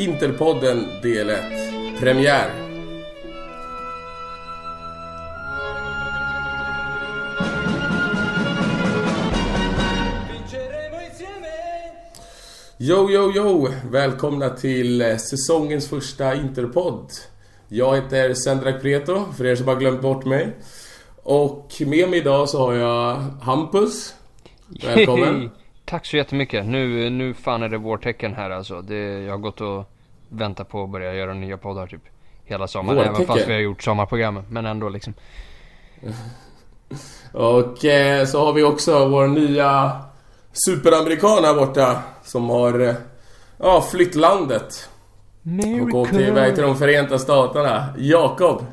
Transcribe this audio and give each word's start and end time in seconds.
Interpodden 0.00 0.86
del 1.02 1.30
1. 1.30 2.00
Premiär. 2.00 2.50
Yo, 12.78 13.10
yo, 13.10 13.32
yo! 13.32 13.68
Välkomna 13.90 14.50
till 14.50 15.02
eh, 15.02 15.16
säsongens 15.16 15.88
första 15.88 16.34
Interpodd. 16.34 17.10
Jag 17.68 17.96
heter 17.96 18.34
Sendrak 18.34 18.82
Preto, 18.82 19.24
för 19.36 19.46
er 19.46 19.56
som 19.56 19.68
har 19.68 19.76
glömt 19.76 20.02
bort 20.02 20.24
mig. 20.24 20.56
Och 21.22 21.72
med 21.80 22.10
mig 22.10 22.18
idag 22.18 22.48
så 22.48 22.58
har 22.58 22.74
jag 22.74 23.14
Hampus. 23.40 24.14
Välkommen. 24.82 25.50
Tack 25.90 26.06
så 26.06 26.16
jättemycket. 26.16 26.66
Nu, 26.66 27.10
nu 27.10 27.34
fan 27.34 27.62
är 27.62 27.68
det 27.68 27.78
vårtecken 27.78 28.34
här 28.34 28.50
alltså. 28.50 28.82
Det, 28.82 29.20
jag 29.20 29.32
har 29.32 29.38
gått 29.38 29.60
och 29.60 29.84
väntat 30.28 30.68
på 30.68 30.84
att 30.84 30.90
börja 30.90 31.14
göra 31.14 31.34
nya 31.34 31.56
poddar 31.56 31.86
typ 31.86 32.00
hela 32.44 32.68
sommaren. 32.68 32.96
Vårtecken? 32.96 33.14
Även 33.14 33.26
fast 33.26 33.48
vi 33.48 33.52
har 33.52 33.60
gjort 33.60 33.82
sommarprogrammet. 33.82 34.44
Men 34.50 34.66
ändå 34.66 34.88
liksom. 34.88 35.14
Och 37.32 37.84
eh, 37.84 38.24
så 38.24 38.44
har 38.44 38.52
vi 38.52 38.62
också 38.62 39.08
vår 39.08 39.26
nya 39.26 40.00
superamerikan 40.52 41.44
här 41.44 41.54
borta. 41.54 42.02
Som 42.22 42.50
har 42.50 42.80
eh, 42.80 42.94
ja, 43.58 43.80
flytt 43.90 44.14
landet. 44.14 44.90
Och 45.82 45.94
åkt 45.94 46.12
iväg 46.12 46.54
till 46.54 46.64
de 46.64 46.76
Förenta 46.76 47.18
Staterna. 47.18 47.94
Jakob, 47.98 48.64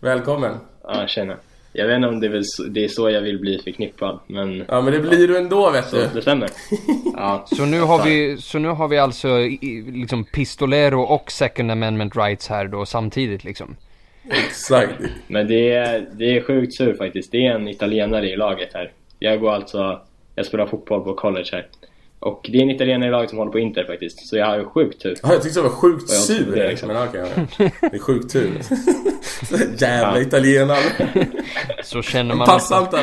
välkommen. 0.00 0.56
Ja, 0.82 1.06
tjena. 1.06 1.36
Jag 1.72 1.86
vet 1.86 1.96
inte 1.96 2.08
om 2.08 2.20
det 2.20 2.26
är, 2.26 2.30
väl 2.30 2.44
så, 2.44 2.62
det 2.62 2.84
är 2.84 2.88
så 2.88 3.10
jag 3.10 3.20
vill 3.20 3.38
bli 3.38 3.58
förknippad, 3.58 4.18
men 4.26 4.64
Ja 4.68 4.80
men 4.80 4.92
det 4.92 5.00
blir 5.00 5.28
du 5.28 5.38
ändå 5.38 5.70
vet 5.70 5.88
så, 5.88 5.96
du. 5.96 6.08
det 6.14 6.22
stämmer. 6.22 6.50
Ja, 7.16 7.46
Så 7.56 7.64
nu 7.66 7.80
har 7.80 8.04
vi, 8.04 8.36
så 8.38 8.58
nu 8.58 8.68
har 8.68 8.88
vi 8.88 8.98
alltså 8.98 9.28
i- 9.40 9.84
liksom 9.92 10.24
Pistolero 10.24 11.00
och 11.02 11.30
Second 11.32 11.70
Amendment 11.70 12.16
rights 12.16 12.48
här 12.48 12.66
då 12.68 12.86
samtidigt 12.86 13.44
liksom. 13.44 13.76
Exakt. 14.30 14.92
men 15.26 15.48
det 15.48 15.72
är, 15.72 16.06
det 16.12 16.36
är 16.36 16.42
sjukt 16.42 16.74
sur 16.74 16.94
faktiskt. 16.94 17.32
Det 17.32 17.46
är 17.46 17.54
en 17.54 17.68
italienare 17.68 18.30
i 18.30 18.36
laget 18.36 18.68
här. 18.74 18.92
Jag 19.18 19.40
går 19.40 19.52
alltså, 19.52 20.00
jag 20.34 20.46
spelar 20.46 20.66
fotboll 20.66 21.04
på 21.04 21.14
college 21.14 21.48
här. 21.52 21.66
Och 22.20 22.48
det 22.52 22.58
är 22.58 22.62
en 22.62 22.70
italienare 22.70 23.08
i 23.08 23.12
laget 23.12 23.30
som 23.30 23.38
håller 23.38 23.52
på 23.52 23.58
Inter 23.58 23.84
faktiskt. 23.84 24.28
Så 24.28 24.36
jag 24.36 24.46
har 24.46 24.58
ju 24.58 24.64
sjukt 24.64 25.02
tur. 25.02 25.16
Ja, 25.22 25.32
jag 25.32 25.42
tyckte 25.42 25.58
det 25.58 25.62
var 25.62 25.70
sjukt 25.70 26.04
Ja, 26.08 26.14
sur. 26.14 26.52
det, 26.54 26.68
liksom. 26.68 26.88
Men 26.88 27.08
okej, 27.08 27.24
ja. 27.58 27.70
det 27.80 27.96
är 27.96 27.98
sjukt 27.98 28.32
tur. 28.32 28.60
Jävla 29.78 30.20
italienare. 30.20 31.28
Så 31.84 32.02
känner 32.02 32.34
man 32.34 32.46
Passar 32.46 32.80
inte. 32.80 33.02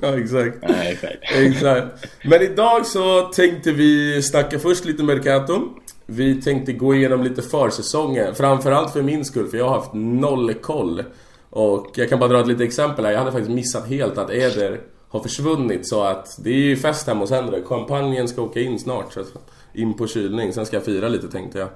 Ja 0.00 0.18
exakt. 0.18 0.56
Nej, 0.68 0.92
exakt. 0.92 1.16
Exakt. 1.36 1.86
Men 2.24 2.42
idag 2.42 2.86
så 2.86 3.20
tänkte 3.20 3.72
vi 3.72 4.22
snacka 4.22 4.58
först 4.58 4.84
lite 4.84 5.02
Mercato. 5.02 5.68
Vi 6.06 6.42
tänkte 6.42 6.72
gå 6.72 6.94
igenom 6.94 7.22
lite 7.22 7.42
försäsongen. 7.42 8.34
Framförallt 8.34 8.92
för 8.92 9.02
min 9.02 9.24
skull, 9.24 9.48
för 9.48 9.58
jag 9.58 9.68
har 9.68 9.74
haft 9.76 9.94
noll 9.94 10.54
koll. 10.54 11.04
Och 11.50 11.92
jag 11.94 12.08
kan 12.08 12.18
bara 12.18 12.28
dra 12.28 12.40
ett 12.40 12.46
litet 12.46 12.66
exempel 12.66 13.04
här. 13.04 13.12
Jag 13.12 13.18
hade 13.18 13.32
faktiskt 13.32 13.50
missat 13.50 13.88
helt 13.88 14.18
att 14.18 14.30
Eder 14.30 14.80
har 15.10 15.20
försvunnit. 15.20 15.88
Så 15.88 16.02
att 16.02 16.38
det 16.44 16.50
är 16.50 16.54
ju 16.54 16.76
fest 16.76 17.06
hemma 17.06 17.20
hos 17.20 17.30
Henrik. 17.30 17.66
Champagnen 17.66 18.28
ska 18.28 18.42
åka 18.42 18.60
in 18.60 18.78
snart. 18.78 19.12
Så 19.12 19.24
in 19.72 19.94
på 19.94 20.06
kylning. 20.06 20.52
Sen 20.52 20.66
ska 20.66 20.76
jag 20.76 20.84
fira 20.84 21.08
lite 21.08 21.28
tänkte 21.28 21.58
jag. 21.58 21.68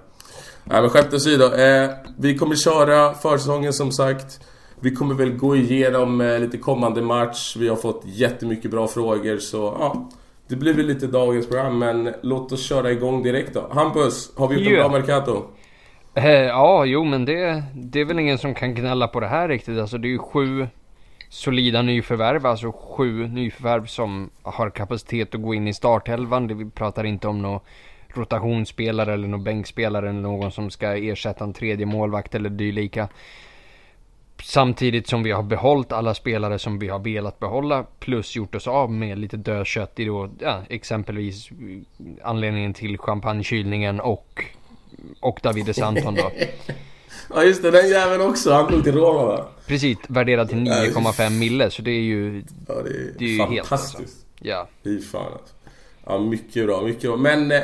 Nej 0.65 0.81
men 0.81 0.91
skämt 0.91 1.15
åsido. 1.15 1.55
Eh, 1.55 1.91
vi 2.19 2.39
kommer 2.39 2.57
köra 2.57 3.15
försäsongen 3.15 3.73
som 3.73 3.93
sagt. 3.93 4.41
Vi 4.81 4.95
kommer 4.95 5.15
väl 5.15 5.37
gå 5.37 5.57
igenom 5.57 6.21
eh, 6.21 6.39
lite 6.39 6.59
kommande 6.59 7.03
match. 7.03 7.57
Vi 7.59 7.69
har 7.69 7.77
fått 7.77 8.03
jättemycket 8.05 8.71
bra 8.71 8.89
frågor 8.89 9.39
så 9.39 9.77
ja. 9.79 10.09
Det 10.49 10.57
blir 10.57 10.75
väl 10.75 10.87
lite 10.87 11.07
dagens 11.07 11.47
program 11.47 11.79
men 11.79 12.15
låt 12.23 12.53
oss 12.53 12.67
köra 12.67 12.91
igång 12.91 13.23
direkt 13.23 13.55
då. 13.55 13.69
Hampus, 13.71 14.33
har 14.37 14.49
vi 14.49 14.55
gjort 14.55 14.73
en 14.73 14.91
bra 14.91 14.99
Mercato? 14.99 15.43
Eh, 16.15 16.31
ja, 16.31 16.85
jo 16.85 17.05
men 17.05 17.25
det, 17.25 17.63
det 17.75 18.01
är 18.01 18.05
väl 18.05 18.19
ingen 18.19 18.39
som 18.39 18.55
kan 18.55 18.75
gnälla 18.75 19.09
på 19.09 19.21
det 19.21 19.27
här 19.27 19.49
riktigt. 19.49 19.79
Alltså 19.79 19.99
det 19.99 20.09
är 20.09 20.11
ju 20.11 20.19
sju 20.19 20.67
solida 21.35 21.83
nyförvärv, 21.83 22.47
alltså 22.47 22.73
sju 22.73 23.29
nyförvärv 23.29 23.87
som 23.87 24.31
har 24.43 24.71
kapacitet 24.71 25.35
att 25.35 25.43
gå 25.43 25.55
in 25.55 25.69
i 25.69 25.75
startelvan. 25.75 26.59
Vi 26.59 26.71
pratar 26.71 27.05
inte 27.05 27.29
om 27.29 27.43
någon 27.43 27.61
rotationsspelare 28.09 29.13
eller 29.13 29.29
någon 29.29 29.45
bänkspelare 29.45 30.09
eller 30.09 30.21
någon 30.21 30.53
som 30.53 30.71
ska 30.71 30.97
ersätta 30.97 31.45
en 31.45 31.53
tredje 31.53 31.87
målvakt 31.87 32.35
eller 32.35 32.51
dylika. 32.51 33.09
Samtidigt 34.43 35.07
som 35.07 35.23
vi 35.23 35.31
har 35.31 35.43
behållit 35.43 35.93
alla 35.93 36.15
spelare 36.15 36.59
som 36.59 36.79
vi 36.79 36.89
har 36.89 36.99
velat 36.99 37.39
behålla 37.39 37.87
plus 37.99 38.37
gjort 38.37 38.55
oss 38.55 38.67
av 38.67 38.93
med 38.93 39.19
lite 39.19 39.37
dödkött 39.37 40.01
i 40.01 40.05
då, 40.05 40.31
ja, 40.41 40.61
exempelvis 40.69 41.51
anledningen 42.23 42.75
till 42.75 42.99
champagnekylningen 42.99 44.01
och, 44.01 44.45
och 45.21 45.41
Davide 45.43 45.75
Santon 45.75 46.15
då. 46.15 46.31
Ja 47.35 47.45
just 47.45 47.63
det, 47.63 47.71
den 47.71 47.89
jäveln 47.89 48.23
också. 48.23 48.53
Han 48.53 48.71
drog 48.71 48.85
till 48.85 48.99
va? 48.99 49.47
Precis, 49.67 49.99
värderad 50.09 50.49
till 50.49 50.59
9,5 50.59 51.31
mille 51.31 51.71
så 51.71 51.83
det 51.83 51.91
är 51.91 52.01
ju, 52.03 52.43
Ja 52.69 52.75
det 52.75 52.91
är, 52.91 53.15
Det 53.19 53.25
är 53.25 53.29
ju 53.29 53.39
helt 53.39 53.69
fantastiskt. 53.69 54.27
ja. 54.41 54.69
Fy 54.85 55.01
fan 55.01 55.33
alltså. 55.33 55.55
Ja 56.07 56.19
mycket 56.19 56.67
bra, 56.67 56.83
mycket 56.83 57.03
bra. 57.03 57.17
Men 57.17 57.53
eh, 57.53 57.61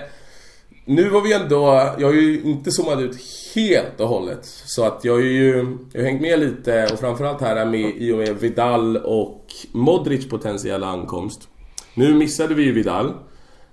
nu 0.84 1.08
var 1.08 1.20
vi 1.20 1.32
ändå, 1.32 1.66
jag 1.98 2.06
har 2.06 2.14
ju 2.14 2.42
inte 2.42 2.70
zoomat 2.72 2.98
ut 3.00 3.16
helt 3.54 4.00
och 4.00 4.08
hållet. 4.08 4.40
Så 4.44 4.84
att 4.84 5.04
jag 5.04 5.12
har 5.12 5.20
ju, 5.20 5.76
jag 5.92 6.00
har 6.00 6.06
hängt 6.06 6.22
med 6.22 6.38
lite 6.40 6.88
och 6.92 6.98
framförallt 6.98 7.40
här 7.40 7.66
med 7.66 7.96
i 7.96 8.12
och 8.12 8.18
med 8.18 8.36
Vidal 8.36 8.96
och 8.96 9.46
Modric 9.72 10.28
potentiella 10.28 10.86
ankomst. 10.86 11.48
Nu 11.94 12.14
missade 12.14 12.54
vi 12.54 12.62
ju 12.62 12.72
Vidal. 12.72 13.14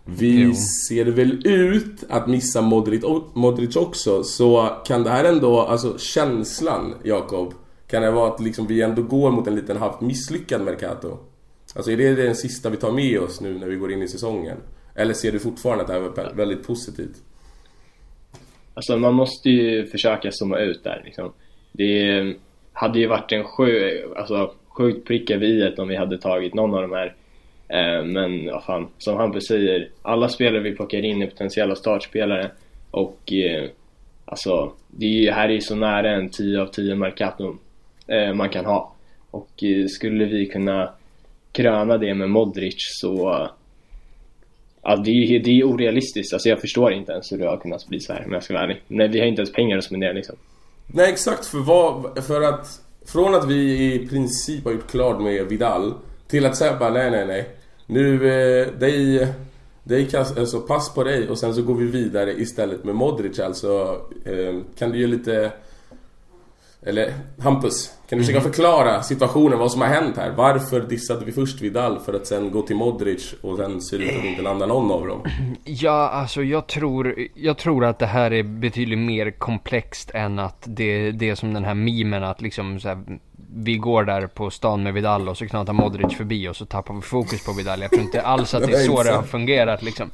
Vi 0.10 0.44
Jo. 0.44 0.54
ser 0.88 1.06
väl 1.06 1.48
ut 1.48 2.04
att 2.10 2.28
missa 2.28 2.62
Modric, 2.62 3.04
Modric 3.34 3.76
också. 3.76 4.24
Så 4.24 4.70
kan 4.86 5.04
det 5.04 5.10
här 5.10 5.24
ändå, 5.24 5.60
alltså 5.60 5.98
känslan 5.98 6.96
Jakob. 7.04 7.54
Kan 7.88 8.02
det 8.02 8.12
vara 8.12 8.34
att 8.34 8.42
liksom 8.42 8.68
vi 8.68 8.82
ändå 8.82 9.02
går 9.02 9.32
mot 9.32 9.48
en 9.48 9.56
liten 9.56 9.78
halvt 9.78 10.02
misslyckad 10.02 10.62
Mercato? 10.62 11.18
Alltså 11.76 11.92
är 11.92 11.98
det 11.98 12.16
den 12.16 12.36
sista 12.36 12.70
vi 12.70 12.78
tar 12.78 12.92
med 12.92 13.20
oss 13.20 13.42
nu 13.42 13.60
när 13.60 13.68
vi 13.68 13.76
går 13.76 13.92
in 13.92 14.02
i 14.02 14.08
säsongen? 14.08 14.58
Eller 14.96 15.14
ser 15.14 15.32
du 15.32 15.40
fortfarande 15.40 15.82
att 15.82 15.88
det 15.88 15.94
här 15.94 16.00
var 16.00 16.34
väldigt 16.34 16.68
positivt? 16.68 17.16
Alltså 18.74 18.98
man 18.98 19.14
måste 19.14 19.50
ju 19.50 19.86
försöka 19.86 20.32
zooma 20.32 20.60
ut 20.60 20.84
där 20.84 21.02
liksom. 21.06 21.34
Det 21.72 22.36
hade 22.74 23.00
ju 23.00 23.08
varit 23.08 23.32
en 23.32 23.44
sju, 23.44 23.92
alltså, 24.16 24.54
sjukt 24.68 25.08
prick 25.08 25.32
över 25.32 25.46
i 25.46 25.76
om 25.78 25.88
vi 25.88 25.96
hade 25.96 26.18
tagit 26.18 26.54
någon 26.54 26.74
av 26.74 26.82
de 26.82 26.92
här. 26.92 27.16
Eh, 27.70 28.04
men 28.04 28.46
vad 28.46 28.64
fan, 28.64 28.88
som 28.98 29.18
Hampus 29.18 29.48
säger, 29.48 29.90
alla 30.02 30.30
spelare 30.30 30.62
vi 30.62 30.76
plockar 30.76 31.06
in 31.06 31.22
är 31.22 31.28
potentiella 31.28 31.76
startspelare. 31.76 32.52
Och 32.92 33.34
eh, 33.34 33.70
alltså, 34.26 34.72
det 34.88 35.06
är 35.06 35.10
ju, 35.10 35.32
här 35.32 35.50
är 35.50 35.54
ju 35.54 35.62
så 35.62 35.76
nära 35.76 36.12
en 36.12 36.30
10 36.30 36.62
av 36.62 36.68
10 36.68 36.96
Mercato 36.96 37.58
eh, 38.08 38.34
man 38.34 38.50
kan 38.50 38.66
ha. 38.66 38.94
Och 39.32 39.64
eh, 39.64 39.88
skulle 39.88 40.26
vi 40.26 40.46
kunna 40.46 40.90
kröna 41.52 41.98
det 41.98 42.14
med 42.14 42.30
Modric 42.30 42.76
så 42.78 43.48
Ja, 44.90 44.96
det 44.96 45.12
är, 45.12 45.40
det 45.40 45.60
är 45.60 45.64
orealistiskt. 45.64 46.34
Alltså 46.34 46.50
jag 46.50 46.62
förstår 46.62 46.94
inte 46.94 47.12
ens 47.12 47.32
hur 47.32 47.38
det 47.38 47.48
har 47.48 47.58
kunnat 47.58 47.88
bli 47.88 48.00
så 48.00 48.14
här 48.14 48.26
om 48.26 48.34
jag 48.34 48.44
ska 48.44 48.54
vara 48.54 48.64
ärlig. 48.64 48.82
Nej, 48.88 49.08
vi 49.08 49.20
har 49.20 49.26
inte 49.26 49.42
ens 49.42 49.54
pengar 49.54 49.78
att 49.78 49.84
spendera 49.84 50.14
liksom. 50.14 50.36
Nej 50.88 51.12
exakt, 51.12 51.46
för 51.46 51.58
vad, 51.58 52.24
för 52.24 52.42
att 52.42 52.82
Från 53.08 53.36
att 53.36 53.50
vi 53.50 53.94
i 53.94 54.08
princip 54.08 54.66
har 54.66 54.72
gjort 54.72 54.92
klart 54.92 55.22
med 55.22 55.46
Vidal 55.46 55.94
Till 56.28 56.46
att 56.46 56.56
säga 56.58 56.78
bara 56.80 56.90
nej 56.90 57.12
nej 57.12 57.28
nej 57.28 57.50
nu, 57.90 58.14
eh, 58.16 58.74
dig, 58.80 59.28
dig 59.84 60.10
kast, 60.10 60.38
alltså 60.38 60.60
pass 60.60 60.94
på 60.94 61.04
dig 61.04 61.30
och 61.30 61.38
sen 61.38 61.56
så 61.56 61.62
går 61.62 61.76
vi 61.76 61.86
vidare 61.86 62.34
istället 62.34 62.84
med 62.84 62.96
Modric. 62.96 63.40
Alltså 63.40 64.02
eh, 64.26 64.56
Kan 64.78 64.92
du 64.92 65.00
ge 65.00 65.08
lite 65.08 65.52
eller 66.82 67.14
Hampus, 67.40 67.92
kan 68.10 68.20
du 68.20 68.26
försöka 68.26 68.42
förklara 68.42 69.04
situationen, 69.04 69.60
vad 69.60 69.72
som 69.72 69.82
har 69.82 69.88
hänt 69.88 70.18
här? 70.18 70.32
Varför 70.32 70.82
dissade 70.82 71.26
vi 71.26 71.32
först 71.32 71.62
Vidal 71.62 72.00
för 72.00 72.14
att 72.14 72.28
sen 72.28 72.52
gå 72.52 72.62
till 72.62 72.76
Modric 72.76 73.34
och 73.42 73.58
sen 73.58 73.82
ser 73.82 73.98
det 73.98 74.04
ut 74.04 74.18
att 74.20 74.26
inte 74.26 74.42
landar 74.42 74.68
någon 74.68 74.92
av 74.92 75.08
dem? 75.08 75.22
Ja, 75.64 76.10
alltså 76.10 76.44
jag 76.44 76.68
tror, 76.68 77.16
jag 77.36 77.58
tror 77.58 77.86
att 77.86 78.00
det 78.00 78.06
här 78.06 78.34
är 78.34 78.44
betydligt 78.44 79.00
mer 79.00 79.32
komplext 79.32 80.12
än 80.14 80.40
att 80.40 80.64
det, 80.66 81.12
det 81.12 81.30
är 81.30 81.36
som 81.36 81.54
den 81.54 81.66
här 81.66 81.74
memen 81.74 82.24
att 82.24 82.42
liksom 82.42 82.80
så 82.80 82.88
här, 82.88 83.04
vi 83.56 83.78
går 83.78 84.04
där 84.04 84.28
på 84.28 84.50
stan 84.50 84.84
med 84.84 84.94
Vidal 84.94 85.30
och 85.30 85.38
så 85.38 85.48
knatar 85.48 85.74
Modric 85.74 86.18
förbi 86.18 86.48
och 86.48 86.56
så 86.56 86.66
tappar 86.66 86.94
vi 86.94 87.02
fokus 87.02 87.46
på 87.46 87.54
Vidal. 87.54 87.82
Jag 87.82 87.90
tror 87.90 88.04
inte 88.04 88.22
alls 88.22 88.54
att 88.54 88.64
det 88.68 88.74
är 88.74 88.86
så 88.86 89.04
det 89.04 89.12
har 89.12 89.24
fungerat 89.24 89.84
liksom. 89.84 90.12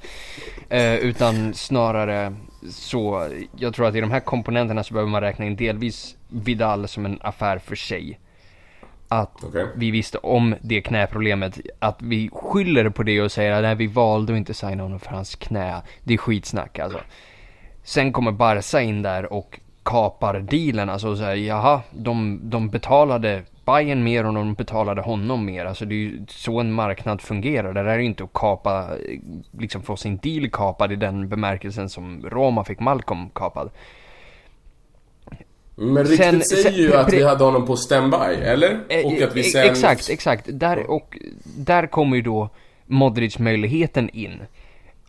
Eh, 0.70 0.96
utan 0.96 1.54
snarare 1.54 2.36
så, 2.70 3.30
jag 3.56 3.74
tror 3.74 3.88
att 3.88 3.96
i 3.96 4.02
de 4.02 4.12
här 4.12 4.20
komponenterna 4.20 4.84
så 4.84 4.94
behöver 4.94 5.12
man 5.12 5.22
räkna 5.22 5.46
in 5.46 5.56
delvis 5.56 6.16
Vidal 6.30 6.88
som 6.88 7.06
en 7.06 7.20
affär 7.22 7.58
för 7.58 7.76
sig. 7.76 8.20
Att 9.08 9.44
Okej. 9.44 9.68
vi 9.76 9.92
visste 9.92 10.18
om 10.18 10.56
det 10.62 10.82
knäproblemet. 10.82 11.60
Att 11.80 12.02
vi 12.02 12.30
skyller 12.34 12.90
på 12.90 13.04
det 13.04 13.22
och 13.22 13.32
säger 13.32 13.52
att 13.52 13.64
nej, 13.64 13.76
vi 13.76 13.88
valde 13.88 14.34
att 14.34 14.38
inte 14.38 14.54
signa 14.54 14.84
honom 14.84 15.00
för 15.00 15.10
hans 15.10 15.36
knä. 15.36 15.82
Det 16.04 16.14
är 16.14 16.18
skitsnack 16.18 16.80
alltså. 16.80 17.00
Sen 17.84 18.14
kommer 18.14 18.32
Barca 18.32 18.82
in 18.82 19.02
där 19.02 19.34
och 19.34 19.60
kapar 19.84 20.40
dealen. 20.40 20.90
Alltså 20.90 21.16
så 21.16 21.24
här, 21.24 21.36
jaha, 21.36 21.82
de, 21.92 22.40
de 22.44 22.70
betalade 22.70 23.44
Bayern 23.66 24.04
mer 24.04 24.26
och 24.26 24.34
de 24.34 24.54
betalade 24.54 25.02
honom 25.02 25.46
mer. 25.46 25.66
Alltså 25.66 25.86
det 25.86 25.96
är 25.96 25.98
ju 25.98 26.26
så 26.30 26.60
en 26.60 26.72
marknad 26.74 27.22
fungerar. 27.22 27.74
Det 27.74 27.84
där 27.84 27.90
är 27.90 28.00
ju 28.00 28.06
inte 28.06 28.24
att 28.24 28.34
kapa, 28.34 28.90
liksom 29.60 29.82
få 29.82 29.96
sin 29.98 30.18
deal 30.18 30.50
kapad 30.50 30.92
i 30.92 30.96
den 30.96 31.30
bemärkelsen 31.30 31.90
som 31.90 32.22
Roma 32.30 32.64
fick 32.64 32.80
Malcolm 32.80 33.30
kapad. 33.30 33.70
Men 35.76 35.98
ryktet 36.06 36.26
Sen- 36.26 36.42
säger 36.42 36.64
sen- 36.64 36.74
ju 36.74 36.96
att 36.96 37.14
vi 37.14 37.24
hade 37.24 37.44
honom 37.44 37.66
på 37.66 37.76
standby, 37.76 38.18
eller? 38.44 38.80
Eh, 38.90 39.06
Och 39.06 39.22
att 39.22 39.36
vi 39.36 39.44
sen... 39.44 39.66
Exakt, 39.70 40.10
exakt. 40.10 40.46
Där, 40.54 40.92
och 40.92 41.18
där 41.58 41.88
kommer 41.88 42.16
ju 42.16 42.22
då 42.22 42.50
Modric-möjligheten 42.86 44.10
in. 44.10 44.42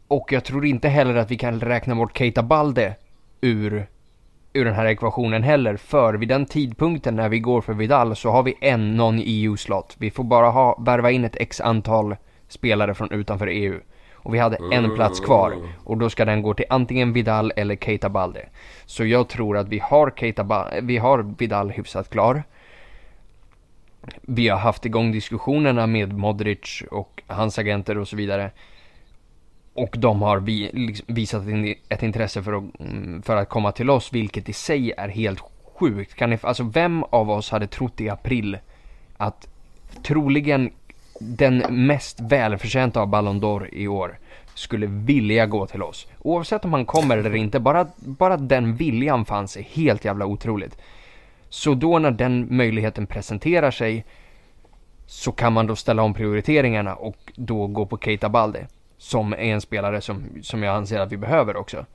Och 0.08 0.32
jag 0.32 0.44
tror 0.44 0.66
inte 0.66 0.88
heller 0.88 1.14
att 1.14 1.30
vi 1.30 1.36
kan 1.36 1.60
räkna 1.60 1.94
bort 1.94 2.18
Keita 2.18 2.42
Balde 2.42 2.94
ur, 3.40 3.86
ur 4.54 4.64
den 4.64 4.74
här 4.74 4.86
ekvationen 4.86 5.42
heller. 5.42 5.76
För 5.76 6.14
vid 6.14 6.28
den 6.28 6.46
tidpunkten 6.46 7.16
när 7.16 7.28
vi 7.28 7.38
går 7.38 7.60
för 7.60 7.72
Vidal 7.72 8.16
så 8.16 8.30
har 8.30 8.42
vi 8.42 8.54
en 8.60 8.96
non-EU-slott. 8.96 9.96
Vi 9.98 10.10
får 10.10 10.24
bara 10.24 10.50
ha, 10.50 10.78
värva 10.82 11.10
in 11.10 11.24
ett 11.24 11.36
x 11.40 11.60
antal 11.60 12.16
spelare 12.48 12.94
från 12.94 13.10
utanför 13.10 13.46
EU. 13.46 13.80
Och 14.14 14.34
vi 14.34 14.38
hade 14.38 14.58
en 14.72 14.94
plats 14.94 15.20
kvar. 15.20 15.54
Och 15.84 15.98
då 15.98 16.10
ska 16.10 16.24
den 16.24 16.42
gå 16.42 16.54
till 16.54 16.64
antingen 16.70 17.12
Vidal 17.12 17.52
eller 17.56 17.76
Keita 17.76 18.08
Balde. 18.08 18.48
Så 18.86 19.04
jag 19.04 19.28
tror 19.28 19.56
att 19.56 19.68
vi 19.68 19.78
har, 19.78 20.10
Keita 20.16 20.44
ba- 20.44 20.68
vi 20.82 20.98
har 20.98 21.34
Vidal 21.38 21.70
hyfsat 21.70 22.10
klar. 22.10 22.42
Vi 24.22 24.48
har 24.48 24.58
haft 24.58 24.86
igång 24.86 25.12
diskussionerna 25.12 25.86
med 25.86 26.12
Modric 26.12 26.82
och 26.90 27.22
hans 27.26 27.58
agenter 27.58 27.98
och 27.98 28.08
så 28.08 28.16
vidare. 28.16 28.50
Och 29.74 29.94
de 29.98 30.22
har 30.22 30.38
vi, 30.38 30.70
liksom, 30.72 31.14
visat 31.14 31.42
ett 31.88 32.02
intresse 32.02 32.42
för 32.42 32.52
att, 32.52 32.80
mm, 32.80 33.22
för 33.22 33.36
att 33.36 33.48
komma 33.48 33.72
till 33.72 33.90
oss, 33.90 34.12
vilket 34.12 34.48
i 34.48 34.52
sig 34.52 34.92
är 34.92 35.08
helt 35.08 35.40
sjukt. 35.74 36.14
Kan 36.14 36.30
ni, 36.30 36.38
alltså 36.42 36.62
vem 36.62 37.04
av 37.04 37.30
oss 37.30 37.50
hade 37.50 37.66
trott 37.66 38.00
i 38.00 38.08
april 38.08 38.58
att 39.16 39.48
troligen 40.02 40.70
den 41.20 41.86
mest 41.86 42.20
välförtjänta 42.20 43.00
av 43.00 43.08
Ballon 43.08 43.40
d'Or 43.40 43.74
i 43.74 43.88
år 43.88 44.18
skulle 44.54 44.86
vilja 44.86 45.46
gå 45.46 45.66
till 45.66 45.82
oss. 45.82 46.06
Oavsett 46.18 46.64
om 46.64 46.72
han 46.72 46.86
kommer 46.86 47.16
eller 47.16 47.34
inte, 47.34 47.60
bara, 47.60 47.86
bara 47.96 48.36
den 48.36 48.76
viljan 48.76 49.24
fanns 49.24 49.56
är 49.56 49.62
helt 49.62 50.04
jävla 50.04 50.26
otroligt. 50.26 50.78
Så 51.48 51.74
då 51.74 51.98
när 51.98 52.10
den 52.10 52.56
möjligheten 52.56 53.06
presenterar 53.06 53.70
sig 53.70 54.04
så 55.06 55.32
kan 55.32 55.52
man 55.52 55.66
då 55.66 55.76
ställa 55.76 56.02
om 56.02 56.14
prioriteringarna 56.14 56.94
och 56.94 57.32
då 57.36 57.66
gå 57.66 57.86
på 57.86 57.98
Keita 57.98 58.28
Balde. 58.28 58.66
Som 59.04 59.32
är 59.32 59.36
en 59.36 59.60
spelare 59.60 60.00
som, 60.00 60.24
som 60.42 60.62
jag 60.62 60.76
anser 60.76 60.98
att 61.00 61.12
vi 61.12 61.16
behöver 61.16 61.56
också. 61.56 61.86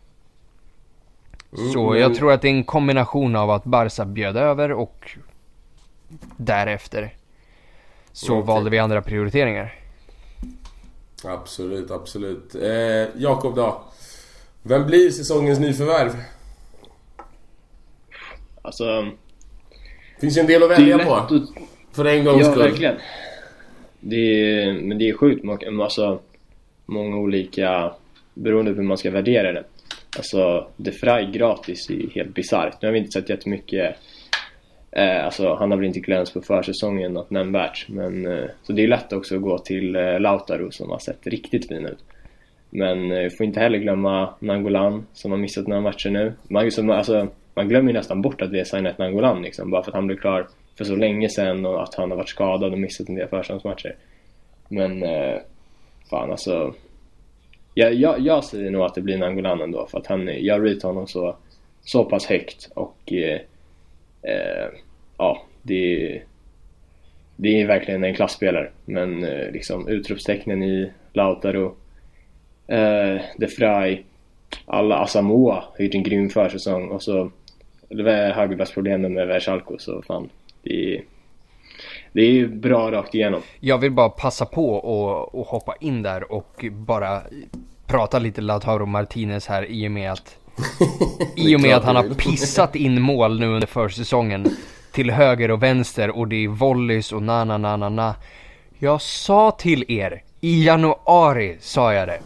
Så 1.74 1.90
men- 1.90 2.00
jag 2.02 2.16
tror 2.16 2.32
att 2.32 2.42
det 2.42 2.48
är 2.48 2.52
en 2.52 2.64
kombination 2.64 3.36
av 3.36 3.50
att 3.52 3.64
Barca 3.64 4.06
bjöd 4.06 4.38
över 4.38 4.72
och 4.72 5.18
därefter 6.38 7.14
så 8.12 8.34
Okej. 8.38 8.48
valde 8.48 8.70
vi 8.70 8.80
andra 8.80 9.02
prioriteringar. 9.02 9.76
Absolut, 11.24 11.92
absolut. 11.92 12.56
Eh, 12.56 13.22
Jakob 13.22 13.56
då? 13.56 13.84
Vem 14.64 14.86
blir 14.88 15.10
säsongens 15.10 15.60
nyförvärv? 15.60 16.12
Alltså, 18.62 19.08
Finns 20.20 20.38
ju 20.38 20.42
en 20.42 20.48
del 20.48 20.64
att 20.64 20.70
välja 20.72 21.00
på. 21.06 21.16
att... 21.16 21.32
För 21.92 22.06
en 22.06 22.26
gångs 22.26 22.46
Ja, 22.46 22.52
skull. 22.52 22.64
verkligen. 22.64 22.96
Det 24.00 24.16
är, 24.16 24.74
men 24.74 24.98
det 24.98 25.10
är 25.10 25.14
sjukt 25.18 25.46
alltså, 25.84 26.20
många 26.90 27.18
olika, 27.18 27.92
beroende 28.34 28.72
på 28.72 28.78
hur 28.78 28.88
man 28.88 28.98
ska 28.98 29.12
värdera 29.12 29.52
den. 29.52 29.64
Alltså, 30.18 30.68
De 30.78 30.92
Frey 30.92 31.32
gratis 31.32 31.90
är 31.90 31.94
ju 31.94 32.10
helt 32.10 32.34
bisarrt. 32.34 32.82
Nu 32.82 32.88
har 32.88 32.94
vi 32.94 33.00
inte 33.00 33.12
sett 33.12 33.30
jättemycket 33.30 33.96
Eh, 34.92 35.26
alltså 35.26 35.56
han 35.56 35.72
har 35.72 35.78
väl 35.78 35.88
inte 35.88 36.00
glänst 36.00 36.34
på 36.34 36.42
försäsongen 36.42 37.14
något 37.14 37.30
nämnvärt. 37.30 37.86
Men, 37.90 38.28
eh, 38.28 38.46
så 38.64 38.74
det 38.74 38.84
är 38.84 38.88
lätt 38.88 39.14
också 39.14 39.36
att 39.36 39.42
gå 39.42 39.58
till 39.58 39.96
eh, 39.96 40.20
Lautaro 40.20 40.72
som 40.72 40.90
har 40.90 41.00
sett 41.00 41.28
riktigt 41.28 41.68
fin 41.68 41.86
ut. 41.86 42.04
Men 42.70 43.12
eh, 43.12 43.30
får 43.38 43.46
inte 43.46 43.60
heller 43.60 43.78
glömma 43.78 44.34
Nangolan 44.40 45.06
som 45.14 45.32
har 45.32 45.38
missat 45.38 45.68
några 45.68 45.82
matcher 45.82 46.10
nu. 46.10 46.34
Man, 46.48 46.72
som, 46.72 46.90
alltså, 46.90 47.28
man 47.54 47.70
glömmer 47.70 47.92
ju 47.92 47.98
nästan 47.98 48.22
bort 48.22 48.42
att 48.42 48.52
vi 48.52 48.58
har 48.58 48.66
signat 48.66 48.98
Nangolan 48.98 49.42
liksom, 49.42 49.72
bara 49.72 49.84
för 49.84 49.92
att 49.92 49.96
han 49.96 50.08
blev 50.08 50.18
klar 50.18 50.48
för 50.78 50.86
så 50.86 50.96
länge 50.96 51.30
sedan 51.30 51.66
och 51.66 51.84
att 51.84 51.96
han 51.96 52.10
har 52.10 52.18
varit 52.18 52.30
skadad 52.30 52.74
och 52.74 52.80
missat 52.80 53.10
en 53.10 53.16
del 53.16 53.28
försäsongsmatcher. 53.28 53.96
Men 54.68 55.04
eh, 55.04 55.38
fan 56.10 56.32
alltså. 56.32 56.74
Jag, 57.74 57.94
jag, 57.94 58.20
jag 58.20 58.44
säger 58.44 58.72
nog 58.72 58.82
att 58.82 58.96
det 58.96 59.02
blir 59.02 59.18
Nangolan 59.18 59.62
ändå 59.62 59.88
för 59.88 59.98
att 59.98 60.08
han, 60.08 60.46
jag 60.46 60.66
ratear 60.66 60.88
honom 60.88 61.08
så, 61.08 61.36
så 61.82 62.06
pass 62.06 62.26
högt 62.26 62.70
och 62.74 63.14
eh, 63.14 63.40
eh, 64.22 64.68
ja, 65.18 65.42
det 65.62 66.14
är, 66.14 66.24
det 67.36 67.62
är 67.62 67.68
verkligen 67.68 68.04
en 68.04 68.16
klassspelare. 68.16 68.72
Men 68.86 69.24
eh, 69.24 69.52
liksom 69.52 69.88
utropstecknen 69.88 70.64
i 70.64 70.92
Lautaro, 71.14 71.76
eh, 72.68 73.22
De 73.38 73.48
Frey, 73.48 74.04
alla 74.66 74.98
Asamoa 74.98 75.64
har 75.78 75.86
gjort 75.86 75.96
en 75.96 76.04
grym 76.04 76.30
försäsong 76.30 76.88
och 76.90 77.04
så 77.04 77.32
det 77.90 78.04
var 78.04 79.10
med 79.10 79.28
Versalco 79.28 79.78
så 79.78 80.02
fan, 80.02 80.30
det 80.64 80.96
är, 80.96 81.04
det 82.14 82.22
är 82.22 82.32
ju 82.32 82.48
bra 82.48 82.92
rakt 82.92 83.16
igenom. 83.16 83.42
Jag 83.60 83.78
vill 83.78 83.92
bara 83.92 84.10
passa 84.10 84.46
på 84.46 84.70
och, 84.76 85.36
och 85.36 85.48
hoppa 85.48 85.76
in 85.80 86.02
där 86.04 86.32
och 86.32 86.66
bara 86.72 87.22
prata 87.88 88.20
lite 88.20 88.42
Lautaro 88.42 88.86
Martinez 88.86 89.48
här 89.48 89.66
i 89.72 89.88
och 89.88 89.92
med 89.92 90.12
att 90.12 90.36
i 91.36 91.56
och 91.56 91.62
med 91.62 91.76
att 91.76 91.84
han 91.84 91.96
har 91.96 92.04
pissat 92.04 92.76
in 92.76 93.02
mål 93.02 93.40
nu 93.40 93.48
under 93.48 93.68
försäsongen 93.68 94.48
till 94.92 95.12
höger 95.12 95.52
och 95.52 95.64
vänster 95.64 96.10
och 96.10 96.28
det 96.28 96.44
är 96.44 96.48
volleys 96.48 97.12
och 97.12 97.24
na 97.24 97.44
na 97.44 97.58
na 97.58 97.78
na 97.78 97.90
na. 97.90 98.16
Jag 98.80 99.02
sa 99.02 99.52
till 99.52 99.86
er 99.92 100.24
i 100.42 100.66
januari 100.66 101.58
sa 101.60 101.94
jag 101.94 102.08
det. 102.08 102.20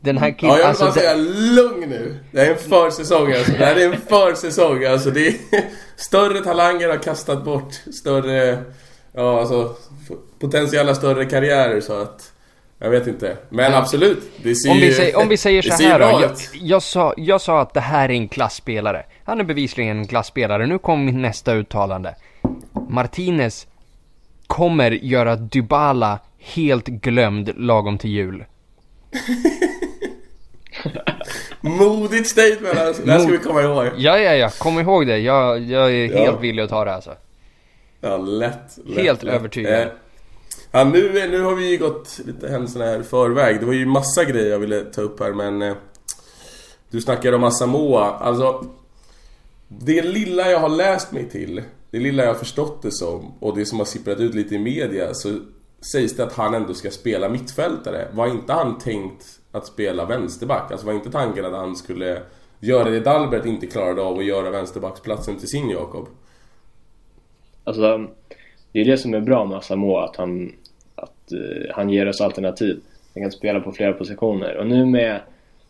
Den 0.00 0.18
här 0.18 0.30
killen, 0.38 0.54
Ja, 0.54 0.58
jag 0.58 0.58
vill 0.58 0.66
alltså 0.66 0.84
bara 0.84 0.94
det- 0.94 1.00
säga 1.00 1.14
lugn 1.54 1.90
nu. 1.90 2.18
Det 2.32 2.38
här 2.40 2.46
är 2.46 2.50
en 2.52 2.58
försäsong 2.58 3.32
alltså. 3.32 3.52
Det 3.52 3.64
här 3.64 3.76
är 3.76 3.86
en 3.92 4.00
försäsong 4.00 4.84
alltså. 4.84 5.10
Det 5.10 5.26
är 5.28 5.34
större 5.96 6.40
talanger 6.44 6.88
har 6.88 6.96
kastat 6.96 7.44
bort 7.44 7.72
större, 7.72 8.58
ja 9.12 9.40
alltså 9.40 9.74
potentiella 10.38 10.94
större 10.94 11.24
karriärer 11.24 11.80
så 11.80 12.02
att 12.02 12.32
jag 12.78 12.90
vet 12.90 13.06
inte. 13.06 13.36
Men 13.48 13.74
absolut. 13.74 14.22
Det 14.42 14.54
ser 14.54 14.70
Om 14.70 14.76
vi, 14.76 14.92
säger, 14.94 15.16
om 15.18 15.28
vi 15.28 15.36
säger 15.36 15.62
så 15.76 15.82
här 15.82 15.98
då. 15.98 16.04
Jag, 16.20 16.30
jag, 16.54 16.82
sa, 16.82 17.14
jag 17.16 17.40
sa 17.40 17.60
att 17.60 17.74
det 17.74 17.80
här 17.80 18.08
är 18.08 18.12
en 18.14 18.28
klassspelare. 18.28 19.04
Han 19.24 19.40
är 19.40 19.44
bevisligen 19.44 19.98
en 19.98 20.06
klassspelare. 20.06 20.66
Nu 20.66 20.78
kommer 20.78 21.04
mitt 21.04 21.14
nästa 21.14 21.52
uttalande. 21.54 22.14
Martinez 22.88 23.66
kommer 24.46 24.90
göra 24.90 25.36
Dybala 25.36 26.18
helt 26.38 26.86
glömd 26.86 27.52
lagom 27.56 27.98
till 27.98 28.10
jul. 28.10 28.44
Modigt 31.60 32.26
statement 32.28 32.78
alltså. 32.78 33.02
Det 33.02 33.12
här 33.12 33.18
ska 33.18 33.28
vi 33.32 33.38
komma 33.38 33.62
ihåg. 33.62 33.86
Ja, 33.96 34.18
ja, 34.18 34.34
ja. 34.34 34.50
Kom 34.58 34.78
ihåg 34.78 35.06
det. 35.06 35.18
Jag, 35.18 35.60
jag 35.60 35.92
är 35.92 36.12
Ja. 36.12 36.18
helt 36.24 36.40
villig 36.40 36.62
att 36.62 36.70
ta 36.70 36.84
det 36.84 36.94
alltså. 36.94 37.14
Ja, 38.04 38.16
lätt. 38.16 38.78
lätt 38.84 38.98
Helt 38.98 39.22
lätt. 39.22 39.34
övertygad. 39.34 39.82
Eh, 39.82 39.88
Ja, 40.74 40.84
nu, 40.84 41.28
nu 41.30 41.42
har 41.42 41.54
vi 41.54 41.70
ju 41.70 41.78
gått 41.78 42.20
lite 42.26 42.48
händelserna 42.48 42.84
här 42.84 43.00
i 43.00 43.02
förväg. 43.02 43.60
Det 43.60 43.66
var 43.66 43.72
ju 43.72 43.86
massa 43.86 44.24
grejer 44.24 44.50
jag 44.50 44.58
ville 44.58 44.84
ta 44.84 45.00
upp 45.02 45.20
här 45.20 45.32
men... 45.32 45.62
Eh, 45.62 45.74
du 46.90 47.00
snackade 47.00 47.36
om 47.36 47.44
Asamoah. 47.44 48.22
Alltså... 48.22 48.64
Det 49.68 50.02
lilla 50.02 50.50
jag 50.50 50.58
har 50.58 50.68
läst 50.68 51.12
mig 51.12 51.28
till, 51.30 51.62
det 51.90 51.98
lilla 51.98 52.22
jag 52.22 52.30
har 52.30 52.38
förstått 52.38 52.82
det 52.82 52.90
som 52.92 53.32
och 53.40 53.56
det 53.56 53.66
som 53.66 53.78
har 53.78 53.86
sipprat 53.86 54.20
ut 54.20 54.34
lite 54.34 54.54
i 54.54 54.58
media 54.58 55.14
så 55.14 55.38
sägs 55.92 56.16
det 56.16 56.22
att 56.24 56.32
han 56.32 56.54
ändå 56.54 56.74
ska 56.74 56.90
spela 56.90 57.28
mittfältare. 57.28 58.08
Var 58.12 58.26
inte 58.26 58.52
han 58.52 58.78
tänkt 58.78 59.24
att 59.52 59.66
spela 59.66 60.04
vänsterback? 60.04 60.70
Alltså 60.72 60.86
var 60.86 60.92
inte 60.92 61.10
tanken 61.10 61.44
att 61.44 61.52
han 61.52 61.76
skulle 61.76 62.22
göra 62.60 62.90
det 62.90 63.00
Dalbert 63.00 63.44
inte 63.46 63.66
klarade 63.66 64.02
av 64.02 64.16
och 64.16 64.22
göra 64.22 64.50
vänsterbacksplatsen 64.50 65.36
till 65.38 65.48
sin 65.48 65.70
Jakob? 65.70 66.08
Alltså, 67.64 68.06
det 68.72 68.80
är 68.80 68.84
det 68.84 68.96
som 68.96 69.14
är 69.14 69.20
bra 69.20 69.44
med 69.44 69.58
Asamoah, 69.58 70.04
att 70.04 70.16
han, 70.16 70.52
att, 70.94 71.32
uh, 71.32 71.66
han 71.70 71.90
ger 71.90 72.08
oss 72.08 72.20
alternativ. 72.20 72.80
Han 73.14 73.22
kan 73.22 73.32
spela 73.32 73.60
på 73.60 73.72
flera 73.72 73.92
positioner. 73.92 74.56
Och 74.56 74.66
nu 74.66 74.86
med, 74.86 75.20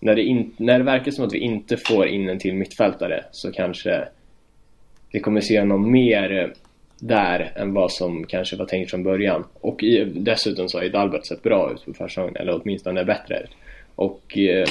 när 0.01 0.15
det, 0.15 0.23
in, 0.23 0.55
när 0.57 0.79
det 0.79 0.85
verkar 0.85 1.11
som 1.11 1.25
att 1.25 1.35
vi 1.35 1.39
inte 1.39 1.77
får 1.77 2.07
in 2.07 2.29
en 2.29 2.39
till 2.39 2.55
mittfältare 2.55 3.25
så 3.31 3.53
kanske 3.53 4.09
vi 5.13 5.21
kommer 5.21 5.41
se 5.41 5.61
honom 5.61 5.93
mer 5.93 6.55
där 6.99 7.53
än 7.57 7.75
vad 7.75 7.93
som 7.93 8.27
kanske 8.27 8.57
var 8.57 8.67
tänkt 8.67 8.91
från 8.91 9.03
början. 9.03 9.45
Och 9.61 9.83
i, 9.83 10.05
dessutom 10.05 10.69
så 10.69 10.79
har 10.79 10.85
ju 10.85 10.91
Dalbert 10.91 11.27
sett 11.27 11.43
bra 11.43 11.73
ut 11.73 11.85
på 11.85 11.93
försäsongen, 11.93 12.37
eller 12.37 12.61
åtminstone 12.63 13.05
bättre 13.05 13.41
ut. 13.41 13.51
Och 13.95 14.39
eh, 14.39 14.69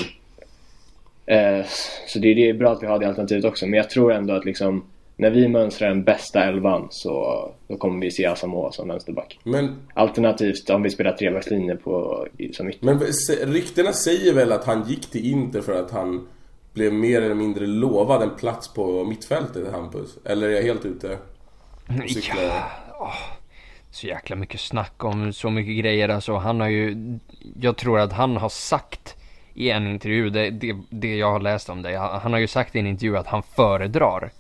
eh, 1.26 1.66
så 2.08 2.20
det, 2.20 2.34
det 2.34 2.50
är 2.50 2.54
bra 2.54 2.72
att 2.72 2.84
vi 2.84 2.88
har 2.88 3.00
det 3.00 3.08
alternativet 3.08 3.46
också, 3.46 3.68
men 3.68 3.78
jag 3.78 3.90
tror 3.90 4.14
ändå 4.14 4.34
att 4.34 4.46
liksom 4.46 4.84
när 5.22 5.30
vi 5.30 5.48
mönstrar 5.48 5.88
den 5.88 6.04
bästa 6.04 6.44
elvan 6.44 6.88
så 6.90 7.46
då 7.68 7.78
kommer 7.78 8.02
vi 8.02 8.12
se 8.12 8.26
Asamoah 8.26 8.72
som 8.72 8.88
vänsterback. 8.88 9.40
Men 9.44 9.76
Alternativt 9.94 10.70
om 10.70 10.84
vi 10.84 10.90
spelar 10.90 11.12
trebackslinje 11.12 11.76
på, 11.76 12.28
som 12.54 12.66
mitt. 12.66 12.82
Men 12.82 13.00
ryktena 13.44 13.94
säger 13.94 14.34
väl 14.34 14.52
att 14.52 14.66
han 14.66 14.88
gick 14.88 15.12
till 15.12 15.32
Inter 15.32 15.62
för 15.62 15.80
att 15.84 15.92
han 15.92 16.28
blev 16.74 16.94
mer 16.94 17.22
eller 17.22 17.36
mindre 17.36 17.68
lovad 17.68 18.22
en 18.22 18.36
plats 18.36 18.74
på 18.74 19.04
mittfältet, 19.04 19.72
Hampus? 19.72 20.18
Eller 20.26 20.50
är 20.50 20.52
jag 20.52 20.64
helt 20.64 20.86
ute? 20.86 21.18
och 22.04 22.10
cyklar? 22.10 22.44
Ja, 22.90 23.14
så 23.92 24.08
jäkla 24.08 24.36
mycket 24.36 24.60
snack 24.60 25.04
om 25.04 25.34
så 25.34 25.50
mycket 25.50 25.78
grejer. 25.80 26.10
Alltså, 26.10 26.36
han 26.36 26.60
har 26.60 26.68
ju, 26.68 26.98
jag 27.60 27.78
tror 27.78 28.00
att 28.00 28.14
han 28.14 28.38
har 28.38 28.50
sagt 28.50 29.16
i 29.54 29.70
en 29.70 29.88
intervju, 29.88 30.30
det, 30.30 30.50
det, 30.50 30.76
det 30.90 31.16
jag 31.16 31.32
har 31.32 31.40
läst 31.40 31.70
om 31.70 31.82
det, 31.82 31.98
han 31.98 32.34
har 32.34 32.40
ju 32.40 32.48
sagt 32.48 32.76
i 32.76 32.80
en 32.80 32.88
intervju 32.88 33.18
att 33.18 33.28
han 33.28 33.44
föredrar 33.44 34.32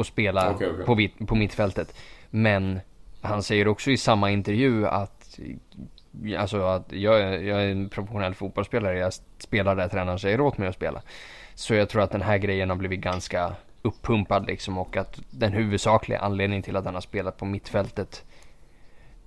att 0.00 0.06
spela 0.06 0.50
Okej, 0.50 0.70
okej. 0.86 1.08
På, 1.18 1.26
på 1.26 1.34
mittfältet. 1.34 1.94
Men 2.30 2.80
han 3.20 3.42
säger 3.42 3.68
också 3.68 3.90
i 3.90 3.96
samma 3.96 4.30
intervju 4.30 4.86
att 4.86 5.38
Alltså 6.38 6.62
att 6.62 6.92
jag, 6.92 7.20
är- 7.20 7.38
jag 7.40 7.62
är 7.62 7.68
en 7.68 7.88
professionell 7.88 8.34
fotbollsspelare, 8.34 8.98
jag 8.98 9.12
spelar 9.38 9.76
där 9.76 9.88
tränaren 9.88 10.18
säger 10.18 10.40
åt 10.40 10.58
mig 10.58 10.68
att 10.68 10.74
spela. 10.74 11.02
Så 11.54 11.74
jag 11.74 11.88
tror 11.88 12.02
att 12.02 12.10
den 12.10 12.22
här 12.22 12.38
grejen 12.38 12.70
har 12.70 12.76
blivit 12.76 13.00
ganska 13.00 13.52
uppumpad 13.82 14.46
liksom 14.46 14.78
och 14.78 14.96
att 14.96 15.20
den 15.30 15.52
huvudsakliga 15.52 16.18
anledningen 16.18 16.62
till 16.62 16.76
att 16.76 16.84
han 16.84 16.94
har 16.94 17.00
spelat 17.00 17.36
på 17.36 17.44
mittfältet 17.44 18.24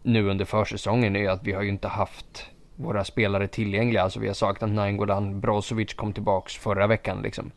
nu 0.04 0.30
under 0.30 0.46
försäsongen 0.46 1.16
är 1.16 1.30
att 1.30 1.44
vi 1.44 1.52
har 1.52 1.62
ju 1.62 1.70
inte 1.70 1.88
haft 1.88 2.46
våra 2.76 3.04
spelare 3.04 3.48
tillgängliga. 3.48 4.04
Alltså 4.04 4.20
vi 4.20 4.28
har 4.28 4.34
saknat 4.34 4.70
Nainggolan, 4.72 5.40
Brozovic 5.42 5.94
kom 5.94 6.14
tillbaks 6.14 6.58
förra 6.58 6.88
veckan 6.88 7.22
liksom. 7.22 7.52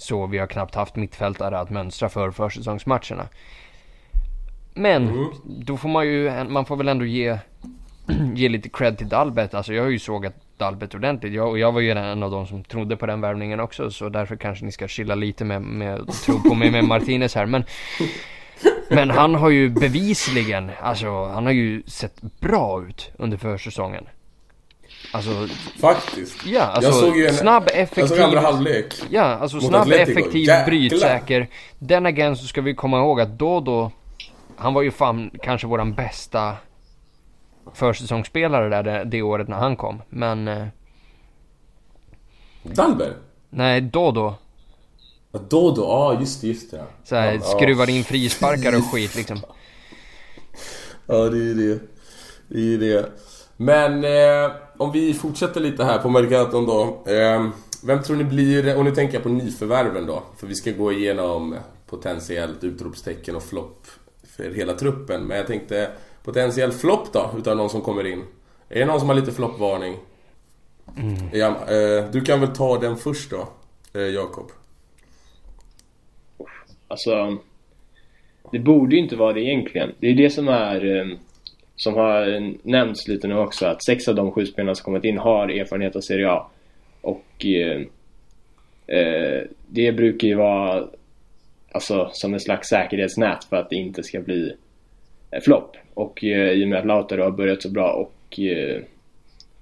Så 0.00 0.26
vi 0.26 0.38
har 0.38 0.46
knappt 0.46 0.74
haft 0.74 0.96
mittfältare 0.96 1.58
att 1.58 1.70
mönstra 1.70 2.08
för 2.08 2.30
försäsongsmatcherna. 2.30 3.28
Men 4.74 5.26
då 5.44 5.76
får 5.76 5.88
man 5.88 6.06
ju, 6.06 6.44
man 6.44 6.64
får 6.64 6.76
väl 6.76 6.88
ändå 6.88 7.04
ge, 7.04 7.38
ge 8.34 8.48
lite 8.48 8.68
cred 8.68 8.98
till 8.98 9.08
Dalbert. 9.08 9.54
Alltså 9.54 9.74
jag 9.74 9.82
har 9.82 9.90
ju 9.90 9.98
sågat 9.98 10.34
Dalbert 10.56 10.94
ordentligt. 10.94 11.32
Jag, 11.32 11.48
och 11.48 11.58
jag 11.58 11.72
var 11.72 11.80
ju 11.80 11.90
en 11.90 12.22
av 12.22 12.30
de 12.30 12.46
som 12.46 12.64
trodde 12.64 12.96
på 12.96 13.06
den 13.06 13.20
värvningen 13.20 13.60
också. 13.60 13.90
Så 13.90 14.08
därför 14.08 14.36
kanske 14.36 14.64
ni 14.64 14.72
ska 14.72 14.88
chilla 14.88 15.14
lite 15.14 15.44
med, 15.44 15.62
med 15.62 16.12
tro 16.26 16.42
på 16.42 16.54
mig 16.54 16.70
med 16.70 16.84
Martinez 16.84 17.34
här. 17.34 17.46
Men, 17.46 17.64
men 18.90 19.10
han 19.10 19.34
har 19.34 19.50
ju 19.50 19.68
bevisligen, 19.68 20.70
alltså 20.82 21.24
han 21.24 21.44
har 21.44 21.52
ju 21.52 21.82
sett 21.86 22.22
bra 22.40 22.82
ut 22.88 23.10
under 23.18 23.36
försäsongen. 23.36 24.04
Alltså, 25.12 25.48
Faktiskt. 25.80 26.46
ja, 26.46 26.62
alltså 26.62 26.90
jag 26.90 26.94
såg 27.00 27.16
ju 27.16 27.26
en, 27.26 27.34
snabb, 27.34 27.62
Jag 27.66 27.72
såg 27.88 27.98
effektiv. 27.98 28.22
andra 28.22 28.40
halvlek. 28.40 28.94
Ja, 29.10 29.22
alltså 29.22 29.60
snabb, 29.60 29.80
Atletico. 29.82 30.10
effektiv, 30.20 30.40
Jäklar. 30.40 30.64
brytsäker. 30.66 31.48
Den 31.78 32.06
again 32.06 32.36
så 32.36 32.46
ska 32.46 32.60
vi 32.60 32.74
komma 32.74 32.98
ihåg 32.98 33.20
att 33.20 33.38
Dodo, 33.38 33.90
han 34.56 34.74
var 34.74 34.82
ju 34.82 34.90
fan 34.90 35.30
kanske 35.42 35.66
våran 35.66 35.94
bästa 35.94 36.56
försäsongsspelare 37.74 38.68
där 38.68 38.82
det, 38.82 39.04
det 39.04 39.22
året 39.22 39.48
när 39.48 39.56
han 39.56 39.76
kom. 39.76 40.02
Men 40.08 40.48
eh, 40.48 40.66
Dalber? 42.62 43.12
nej, 43.50 43.80
Dodo. 43.80 44.34
Ja, 45.32 45.38
Dodo, 45.48 45.82
ja 45.82 46.16
just 46.20 46.40
det, 46.40 46.46
just 46.46 46.70
det. 46.70 46.84
Så 47.04 47.16
här, 47.16 47.32
ja, 47.32 47.40
skruvar 47.40 47.90
in 47.90 48.04
frisparkar 48.04 48.76
och 48.78 48.92
skit 48.92 49.16
liksom. 49.16 49.40
Ja, 51.06 51.14
det 51.14 51.36
är 51.36 51.42
ju 51.42 51.54
det. 51.54 51.80
Det 52.48 52.58
är 52.58 52.62
ju 52.62 52.78
det. 52.78 53.10
Men 53.56 54.04
eh, 54.04 54.50
om 54.80 54.92
vi 54.92 55.14
fortsätter 55.14 55.60
lite 55.60 55.84
här 55.84 55.98
på 55.98 56.08
Mercaton 56.08 56.66
då. 56.66 57.02
Eh, 57.12 57.48
vem 57.84 58.02
tror 58.02 58.16
ni 58.16 58.24
blir, 58.24 58.76
och 58.76 58.84
nu 58.84 58.90
tänker 58.90 59.14
jag 59.14 59.22
på 59.22 59.28
nyförvärven 59.28 60.06
då. 60.06 60.22
För 60.36 60.46
vi 60.46 60.54
ska 60.54 60.70
gå 60.70 60.92
igenom 60.92 61.56
potentiellt 61.86 62.64
utropstecken 62.64 63.36
och 63.36 63.42
flopp 63.42 63.86
för 64.36 64.54
hela 64.54 64.74
truppen. 64.74 65.22
Men 65.26 65.36
jag 65.36 65.46
tänkte 65.46 65.90
potentiell 66.24 66.72
flopp 66.72 67.12
då, 67.12 67.30
utav 67.38 67.56
någon 67.56 67.70
som 67.70 67.80
kommer 67.80 68.06
in. 68.06 68.22
Är 68.68 68.80
det 68.80 68.86
någon 68.86 69.00
som 69.00 69.08
har 69.08 69.16
lite 69.16 69.32
floppvarning? 69.32 69.96
Ja, 71.32 71.48
eh, 71.48 72.10
du 72.12 72.20
kan 72.20 72.40
väl 72.40 72.54
ta 72.54 72.78
den 72.78 72.96
först 72.96 73.30
då, 73.30 73.48
eh, 74.00 74.06
Jakob. 74.06 74.50
Alltså, 76.88 77.36
det 78.52 78.58
borde 78.58 78.96
ju 78.96 79.02
inte 79.02 79.16
vara 79.16 79.32
det 79.32 79.40
egentligen. 79.40 79.92
Det 79.98 80.06
är 80.06 80.14
det 80.14 80.30
som 80.30 80.48
är, 80.48 80.96
eh, 80.96 81.16
som 81.80 81.94
har 81.94 82.34
eh, 82.34 82.50
nämnts 82.62 83.08
lite 83.08 83.28
nu 83.28 83.36
också, 83.36 83.66
att 83.66 83.84
sex 83.84 84.08
av 84.08 84.14
de 84.14 84.32
sju 84.32 84.46
spelarna 84.46 84.74
som 84.74 84.84
kommit 84.84 85.04
in 85.04 85.18
har 85.18 85.48
erfarenhet 85.48 85.96
av 85.96 86.00
Serie 86.00 86.30
A. 86.30 86.46
Och 87.00 87.46
eh, 87.46 87.80
eh, 88.98 89.42
det 89.68 89.92
brukar 89.92 90.28
ju 90.28 90.34
vara 90.34 90.88
alltså, 91.72 92.10
som 92.12 92.34
en 92.34 92.40
slags 92.40 92.68
säkerhetsnät 92.68 93.44
för 93.44 93.56
att 93.56 93.70
det 93.70 93.76
inte 93.76 94.02
ska 94.02 94.20
bli 94.20 94.52
eh, 95.30 95.40
flopp. 95.40 95.76
Och 95.94 96.24
eh, 96.24 96.50
i 96.50 96.64
och 96.64 96.68
med 96.68 96.78
att 96.78 96.86
Lautaro 96.86 97.22
har 97.22 97.30
börjat 97.30 97.62
så 97.62 97.70
bra 97.70 97.92
och 97.92 98.40
eh, 98.40 98.82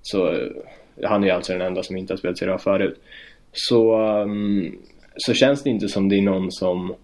så 0.03 0.33
eh, 0.33 0.49
han 1.05 1.23
är 1.23 1.27
ju 1.27 1.33
alltså 1.33 1.53
den 1.53 1.63
enda 1.63 1.83
som 1.83 1.97
inte 1.97 2.13
har 2.13 2.19
spelat 2.19 2.39
Serie 2.39 2.55
A 2.55 2.59
förut. 2.59 3.01
Så, 3.53 4.01
um, 4.23 4.79
så 5.17 5.35
känns 5.35 5.63
det 5.63 5.71
inte 5.71 5.89
som 5.89 6.09
det 6.09 6.19
är 6.19 6.23
någon 6.23 6.53
som 6.53 6.95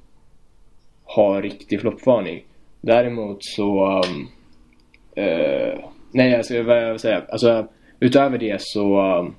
har 1.05 1.43
riktig 1.43 1.81
floppvarning. 1.81 2.45
Däremot 2.81 3.39
så... 3.41 4.03
um, 4.05 4.29
eh, 5.17 5.79
nej, 6.13 6.37
alltså 6.37 6.63
vad 6.63 6.83
jag 6.83 6.91
vill 6.91 6.99
säga. 6.99 7.23
Alltså, 7.29 7.67
utöver 8.01 8.39
det 8.39 8.61
så... 8.61 9.01
Um, 9.19 9.35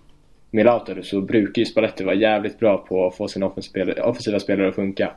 med 0.52 0.66
Lautaro 0.66 1.04
så 1.04 1.22
brukar 1.22 1.60
ju 1.60 1.66
Spalletti 1.66 2.04
vara 2.04 2.16
jävligt 2.16 2.60
bra 2.60 2.78
på 2.78 3.08
att 3.08 3.16
få 3.18 3.28
sina 3.28 3.46
offensiva, 3.46 4.40
spelare 4.40 4.68
att 4.70 4.76
funka. 4.76 5.12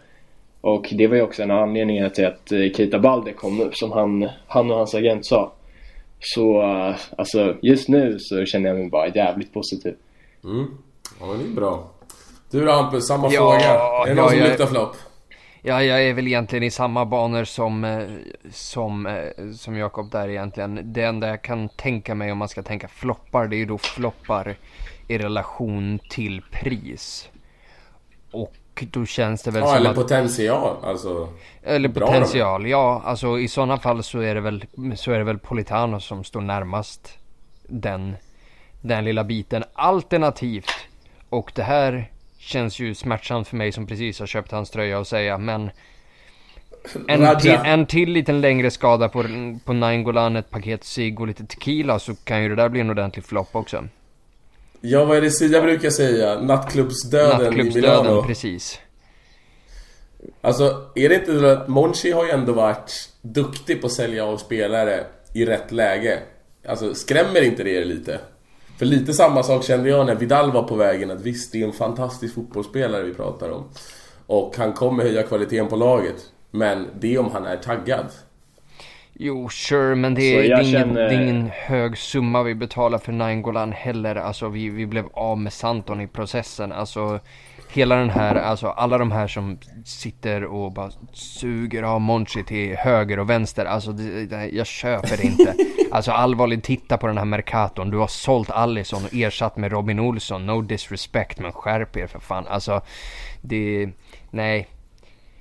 Och 0.61 0.89
det 0.93 1.07
var 1.07 1.17
ju 1.17 1.23
också 1.23 1.43
en 1.43 1.51
av 1.51 1.63
anledningarna 1.63 2.11
till 2.11 2.27
att 2.27 2.53
eh, 2.53 2.59
Keita 2.77 2.99
Balde 2.99 3.33
kom 3.33 3.61
upp, 3.61 3.77
som 3.77 3.93
han, 3.93 4.29
han 4.47 4.71
och 4.71 4.77
hans 4.77 4.95
agent 4.95 5.27
sa. 5.27 5.53
Så 6.21 6.63
eh, 6.63 6.95
alltså, 7.17 7.57
just 7.63 7.89
nu 7.89 8.17
så 8.19 8.45
känner 8.45 8.69
jag 8.69 8.79
mig 8.79 8.89
bara 8.89 9.09
jävligt 9.09 9.53
positiv. 9.53 9.95
Mm. 10.45 10.67
Ja, 11.21 11.27
men 11.27 11.39
det 11.39 11.45
är 11.45 11.55
bra. 11.55 11.91
Du 12.51 12.65
då 12.65 12.73
Hampus, 12.73 13.07
samma 13.07 13.29
Ja, 13.33 13.39
fråga. 13.41 13.75
Är 13.75 14.07
det 14.07 14.15
någon 14.15 14.25
ja, 14.25 14.31
som 14.31 14.39
jag- 14.39 14.49
luktar 14.49 14.67
flopp? 14.67 14.97
Ja, 15.63 15.83
jag 15.83 16.03
är 16.03 16.15
väl 16.15 16.27
egentligen 16.27 16.63
i 16.63 16.71
samma 16.71 17.05
banor 17.05 17.45
som, 17.45 17.85
eh, 17.85 18.03
som, 18.51 19.07
eh, 19.07 19.53
som 19.55 19.77
Jakob 19.77 20.11
där 20.11 20.29
egentligen. 20.29 20.93
Det 20.93 21.03
enda 21.03 21.29
jag 21.29 21.43
kan 21.43 21.69
tänka 21.69 22.15
mig 22.15 22.33
om 22.33 22.39
man 22.39 22.49
ska 22.49 22.63
tänka 22.63 22.89
floppar, 22.89 23.47
det 23.47 23.57
är 23.57 23.59
ju 23.59 23.67
då 23.67 23.79
floppar 23.79 24.57
i 25.09 25.19
relation 25.19 25.99
till 26.11 26.43
pris. 26.51 27.29
Och 28.31 28.55
då 28.91 29.07
känns 29.07 29.43
det 29.43 29.51
väl 29.51 29.61
Ja, 29.63 29.67
som 29.67 29.77
eller 29.77 29.91
att... 29.91 29.97
potential. 29.97 30.77
Alltså, 30.85 31.29
Eller 31.63 31.89
Bra 31.89 32.07
potential, 32.07 32.67
ja. 32.67 33.03
Alltså 33.05 33.39
i 33.39 33.49
sådana 33.49 33.79
fall 33.79 34.03
så 34.03 34.19
är 34.19 34.35
det 34.35 34.41
väl, 34.41 34.65
så 34.97 35.13
är 35.13 35.19
det 35.19 35.25
väl 35.25 35.39
Politano 35.39 36.01
som 36.01 36.25
står 36.25 36.41
närmast 36.41 37.19
den, 37.63 38.17
den 38.81 39.05
lilla 39.05 39.25
biten. 39.25 39.65
Alternativt, 39.73 40.71
och 41.29 41.53
det 41.55 41.63
här 41.63 42.11
känns 42.49 42.79
ju 42.79 42.95
smärtsamt 42.95 43.49
för 43.49 43.57
mig 43.57 43.73
som 43.73 43.87
precis 43.87 44.21
har 44.21 44.27
köpt 44.27 44.53
hans 44.53 44.71
tröja 44.71 45.01
att 45.01 45.09
säga, 45.09 45.39
men 45.39 45.71
en 47.09 47.39
till, 47.41 47.59
en 47.65 47.87
till 47.87 48.11
liten 48.11 48.41
längre 48.41 48.71
skada 48.71 49.09
på, 49.09 49.25
på 49.65 49.73
Nainggolan, 49.73 50.37
ett 50.37 50.51
paket 50.51 50.85
cigg 50.85 51.21
och 51.21 51.27
lite 51.27 51.47
tequila 51.47 51.99
så 51.99 52.15
kan 52.15 52.43
ju 52.43 52.49
det 52.49 52.55
där 52.55 52.69
bli 52.69 52.81
en 52.81 52.91
ordentlig 52.91 53.25
flopp 53.25 53.57
också. 53.57 53.85
Ja, 54.81 55.05
vad 55.05 55.17
är 55.17 55.21
det 55.21 55.31
Sia 55.31 55.63
brukar 55.63 55.91
säga? 55.91 56.41
Nattklubbsdöden 56.41 57.41
i 57.41 57.45
Nattklubbsdöden, 57.45 58.05
Milano. 58.05 58.23
precis. 58.23 58.81
Alltså, 60.41 60.91
är 60.95 61.09
det 61.09 61.15
inte 61.15 61.39
så 61.39 61.47
att 61.47 61.69
Monchi 61.69 62.11
har 62.11 62.25
ju 62.25 62.31
ändå 62.31 62.53
varit 62.53 62.93
duktig 63.23 63.81
på 63.81 63.87
att 63.87 63.93
sälja 63.93 64.25
av 64.25 64.37
spelare 64.37 65.07
i 65.35 65.45
rätt 65.45 65.73
läge? 65.73 66.19
Alltså, 66.69 66.95
skrämmer 66.95 67.43
inte 67.43 67.65
det 67.65 67.71
er 67.71 67.85
lite? 67.85 68.21
För 68.79 68.87
lite 68.87 69.13
samma 69.13 69.43
sak 69.43 69.65
kände 69.65 69.89
jag 69.89 70.07
när 70.07 70.15
Vidal 70.15 70.53
var 70.53 70.63
på 70.63 70.75
vägen, 70.77 71.11
att 71.11 71.21
visst, 71.21 71.53
det 71.53 71.63
är 71.63 71.67
en 71.67 71.73
fantastisk 71.73 72.35
fotbollsspelare 72.35 73.03
vi 73.03 73.15
pratar 73.15 73.51
om. 73.51 73.65
Och 74.27 74.55
han 74.59 74.73
kommer 74.73 75.03
höja 75.03 75.23
kvaliteten 75.23 75.69
på 75.69 75.77
laget. 75.77 76.17
Men 76.51 76.87
det 77.01 77.15
är 77.15 77.19
om 77.19 77.31
han 77.33 77.47
är 77.47 77.57
taggad. 77.57 78.07
Jo, 79.13 79.49
sure, 79.49 79.95
men 79.95 80.15
det, 80.15 80.23
är- 80.23 80.43
det, 80.43 80.49
är 80.55 80.61
ingen, 80.61 80.73
känner- 80.73 81.03
det 81.09 81.15
är 81.15 81.21
ingen 81.23 81.51
hög 81.55 81.99
summa 81.99 82.43
vi 82.43 82.55
betalar 82.55 82.99
för 82.99 83.13
Nainggolan 83.13 83.73
heller. 83.73 84.15
Alltså 84.17 84.49
vi, 84.49 84.69
vi 84.69 84.87
blev 84.87 85.05
av 85.13 85.39
med 85.39 85.53
Santon 85.53 86.01
i 86.01 86.07
processen. 86.07 86.73
Alltså 86.73 87.21
hela 87.71 87.95
den 87.95 88.11
här, 88.11 88.35
alltså 88.35 88.67
alla 88.67 88.99
de 88.99 89.13
här 89.13 89.27
som 89.27 89.59
sitter 89.85 90.45
och 90.45 90.73
bara 90.73 90.91
suger 91.13 91.83
av 91.83 92.01
Monchi 92.01 92.45
till 92.45 92.77
höger 92.77 93.19
och 93.19 93.31
vänster. 93.31 93.65
Alltså 93.65 93.93
det, 93.93 94.27
det, 94.27 94.49
jag 94.49 94.67
köper 94.67 95.17
det 95.17 95.23
inte. 95.23 95.55
Alltså 95.91 96.13
allvarligt, 96.13 96.65
titta 96.65 96.99
på 96.99 97.07
den 97.07 97.19
här 97.19 97.25
Mercaton. 97.25 97.91
Du 97.91 97.97
har 97.97 98.07
sålt 98.07 98.51
Allison 98.51 99.05
och 99.05 99.15
ersatt 99.15 99.57
med 99.57 99.73
Robin 99.73 100.01
Olsson. 100.01 100.47
No 100.47 100.61
disrespect, 100.61 101.39
men 101.39 101.53
skärp 101.53 101.97
er 101.97 102.07
för 102.07 102.19
fan. 102.19 102.47
Alltså 102.47 102.81
det, 103.41 103.91
nej. 104.31 104.69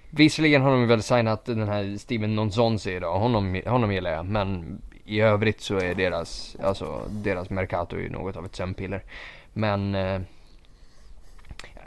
Visserligen 0.09 0.61
har 0.61 0.71
de 0.71 0.87
väl 0.87 1.03
signat 1.03 1.45
den 1.45 1.67
här 1.67 1.97
Steven 1.97 2.35
Nonzonzi 2.35 2.91
idag, 2.91 3.19
honom, 3.19 3.61
honom 3.65 3.91
gillar 3.91 4.11
jag. 4.11 4.25
Men 4.25 4.81
i 5.05 5.21
övrigt 5.21 5.61
så 5.61 5.77
är 5.77 5.95
deras, 5.95 6.57
alltså 6.63 7.01
deras 7.09 7.49
Mercato 7.49 7.97
ju 7.97 8.09
något 8.09 8.35
av 8.35 8.45
ett 8.45 8.55
sömnpiller. 8.55 9.03
Men 9.53 9.95
eh, 9.95 10.21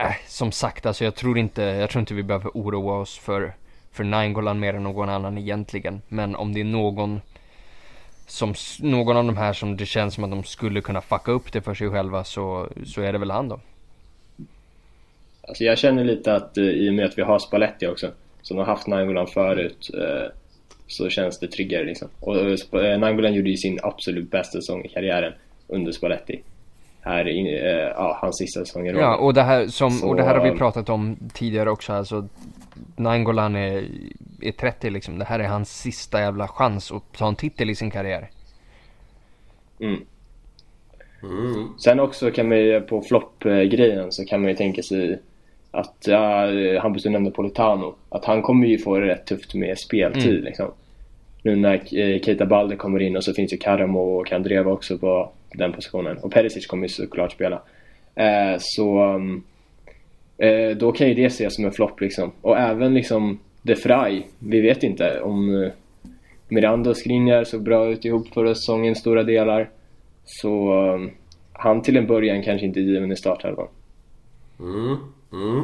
äh, 0.00 0.12
som 0.26 0.52
sagt, 0.52 0.86
alltså 0.86 1.04
jag 1.04 1.14
tror 1.14 1.38
inte, 1.38 1.62
jag 1.62 1.90
tror 1.90 2.00
inte 2.00 2.14
vi 2.14 2.22
behöver 2.22 2.50
oroa 2.54 3.00
oss 3.00 3.18
för, 3.18 3.52
för 3.92 4.04
Nainggolan 4.04 4.60
mer 4.60 4.74
än 4.74 4.82
någon 4.82 5.08
annan 5.08 5.38
egentligen. 5.38 6.02
Men 6.08 6.36
om 6.36 6.52
det 6.54 6.60
är 6.60 6.64
någon 6.64 7.20
som, 8.26 8.54
någon 8.80 9.16
av 9.16 9.24
de 9.24 9.36
här 9.36 9.52
som 9.52 9.76
det 9.76 9.86
känns 9.86 10.14
som 10.14 10.24
att 10.24 10.30
de 10.30 10.44
skulle 10.44 10.80
kunna 10.80 11.00
fucka 11.00 11.32
upp 11.32 11.52
det 11.52 11.60
för 11.60 11.74
sig 11.74 11.90
själva 11.90 12.24
så, 12.24 12.68
så 12.86 13.02
är 13.02 13.12
det 13.12 13.18
väl 13.18 13.30
han 13.30 13.48
då. 13.48 13.60
Alltså 15.42 15.64
jag 15.64 15.78
känner 15.78 16.04
lite 16.04 16.34
att 16.34 16.58
eh, 16.58 16.64
i 16.64 16.90
och 16.90 16.94
med 16.94 17.04
att 17.04 17.18
vi 17.18 17.22
har 17.22 17.38
Spalletti 17.38 17.86
också, 17.86 18.10
som 18.42 18.56
har 18.56 18.64
haft 18.64 18.86
Nangolan 18.86 19.26
förut, 19.26 19.90
eh, 19.94 20.32
så 20.86 21.08
känns 21.08 21.38
det 21.38 21.46
tryggare 21.46 21.84
liksom. 21.84 22.08
Och 22.20 22.36
eh, 22.36 22.92
eh 22.92 22.98
Nangolan 22.98 23.34
gjorde 23.34 23.50
ju 23.50 23.56
sin 23.56 23.78
absolut 23.82 24.30
bästa 24.30 24.60
säsong 24.60 24.84
i 24.84 24.88
karriären 24.88 25.32
under 25.68 25.92
Spalletti. 25.92 26.42
Här 27.02 27.28
i, 27.28 27.58
eh, 27.58 27.70
ja, 27.70 28.18
hans 28.20 28.36
sista 28.36 28.60
säsong 28.60 28.86
i 28.86 28.90
Ja, 28.90 29.16
och 29.16 29.34
det 29.34 29.42
här, 29.42 29.66
som, 29.66 29.90
Så, 29.90 30.08
och 30.08 30.16
det 30.16 30.22
här 30.22 30.34
har 30.34 30.50
vi 30.50 30.58
pratat 30.58 30.88
om 30.88 31.16
tidigare 31.34 31.70
också. 31.70 31.92
Alltså, 31.92 32.28
Nangolan 32.96 33.56
är, 33.56 33.84
är 34.40 34.52
30 34.52 34.90
liksom. 34.90 35.18
Det 35.18 35.24
här 35.24 35.38
är 35.38 35.48
hans 35.48 35.80
sista 35.80 36.20
jävla 36.20 36.48
chans 36.48 36.92
att 36.92 37.12
ta 37.12 37.28
en 37.28 37.34
titel 37.34 37.70
i 37.70 37.74
sin 37.74 37.90
karriär. 37.90 38.30
Mm. 39.80 40.00
Mm. 41.22 41.68
Sen 41.78 42.00
också 42.00 42.30
kan 42.30 42.48
man 42.48 42.58
ju 42.58 42.80
på 42.80 43.02
flopp-grejen 43.02 44.12
så 44.12 44.24
kan 44.24 44.40
man 44.40 44.50
ju 44.50 44.56
tänka 44.56 44.82
sig 44.82 45.18
att, 45.70 46.04
ja, 46.06 46.46
Hampus 46.80 47.02
du 47.02 47.10
nämnde 47.10 47.30
Politano, 47.30 47.94
att 48.08 48.24
han 48.24 48.42
kommer 48.42 48.66
ju 48.66 48.78
få 48.78 48.98
det 48.98 49.06
rätt 49.06 49.26
tufft 49.26 49.54
med 49.54 49.78
speltid 49.78 50.32
Mm. 50.32 50.44
liksom. 50.44 50.72
Nu 51.42 51.56
när 51.56 51.78
Keita 52.18 52.46
Balde 52.46 52.76
kommer 52.76 53.02
in 53.02 53.16
och 53.16 53.24
så 53.24 53.32
finns 53.32 53.52
ju 53.52 53.56
Karamo 53.56 54.00
och 54.00 54.26
Kandreva 54.26 54.72
också 54.72 54.98
på 54.98 55.32
den 55.54 55.72
positionen. 55.72 56.18
Och 56.18 56.32
Perisic 56.32 56.66
kommer 56.66 56.82
ju 56.82 56.88
såklart 56.88 57.32
spela. 57.32 57.62
Eh, 58.14 58.56
så 58.58 58.98
mm, 58.98 59.42
eh, 60.38 60.76
då 60.76 60.92
kan 60.92 61.08
ju 61.08 61.14
det 61.14 61.24
ses 61.24 61.54
som 61.54 61.64
en 61.64 61.72
flopp 61.72 62.00
liksom. 62.00 62.32
Och 62.40 62.58
även 62.58 62.94
liksom 62.94 63.38
De 63.62 63.76
Frey, 63.76 64.22
vi 64.38 64.60
vet 64.60 64.82
inte 64.82 65.20
om 65.20 65.62
eh, 65.62 65.70
Miranda 66.48 66.90
och 66.90 66.96
Skriniar 66.96 67.44
såg 67.44 67.62
bra 67.62 67.88
ut 67.88 68.04
ihop 68.04 68.28
förra 68.34 68.54
säsongen 68.54 68.94
stora 68.94 69.22
delar. 69.22 69.70
Så 70.24 70.82
um, 70.94 71.10
han 71.52 71.82
till 71.82 71.96
en 71.96 72.06
början 72.06 72.42
kanske 72.42 72.66
inte 72.66 72.80
är 72.80 72.82
given 72.82 73.12
i 73.12 73.16
startelvan. 73.16 73.68
Mm, 74.60 74.96
mm. 75.32 75.62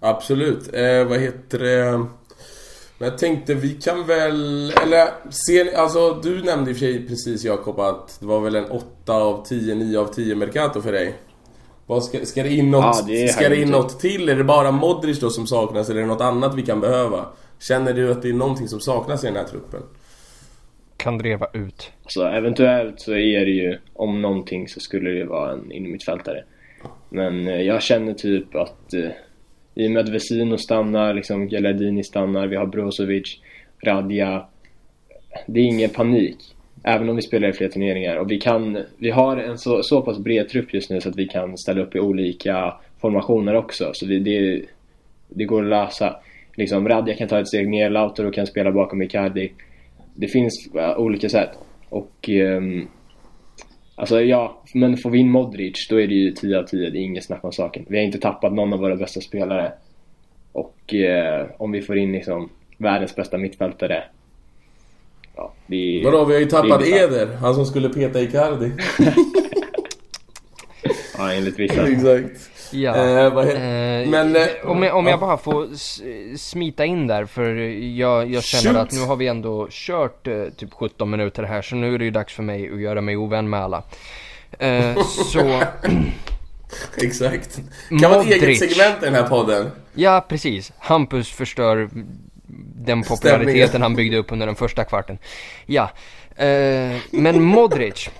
Absolut. 0.00 0.74
Eh, 0.74 1.04
vad 1.08 1.20
heter 1.20 1.58
det? 1.58 2.06
Men 3.04 3.10
jag 3.10 3.18
tänkte 3.18 3.54
vi 3.54 3.72
kan 3.72 4.06
väl... 4.06 4.70
Eller 4.82 5.30
ser 5.30 5.64
ni, 5.64 5.74
alltså 5.74 6.20
du 6.22 6.42
nämnde 6.42 6.70
i 6.70 6.74
och 6.74 6.78
för 6.78 6.86
sig 6.86 7.08
precis 7.08 7.44
Jakob 7.44 7.80
att 7.80 8.20
det 8.20 8.26
var 8.26 8.40
väl 8.40 8.56
en 8.56 8.70
8 8.70 9.12
av 9.12 9.44
10, 9.46 9.74
9 9.74 9.98
av 9.98 10.06
10 10.06 10.34
Mercato 10.34 10.80
för 10.80 10.92
dig. 10.92 11.14
Vad 11.86 12.04
ska, 12.04 12.26
ska 12.26 12.42
det 12.42 12.48
in 12.48 12.70
något, 12.70 12.84
Ja, 12.84 13.04
det 13.06 13.28
ska 13.28 13.48
det 13.48 13.56
in 13.56 13.70
något 13.70 14.00
till? 14.00 14.28
Är 14.28 14.36
det 14.36 14.44
bara 14.44 14.70
Modric 14.70 15.20
då 15.20 15.30
som 15.30 15.46
saknas 15.46 15.90
eller 15.90 16.00
är 16.00 16.02
det 16.02 16.08
något 16.08 16.20
annat 16.20 16.54
vi 16.54 16.62
kan 16.62 16.80
behöva? 16.80 17.26
Känner 17.58 17.92
du 17.92 18.10
att 18.10 18.22
det 18.22 18.28
är 18.28 18.32
någonting 18.32 18.68
som 18.68 18.80
saknas 18.80 19.24
i 19.24 19.26
den 19.26 19.36
här 19.36 19.44
truppen? 19.44 19.82
Kan 20.96 21.18
dreva 21.18 21.46
ut. 21.52 21.92
Så 22.06 22.26
eventuellt 22.26 23.00
så 23.00 23.12
är 23.12 23.44
det 23.44 23.52
ju, 23.52 23.78
om 23.92 24.22
någonting 24.22 24.68
så 24.68 24.80
skulle 24.80 25.10
det 25.10 25.24
vara 25.24 25.52
en 25.52 25.72
innermittfältare. 25.72 26.44
Men 27.08 27.48
eh, 27.48 27.62
jag 27.62 27.82
känner 27.82 28.14
typ 28.14 28.54
att 28.54 28.94
eh, 28.94 29.10
i 29.74 29.86
och 29.86 29.90
med 29.90 30.02
att 30.02 30.08
Vesino 30.08 30.58
stannar, 30.58 31.14
liksom 31.14 31.48
Galadini 31.48 32.04
stannar, 32.04 32.46
vi 32.46 32.56
har 32.56 32.66
Brozovic, 32.66 33.40
Radja. 33.82 34.46
Det 35.46 35.60
är 35.60 35.64
ingen 35.64 35.90
panik. 35.90 36.36
Även 36.82 37.08
om 37.08 37.16
vi 37.16 37.22
spelar 37.22 37.48
i 37.48 37.52
fler 37.52 37.68
turneringar. 37.68 38.16
Och 38.16 38.30
vi 38.30 38.40
kan, 38.40 38.78
vi 38.96 39.10
har 39.10 39.36
en 39.36 39.58
så, 39.58 39.82
så 39.82 40.02
pass 40.02 40.18
bred 40.18 40.48
trupp 40.48 40.74
just 40.74 40.90
nu 40.90 41.00
så 41.00 41.08
att 41.08 41.16
vi 41.16 41.26
kan 41.26 41.58
ställa 41.58 41.82
upp 41.82 41.96
i 41.96 42.00
olika 42.00 42.74
formationer 43.00 43.54
också. 43.54 43.90
Så 43.92 44.06
vi, 44.06 44.18
det, 44.18 44.62
det 45.28 45.44
går 45.44 45.62
att 45.62 45.70
lösa. 45.70 46.16
Liksom 46.56 46.88
Radja 46.88 47.14
kan 47.14 47.28
ta 47.28 47.40
ett 47.40 47.48
steg 47.48 47.68
ner, 47.68 47.90
Lautaro 47.90 48.30
kan 48.30 48.46
spela 48.46 48.72
bakom 48.72 49.02
Icardi. 49.02 49.52
Det 50.14 50.28
finns 50.28 50.70
äh, 50.74 50.98
olika 50.98 51.28
sätt. 51.28 51.50
Och 51.88 52.28
um, 52.28 52.88
Alltså 53.96 54.20
ja, 54.22 54.62
men 54.74 54.96
får 54.96 55.10
vi 55.10 55.18
in 55.18 55.30
Modric 55.30 55.88
då 55.88 56.00
är 56.00 56.06
det 56.06 56.14
ju 56.14 56.30
10 56.30 56.58
av 56.58 56.62
10, 56.62 56.90
det 56.90 56.98
är 56.98 57.00
inget 57.00 57.24
snack 57.24 57.44
om 57.44 57.52
saken. 57.52 57.84
Vi 57.88 57.96
har 57.96 58.04
inte 58.04 58.18
tappat 58.18 58.52
någon 58.52 58.72
av 58.72 58.78
våra 58.78 58.96
bästa 58.96 59.20
spelare. 59.20 59.72
Och 60.52 60.94
eh, 60.94 61.46
om 61.56 61.72
vi 61.72 61.82
får 61.82 61.98
in 61.98 62.12
liksom 62.12 62.50
världens 62.78 63.16
bästa 63.16 63.38
mittfältare. 63.38 64.04
Ja, 65.36 65.52
det 65.66 65.76
är... 65.76 66.04
Vadå, 66.04 66.24
vi 66.24 66.32
har 66.34 66.40
ju 66.40 66.46
tappat 66.46 66.86
Eder. 66.86 67.26
Han 67.26 67.54
som 67.54 67.66
skulle 67.66 67.88
peta 67.88 68.20
Icardi. 68.20 68.72
Ja, 71.18 71.32
enligt 71.32 71.58
vissa. 71.58 71.88
Exakt. 71.92 72.50
Ja. 72.74 72.96
Eh, 72.96 73.32
vad 73.32 73.48
Eh, 74.04 74.08
men, 74.10 74.36
eh, 74.36 74.42
om, 74.64 74.82
jag, 74.82 74.96
om 74.96 75.04
ja. 75.04 75.10
jag 75.10 75.20
bara 75.20 75.36
får 75.36 75.68
smita 76.36 76.84
in 76.84 77.06
där 77.06 77.26
för 77.26 77.54
jag, 77.98 78.30
jag 78.30 78.44
känner 78.44 78.74
Shoot. 78.74 78.82
att 78.82 78.92
nu 78.92 79.00
har 79.00 79.16
vi 79.16 79.26
ändå 79.26 79.68
kört 79.70 80.26
eh, 80.26 80.44
typ 80.56 80.72
17 80.72 81.10
minuter 81.10 81.42
här 81.42 81.62
så 81.62 81.76
nu 81.76 81.94
är 81.94 81.98
det 81.98 82.04
ju 82.04 82.10
dags 82.10 82.34
för 82.34 82.42
mig 82.42 82.72
att 82.72 82.80
göra 82.80 83.00
mig 83.00 83.16
ovän 83.16 83.50
med 83.50 83.60
alla. 83.60 83.82
Eh, 84.58 85.02
så, 85.04 85.62
Exakt. 86.96 87.60
Kan 87.88 88.10
vara 88.10 88.20
ett 88.20 88.42
eget 88.42 88.58
segment 88.58 89.02
i 89.02 89.04
den 89.04 89.14
här 89.14 89.28
podden. 89.28 89.70
ja 89.94 90.26
precis. 90.28 90.72
Hampus 90.78 91.30
förstör 91.30 91.88
den 92.76 93.02
populariteten 93.02 93.82
han 93.82 93.94
byggde 93.94 94.16
upp 94.16 94.32
under 94.32 94.46
den 94.46 94.56
första 94.56 94.84
kvarten. 94.84 95.18
Ja, 95.66 95.90
eh, 96.36 96.96
men 97.10 97.42
Modric. 97.42 98.10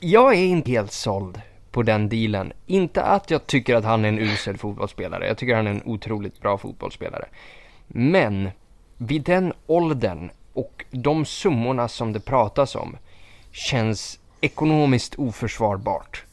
Jag 0.00 0.34
är 0.34 0.44
inte 0.44 0.70
helt 0.70 0.92
såld 0.92 1.40
på 1.74 1.82
den 1.82 2.08
dealen. 2.08 2.52
Inte 2.66 3.02
att 3.02 3.30
jag 3.30 3.46
tycker 3.46 3.74
att 3.74 3.84
han 3.84 4.04
är 4.04 4.08
en 4.08 4.18
usel 4.18 4.58
fotbollsspelare. 4.58 5.26
Jag 5.26 5.38
tycker 5.38 5.54
han 5.54 5.66
är 5.66 5.70
en 5.70 5.82
otroligt 5.84 6.40
bra 6.40 6.58
fotbollsspelare. 6.58 7.24
Men 7.86 8.50
vid 8.96 9.22
den 9.22 9.52
åldern 9.66 10.30
och 10.52 10.84
de 10.90 11.24
summorna 11.24 11.88
som 11.88 12.12
det 12.12 12.20
pratas 12.20 12.74
om 12.74 12.96
känns 13.50 14.20
ekonomiskt 14.40 15.14
oförsvarbart. 15.14 16.24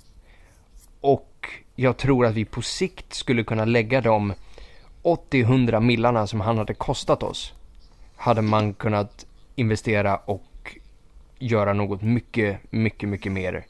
Och 1.01 1.49
jag 1.75 1.97
tror 1.97 2.25
att 2.25 2.35
vi 2.35 2.45
på 2.45 2.61
sikt 2.61 3.13
skulle 3.13 3.43
kunna 3.43 3.65
lägga 3.65 4.01
de 4.01 4.33
80-100 5.03 5.79
millarna 5.79 6.27
som 6.27 6.41
han 6.41 6.57
hade 6.57 6.73
kostat 6.73 7.23
oss. 7.23 7.53
Hade 8.15 8.41
man 8.41 8.73
kunnat 8.73 9.25
investera 9.55 10.17
och 10.17 10.77
göra 11.39 11.73
något 11.73 12.01
mycket, 12.01 12.59
mycket, 12.71 13.09
mycket 13.09 13.31
mer 13.31 13.65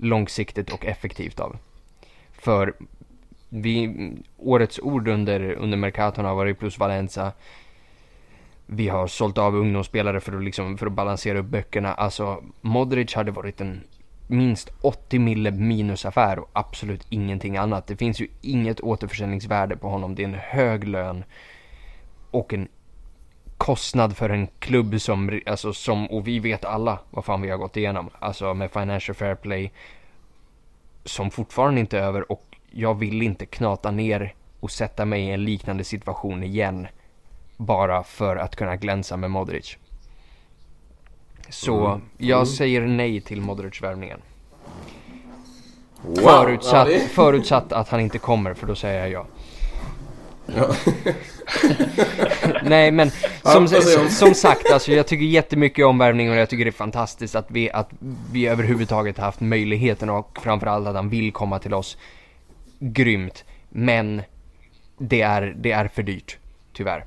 långsiktigt 0.00 0.72
och 0.72 0.86
effektivt 0.86 1.40
av. 1.40 1.56
För 2.32 2.74
vi, 3.48 3.94
årets 4.36 4.78
ord 4.78 5.08
under, 5.08 5.52
under 5.52 5.78
Mercaton 5.78 6.24
har 6.24 6.34
varit 6.34 6.58
plus 6.58 6.78
Valenza. 6.78 7.32
Vi 8.66 8.88
har 8.88 9.06
sålt 9.06 9.38
av 9.38 9.56
ungdomsspelare 9.56 10.20
för 10.20 10.36
att, 10.36 10.44
liksom, 10.44 10.78
för 10.78 10.86
att 10.86 10.92
balansera 10.92 11.38
upp 11.38 11.46
böckerna. 11.46 11.94
Alltså, 11.94 12.44
Modric 12.60 13.14
hade 13.14 13.30
varit 13.30 13.60
en 13.60 13.80
minst 14.26 14.72
80 14.80 15.18
mille 15.18 15.50
minusaffär 15.50 16.38
och 16.38 16.50
absolut 16.52 17.06
ingenting 17.08 17.56
annat. 17.56 17.86
Det 17.86 17.96
finns 17.96 18.20
ju 18.20 18.28
inget 18.40 18.80
återförsäljningsvärde 18.80 19.76
på 19.76 19.88
honom. 19.88 20.14
Det 20.14 20.22
är 20.22 20.28
en 20.28 20.34
hög 20.34 20.88
lön 20.88 21.24
och 22.30 22.54
en 22.54 22.68
kostnad 23.60 24.16
för 24.16 24.30
en 24.30 24.48
klubb 24.58 25.00
som, 25.00 25.40
alltså 25.46 25.72
som, 25.72 26.06
och 26.10 26.26
vi 26.28 26.38
vet 26.38 26.64
alla 26.64 26.98
vad 27.10 27.24
fan 27.24 27.42
vi 27.42 27.50
har 27.50 27.58
gått 27.58 27.76
igenom. 27.76 28.10
Alltså 28.18 28.54
med 28.54 28.70
Financial 28.70 29.14
Fair 29.14 29.34
Play 29.34 29.72
som 31.04 31.30
fortfarande 31.30 31.80
inte 31.80 31.98
är 31.98 32.02
över 32.02 32.32
och 32.32 32.44
jag 32.70 32.94
vill 32.98 33.22
inte 33.22 33.46
knata 33.46 33.90
ner 33.90 34.34
och 34.60 34.70
sätta 34.70 35.04
mig 35.04 35.22
i 35.22 35.30
en 35.30 35.44
liknande 35.44 35.84
situation 35.84 36.42
igen 36.42 36.86
bara 37.56 38.02
för 38.02 38.36
att 38.36 38.56
kunna 38.56 38.76
glänsa 38.76 39.16
med 39.16 39.30
Modric. 39.30 39.76
Så 41.48 41.86
Mm. 41.86 42.00
jag 42.18 42.48
säger 42.48 42.80
nej 42.80 43.20
till 43.20 43.40
Modric-värvningen. 43.40 44.20
Wow. 46.02 46.16
Förutsatt, 46.16 46.88
förutsatt 46.88 47.72
att 47.72 47.88
han 47.88 48.00
inte 48.00 48.18
kommer, 48.18 48.54
för 48.54 48.66
då 48.66 48.74
säger 48.74 49.00
jag 49.00 49.10
ja. 49.10 49.26
Ja. 50.56 50.74
Nej 52.62 52.90
men 52.90 53.10
som, 53.42 53.68
som, 54.10 54.34
sagt, 54.34 54.70
alltså 54.72 54.92
jag 54.92 55.06
tycker 55.06 55.24
jättemycket 55.24 55.86
om 55.86 55.98
värvningen 55.98 56.32
och 56.32 56.38
jag 56.38 56.48
tycker 56.48 56.64
det 56.64 56.70
är 56.70 56.72
fantastiskt 56.72 57.34
att 57.34 57.46
vi, 57.48 57.70
att 57.70 57.90
vi 58.32 58.46
överhuvudtaget 58.46 59.18
har 59.18 59.24
haft 59.24 59.40
möjligheten 59.40 60.10
och 60.10 60.38
framförallt 60.42 60.86
att 60.88 60.94
han 60.94 61.08
vill 61.08 61.32
komma 61.32 61.58
till 61.58 61.74
oss. 61.74 61.96
Grymt. 62.78 63.44
Men 63.68 64.22
det 64.98 65.22
är, 65.22 65.54
det 65.56 65.72
är 65.72 65.88
för 65.88 66.02
dyrt. 66.02 66.38
Tyvärr. 66.72 67.04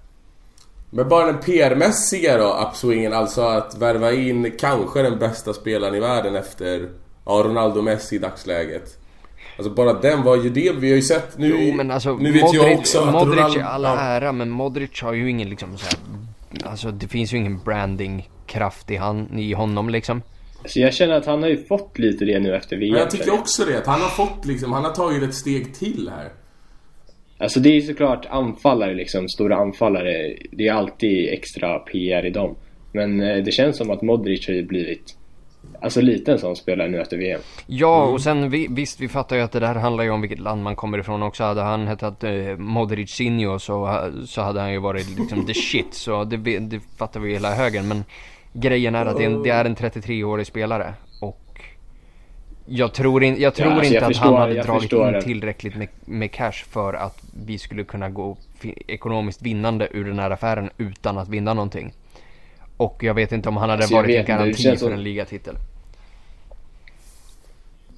Men 0.90 1.10
bara 1.10 1.26
den 1.26 1.42
PR-mässiga 1.42 2.38
då, 2.38 2.68
upswingen, 2.68 3.14
alltså 3.14 3.42
att 3.42 3.78
värva 3.78 4.12
in 4.12 4.52
kanske 4.60 5.02
den 5.02 5.20
bästa 5.20 5.54
spelaren 5.54 5.96
i 5.96 6.00
världen 6.00 6.36
efter 6.36 6.90
ja, 7.26 7.32
Ronaldo 7.32 7.82
Messi 7.82 8.16
i 8.16 8.20
dagsläget. 8.20 9.03
Alltså 9.58 9.74
bara 9.74 9.94
den 9.94 10.24
var 10.24 10.36
ju 10.36 10.50
det, 10.50 10.72
vi 10.72 10.90
har 10.90 10.96
ju 10.96 11.02
sett 11.02 11.38
nu... 11.38 11.48
Jo 11.48 11.76
men 11.76 11.92
alltså 11.92 12.16
nu 12.18 12.32
vet 12.32 12.42
Modric, 12.42 12.62
jag 12.64 12.80
också 12.80 13.00
att 13.00 13.14
Modric 13.14 13.58
alla 13.64 13.90
ja, 13.90 14.00
ära 14.00 14.32
men 14.32 14.50
Modric 14.50 15.02
har 15.02 15.14
ju 15.14 15.30
ingen 15.30 15.50
liksom 15.50 15.78
så 15.78 15.86
här, 15.86 15.98
Alltså 16.64 16.92
det 16.92 17.08
finns 17.08 17.34
ju 17.34 17.38
ingen 17.38 17.60
brandingkraft 17.66 18.92
i, 18.92 18.96
han, 18.96 19.40
i 19.40 19.54
honom 19.54 19.90
liksom. 19.90 20.22
Så 20.66 20.80
jag 20.80 20.94
känner 20.94 21.14
att 21.14 21.26
han 21.26 21.42
har 21.42 21.50
ju 21.50 21.66
fått 21.66 22.00
lite 22.00 22.26
det 22.26 22.40
nu 22.40 22.56
efter 22.56 22.78
VM. 22.78 22.92
Men 22.92 23.00
jag 23.00 23.12
tycker 23.12 23.34
också 23.34 23.66
det, 23.66 23.78
att 23.78 23.86
han 23.86 24.02
har 24.02 24.10
fått 24.10 24.46
liksom, 24.46 24.72
han 24.72 24.84
har 24.84 24.92
tagit 24.92 25.24
ett 25.24 25.36
steg 25.36 25.76
till 25.76 26.12
här. 26.16 26.30
Alltså 27.38 27.60
det 27.60 27.70
är 27.70 27.74
ju 27.74 27.82
såklart 27.82 28.26
anfallare 28.26 28.94
liksom, 28.94 29.30
stora 29.30 29.56
anfallare. 29.56 30.38
Det 30.52 30.68
är 30.68 30.74
alltid 30.74 31.34
extra 31.34 31.80
PR 31.80 32.26
i 32.26 32.30
dem. 32.30 32.56
Men 32.92 33.22
eh, 33.22 33.44
det 33.44 33.52
känns 33.52 33.78
som 33.78 33.92
att 33.92 34.02
Modric 34.02 34.48
har 34.48 34.54
ju 34.54 34.66
blivit 34.66 35.18
alltså 35.84 36.02
liten 36.02 36.40
sån 36.40 36.56
spelare 36.56 36.88
nu 36.90 37.02
efter 37.02 37.18
VM. 37.18 37.42
Ja, 37.68 38.04
och 38.04 38.22
sen 38.22 38.50
vi, 38.50 38.68
visst, 38.70 39.00
vi 39.00 39.08
fattar 39.08 39.36
ju 39.36 39.42
att 39.42 39.52
det 39.52 39.60
där 39.60 39.76
handlar 39.76 40.04
ju 40.04 40.10
om 40.10 40.22
vilket 40.22 40.40
land 40.40 40.64
man 40.64 40.76
kommer 40.76 40.98
ifrån 40.98 41.24
också. 41.24 41.44
Hade 41.44 41.62
han 41.62 41.88
hetat 41.88 42.24
eh, 42.24 42.32
Modric 42.58 43.10
Sinjo 43.12 43.60
så, 43.60 44.00
så 44.28 44.42
hade 44.42 44.60
han 44.60 44.72
ju 44.72 44.78
varit 44.80 45.18
liksom 45.20 45.46
the 45.46 45.54
shit. 45.54 45.94
Så 45.94 46.24
det, 46.24 46.60
det 46.60 46.80
fattar 46.98 47.20
vi 47.20 47.34
hela 47.34 47.56
högen. 47.56 47.88
Men 47.88 48.04
grejen 48.54 48.96
är 48.96 49.06
att 49.06 49.18
det 49.18 49.24
är 49.24 49.30
en, 49.30 49.44
det 49.44 49.50
är 49.50 49.66
en 49.66 49.76
33-årig 49.76 50.48
spelare. 50.48 50.94
Och 51.22 51.40
jag 52.66 52.94
tror, 52.94 53.24
in, 53.24 53.36
jag 53.42 53.56
tror 53.56 53.68
Ja, 53.72 53.74
alltså, 53.76 53.86
inte 53.94 53.96
jag 53.96 54.04
att 54.04 54.08
förstår- 54.18 54.32
han 54.32 54.42
hade 54.50 54.62
dragit 54.64 54.92
in 54.94 55.00
det. 55.14 55.22
tillräckligt 55.22 55.76
med, 55.76 55.88
med 56.06 56.32
cash 56.32 56.52
för 56.52 56.94
att 56.94 57.24
vi 57.46 57.58
skulle 57.58 57.84
kunna 57.84 58.10
gå 58.10 58.38
ekonomiskt 58.88 59.42
vinnande 59.42 59.88
ur 59.92 60.06
den 60.06 60.20
här 60.20 60.32
affären 60.32 60.70
utan 60.78 61.18
att 61.18 61.30
vinna 61.30 61.54
någonting. 61.54 61.94
Och 62.78 63.04
jag 63.04 63.14
vet 63.14 63.32
inte 63.32 63.50
om 63.50 63.58
han 63.58 63.70
hade 63.70 63.84
Alltså, 63.84 63.96
varit 63.96 64.16
en 64.20 64.26
garanti 64.26 64.78
för 64.78 64.92
en 64.92 65.04
ligatitel. 65.04 65.56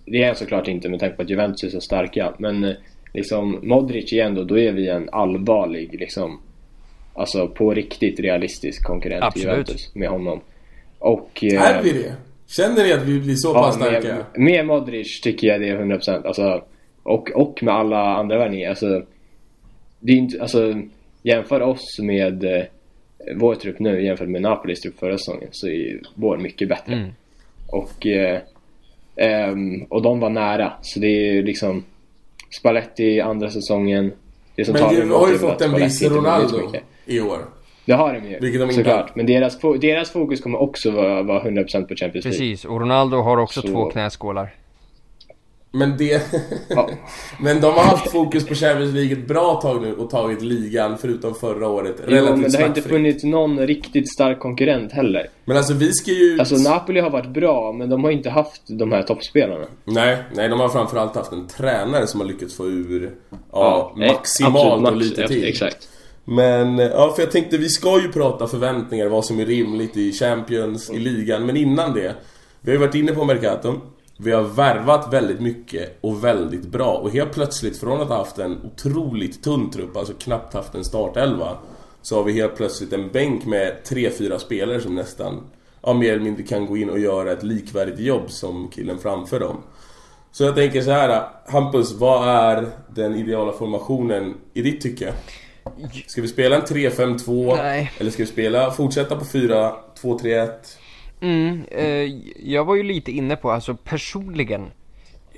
Det 0.06 0.24
är 0.24 0.28
han 0.28 0.36
såklart 0.36 0.68
inte 0.68 0.90
med 0.90 1.00
tanke 1.00 1.16
på 1.16 1.22
att 1.22 1.30
Juventus 1.30 1.64
är 1.64 1.70
så 1.70 1.82
starka. 1.82 2.34
Men 2.38 2.64
eh, 2.64 2.76
liksom 3.14 3.60
Modric 3.64 4.14
igen 4.14 4.36
då, 4.36 4.44
då 4.44 4.60
är 4.60 4.72
vi 4.72 4.90
en 4.90 5.10
allvarlig 5.12 6.00
liksom 6.00 6.40
Alltså 7.18 7.48
på 7.48 7.74
riktigt 7.74 8.20
realistisk 8.20 8.84
konkurrent 8.84 9.34
till 9.34 9.42
Absolut. 9.50 9.70
Juventus 9.70 9.96
med 9.96 10.10
honom. 10.10 10.42
Och... 11.00 11.44
eh, 11.44 11.62
Är 11.62 11.82
vi 11.84 11.92
det? 11.92 12.14
Känner 12.48 12.84
ni 12.84 12.94
att 12.94 13.04
vi 13.04 13.20
blir 13.20 13.36
så 13.36 13.48
Ja, 13.48 13.62
pass 13.62 13.76
starka? 13.76 14.16
med, 14.16 14.26
med 14.36 14.66
Modric 14.66 15.22
tycker 15.22 15.48
jag 15.48 15.62
det 15.62 15.70
är 15.70 15.80
100% 15.80 16.28
alltså, 16.28 16.64
och, 17.04 17.32
och 17.36 17.64
med 17.64 17.74
alla 17.74 18.16
andra 18.16 18.38
värvningar. 18.38 18.70
Alltså, 18.70 19.04
det 20.00 20.12
är 20.12 20.18
inte, 20.18 20.42
alltså, 20.42 20.74
jämför 21.24 21.62
oss 21.62 22.00
med 22.00 22.44
eh, 22.44 22.64
vår 23.36 23.56
trupp 23.56 23.80
nu 23.80 24.06
jämfört 24.06 24.30
med 24.30 24.42
Napolis 24.42 24.82
trupp 24.82 25.00
förra 25.00 25.18
säsongen 25.18 25.50
så 25.52 25.68
är 25.68 25.72
ju 25.72 26.02
vår 26.16 26.38
mycket 26.38 26.70
bättre. 26.70 26.94
Mm. 26.94 27.10
Och, 27.68 28.08
eh, 28.08 28.40
ehm, 29.18 29.84
och 29.90 30.02
de 30.02 30.20
var 30.20 30.30
nära. 30.30 30.74
Så 30.82 31.00
det 31.00 31.08
är 31.08 31.34
ju 31.34 31.44
liksom 31.44 31.84
Spalletti 32.60 33.22
andra 33.22 33.50
säsongen. 33.50 34.12
Det 34.56 34.66
som 34.66 34.74
Men 34.74 34.82
talar 34.82 34.96
vi 34.96 35.02
emot 35.02 35.18
har 35.18 35.30
ju 35.30 35.38
fått 35.38 35.52
att 35.52 35.62
en 35.62 35.76
viss 35.76 36.04
Ronaldo 36.04 36.58
i 37.06 37.20
år. 37.22 37.40
Det 37.86 37.94
har 37.94 38.14
de 38.14 38.20
ju. 38.30 38.40
Vilket 38.40 38.60
de 38.62 38.64
inte 38.64 38.76
såklart. 38.76 39.16
Men 39.16 39.26
deras, 39.26 39.60
deras 39.82 40.12
fokus 40.12 40.42
kommer 40.42 40.62
också 40.62 40.92
vara, 40.92 41.24
vara 41.24 41.44
100% 41.44 41.64
på 41.88 41.96
Champions 41.96 42.26
League. 42.26 42.32
Precis, 42.32 42.66
och 42.66 42.80
Ronaldo 42.80 43.18
har 43.18 43.38
också 43.38 43.62
Så- 43.62 43.68
två 43.68 43.90
knäskålar. 43.90 44.54
Men 45.76 45.98
det... 45.98 46.22
Ja. 46.68 46.90
men 47.40 47.62
de 47.62 47.74
har 47.74 47.84
haft 47.84 48.12
fokus 48.12 48.48
på 48.48 48.56
Champions 48.56 48.94
League 48.94 49.12
ett 49.12 49.28
bra 49.28 49.62
tag 49.62 49.82
nu 49.82 49.94
och 49.94 50.10
tagit 50.10 50.42
ligan 50.42 50.98
förutom 50.98 51.36
förra 51.36 51.68
året 51.68 51.96
Jo, 52.08 52.16
relativt 52.16 52.38
men 52.38 52.52
det 52.52 52.58
har 52.58 52.68
inte 52.68 52.82
funnits 52.82 53.24
någon 53.24 53.68
riktigt 53.68 54.14
stark 54.14 54.40
konkurrent 54.40 54.92
heller. 54.92 55.28
Men 55.46 55.58
alltså 55.58 55.74
vi 55.74 55.94
ska 55.94 56.12
ju... 56.12 56.40
Alltså 56.40 56.56
Napoli 56.56 57.00
har 57.00 57.10
varit 57.10 57.30
bra, 57.30 57.72
men 57.72 57.90
de 57.90 58.04
har 58.04 58.12
inte 58.12 58.30
haft 58.30 58.62
de 58.68 58.92
här 58.92 59.04
toppspelarna. 59.04 59.66
Nej, 59.86 60.18
nej, 60.34 60.50
de 60.50 60.60
har 60.60 60.70
framförallt 60.70 61.16
haft 61.16 61.32
en 61.32 61.48
tränare 61.48 62.08
som 62.08 62.20
har 62.20 62.28
lyckats 62.28 62.56
få 62.56 62.66
ur 62.66 63.12
ja, 63.52 63.94
nej, 63.96 64.10
maximalt 64.10 64.74
absolut, 64.74 64.92
och 64.92 64.98
lite 64.98 65.28
till. 65.28 65.46
Exakt. 65.46 65.90
Men, 66.26 66.78
ja 66.78 67.14
för 67.16 67.22
jag 67.22 67.32
tänkte 67.32 67.58
vi 67.58 67.70
ska 67.70 68.02
ju 68.02 68.12
prata 68.12 68.48
förväntningar, 68.48 69.08
vad 69.08 69.26
som 69.26 69.40
är 69.40 69.46
rimligt 69.46 69.98
i 69.98 70.12
Champions, 70.12 70.90
i 70.90 71.00
ligan. 71.00 71.46
Men 71.46 71.58
innan 71.58 71.94
det, 71.94 72.16
vi 72.62 72.72
har 72.72 72.74
ju 72.74 72.86
varit 72.86 72.96
inne 72.96 73.12
på 73.12 73.26
Mercato. 73.26 73.82
Vi 74.18 74.32
har 74.32 74.44
värvat 74.44 75.14
väldigt 75.14 75.40
mycket 75.40 75.98
och 76.02 76.24
väldigt 76.24 76.66
bra. 76.66 76.94
Och 76.94 77.12
helt 77.12 77.34
plötsligt, 77.34 77.78
från 77.78 78.02
att 78.02 78.08
ha 78.08 78.18
haft 78.18 78.40
en 78.40 78.58
otroligt 78.64 79.44
tunn 79.44 79.72
trupp, 79.72 79.98
alltså 79.98 80.14
knappt 80.14 80.54
haft 80.54 80.76
en 80.76 80.84
startelva. 80.84 81.58
Så 82.02 82.16
har 82.16 82.24
vi 82.24 82.34
helt 82.34 82.56
plötsligt 82.56 82.94
en 82.94 83.12
bänk 83.12 83.46
med 83.46 83.76
3-4 83.90 84.38
spelare 84.38 84.82
som 84.82 84.96
nästan, 84.96 85.44
ja 85.82 85.94
mer 85.94 86.14
eller 86.14 86.24
mindre 86.24 86.44
kan 86.44 86.66
gå 86.66 86.78
in 86.78 86.90
och 86.90 87.00
göra 87.00 87.32
ett 87.32 87.44
likvärdigt 87.44 88.00
jobb 88.00 88.32
som 88.32 88.68
killen 88.68 88.98
framför 88.98 89.40
dem. 89.40 89.58
Så 90.32 90.44
jag 90.44 90.56
tänker 90.56 90.82
så 90.82 90.92
här, 90.92 91.24
Hampus, 91.48 91.94
vad 91.94 92.30
är 92.30 92.68
den 92.96 93.16
ideala 93.16 93.52
formationen 93.52 94.34
i 94.54 94.62
ditt 94.62 94.82
tycke? 94.82 95.14
Ska 96.08 96.22
vi 96.22 96.28
spela 96.28 96.56
en 96.56 96.62
3-5-2? 96.62 97.58
Nej. 97.58 97.92
Eller 97.98 98.12
ska 98.12 98.24
vi 98.24 98.30
spela, 98.30 98.72
fortsätta 98.72 99.16
på 99.16 99.26
4-2-3-1? 99.26 100.50
Mm, 101.26 101.66
eh, 101.72 102.12
jag 102.52 102.66
var 102.66 102.76
ju 102.76 102.84
lite 102.84 103.12
inne 103.12 103.36
på, 103.36 103.52
alltså 103.52 103.76
personligen. 103.76 104.72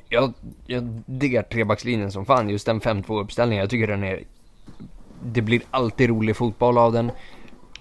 Jag, 0.10 0.34
jag 0.66 0.84
diggar 1.06 1.44
trebackslinjen 1.44 2.12
som 2.12 2.26
fan, 2.26 2.50
just 2.50 2.66
den 2.66 2.82
5-2 2.82 3.22
uppställningen. 3.22 3.62
Jag 3.62 3.70
tycker 3.70 3.88
den 3.88 4.04
är... 4.04 4.24
Det 5.24 5.42
blir 5.42 5.62
alltid 5.72 6.10
rolig 6.10 6.36
fotboll 6.36 6.78
av 6.78 6.94
den. 6.94 7.12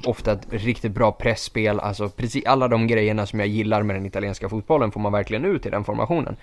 Ofta 0.05 0.33
ett 0.33 0.47
riktigt 0.51 0.93
bra 0.93 1.13
pressspel, 1.13 1.81
alltså 1.81 2.09
precis 2.09 2.45
alla 2.45 2.69
de 2.69 2.87
grejerna 2.87 3.27
som 3.27 3.39
jag 3.39 3.49
gillar 3.49 3.83
med 3.83 3.97
den 3.97 4.07
italienska 4.07 4.49
fotbollen 4.49 4.91
får 4.91 5.01
man 5.01 5.13
verkligen 5.13 5.45
ut 5.45 5.67
i 5.67 5.71
den 5.71 5.85
formationen. 5.85 6.37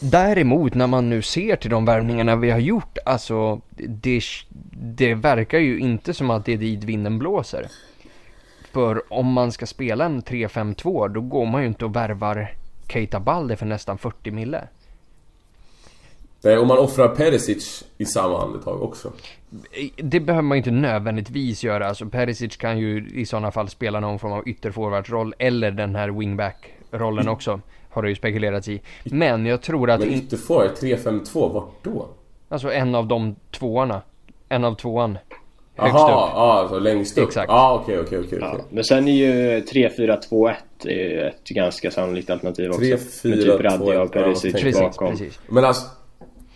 Däremot 0.00 0.74
när 0.74 0.86
man 0.86 1.10
nu 1.10 1.22
ser 1.22 1.56
till 1.56 1.70
de 1.70 1.84
värvningarna 1.84 2.36
vi 2.36 2.50
har 2.50 2.58
gjort, 2.58 2.98
alltså 3.06 3.60
det, 3.76 4.22
det 4.70 5.14
verkar 5.14 5.58
ju 5.58 5.78
inte 5.78 6.14
som 6.14 6.30
att 6.30 6.44
det 6.44 6.52
är 6.52 6.56
dit 6.56 6.84
vinden 6.84 7.18
blåser. 7.18 7.66
För 8.72 9.12
om 9.12 9.32
man 9.32 9.52
ska 9.52 9.66
spela 9.66 10.04
en 10.04 10.22
3-5-2 10.22 11.08
då 11.08 11.20
går 11.20 11.46
man 11.46 11.62
ju 11.62 11.68
inte 11.68 11.84
och 11.84 11.96
värvar 11.96 12.54
Keita 12.88 13.20
Balde 13.20 13.56
för 13.56 13.66
nästan 13.66 13.98
40 13.98 14.30
mille. 14.30 14.68
Nej, 16.42 16.58
och 16.58 16.66
man 16.66 16.78
offrar 16.78 17.08
Perisic 17.08 17.84
i 17.98 18.04
samma 18.04 18.42
andetag 18.42 18.82
också. 18.82 19.12
Det 19.96 20.20
behöver 20.20 20.42
man 20.42 20.58
inte 20.58 20.70
nödvändigtvis 20.70 21.64
göra. 21.64 21.88
Alltså 21.88 22.06
Perisic 22.06 22.56
kan 22.56 22.78
ju 22.78 23.08
i 23.08 23.26
sådana 23.26 23.50
fall 23.50 23.68
spela 23.68 24.00
någon 24.00 24.18
form 24.18 24.32
av 24.32 24.48
ytterforwardsroll 24.48 25.34
eller 25.38 25.70
den 25.70 25.96
här 25.96 26.08
wingback-rollen 26.08 27.28
också. 27.34 27.60
Har 27.90 28.02
det 28.02 28.08
ju 28.08 28.14
spekulerats 28.14 28.68
i. 28.68 28.80
Men 29.04 29.46
jag 29.46 29.62
tror 29.62 29.90
att... 29.90 30.00
Men 30.00 30.08
ytterforward, 30.08 30.70
3-5-2, 30.70 31.52
vart 31.52 31.84
då? 31.84 32.08
alltså 32.50 32.72
en 32.72 32.94
av 32.94 33.06
de 33.06 33.36
tvåarna. 33.50 34.02
En 34.48 34.64
av 34.64 34.74
tvåan. 34.74 35.18
Högst 35.80 35.94
Jaha, 35.94 36.26
upp. 36.26 36.32
ja 36.34 36.52
alltså 36.60 36.78
längst 36.78 37.18
upp. 37.18 37.28
Exakt. 37.28 37.48
Ja, 37.48 37.80
okej, 37.84 37.98
okej, 38.00 38.18
okej. 38.18 38.38
Ja. 38.40 38.56
Men 38.70 38.84
sen 38.84 39.08
är 39.08 39.12
ju 39.12 39.60
3-4-2-1 39.60 40.54
är 40.84 40.90
ju 40.90 41.20
ett 41.20 41.44
ganska 41.48 41.90
sannolikt 41.90 42.30
alternativ 42.30 42.70
också. 42.70 42.80
3-4-2-1, 42.82 43.28
Med 43.28 43.40
typ 43.42 43.60
Radja 43.60 44.02
och 44.02 44.12
Perisic 44.12 44.44
ja, 44.54 44.60
Precis, 44.60 44.80
bakom. 44.80 45.10
precis. 45.10 45.38
Men 45.48 45.64
alltså... 45.64 45.86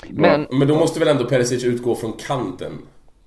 Men- 0.08 0.40
Men, 0.50 0.58
men 0.58 0.68
då 0.68 0.74
måste 0.74 0.98
väl 1.00 1.08
ändå 1.08 1.24
Perisic 1.24 1.64
utgå 1.64 1.94
från 1.94 2.12
kanten? 2.12 2.72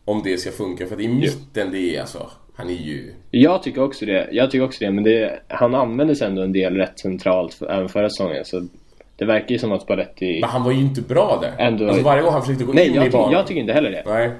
Om 0.06 0.22
det 0.24 0.38
ska 0.38 0.52
funka, 0.52 0.88
för 0.88 0.96
att 0.96 1.02
i 1.02 1.08
mitten 1.08 1.72
det 1.72 1.96
är 1.96 2.02
alltså... 2.02 2.28
Han 2.56 2.70
är 2.70 2.74
ju... 2.74 3.14
Jag 3.32 3.64
tycker 3.64 3.84
också 3.84 4.06
det. 4.06 4.28
Jag 4.32 4.52
tycker 4.52 4.66
också 4.66 4.86
det, 4.86 4.92
men 4.92 5.04
det, 5.04 5.40
han 5.48 5.76
användes 5.76 6.22
ändå 6.22 6.42
en 6.42 6.54
del 6.54 6.76
rätt 6.76 7.00
centralt 7.00 7.54
för, 7.54 7.66
även 7.72 7.90
förra 7.90 8.10
säsongen. 8.10 8.46
Så 8.46 8.68
det 9.16 9.26
verkar 9.26 9.50
ju 9.50 9.60
som 9.60 9.72
att 9.72 9.82
Spalletti... 9.82 10.40
Men 10.42 10.50
han 10.50 10.64
var 10.64 10.72
ju 10.72 10.80
inte 10.80 11.02
bra 11.02 11.40
där. 11.42 11.66
Ändå- 11.66 11.88
Alltså 11.88 12.04
varje 12.04 12.22
gång 12.24 12.32
han 12.34 12.42
försökte 12.42 12.64
gå 12.64 12.74
Nej, 12.74 12.88
in 12.88 12.94
jag, 12.94 13.08
i 13.08 13.10
banan. 13.10 13.32
jag 13.32 13.48
tycker 13.48 13.62
inte 13.62 13.74
heller 13.74 13.92
det. 13.92 14.04
Nej. 14.06 14.32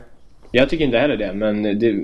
Jag 0.52 0.70
tycker 0.70 0.86
inte 0.86 0.98
heller 0.98 1.18
det, 1.18 1.34
men 1.34 1.64
det, 1.64 1.96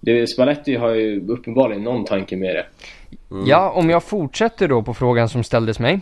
det, 0.00 0.26
Spalletti 0.26 0.76
har 0.76 0.90
ju 0.90 1.26
uppenbarligen 1.28 1.82
någon 1.84 2.04
tanke 2.04 2.36
med 2.36 2.54
det. 2.54 2.66
Ja, 3.46 3.70
om 3.70 3.90
jag 3.90 4.02
fortsätter 4.04 4.68
då 4.68 4.82
på 4.82 4.94
frågan 4.94 5.28
som 5.28 5.44
ställdes 5.44 5.78
mig. 5.78 6.00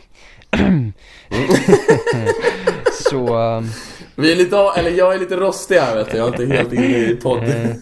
så... 3.11 3.37
ehm, 3.39 3.65
Vi 4.17 4.33
är 4.33 4.37
lite, 4.37 4.57
eller 4.77 4.91
jag 4.91 5.15
är 5.15 5.19
lite 5.19 5.37
rostig 5.37 5.77
här 5.77 5.97
vet 5.97 6.11
du. 6.11 6.17
Jag 6.17 6.27
är 6.39 6.43
inte 6.43 6.57
helt 6.57 6.73
inne 6.73 6.99
i 6.99 7.17
podden. 7.23 7.49
nej 7.53 7.81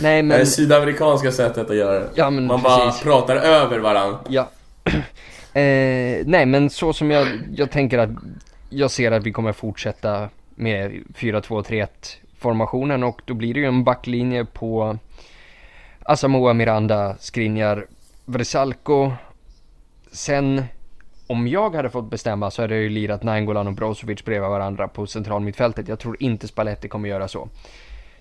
Det 0.00 0.08
är 0.18 0.22
men... 0.22 0.46
sydamerikanska 0.46 1.32
sättet 1.32 1.70
att 1.70 1.76
göra 1.76 1.98
det. 1.98 2.08
Ja, 2.14 2.30
men 2.30 2.46
Man 2.46 2.62
bara 2.62 2.86
precis. 2.86 3.02
pratar 3.02 3.36
över 3.36 3.78
varann. 3.78 4.16
Ja. 4.28 4.50
eh, 5.60 6.22
nej, 6.26 6.46
men 6.46 6.70
så 6.70 6.92
som 6.92 7.10
jag, 7.10 7.26
jag 7.56 7.70
tänker 7.70 7.98
att 7.98 8.10
jag 8.70 8.90
ser 8.90 9.12
att 9.12 9.24
vi 9.26 9.32
kommer 9.32 9.52
fortsätta 9.52 10.28
med 10.54 10.90
4-2-3-1 11.18 11.86
formationen 12.44 13.02
och 13.02 13.22
då 13.24 13.34
blir 13.34 13.54
det 13.54 13.60
ju 13.60 13.66
en 13.66 13.84
backlinje 13.84 14.44
på 14.44 14.84
alltså 14.88 16.26
Asamoa, 16.26 16.52
Miranda, 16.52 17.16
Skriniar, 17.18 17.86
Vrsalko. 18.24 19.12
Sen 20.12 20.64
om 21.26 21.48
jag 21.48 21.74
hade 21.74 21.90
fått 21.90 22.10
bestämma 22.10 22.50
så 22.50 22.62
hade 22.62 22.74
jag 22.74 22.82
ju 22.82 22.88
lirat 22.88 23.22
Nainggolan 23.22 23.66
och 23.66 23.72
Brozovic 23.72 24.24
bredvid 24.24 24.50
varandra 24.50 24.88
på 24.88 25.06
centralmittfältet. 25.06 25.88
Jag 25.88 25.98
tror 25.98 26.16
inte 26.22 26.48
Spalletti 26.48 26.88
kommer 26.88 27.08
göra 27.08 27.28
så. 27.28 27.48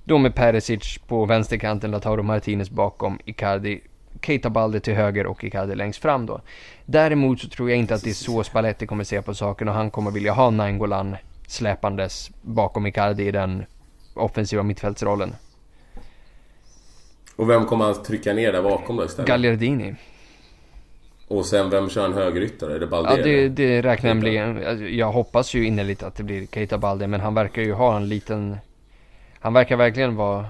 Då 0.03 0.17
med 0.17 0.36
Perisic 0.36 0.97
på 1.07 1.25
vänsterkanten, 1.25 1.91
Lautaro 1.91 2.23
Martinez 2.23 2.69
bakom, 2.69 3.19
Icardi, 3.25 3.81
Keita 4.21 4.49
Balde 4.49 4.79
till 4.79 4.95
höger 4.95 5.27
och 5.27 5.43
Icardi 5.43 5.75
längst 5.75 6.01
fram 6.01 6.25
då. 6.25 6.41
Däremot 6.86 7.39
så 7.39 7.47
tror 7.49 7.69
jag 7.69 7.79
inte 7.79 7.95
att 7.95 8.03
det 8.03 8.09
är 8.09 8.13
så 8.13 8.43
Spalletti 8.43 8.86
kommer 8.86 9.03
se 9.03 9.21
på 9.21 9.33
saken 9.33 9.67
och 9.67 9.75
han 9.75 9.91
kommer 9.91 10.12
vilja 10.12 10.33
ha 10.33 10.49
Nainggolan 10.49 11.15
släpandes 11.47 12.31
bakom 12.41 12.86
Icardi 12.88 13.27
i 13.27 13.31
den 13.31 13.65
offensiva 14.13 14.63
mittfältsrollen. 14.63 15.36
Och 17.36 17.49
vem 17.49 17.65
kommer 17.65 17.86
han 17.86 18.04
trycka 18.04 18.34
ner 18.34 18.52
där 18.52 18.62
bakom 18.63 18.95
då 18.97 19.06
istället? 19.06 19.28
Galliardini. 19.28 19.95
Och 21.28 21.45
sen 21.45 21.69
vem 21.69 21.89
kör 21.89 22.06
en 22.06 22.13
högeryttare? 22.13 22.76
Är 22.76 22.80
det 22.80 22.86
Ja, 22.86 22.89
Balde? 22.89 23.23
det, 23.23 23.49
det 23.49 23.82
räknar 23.82 24.10
jag 24.10 24.17
med. 24.17 24.67
Alltså, 24.67 24.86
Jag 24.86 25.12
hoppas 25.12 25.54
ju 25.54 25.65
innerligt 25.67 26.04
att 26.04 26.15
det 26.15 26.23
blir 26.23 26.47
Keita 26.47 26.78
Balde, 26.78 27.08
men 27.08 27.19
han 27.21 27.34
verkar 27.34 27.62
ju 27.62 27.73
ha 27.73 27.95
en 27.97 28.10
liten... 28.10 28.58
Han 29.39 29.54
verkar 29.54 29.76
verkligen 29.76 30.15
vara... 30.15 30.45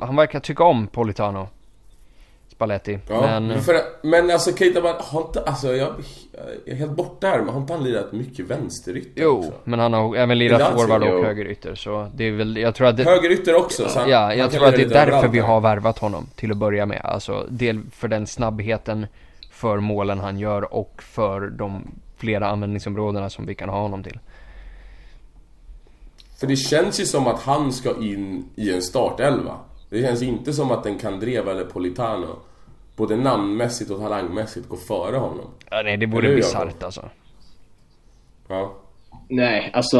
Han 0.00 0.16
verkar 0.16 0.40
tycka 0.40 0.64
om 0.64 0.86
Politano. 0.86 1.48
Spalletti. 2.60 2.98
Ja, 3.08 3.40
men... 3.40 3.60
för, 3.60 3.74
men 4.02 4.30
alltså 4.30 4.52
Keita 4.52 4.80
Balde 4.80 5.02
har 5.02 5.20
inte, 5.20 5.42
alltså 5.42 5.68
jag, 5.76 5.94
jag 6.64 6.74
är 6.74 6.74
helt 6.74 6.92
borta 6.92 7.26
här, 7.26 7.38
men 7.38 7.48
har 7.48 7.60
inte 7.60 7.72
han 7.72 7.84
lirat 7.84 8.12
mycket 8.12 8.46
vänsterytter 8.46 9.22
Jo, 9.22 9.38
också? 9.38 9.52
men 9.64 9.78
han 9.78 9.92
har 9.92 10.16
även 10.16 10.38
lirat 10.38 10.72
forward 10.72 11.02
och 11.02 11.24
högerytter 11.24 11.74
så 11.74 12.10
det 12.14 12.24
är 12.24 12.32
väl, 12.32 12.56
jag 12.56 12.74
tror 12.74 12.86
att 12.86 12.96
det, 12.96 13.04
Högerytter 13.04 13.54
också, 13.54 13.88
så 13.88 13.98
han, 13.98 14.10
Ja, 14.10 14.34
jag 14.34 14.50
tror 14.50 14.66
att 14.66 14.76
det 14.76 14.82
är 14.82 14.88
därför 14.88 15.00
överallt 15.00 15.34
vi 15.34 15.38
har 15.38 15.60
värvat 15.60 15.98
honom 15.98 16.26
till 16.36 16.50
att 16.50 16.56
börja 16.56 16.86
med. 16.86 17.00
Alltså, 17.04 17.46
del 17.48 17.80
för 17.92 18.08
den 18.08 18.26
snabbheten 18.26 19.06
för 19.50 19.80
målen 19.80 20.18
han 20.18 20.38
gör 20.38 20.74
och 20.74 21.02
för 21.02 21.40
de 21.40 21.82
flera 22.16 22.48
användningsområdena 22.48 23.30
som 23.30 23.46
vi 23.46 23.54
kan 23.54 23.68
ha 23.68 23.80
honom 23.80 24.02
till. 24.02 24.18
För 26.40 26.46
det 26.46 26.56
känns 26.56 27.00
ju 27.00 27.04
som 27.04 27.26
att 27.26 27.40
han 27.40 27.72
ska 27.72 27.96
in 28.02 28.44
i 28.56 28.74
en 28.74 28.82
startelva. 28.82 29.56
Det 29.90 30.02
känns 30.02 30.22
inte 30.22 30.52
som 30.52 30.70
att 30.70 30.86
en 30.86 30.98
Kandreva 30.98 31.50
eller 31.52 31.64
Politano 31.64 32.36
både 32.96 33.16
namnmässigt 33.16 33.90
och 33.90 33.98
talangmässigt 33.98 34.68
går 34.68 34.76
före 34.76 35.16
honom. 35.16 35.50
Ja, 35.70 35.82
nej, 35.84 35.96
det 35.96 36.06
vore 36.06 36.34
bisarrt 36.34 36.82
alltså. 36.82 37.08
Ja. 38.48 38.74
Nej, 39.28 39.70
alltså 39.72 39.98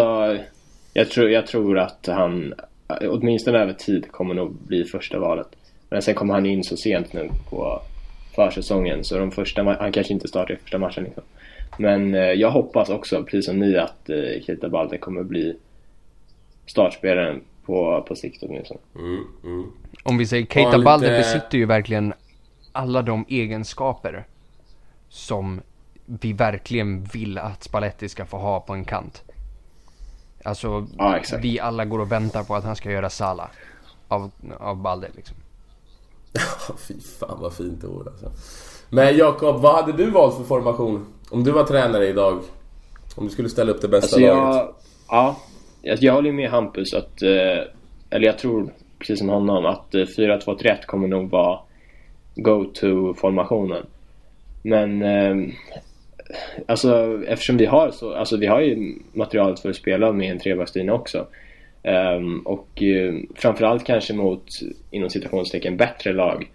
jag 0.92 1.10
tror, 1.10 1.30
jag 1.30 1.46
tror 1.46 1.78
att 1.78 2.06
han 2.06 2.54
åtminstone 3.00 3.58
över 3.58 3.72
tid 3.72 4.12
kommer 4.12 4.34
nog 4.34 4.52
bli 4.54 4.84
första 4.84 5.18
valet. 5.18 5.48
Men 5.88 6.02
sen 6.02 6.14
kommer 6.14 6.34
han 6.34 6.46
in 6.46 6.64
så 6.64 6.76
sent 6.76 7.12
nu 7.12 7.30
på 7.50 7.82
försäsongen 8.34 9.04
så 9.04 9.18
de 9.18 9.30
första 9.30 9.62
han 9.62 9.92
kanske 9.92 10.12
inte 10.12 10.28
startar 10.28 10.54
i 10.54 10.56
första 10.56 10.78
matchen 10.78 11.04
liksom. 11.04 11.22
Men 11.78 12.14
eh, 12.14 12.20
jag 12.20 12.50
hoppas 12.50 12.88
också, 12.88 13.24
precis 13.24 13.46
som 13.46 13.58
ni, 13.58 13.76
att 13.76 14.10
eh, 14.10 14.42
Keita 14.46 14.68
Balde 14.68 14.98
kommer 14.98 15.22
bli 15.22 15.56
startspelaren 16.66 17.40
på, 17.66 18.04
på 18.08 18.16
sikt 18.16 18.42
åtminstone. 18.42 18.80
Mm, 18.94 19.24
mm. 19.44 19.72
Om 20.02 20.18
vi 20.18 20.26
säger 20.26 20.46
Keita 20.46 20.70
lite- 20.70 20.84
Balde 20.84 21.08
besitter 21.08 21.58
ju 21.58 21.66
verkligen 21.66 22.12
alla 22.72 23.02
de 23.02 23.24
egenskaper 23.28 24.26
som 25.08 25.60
vi 26.06 26.32
verkligen 26.32 27.04
vill 27.04 27.38
att 27.38 27.62
Spalletti 27.62 28.08
ska 28.08 28.26
få 28.26 28.36
ha 28.38 28.60
på 28.60 28.72
en 28.72 28.84
kant. 28.84 29.22
Alltså, 30.44 30.86
Ja, 30.98 31.16
exakt. 31.16 31.44
vi 31.44 31.60
alla 31.60 31.84
går 31.84 31.98
och 31.98 32.12
väntar 32.12 32.44
på 32.44 32.54
att 32.54 32.64
han 32.64 32.76
ska 32.76 32.90
göra 32.90 33.10
Sala 33.10 33.50
av, 34.08 34.30
av 34.58 34.76
Balde 34.76 35.08
liksom. 35.16 35.36
Fy 36.88 37.00
fan 37.00 37.38
vad 37.40 37.54
fint 37.54 37.84
ord 37.84 38.08
alltså. 38.08 38.30
Men 38.90 39.16
Jakob, 39.16 39.60
vad 39.60 39.74
hade 39.74 39.92
du 39.92 40.10
valt 40.10 40.36
för 40.36 40.44
formation? 40.44 41.06
Om 41.30 41.44
du 41.44 41.50
var 41.50 41.64
tränare 41.64 42.06
idag? 42.08 42.40
Om 43.16 43.24
du 43.24 43.30
skulle 43.30 43.48
ställa 43.48 43.72
upp 43.72 43.80
det 43.80 43.88
bästa 43.88 44.04
Alltså 44.16 44.20
laget? 44.20 44.54
jag, 44.56 44.74
ja, 45.08 45.36
jag, 45.82 46.02
jag 46.02 46.12
håller 46.14 46.32
med 46.32 46.50
Hampus 46.50 46.94
att, 46.94 47.22
eh, 47.22 47.28
eller 48.10 48.26
jag 48.26 48.38
tror 48.38 48.72
precis 48.98 49.18
som 49.18 49.28
honom 49.28 49.66
att 49.66 49.94
eh, 49.94 49.98
4-2-3-1 50.00 50.84
kommer 50.86 51.08
nog 51.08 51.30
vara 51.30 51.60
go-to-formationen. 52.34 53.86
Men 54.62 55.02
eh, 55.02 55.54
alltså 56.66 57.22
eftersom 57.26 57.56
vi 57.56 57.66
har 57.66 57.90
så, 57.90 58.14
alltså 58.14 58.36
vi 58.36 58.46
har 58.46 58.60
ju 58.60 58.94
materialet 59.12 59.60
för 59.60 59.70
att 59.70 59.76
spela 59.76 60.12
med 60.12 60.30
en 60.30 60.38
trebackslinje 60.38 60.92
också. 60.92 61.26
Ehm, 61.82 62.40
och 62.40 62.82
eh, 62.82 63.14
framförallt 63.34 63.84
kanske 63.84 64.14
mot, 64.14 64.44
inom 64.90 65.10
citationstecken, 65.10 65.76
bättre 65.76 66.12
lag 66.12 66.50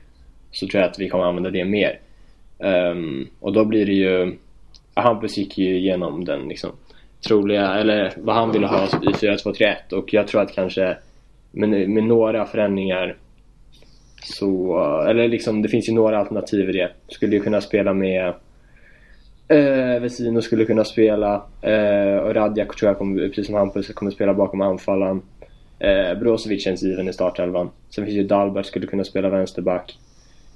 så 0.51 0.67
tror 0.67 0.81
jag 0.81 0.91
att 0.91 0.99
vi 0.99 1.09
kommer 1.09 1.23
använda 1.23 1.49
det 1.49 1.65
mer. 1.65 1.99
Ehm, 2.59 3.27
och 3.39 3.53
då 3.53 3.65
blir 3.65 3.85
det 3.85 3.93
ju, 3.93 4.37
Hampus 4.93 5.37
gick 5.37 5.57
ju 5.57 5.77
igenom 5.77 6.25
den 6.25 6.47
liksom 6.47 6.71
troliga, 7.27 7.73
eller 7.73 8.13
vad 8.17 8.35
han 8.35 8.51
ville 8.51 8.67
ha 8.67 8.85
i 8.85 9.07
4-2-3-1 9.07 9.93
och 9.93 10.13
jag 10.13 10.27
tror 10.27 10.41
att 10.41 10.55
kanske 10.55 10.97
med, 11.51 11.89
med 11.89 12.03
några 12.03 12.45
förändringar 12.45 13.15
så, 14.25 14.79
eh, 14.79 15.09
eller 15.09 15.27
liksom 15.27 15.61
det 15.61 15.69
finns 15.69 15.89
ju 15.89 15.93
några 15.93 16.19
alternativ 16.19 16.69
i 16.69 16.73
det. 16.73 16.91
Skulle 17.07 17.35
ju 17.35 17.41
kunna 17.41 17.61
spela 17.61 17.93
med 17.93 18.33
eh, 19.47 20.01
Vesino 20.01 20.41
skulle 20.41 20.65
kunna 20.65 20.83
spela 20.83 21.43
eh, 21.61 22.17
och 22.17 22.35
Radjak 22.35 22.75
tror 22.75 22.89
jag 22.89 22.97
kommer, 22.97 23.27
precis 23.27 23.45
som 23.45 23.55
Hampus 23.55 23.87
kommer 23.87 24.11
spela 24.11 24.33
bakom 24.33 24.61
anfallaren. 24.61 25.21
Eh, 25.79 26.19
Brozovic 26.19 26.63
känns 26.63 26.83
given 26.83 27.09
i 27.09 27.13
startelvan. 27.13 27.69
Sen 27.95 28.05
finns 28.05 28.17
ju 28.17 28.23
Dalbert 28.23 28.65
skulle 28.65 28.87
kunna 28.87 29.03
spela 29.03 29.29
vänsterback. 29.29 29.97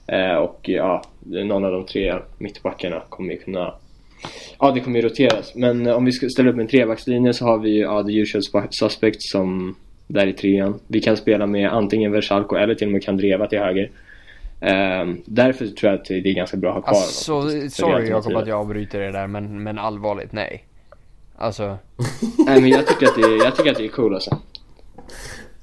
Eh, 0.07 0.35
och 0.35 0.69
ja, 0.69 1.01
någon 1.25 1.65
av 1.65 1.71
de 1.71 1.85
tre 1.85 2.15
mittbackarna 2.37 3.01
kommer 3.09 3.33
ju 3.33 3.39
kunna 3.39 3.73
Ja, 4.59 4.71
det 4.71 4.79
kommer 4.79 4.99
ju 4.99 5.05
roteras. 5.05 5.55
Men 5.55 5.87
eh, 5.87 5.95
om 5.95 6.05
vi 6.05 6.11
ska 6.11 6.29
ställa 6.29 6.49
upp 6.49 6.59
en 6.59 6.67
trebackslinje 6.67 7.33
så 7.33 7.45
har 7.45 7.57
vi 7.57 7.69
ju 7.69 7.81
ja, 7.81 8.03
the 8.03 8.19
usual 8.19 8.67
suspects 8.69 9.31
som 9.31 9.75
där 10.09 10.27
i 10.27 10.33
trean. 10.33 10.79
Vi 10.87 11.01
kan 11.01 11.17
spela 11.17 11.45
med 11.45 11.73
antingen 11.73 12.11
Versalco 12.11 12.55
eller 12.55 12.75
till 12.75 12.87
och 12.87 12.91
med 12.93 13.03
Kandreva 13.03 13.47
till 13.47 13.59
höger. 13.59 13.91
Ehm, 14.61 15.21
därför 15.25 15.67
tror 15.67 15.91
jag 15.91 15.99
att 15.99 16.05
det 16.05 16.15
är 16.29 16.33
ganska 16.33 16.57
bra 16.57 16.69
att 16.69 16.75
ha 16.75 16.81
kvar 16.81 16.91
honom. 16.93 17.03
Alltså, 17.43 17.57
är 17.65 17.69
sorry 17.69 18.09
Jakob 18.09 18.35
att 18.35 18.47
jag 18.47 18.59
avbryter 18.59 18.99
det 18.99 19.11
där 19.11 19.27
men, 19.27 19.63
men 19.63 19.79
allvarligt, 19.79 20.31
nej. 20.31 20.63
Alltså, 21.37 21.77
Nej 22.45 22.61
men 22.61 22.69
jag 22.69 22.87
tycker 22.87 23.05
att 23.07 23.15
det 23.15 23.21
är, 23.21 23.43
jag 23.43 23.55
tycker 23.55 23.71
att 23.71 23.77
det 23.77 23.85
är 23.85 23.89
cool 23.89 24.13
alltså. 24.13 24.37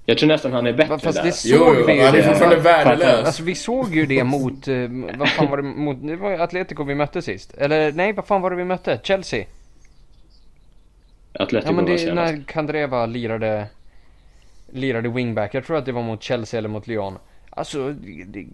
Jag 0.09 0.18
tror 0.18 0.28
nästan 0.28 0.52
han 0.52 0.66
är 0.66 0.72
bättre 0.72 0.98
fast 0.98 1.16
där. 1.18 1.22
det 1.24 1.42
Jo, 1.44 1.59
såg 1.59 1.76
jo, 1.80 1.85
vi 1.87 1.92
ju 1.94 2.02
han 2.04 2.14
är 2.14 2.18
det. 2.18 2.22
fortfarande 2.28 2.62
För 2.62 2.70
att- 2.70 2.87
värdelös. 2.87 3.26
Alltså 3.26 3.42
vi 3.42 3.54
såg 3.54 3.94
ju 3.94 4.06
det 4.06 4.24
mot, 4.24 4.68
eh, 4.68 4.76
vad 5.18 5.28
fan 5.28 5.50
var 5.50 5.56
det 5.56 5.62
mot, 5.62 6.06
det 6.06 6.16
var 6.16 6.32
Atletico 6.32 6.85
vi 6.85 6.94
mötte 6.94 7.22
sist. 7.22 7.54
Eller 7.59 7.92
nej, 7.92 8.12
vad 8.12 8.26
fan 8.26 8.42
var 8.42 8.50
det 8.50 8.56
vi 8.56 8.64
mötte? 8.64 9.00
Chelsea? 9.02 9.44
Atletico 11.32 11.68
Ja 11.70 11.76
men 11.76 11.85
var 11.85 11.92
det 11.92 11.98
senast. 11.98 12.32
när 12.35 12.42
Kandreva 12.42 13.06
lirade, 13.06 13.66
lirade 14.72 15.09
wingback. 15.09 15.55
Jag 15.55 15.64
tror 15.66 15.76
att 15.76 15.87
det 15.87 15.92
var 15.92 16.02
mot 16.02 16.22
Chelsea 16.22 16.59
eller 16.59 16.68
mot 16.68 16.87
Lyon. 16.87 17.18
Alltså, 17.50 17.92
det, 17.92 18.46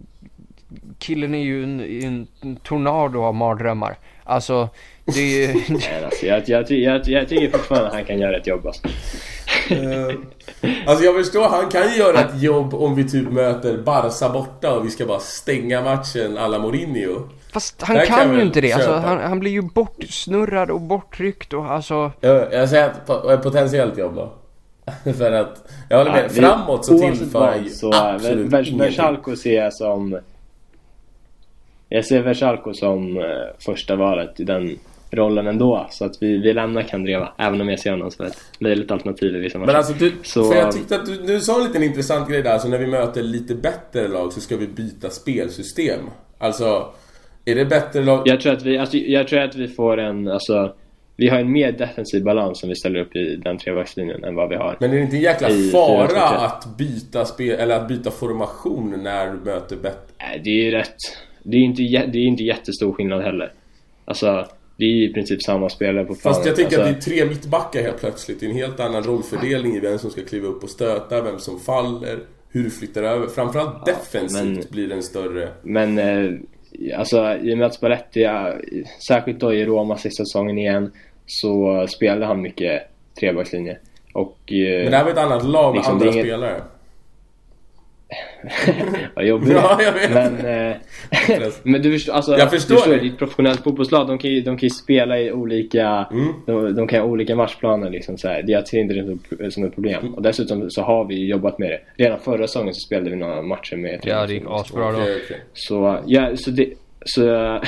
killen 0.98 1.34
är 1.34 1.42
ju 1.42 1.64
en, 1.64 2.26
en, 2.40 2.56
tornado 2.56 3.22
av 3.22 3.34
mardrömmar. 3.34 3.98
Alltså, 4.24 4.68
det 5.04 5.20
är 5.20 5.48
ju... 5.48 5.54
Nej, 5.68 6.04
alltså, 6.04 6.26
jag, 6.26 6.48
jag, 6.48 6.70
jag, 6.70 7.08
jag 7.08 7.28
tycker 7.28 7.50
fortfarande 7.50 7.88
att 7.88 7.94
han 7.94 8.04
kan 8.04 8.18
göra 8.18 8.36
ett 8.36 8.46
jobb 8.46 8.66
alltså. 8.66 8.88
Eh, 9.70 10.16
Alltså 10.86 11.04
jag 11.04 11.14
förstår, 11.14 11.48
han 11.48 11.68
kan 11.68 11.88
ju 11.88 11.98
göra 11.98 12.20
ett 12.20 12.42
jobb 12.42 12.74
om 12.74 12.94
vi 12.94 13.08
typ 13.08 13.30
möter 13.30 13.78
Barca 13.78 14.28
borta 14.28 14.74
och 14.74 14.86
vi 14.86 14.90
ska 14.90 15.06
bara 15.06 15.18
stänga 15.18 15.82
matchen 15.82 16.38
alla 16.38 16.58
Mourinho. 16.58 17.28
Fast 17.52 17.82
han 17.82 17.96
Där 17.96 18.06
kan, 18.06 18.18
kan 18.18 18.36
ju 18.36 18.42
inte 18.42 18.60
det. 18.60 18.72
Alltså, 18.72 18.92
han, 18.92 19.18
han 19.20 19.40
blir 19.40 19.50
ju 19.50 19.62
bortsnurrad 19.62 20.70
och 20.70 20.80
borttryckt 20.80 21.52
och 21.52 21.70
alltså... 21.70 22.12
Jag, 22.20 22.52
jag 22.52 22.68
säger 22.68 22.88
ett 23.34 23.42
potentiellt 23.42 23.98
jobb 23.98 24.14
då. 24.14 24.32
För 25.18 25.32
att, 25.32 25.68
jag 25.88 25.98
håller 25.98 26.10
med, 26.12 26.24
Ja, 26.24 26.28
framåt 26.28 26.84
så 26.84 26.98
tillför 26.98 27.54
ju 27.64 27.68
så, 27.68 27.92
absolut 27.94 28.46
Ver- 28.46 28.50
Ver- 28.50 28.54
ingenting. 28.58 28.78
Versalco 28.78 29.36
ser 29.36 29.62
jag 29.62 29.74
som... 29.74 30.18
Jag 31.88 32.04
ser 32.04 32.22
Versalco 32.22 32.74
som 32.74 33.16
eh, 33.16 33.24
första 33.58 33.96
valet 33.96 34.40
i 34.40 34.44
den 34.44 34.78
rollen 35.10 35.46
ändå. 35.46 35.86
Så 35.90 36.04
att 36.04 36.16
vi, 36.22 36.38
vi 36.38 36.52
lämnar 36.52 36.82
Kandreva. 36.82 37.32
Även 37.38 37.60
om 37.60 37.68
jag 37.68 37.78
ser 37.80 37.90
honom 37.90 38.10
som 38.10 38.26
ett 38.26 38.36
möjligt 38.58 38.90
alternativ 38.90 39.36
i 39.36 39.38
vissa 39.38 39.58
matcher. 39.58 39.66
Men 39.66 39.76
alltså 39.76 39.92
du, 39.92 40.12
Så- 40.22 40.44
för 40.50 40.58
jag 40.58 40.72
tyckte 40.72 40.96
att 40.96 41.06
du, 41.06 41.16
du 41.16 41.40
sa 41.40 41.58
en 41.60 41.66
liten 41.66 41.82
intressant 41.82 42.28
grej 42.30 42.42
där, 42.42 42.52
alltså 42.52 42.68
när 42.68 42.78
vi 42.78 42.86
möter 42.86 43.22
lite 43.22 43.54
bättre 43.54 44.08
lag 44.08 44.32
så 44.32 44.40
ska 44.40 44.56
vi 44.56 44.66
byta 44.66 45.10
spelsystem. 45.10 46.00
Alltså, 46.38 46.86
är 47.44 47.54
det 47.54 47.64
bättre 47.64 48.02
lag... 48.04 48.22
Jag 48.24 48.40
tror 48.40 48.52
att 48.52 48.62
vi, 48.62 48.78
alltså, 48.78 48.96
jag 48.96 49.28
tror 49.28 49.40
att 49.40 49.54
vi 49.54 49.68
får 49.68 49.98
en, 50.00 50.28
alltså, 50.28 50.74
vi 51.16 51.28
har 51.28 51.38
en 51.38 51.52
mer 51.52 51.72
defensiv 51.72 52.24
balans 52.24 52.62
om 52.62 52.68
vi 52.68 52.74
ställer 52.74 53.00
upp 53.00 53.16
i 53.16 53.36
den 53.36 53.58
trebackslinjen 53.58 54.24
än 54.24 54.34
vad 54.34 54.48
vi 54.48 54.54
har. 54.56 54.76
Men 54.80 54.90
är 54.90 54.94
det 54.96 55.02
inte 55.02 55.16
en 55.16 55.22
jäkla 55.22 55.48
fara 55.72 56.08
4-2-3? 56.08 56.44
att 56.46 56.76
byta 56.78 57.24
spel, 57.24 57.60
eller 57.60 57.76
att 57.76 57.88
byta 57.88 58.10
formation 58.10 59.02
när 59.02 59.26
du 59.32 59.38
möter 59.38 59.76
bättre? 59.76 59.98
Nej, 60.18 60.40
det 60.44 60.50
är 60.50 60.64
ju 60.64 60.70
rätt, 60.70 60.96
det 61.42 61.56
är 61.56 61.60
inte, 61.60 61.82
jä- 61.82 62.10
det 62.12 62.18
är 62.18 62.22
inte 62.26 62.42
jättestor 62.42 62.92
skillnad 62.92 63.22
heller. 63.22 63.52
Alltså, 64.04 64.46
det 64.76 64.84
är 64.84 65.10
i 65.10 65.12
princip 65.12 65.42
samma 65.42 65.68
spelare 65.68 66.04
på 66.04 66.14
Fast 66.14 66.46
jag 66.46 66.56
tänker 66.56 66.78
alltså, 66.78 66.90
att 66.94 67.04
det 67.04 67.10
är 67.12 67.16
tre 67.18 67.28
mittbackar 67.28 67.82
helt 67.82 68.00
plötsligt. 68.00 68.40
Det 68.40 68.46
är 68.46 68.50
en 68.50 68.56
helt 68.56 68.80
annan 68.80 69.02
rollfördelning 69.02 69.76
i 69.76 69.80
vem 69.80 69.98
som 69.98 70.10
ska 70.10 70.22
kliva 70.22 70.48
upp 70.48 70.62
och 70.62 70.70
stöta, 70.70 71.20
vem 71.22 71.38
som 71.38 71.60
faller, 71.60 72.18
hur 72.48 72.62
du 72.64 72.70
flyttar 72.70 73.02
över. 73.02 73.26
Framförallt 73.26 73.86
defensivt 73.86 74.42
men- 74.44 74.64
blir 74.70 74.88
det 74.88 74.94
en 74.94 75.02
större... 75.02 75.48
Men 75.62 75.98
eh, 75.98 76.30
alltså 76.96 77.36
i 77.42 77.54
och 77.54 77.58
med 77.58 77.66
att 77.66 77.74
Spalletti, 77.74 78.28
särskilt 79.06 79.38
då 79.40 79.54
i 79.54 79.64
Roma 79.64 79.96
sista 79.96 80.24
säsongen 80.24 80.58
igen, 80.58 80.92
så 81.26 81.86
spelade 81.88 82.26
han 82.26 82.40
mycket 82.42 82.82
trebackslinje. 83.20 83.78
Och... 84.12 84.52
eh, 84.52 84.82
Men 84.82 84.90
det 84.90 84.96
här 84.96 85.04
var 85.04 85.10
ett 85.10 85.18
annat 85.18 85.44
lag 85.44 85.70
med 85.70 85.76
Liksom, 85.78 85.94
andra 85.94 86.06
inget- 86.08 86.24
spelare. 86.24 86.62
Vad 89.14 89.26
jobbigt. 89.26 89.52
Ja, 89.52 89.80
jag 89.82 89.92
vet. 89.92 90.10
Men, 90.14 90.46
eh, 90.70 90.76
men 91.62 91.82
du 91.82 91.92
förstår, 91.92 92.12
alltså, 92.12 92.38
Jag 92.38 92.50
förstår 92.50 92.74
du 92.74 92.80
förstår 92.80 92.96
det. 92.96 93.06
ett 93.06 93.18
professionellt 93.18 93.62
fotbollslag. 93.62 94.06
De 94.08 94.18
kan 94.18 94.30
ju, 94.30 94.40
de 94.40 94.56
kan 94.56 94.66
ju 94.66 94.70
spela 94.70 95.18
i 95.20 95.32
olika, 95.32 96.06
Mm. 96.12 96.28
de, 96.46 96.74
de 96.74 96.86
kan 96.88 97.00
ha 97.00 97.06
olika 97.06 97.36
matchplaner 97.36 97.90
liksom 97.90 98.18
så 98.18 98.28
här. 98.28 98.42
Det 98.42 98.52
jag 98.52 98.68
ser 98.68 98.78
inte 98.80 98.94
det 98.94 99.04
som, 99.38 99.50
som 99.50 99.64
ett 99.64 99.74
problem. 99.74 100.14
Och 100.14 100.22
dessutom 100.22 100.70
så 100.70 100.82
har 100.82 101.04
vi 101.04 101.26
jobbat 101.26 101.58
med 101.58 101.70
det. 101.70 102.04
Redan 102.04 102.20
förra 102.20 102.46
säsongen 102.46 102.74
så 102.74 102.80
spelade 102.86 103.10
vi 103.10 103.16
några 103.16 103.42
matcher 103.42 103.76
med 103.76 104.00
Ja, 104.02 104.26
det 104.26 104.34
gick 104.34 104.42
asbra 104.48 104.92
då. 104.92 104.98
Så, 105.54 105.98
ja, 106.06 106.36
så 106.36 106.50
det, 106.50 106.68
så, 107.04 107.20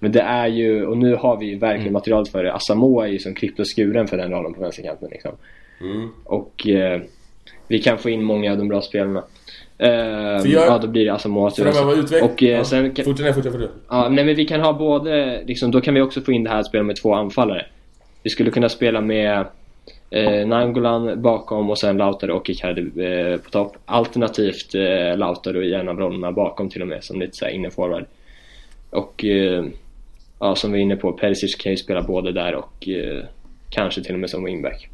men 0.00 0.12
det 0.12 0.20
är 0.20 0.46
ju, 0.46 0.86
och 0.86 0.98
nu 0.98 1.14
har 1.14 1.36
vi 1.36 1.46
ju 1.46 1.58
verkligen 1.58 1.80
Mm. 1.80 1.92
material 1.92 2.26
för 2.26 2.44
det. 2.44 2.52
Asamoah 2.54 3.04
är 3.06 3.10
ju 3.12 3.18
som 3.18 3.34
klippt 3.34 3.60
och 3.60 3.66
skuren 3.76 4.06
för 4.06 4.16
den 4.16 4.30
rollen 4.30 4.54
på 4.54 4.60
vänsterkanten 4.60 5.08
liksom. 5.10 5.32
Mm. 5.80 6.08
Och 6.24 6.68
eh, 6.68 7.00
vi 7.68 7.78
kan 7.78 7.98
få 7.98 8.10
in 8.10 8.22
många 8.24 8.52
av 8.52 8.58
de 8.58 8.68
bra 8.68 8.80
spelarna. 8.80 9.24
Ehm, 9.80 10.50
jag- 10.50 10.66
Ja, 10.66 10.78
då 10.78 10.88
blir 10.88 11.04
det 11.04 11.10
Asamoah 11.10 11.54
För 11.54 11.64
de 11.64 11.86
var 11.86 11.94
utveck... 11.94 12.22
Och 12.22 12.42
eh, 12.42 12.48
ja. 12.50 12.64
sen 12.64 12.94
kan, 12.94 13.04
Fortsätt, 13.04 13.34
fortsätt, 13.34 13.52
fortsätt. 13.52 13.70
Ja, 13.88 14.08
nej 14.08 14.24
men 14.24 14.34
vi 14.36 14.44
kan 14.44 14.60
ha 14.60 14.72
både, 14.72 15.42
liksom, 15.46 15.70
då 15.70 15.80
kan 15.80 15.94
vi 15.94 16.00
också 16.00 16.20
få 16.20 16.32
in 16.32 16.44
det 16.44 16.50
här 16.50 16.60
att 16.60 16.66
spela 16.66 16.84
med 16.84 16.96
två 16.96 17.14
anfallare. 17.14 17.66
Vi 18.22 18.30
skulle 18.30 18.50
kunna 18.50 18.68
spela 18.68 19.00
med 19.00 19.44
eh, 20.10 20.46
Nangolan 20.46 21.22
bakom 21.22 21.70
och 21.70 21.78
sen 21.78 21.96
Lautaro 21.96 22.36
och 22.36 22.50
Icardi 22.50 22.80
eh, 23.04 23.36
på 23.40 23.50
topp. 23.50 23.76
Alternativt 23.84 24.74
eh, 24.74 25.16
Lautaro 25.18 25.62
i 25.62 25.74
en 25.74 25.88
av 25.88 25.98
rollerna 25.98 26.32
bakom 26.32 26.68
till 26.68 26.82
och 26.82 26.88
med 26.88 27.04
som 27.04 27.20
lite 27.20 27.36
såhär 27.36 27.52
innerforward. 27.52 28.04
Och 28.90 29.24
eh, 29.24 29.64
ja, 30.40 30.54
som 30.54 30.72
vi 30.72 30.78
är 30.78 30.82
inne 30.82 30.96
på, 30.96 31.12
Perisic 31.12 31.54
kan 31.54 31.72
ju 31.72 31.76
spela 31.76 32.02
både 32.02 32.32
där 32.32 32.54
och 32.54 32.88
eh, 32.88 33.24
kanske 33.70 34.02
till 34.02 34.14
och 34.14 34.20
med 34.20 34.30
som 34.30 34.44
wingback. 34.44 34.88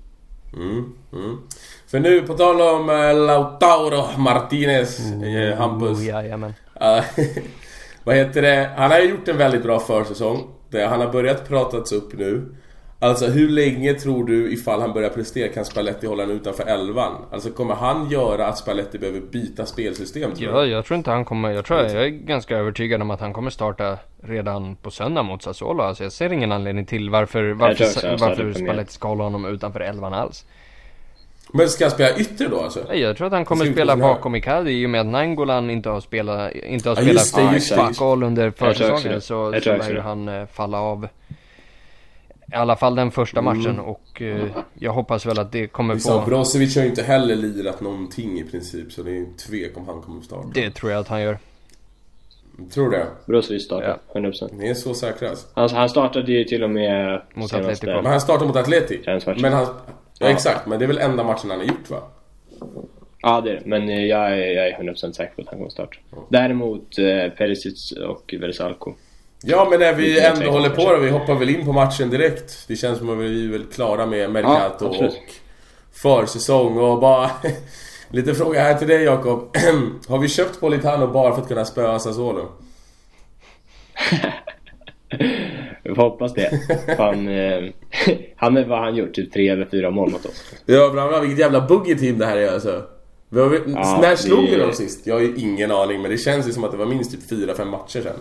Mm, 0.57 0.93
mm. 1.13 1.37
För 1.91 2.01
nu, 2.01 2.23
på 2.23 2.35
tal 2.35 2.61
om 2.61 2.91
eh, 2.91 3.27
Lautaro 3.27 4.19
Martinez, 4.19 5.01
eh, 5.23 5.59
Hampus. 5.59 5.99
Oh, 5.99 6.07
jajamän. 6.07 6.55
Ja, 6.81 7.05
vad 8.05 8.17
heter 8.17 8.43
det? 8.43 8.71
Han 8.77 8.91
har 8.91 8.99
ju 8.99 9.09
gjort 9.09 9.29
en 9.29 9.39
väldigt 9.39 9.63
bra 9.63 9.81
försäsong. 9.81 10.51
Han 10.73 11.01
har 11.01 11.13
börjat 11.13 11.49
pratats 11.49 11.93
upp 11.93 12.19
nu. 12.19 12.55
Alltså 12.99 13.27
hur 13.27 13.49
länge 13.49 13.95
tror 13.95 14.25
du 14.25 14.53
ifall 14.53 14.81
han 14.81 14.93
börjar 14.93 15.11
prestera 15.11 15.49
kan 15.49 15.65
Spalletti 15.65 16.07
hålla 16.07 16.23
honom 16.23 16.37
utanför 16.37 16.67
elvan? 16.67 17.13
Alltså 17.33 17.51
kommer 17.51 17.75
han 17.75 18.11
göra 18.11 18.47
att 18.47 18.59
Spalletti 18.59 18.99
behöver 18.99 19.21
byta 19.21 19.67
spelsystem 19.67 20.35
tror 20.35 20.53
Ja, 20.53 20.67
jag 20.67 20.85
tror 20.85 20.99
inte 20.99 21.11
han 21.11 21.25
kommer, 21.25 21.51
jag 21.51 21.65
tror 21.65 21.81
jag 21.81 22.05
är 22.05 22.09
ganska 22.09 22.57
övertygad 22.57 23.03
om 23.03 23.11
att 23.11 23.21
han 23.21 23.33
kommer 23.33 23.51
starta 23.51 23.99
redan 24.23 24.77
på 24.77 24.91
söndag 24.91 25.23
mot 25.23 25.43
Sassuolo. 25.43 25.83
Alltså 25.83 26.03
jag 26.03 26.13
ser 26.13 26.33
ingen 26.33 26.53
anledning 26.53 26.87
till 26.87 27.11
varför, 27.11 27.51
varför, 27.51 28.17
varför. 28.19 28.53
Spalletti 28.53 28.93
ska 28.93 29.09
hålla 29.09 29.25
honom 29.25 29.45
utanför 29.45 29.81
elvan 29.81 30.15
alls. 30.15 30.47
Men 31.53 31.69
ska 31.69 31.85
han 31.85 31.91
spela 31.91 32.17
ytter 32.19 32.49
då 32.49 32.61
alltså? 32.61 32.95
Jag 32.95 33.17
tror 33.17 33.27
att 33.27 33.33
han 33.33 33.45
kommer 33.45 33.65
Det 33.65 33.73
spela 33.73 33.97
det 33.97 34.03
bakom 34.03 34.35
Icardi 34.35 34.71
i 34.83 34.87
och 34.87 34.91
med 34.91 35.01
att 35.01 35.07
Nangolan 35.07 35.71
inte 35.71 35.89
har 35.89 36.01
spelat, 36.01 36.53
inte 36.53 36.89
har 36.89 36.97
Ja, 36.97 37.03
spelat 37.03 37.15
just 37.15 37.37
det, 37.37 37.43
just 37.55 37.75
det, 37.75 37.85
just 37.89 38.03
all 38.03 38.23
under 38.23 38.51
försäsongen 38.51 39.13
det. 39.13 39.21
så, 39.21 39.53
så 39.63 39.71
lär 39.71 39.95
det. 39.95 40.01
han 40.01 40.29
eh, 40.29 40.47
falla 40.47 40.81
av. 40.81 41.09
I 42.53 42.55
alla 42.55 42.77
fall 42.77 42.95
den 42.95 43.11
första 43.11 43.41
Mm. 43.41 43.59
matchen 43.59 43.79
och 43.81 44.23
eh, 44.23 44.45
jag 44.75 44.93
hoppas 44.93 45.27
väl 45.27 45.39
att 45.39 45.53
det 45.53 45.67
kommer 45.67 45.95
Liksom, 45.95 46.21
få... 46.25 46.31
Brozovic 46.31 46.77
har 46.77 46.83
ju 46.83 46.89
inte 46.89 47.03
heller 47.03 47.37
lirat 47.37 47.81
någonting 47.81 48.39
i 48.39 48.45
princip 48.45 48.93
så 48.93 49.03
det 49.03 49.19
är 49.19 49.27
tvek 49.49 49.77
om 49.77 49.87
han 49.89 50.03
kommer 50.03 50.23
starta. 50.23 50.49
Det 50.55 50.71
tror 50.71 50.93
jag 50.93 51.01
att 51.01 51.09
han 51.09 51.23
gör. 51.23 51.39
Tror 52.75 52.91
det? 52.91 53.07
Brozovic 53.27 53.65
startar, 53.65 53.99
100%. 54.15 54.49
Ni 54.53 54.69
är 54.69 54.75
så 54.75 54.95
säkra 54.95 55.29
alltså. 55.29 55.47
Han, 55.55 55.71
han 55.71 55.89
startade 55.89 56.33
ju 56.33 56.45
till 56.45 56.63
och 56.65 56.71
med 56.71 57.23
Mot 57.35 57.51
senaste- 57.51 57.59
Atletico. 57.73 57.93
Men 58.03 58.07
han 58.07 58.21
startar 58.21 58.47
mot 58.47 58.57
Atleti. 58.57 59.01
Men 59.43 59.53
han... 59.53 59.67
Ja, 60.19 60.27
exakt, 60.27 60.67
men 60.67 60.79
det 60.79 60.85
är 60.85 60.87
väl 60.87 60.99
enda 60.99 61.25
matchen 61.25 61.51
han 61.51 61.59
har 61.59 61.67
gjort 61.67 61.91
va? 61.91 62.03
Ja, 63.23 63.41
det 63.41 63.51
är 63.51 63.55
det. 63.55 63.63
Men 63.65 63.89
eh, 63.89 64.05
jag 64.05 64.33
är, 64.33 64.37
jag 64.37 64.69
är 64.69 64.79
100% 64.79 65.13
säker 65.13 65.35
på 65.35 65.43
att 65.43 65.49
han 65.49 65.59
kommer 65.59 65.71
starta. 65.71 65.97
Däremot 66.29 66.99
eh, 66.99 67.33
Perisic 67.37 67.93
och 67.93 68.35
Versalco. 68.41 68.95
Ja 69.43 69.67
men 69.71 69.81
när 69.81 69.93
vi 69.93 70.21
ändå 70.21 70.51
håller 70.51 70.71
på 70.71 70.93
då, 70.93 70.99
vi 70.99 71.11
hoppar 71.11 71.35
väl 71.35 71.51
in 71.51 71.65
på 71.65 71.73
matchen 71.73 72.11
direkt. 72.11 72.65
Det 72.69 72.77
känns 72.77 72.99
som 72.99 73.11
att 73.11 73.19
vi 73.19 73.47
är 73.47 73.51
väl 73.53 73.65
klara 73.65 74.07
med 74.07 74.31
Mercato 74.31 74.85
Ja, 74.85 74.89
absolut. 74.89 75.13
och 75.13 75.19
försäsong 75.93 76.79
och 76.79 77.01
bara... 77.01 77.31
Lite 78.11 78.35
fråga 78.35 78.61
här 78.61 78.75
till 78.75 78.89
dig 78.89 79.03
Jakob. 79.03 79.57
Har 80.09 80.19
vi 80.19 80.29
köpt 80.29 80.61
Politano 80.61 81.07
bara 81.07 81.35
för 81.35 81.43
att 81.43 81.49
kunna 81.49 81.65
spöa 81.65 81.99
Sassuolo? 81.99 82.49
Vi 85.89 85.95
får 85.95 86.03
hoppas 86.03 86.35
det. 86.35 86.61
Han, 86.99 87.29
eh, 87.29 87.65
han 88.37 88.57
är 88.57 88.65
vad 88.65 88.79
han 88.79 88.97
gjort, 88.97 89.15
typ 89.15 89.33
tre 89.33 89.49
eller 89.49 89.67
fyra 89.67 89.91
mål 89.91 90.11
mot 90.11 90.27
oss. 90.27 90.45
Ja 90.67 90.91
bra, 90.93 91.21
vilket 91.21 91.39
jävla 91.39 91.67
buggy-team 91.69 92.19
det 92.19 92.27
här 92.27 92.37
är 92.37 92.53
alltså. 92.53 92.83
Vi 93.29 93.41
har, 93.41 93.61
Ja, 93.67 93.99
när 94.03 94.17
slog 94.17 94.45
det- 94.45 94.51
vi 94.51 94.57
dem 94.57 94.73
sist? 94.73 95.07
Jag 95.07 95.15
har 95.15 95.21
ju 95.23 95.35
ingen 95.37 95.71
aning 95.71 96.03
men 96.03 96.11
det 96.11 96.19
känns 96.19 96.49
ju 96.49 96.53
som 96.53 96.65
att 96.65 96.71
det 96.71 96.77
var 96.77 96.87
minst 96.87 97.11
typ 97.11 97.41
4-5 97.41 97.65
matcher 97.65 98.01
sen. 98.01 98.17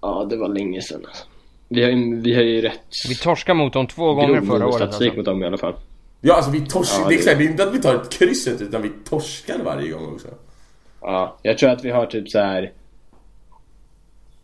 Ja, 0.00 0.26
det 0.30 0.36
var 0.36 0.48
länge 0.48 0.82
sedan 0.82 1.00
alltså. 1.06 1.24
Vi 1.68 1.82
har 1.82 1.90
ju, 1.90 2.20
vi 2.20 2.34
har 2.34 2.42
ju 2.42 2.60
rätt 2.60 2.80
Vi 3.08 3.14
torskade 3.14 3.58
mot 3.58 3.72
dem 3.72 3.86
två 3.86 4.14
gånger 4.14 4.40
förra 4.40 4.66
året 4.66 4.74
statistik 4.76 5.06
alltså. 5.06 5.16
mot 5.18 5.24
dem 5.26 5.42
i 5.42 5.46
alla 5.46 5.58
fall. 5.58 5.74
Ja 6.20 6.34
alltså 6.34 6.50
vi 6.50 6.60
torskar, 6.60 7.02
Ja, 7.02 7.08
det 7.08 7.24
det 7.24 7.44
är 7.44 7.50
inte 7.50 7.62
att 7.62 7.74
vi 7.74 7.80
tar 7.80 7.94
ett 7.94 8.10
krysset 8.10 8.60
utan 8.60 8.82
vi 8.82 8.90
torskar 9.08 9.58
varje 9.64 9.90
gång 9.90 10.12
också. 10.14 10.28
Ja, 11.00 11.36
jag 11.42 11.58
tror 11.58 11.70
att 11.70 11.84
vi 11.84 11.90
har 11.90 12.06
typ 12.06 12.28
så 12.28 12.38
här. 12.38 12.72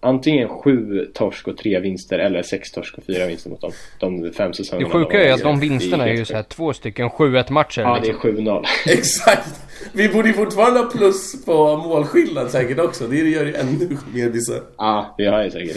Antingen 0.04 0.48
sju 0.48 1.06
torsk 1.14 1.48
och 1.48 1.56
tre 1.56 1.80
vinster 1.80 2.18
eller 2.18 2.42
sex 2.42 2.70
torsk 2.72 2.98
och 2.98 3.04
fyra 3.04 3.26
vinster 3.26 3.50
mot 3.50 3.60
dem. 3.60 3.72
De 4.00 4.32
fem 4.32 4.50
Det 4.50 4.56
säsongerna. 4.56 4.90
sjuka 4.92 5.24
är 5.24 5.32
att 5.32 5.40
de 5.42 5.58
Det 5.60 5.66
är 5.66 5.68
vinsterna 5.70 6.04
är 6.04 6.08
ju 6.10 6.16
helt 6.16 6.28
så 6.28 6.34
här 6.34 6.42
två 6.42 6.72
stycken 6.72 7.08
7-1 7.10 7.52
matcher 7.52 7.80
Ja, 7.82 7.98
det 8.02 8.08
är 8.08 8.12
liksom. 8.12 8.30
7-0. 8.46 8.64
Exakt! 8.86 9.60
Vi 9.92 10.08
borde 10.08 10.28
ju 10.28 10.34
fortfarande 10.34 10.80
ha 10.80 10.90
plus 10.90 11.44
på 11.44 11.76
målskillnad 11.76 12.50
säkert 12.50 12.78
också. 12.78 13.06
Det 13.06 13.16
gör 13.16 13.44
ju 13.44 13.54
ännu 13.54 13.96
mer 14.14 14.30
bisarrt. 14.30 14.62
Ja, 14.78 15.14
vi 15.18 15.26
har 15.26 15.44
ju 15.44 15.50
säkert 15.50 15.76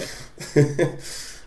det. 0.53 0.61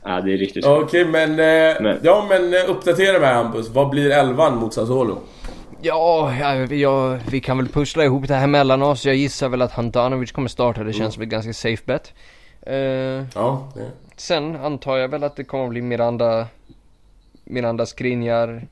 Ja, 0.04 0.20
det 0.20 0.32
är 0.32 0.36
riktigt. 0.38 0.64
Okej 0.66 1.04
men, 1.04 1.30
eh, 1.30 1.82
Men- 1.82 1.98
ja 2.02 2.26
men 2.28 2.54
eh, 2.54 2.70
uppdatera 2.70 3.18
mig 3.20 3.34
Hampus. 3.34 3.68
Vad 3.68 3.90
blir 3.90 4.10
elvan 4.10 4.56
mot 4.56 4.74
Sassuolo? 4.74 5.18
Ja, 5.82 6.32
ja, 6.40 6.54
ja, 6.74 7.18
vi 7.30 7.40
kan 7.40 7.56
väl 7.58 7.68
pussla 7.68 8.04
ihop 8.04 8.28
det 8.28 8.34
här 8.34 8.46
mellan 8.46 8.82
oss. 8.82 9.06
Jag 9.06 9.14
gissar 9.14 9.48
väl 9.48 9.62
att 9.62 9.72
Handanovic 9.72 10.32
kommer 10.32 10.48
starta. 10.48 10.84
Det 10.84 10.92
känns 10.92 11.14
som 11.14 11.22
ett 11.22 11.28
ganska 11.28 11.52
safe 11.52 11.82
bet. 11.86 12.12
Eh, 12.62 13.24
Ja, 13.34 13.68
det. 13.74 13.90
sen 14.16 14.56
antar 14.56 14.96
jag 14.96 15.08
väl 15.08 15.24
att 15.24 15.36
det 15.36 15.44
kommer 15.44 15.68
bli 15.68 15.82
Miranda, 15.82 16.46
Miranda 17.44 17.86
Skriniar 17.86 18.62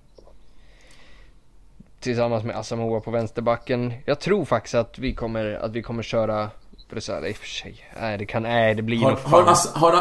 tillsammans 2.01 2.45
med 2.45 2.57
Asamoah 2.57 3.01
på 3.03 3.11
vänsterbacken. 3.11 3.93
Jag 4.05 4.21
tror 4.21 4.45
faktiskt 4.45 4.75
att 4.75 4.99
vi 4.99 5.15
kommer, 5.15 5.55
att 5.63 5.73
vi 5.73 5.83
kommer 5.83 6.03
köra 6.03 6.49
Bresala 6.91 7.29
i 7.29 7.33
och 7.33 7.37
för 7.37 7.47
sig. 7.47 7.75
Nej, 8.01 8.19
det 8.19 8.27
kan, 8.27 8.43
nej, 8.43 8.75
det 8.75 8.83
blir 8.83 8.99
Har, 8.99 9.11
nog 9.11 9.19
har, 9.19 9.43
fan. 9.43 9.49
As, 9.53 9.73
har, 9.75 9.95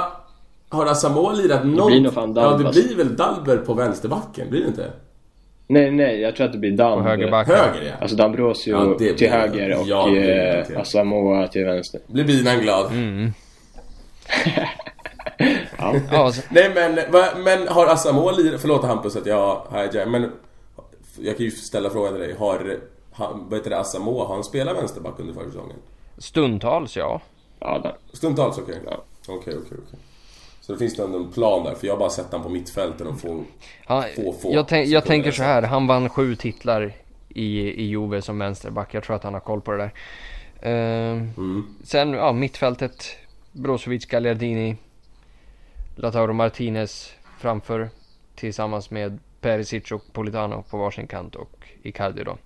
har 0.69 0.85
Asamoah 0.85 1.35
lirat 1.35 1.65
någon... 1.65 1.87
blir 1.91 2.01
nog 2.01 2.13
fan 2.13 2.33
Ja, 2.35 2.41
Dalbas. 2.41 2.75
det 2.75 2.81
blir 2.87 2.97
väl 2.97 3.15
Dalber 3.15 3.57
på 3.57 3.73
vänsterbacken, 3.73 4.49
blir 4.49 4.61
det 4.61 4.67
inte? 4.67 4.91
Nej, 5.69 5.91
nej, 5.91 6.19
jag 6.21 6.35
tror 6.35 6.45
att 6.45 6.51
det 6.53 6.57
blir 6.59 6.71
Dan. 6.77 7.03
På 7.03 7.09
högerbacken. 7.09 7.55
Höger 7.55 7.87
ja. 7.87 7.93
Alltså 8.01 8.15
Dambrosio 8.15 8.71
Ja, 8.71 8.95
det 8.99 9.13
till 9.13 9.29
det. 9.29 9.35
höger 9.37 9.79
och 9.81 9.87
Ja, 9.87 10.07
det 10.07 10.19
det, 10.19 10.69
eh. 10.73 10.81
Asamoah 10.81 11.49
till 11.49 11.65
vänster. 11.65 12.01
Blir 12.07 12.23
binan 12.23 12.59
glad. 12.59 12.91
Mm. 12.91 13.33
Ja. 15.77 15.95
Ja, 16.11 16.31
Nej 16.49 16.71
men, 16.75 17.11
va, 17.11 17.25
men 17.37 17.67
har 17.67 17.87
Asamoah 17.87 18.37
lirat... 18.37 18.61
Förlåt 18.61 18.83
Hampus 18.83 19.15
att 19.15 19.25
jag 19.25 19.67
hijackar, 19.71 20.05
men... 20.05 20.31
Jag 21.19 21.37
kan 21.37 21.45
ju 21.45 21.51
ställa 21.51 21.89
frågan 21.89 22.13
till 22.13 22.21
dig. 22.21 22.35
Har... 22.39 22.79
Han, 23.11 23.45
vad 23.49 23.59
heter 23.59 23.69
det, 23.69 23.79
Asamoah, 23.79 24.27
har 24.27 24.35
han 24.35 24.43
spelat 24.43 24.77
vänsterback 24.77 25.19
under 25.19 25.33
försäsongen? 25.33 25.77
stundtals 26.17 26.97
ja. 26.97 27.21
ja. 27.59 27.95
Stundtals, 28.13 28.57
okej. 28.57 28.79
Ja. 28.85 29.03
Okej, 29.27 29.37
okej, 29.57 29.77
okej. 29.87 29.99
Så 30.61 30.73
det 30.73 30.79
finns 30.79 30.95
det 30.95 31.03
ändå 31.03 31.17
en 31.17 31.31
plan 31.31 31.63
där, 31.63 31.75
för 31.75 31.87
jag 31.87 31.93
har 31.93 31.99
bara 31.99 32.09
sett 32.09 32.25
han 32.31 32.43
på 32.43 32.49
mittfälten 32.49 33.07
och 33.07 33.19
får... 33.19 33.43
Han, 33.85 34.03
Få, 34.15 34.33
få 34.33 34.53
jag, 34.53 34.67
tänk, 34.67 34.87
jag 34.87 35.05
tänker 35.05 35.31
så 35.31 35.43
här, 35.43 35.61
han 35.61 35.87
vann 35.87 36.09
sju 36.09 36.35
titlar 36.35 36.93
i, 37.29 37.59
i 37.59 37.83
Juve 37.83 38.21
som 38.21 38.39
vänsterback. 38.39 38.93
Jag 38.93 39.03
tror 39.03 39.15
att 39.15 39.23
han 39.23 39.33
har 39.33 39.41
koll 39.41 39.61
på 39.61 39.71
det 39.71 39.77
där. 39.77 39.91
Ehm, 40.61 41.31
Mm. 41.37 41.75
Sen, 41.83 42.13
ja, 42.13 42.31
mittfältet. 42.31 43.05
Brozovic, 43.57 44.05
Gagliardini, 44.05 44.75
Lautaro 45.95 46.33
Martinez 46.33 47.13
framför 47.39 47.89
tillsammans 48.35 48.91
med 48.91 49.19
Perisic 49.41 49.91
och 49.91 50.13
Politano 50.13 50.63
på 50.69 50.77
varsin 50.77 51.07
kant 51.07 51.35
och 51.35 51.67
Icardi 51.83 52.23
då. 52.23 52.37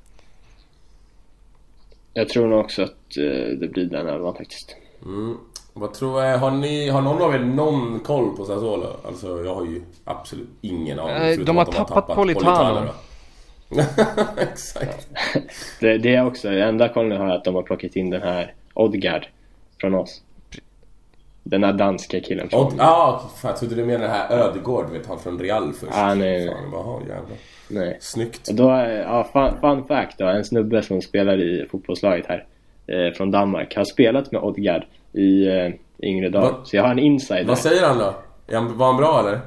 Jag 2.14 2.30
tror 2.30 2.48
nog 2.48 2.60
också 2.60 2.84
att 2.84 3.18
eh, 3.18 3.58
det 3.60 3.68
blir 3.72 3.86
den 3.86 4.08
elvan 4.08 4.36
faktiskt. 4.36 4.76
Mm. 5.06 5.38
Vad 5.74 5.94
tror 5.94 6.24
jag, 6.24 6.38
har 6.38 6.52
ni, 6.52 6.90
har 6.90 7.02
någon 7.02 7.22
av 7.22 7.36
er 7.36 7.40
någon 7.40 8.00
koll 8.00 8.38
på 8.38 8.46
Sassuolo? 8.46 8.88
Alltså 9.06 9.44
jag 9.44 9.56
har 9.56 9.66
ju 9.66 9.82
absolut 10.04 10.50
ingen 10.62 11.00
aning. 11.00 11.16
Eh, 11.16 11.22
förutom 11.22 11.46
de 11.46 11.58
har 11.58 11.64
att 11.64 11.72
tappat 11.72 12.08
Politano. 12.16 12.86
då. 13.70 13.82
Exakt. 14.38 15.08
Det, 15.80 15.98
det 15.98 16.16
är 16.16 16.26
också, 16.26 16.50
enda 16.50 16.90
kollen 16.90 17.12
jag 17.12 17.20
har 17.20 17.30
är 17.30 17.36
att 17.36 17.44
de 17.44 17.56
har 17.56 17.64
plockat 17.64 17.96
in 17.96 18.10
den 18.10 18.22
här 18.22 18.54
Odgard 18.74 19.28
från 19.82 19.96
oss. 19.96 20.22
Den 21.44 21.64
här 21.64 21.74
danska 21.74 22.20
killen 22.20 22.50
från... 22.50 22.74
Ja, 22.78 22.84
ah, 22.86 23.30
fan 23.42 23.50
jag 23.52 23.60
trodde 23.60 23.76
du 23.76 23.86
menade 23.86 24.04
den 24.04 24.12
här 24.16 24.32
Ödegård, 24.32 24.90
vet 24.92 25.08
han 25.08 25.20
från 25.20 25.40
Real 25.40 25.74
först. 25.74 25.92
Ah, 25.96 26.14
nej. 26.14 26.48
Fan, 26.48 26.72
bara, 26.72 26.82
"Jaha, 26.82 27.00
jävlar. 27.02 27.38
Nej. 27.68 27.98
Snyggt. 28.02 28.48
Och 28.50 28.56
då, 28.56 28.70
är- 28.70 29.00
ja, 29.02 29.30
fun, 29.34 29.54
fun 29.62 29.86
fact 29.88 30.18
då, 30.18 30.26
en 30.28 30.46
snubbe 30.46 30.82
som 30.84 31.02
spelar 31.02 31.42
i 31.42 31.68
fotbollslaget 31.72 32.26
här 32.28 32.46
eh, 32.88 33.14
från 33.14 33.32
Danmark 33.32 33.76
har 33.76 33.84
spelat 33.84 34.32
med 34.32 34.42
Odgard 34.42 34.84
i 35.14 35.48
eh, 35.48 35.70
yngre 36.04 36.30
dagar. 36.30 36.56
Så 36.64 36.76
jag 36.76 36.84
har 36.84 36.92
en 36.92 37.00
insider. 37.00 37.46
Vad 37.46 37.58
säger 37.58 37.88
han 37.88 37.98
då? 37.98 38.14
Var 38.76 38.86
han 38.88 38.98
bra 38.98 39.20
eller? 39.20 39.40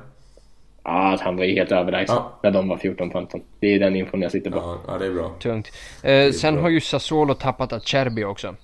Ja, 0.84 1.14
att 1.14 1.20
han 1.20 1.36
var 1.36 1.44
ju 1.44 1.54
helt 1.54 1.72
överlägsen 1.72 2.16
Ja. 2.16 2.38
när 2.42 2.50
de 2.50 2.68
var 2.68 2.76
14-15. 2.76 3.40
Det 3.60 3.66
är 3.74 3.78
den 3.78 3.96
infon 3.96 4.22
jag 4.22 4.32
sitter 4.32 4.50
på. 4.50 4.56
Ja, 4.56 4.78
ja 4.86 4.98
det 4.98 5.06
är 5.06 5.10
bra. 5.10 5.30
Tungt. 5.42 5.68
Eh, 6.02 6.30
sen 6.32 6.54
bra. 6.54 6.62
har 6.62 6.70
ju 6.70 6.80
Sassuolo 6.80 7.34
tappat 7.34 7.72
Acerbi 7.72 8.24
också. 8.24 8.54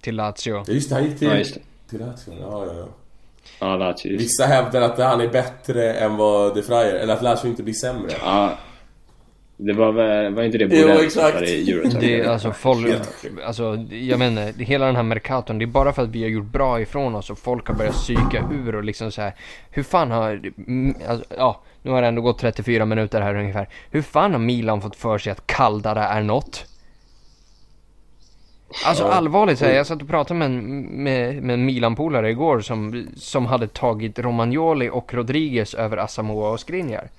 Till 0.00 0.16
Lazio. 0.16 0.64
Just 0.72 0.88
det, 0.88 0.94
han 0.94 1.04
gick 1.04 1.18
till... 1.18 1.28
Ja, 1.28 1.34
just 1.36 1.54
det. 1.54 1.60
Till 1.90 1.98
Lazio. 2.00 2.34
Ja, 2.40 2.66
ja, 2.66 2.72
ja. 2.78 2.86
Ja, 3.60 3.76
Lazio. 3.76 4.18
Vissa 4.18 4.44
hävdar 4.46 4.80
att 4.80 4.98
han 4.98 5.20
är 5.20 5.28
bättre 5.28 5.92
än 5.94 6.16
vad 6.16 6.54
De 6.54 6.62
Fryer, 6.62 6.94
eller 6.94 7.14
att 7.14 7.22
Lazio 7.22 7.48
inte 7.48 7.62
blir 7.62 7.74
sämre. 7.74 8.10
Ja, 8.22 8.52
Det 9.56 9.72
var, 9.72 9.92
väl- 9.92 10.34
var 10.34 10.42
inte 10.42 10.58
det 10.58 10.64
Jo, 10.70 10.86
Borrell 10.88 11.10
som 11.10 11.24
exakt. 11.26 11.42
i 11.48 11.70
Eurotalk? 11.72 12.00
Det 12.00 12.20
är 12.20 12.28
alltså 12.28 12.52
folk, 12.52 12.86
alltså 13.46 13.86
jag 13.90 14.18
menar, 14.18 14.52
hela 14.64 14.86
den 14.86 14.96
här 14.96 15.02
Mercaton, 15.02 15.58
det 15.58 15.64
är 15.64 15.66
bara 15.66 15.92
för 15.92 16.02
att 16.02 16.08
vi 16.08 16.22
har 16.22 16.28
gjort 16.30 16.44
bra 16.52 16.80
ifrån 16.80 17.14
oss 17.14 17.30
och 17.30 17.38
folk 17.38 17.68
har 17.68 17.74
börjat 17.74 17.94
psyka 17.94 18.44
ur 18.52 18.74
och 18.74 18.84
liksom 18.84 19.12
så 19.12 19.22
här. 19.22 19.34
Hur 19.70 19.82
fan 19.82 20.10
har, 20.10 20.40
alltså, 21.08 21.34
ja, 21.36 21.60
nu 21.82 21.90
har 21.90 22.02
det 22.02 22.08
ändå 22.08 22.22
gått 22.22 22.38
34 22.38 22.84
minuter 22.84 23.20
här 23.20 23.34
ungefär. 23.34 23.68
Hur 23.90 24.02
fan 24.02 24.32
har 24.32 24.38
Milan 24.38 24.80
fått 24.80 24.96
för 24.96 25.18
sig 25.18 25.32
att 25.32 25.46
Kaldara 25.46 26.08
är 26.08 26.22
något? 26.22 26.64
Alltså 28.84 29.04
Ja. 29.04 29.10
allvarligt 29.12 29.58
så 29.58 29.64
här, 29.64 29.72
jag 29.72 29.86
satt 29.86 30.02
och 30.02 30.08
pratade 30.08 30.38
med 30.38 30.46
en, 30.46 30.80
med, 31.02 31.42
med 31.42 31.54
en 31.54 31.64
Milan-polare 31.64 32.30
igår 32.30 32.60
som, 32.60 33.06
som 33.16 33.46
hade 33.46 33.66
tagit 33.68 34.18
Romagnoli 34.18 34.90
och 34.92 35.14
Rodriguez 35.14 35.74
över 35.74 35.96
Asamoah 35.96 36.52
och 36.52 36.60
Skriniar. 36.60 37.10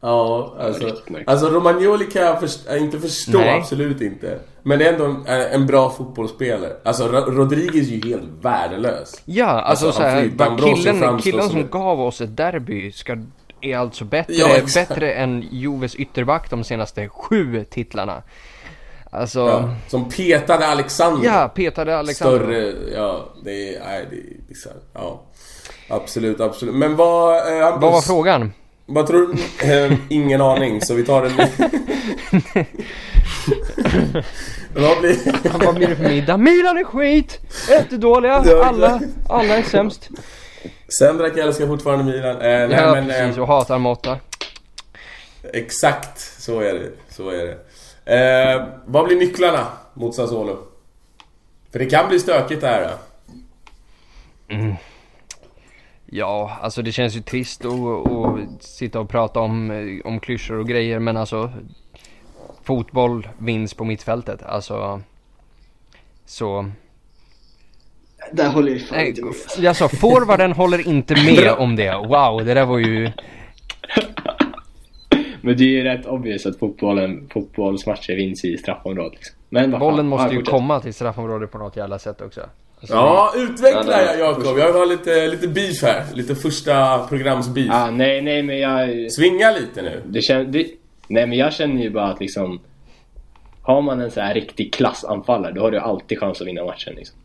Ja, 0.00 0.54
alltså, 0.60 0.96
alltså 1.26 1.48
Romagnoli 1.50 2.06
kan 2.06 2.22
jag 2.22 2.40
först, 2.40 2.60
inte 2.72 3.00
förstå, 3.00 3.38
Nej. 3.38 3.58
absolut 3.58 4.00
inte. 4.00 4.38
Men 4.62 4.78
det 4.78 4.88
är 4.88 4.92
ändå 4.92 5.04
en, 5.04 5.26
en 5.26 5.66
bra 5.66 5.90
fotbollsspelare. 5.90 6.72
Alltså 6.84 7.08
Ro- 7.08 7.30
Rodriguez 7.30 7.88
är 7.90 7.94
ju 7.94 8.10
helt 8.10 8.28
värdelös. 8.42 9.22
Ja, 9.24 9.46
alltså, 9.46 9.86
Alltså, 9.86 10.00
så 10.00 10.06
han 10.06 10.12
här, 10.14 10.20
flyttar, 10.20 10.36
bara 10.36 10.48
han 10.48 10.56
bra 10.56 10.66
sig 10.76 10.92
killen, 10.92 11.18
killen 11.18 11.48
som 11.48 11.68
gav 11.70 12.00
oss 12.00 12.20
ett 12.20 12.36
derby 12.36 12.92
ska, 12.92 13.16
är 13.60 13.76
alltså 13.78 14.04
bättre, 14.04 14.34
Ja, 14.34 14.48
bättre 14.74 15.12
än 15.12 15.44
Joves 15.50 15.94
ytterback 15.94 16.50
de 16.50 16.64
senaste 16.64 17.08
sju 17.08 17.64
titlarna. 17.70 18.22
Alltså, 19.14 19.38
Ja, 19.38 19.46
ja, 19.60 19.70
som 19.88 20.08
petade 20.08 20.66
Alexander. 20.66 21.48
petade 21.48 21.98
Alexander. 21.98 22.38
Större, 22.38 22.74
ja, 22.94 23.28
det 23.44 23.76
är, 23.76 23.80
nej, 23.80 24.06
det 24.10 24.16
är. 24.16 24.72
Ja. 24.94 25.22
Absolut, 25.88 26.40
absolut. 26.40 26.74
Men 26.74 26.96
vad... 26.96 27.36
Eh, 27.36 27.64
Hampus, 27.64 27.82
Vad 27.82 27.92
var 27.92 28.00
frågan? 28.00 28.52
Vad 28.86 29.06
tror 29.06 29.34
du? 29.60 29.72
Eh, 29.72 29.92
ingen 30.08 30.40
aning, 30.40 30.80
så 30.80 30.94
vi 30.94 31.04
tar 31.04 31.22
den... 31.22 31.32
vad 34.74 35.00
blir... 35.00 35.58
Vad 35.64 35.74
blir 35.74 35.88
det 35.88 35.96
för 35.96 36.08
middag? 36.08 36.36
Milan 36.36 36.78
är 36.78 36.84
skit! 36.84 37.40
Jättedåliga! 37.68 38.42
Ja, 38.46 38.64
Alla, 38.64 39.00
alla 39.28 39.56
är 39.56 39.62
sämst. 39.62 40.08
Sendrak 40.98 41.36
älskar 41.36 41.66
fortfarande 41.66 42.04
Milan. 42.04 42.36
Eh, 42.36 42.38
nej, 42.40 42.68
Ja, 42.70 42.92
men, 42.94 43.10
eh, 43.10 43.16
precis. 43.16 43.38
Och 43.38 43.46
hatar 43.46 43.78
Motta. 43.78 44.18
Exakt, 45.52 46.20
så 46.42 46.60
är 46.60 46.74
det. 46.74 46.90
Så 47.08 47.30
är 47.30 47.46
det. 47.46 47.56
Eh, 48.04 48.64
vad 48.84 49.04
blir 49.04 49.16
nycklarna 49.16 49.66
mot 49.94 50.14
Sassuolo? 50.14 50.58
För 51.72 51.78
det 51.78 51.86
kan 51.86 52.08
bli 52.08 52.20
stökigt 52.20 52.60
det 52.60 52.66
här. 52.66 52.90
Då. 54.48 54.76
Ja, 56.06 56.58
alltså 56.62 56.82
det 56.82 56.92
känns 56.92 57.16
ju 57.16 57.20
trist 57.20 57.64
att, 57.64 58.62
sitta 58.62 59.00
och 59.00 59.08
prata 59.08 59.40
om, 59.40 59.70
eh, 59.70 60.06
om 60.06 60.20
klyschor 60.20 60.58
och 60.58 60.68
grejer, 60.68 60.98
men 60.98 61.16
alltså 61.16 61.52
fotboll 62.62 63.28
vinns 63.38 63.74
på 63.74 63.84
mittfältet. 63.84 64.42
Alltså, 64.42 65.00
så... 66.26 66.70
Där 68.32 68.48
håller 68.48 68.72
jag 68.72 68.80
fan 68.80 68.98
Nej, 68.98 69.08
inte 69.08 69.22
med. 69.22 69.34
jag 69.58 69.76
sa 69.76 69.88
forwarden 69.88 70.52
håller 70.52 70.88
inte 70.88 71.14
med 71.14 71.52
om 71.58 71.76
det. 71.76 71.96
Wow, 71.96 72.44
det 72.44 72.54
där 72.54 72.64
var 72.64 72.78
ju... 72.78 73.12
Men 75.44 75.56
det 75.56 75.64
är 75.64 75.68
ju 75.68 75.84
rätt 75.84 76.06
obvious 76.06 76.46
att 76.46 76.58
fotbollen, 76.58 77.28
fotbollsmatcher 77.32 78.16
vinns 78.16 78.44
i 78.44 78.56
straffområdet 78.56 79.12
liksom. 79.12 79.36
Men 79.48 79.70
vad 79.70 79.80
fan, 79.80 79.90
Bollen 79.90 80.06
måste 80.06 80.28
ju 80.28 80.36
fortsätt. 80.36 80.50
komma 80.52 80.80
till 80.80 80.94
straffområdet 80.94 81.52
på 81.52 81.58
något 81.58 81.76
jävla 81.76 81.98
sätt 81.98 82.20
också. 82.20 82.40
Alltså, 82.80 82.94
Ja, 82.94 83.32
utveckla 83.36 84.02
Ja, 84.02 84.14
jag 84.18 84.18
Jakob. 84.18 84.58
Jag 84.58 84.72
har 84.72 84.86
lite, 84.86 85.26
lite 85.28 85.48
beef 85.48 85.82
här. 85.82 86.04
Lite 86.14 86.34
första 86.34 86.98
programsbeef. 87.08 87.70
Ah, 87.70 87.90
nej, 87.90 88.22
nej 88.22 88.42
men 88.42 88.58
jag... 88.58 89.12
Svinga 89.12 89.50
lite 89.50 89.82
nu. 89.82 90.02
Det 90.06 90.22
kän, 90.22 90.52
det, 90.52 90.66
nej 91.08 91.26
men 91.26 91.38
jag 91.38 91.52
känner 91.52 91.82
ju 91.82 91.90
bara 91.90 92.06
att 92.06 92.20
liksom... 92.20 92.60
Har 93.62 93.82
man 93.82 94.00
en 94.00 94.10
så 94.10 94.20
här 94.20 94.34
riktig 94.34 94.72
klassanfallare 94.74 95.52
då 95.52 95.60
har 95.60 95.70
du 95.70 95.78
alltid 95.78 96.18
chans 96.18 96.40
att 96.40 96.46
vinna 96.46 96.64
matchen 96.64 96.94
liksom. 96.96 97.16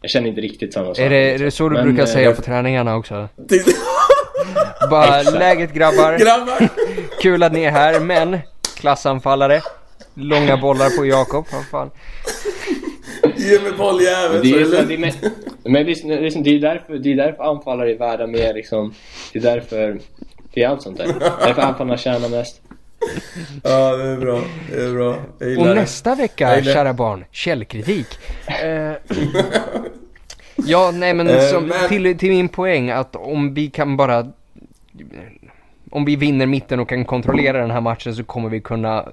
Jag 0.00 0.10
känner 0.10 0.28
inte 0.28 0.40
riktigt 0.40 0.74
samma 0.74 0.86
sak. 0.86 0.98
Är 0.98 1.10
det, 1.10 1.16
är 1.16 1.30
liksom. 1.30 1.44
det 1.44 1.50
så 1.50 1.68
du 1.68 1.74
Men, 1.74 1.84
brukar 1.84 2.02
eh, 2.02 2.06
säga 2.06 2.32
på 2.32 2.42
träningarna 2.42 2.96
också? 2.96 3.28
Bara 4.90 5.22
läget 5.22 5.72
grabbar, 5.72 6.18
Grabbar! 6.18 6.58
kul 7.26 7.42
att 7.42 7.52
ni 7.52 7.62
är 7.64 7.70
här, 7.70 8.00
men 8.00 8.38
klassanfallare, 8.76 9.60
långa 10.14 10.56
bollar 10.56 10.96
på 10.98 11.06
Jakob, 11.06 11.46
vad 11.52 11.64
fan. 11.66 11.90
Ge 13.36 13.60
mig 13.60 13.72
bolljäveln 13.72 14.42
Det 14.42 14.48
så 14.50 14.56
är, 14.56 14.82
det 14.82 14.84
det 14.86 14.94
är, 14.94 14.98
lugnt. 14.98 15.16
men 15.64 15.86
liksom, 15.86 16.42
det 16.42 16.50
är 16.50 16.60
därför, 16.60 16.94
det 16.98 17.12
är 17.12 17.16
därför 17.16 17.42
anfallare 17.50 17.90
är 17.92 17.98
värda 17.98 18.26
mer 18.26 18.54
liksom. 18.54 18.94
Det 19.32 19.38
är 19.38 19.42
därför, 19.42 19.98
det 20.54 20.62
är 20.62 20.68
allt 20.68 20.82
sånt 20.82 20.98
där. 20.98 21.06
Därför 21.46 21.62
anfallarna 21.62 21.96
tjänar 21.98 22.28
mest. 22.28 22.60
Ja, 23.62 23.96
det 23.96 24.04
är 24.08 24.16
bra. 24.16 24.40
Det 24.70 24.82
är 24.84 24.92
bra. 24.94 25.16
Jag 25.38 25.58
Och 25.58 25.66
det. 25.66 25.74
nästa 25.74 26.14
vecka, 26.14 26.62
kära 26.64 26.92
barn, 26.92 27.24
källkritik. 27.30 28.06
Eh, 28.46 28.92
ja, 30.56 30.90
nej 30.94 31.14
men, 31.14 31.28
Eh, 31.28 31.40
som, 31.40 31.64
men- 31.66 31.88
Till, 31.88 32.18
till 32.18 32.30
min 32.30 32.48
poäng 32.48 32.90
att 32.90 33.16
om 33.16 33.54
vi 33.54 33.70
kan 33.70 33.96
bara... 33.96 34.26
Om 35.96 36.04
vi 36.04 36.16
vinner 36.16 36.46
mitten 36.46 36.80
och 36.80 36.88
kan 36.88 37.04
kontrollera 37.04 37.60
den 37.60 37.70
här 37.70 37.80
matchen 37.80 38.14
så 38.14 38.24
kommer 38.24 38.48
vi 38.48 38.60
kunna 38.60 39.08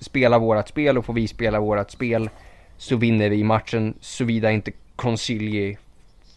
spela 0.00 0.38
vårat 0.38 0.68
spel 0.68 0.98
och 0.98 1.04
får 1.04 1.12
vi 1.12 1.28
spela 1.28 1.60
vårat 1.60 1.90
spel 1.90 2.30
så 2.76 2.96
vinner 2.96 3.28
vi 3.28 3.44
matchen 3.44 3.94
såvida 4.00 4.50
inte 4.52 4.72
Consigli 4.96 5.76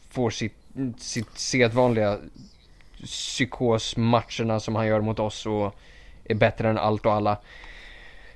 får 0.09 0.29
sitt, 0.29 0.55
sitt 0.97 1.37
sedvanliga 1.37 2.17
psykosmatcherna 3.03 4.59
som 4.59 4.75
han 4.75 4.87
gör 4.87 5.01
mot 5.01 5.19
oss 5.19 5.45
och 5.45 5.75
är 6.23 6.35
bättre 6.35 6.69
än 6.69 6.77
allt 6.77 7.05
och 7.05 7.13
alla. 7.13 7.37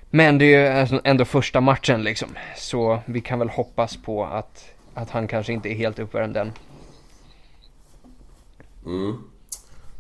Men 0.09 0.37
det 0.37 0.53
är 0.53 0.91
ju 0.91 0.99
ändå 1.03 1.25
första 1.25 1.61
matchen 1.61 2.03
liksom. 2.03 2.29
Så 2.57 2.99
vi 3.05 3.21
kan 3.21 3.39
väl 3.39 3.49
hoppas 3.49 3.97
på 3.97 4.25
att, 4.25 4.73
att 4.93 5.09
han 5.09 5.27
kanske 5.27 5.53
inte 5.53 5.69
är 5.69 5.75
helt 5.75 5.99
uppvärmd 5.99 6.37
än. 6.37 6.51
Mm. 8.85 9.30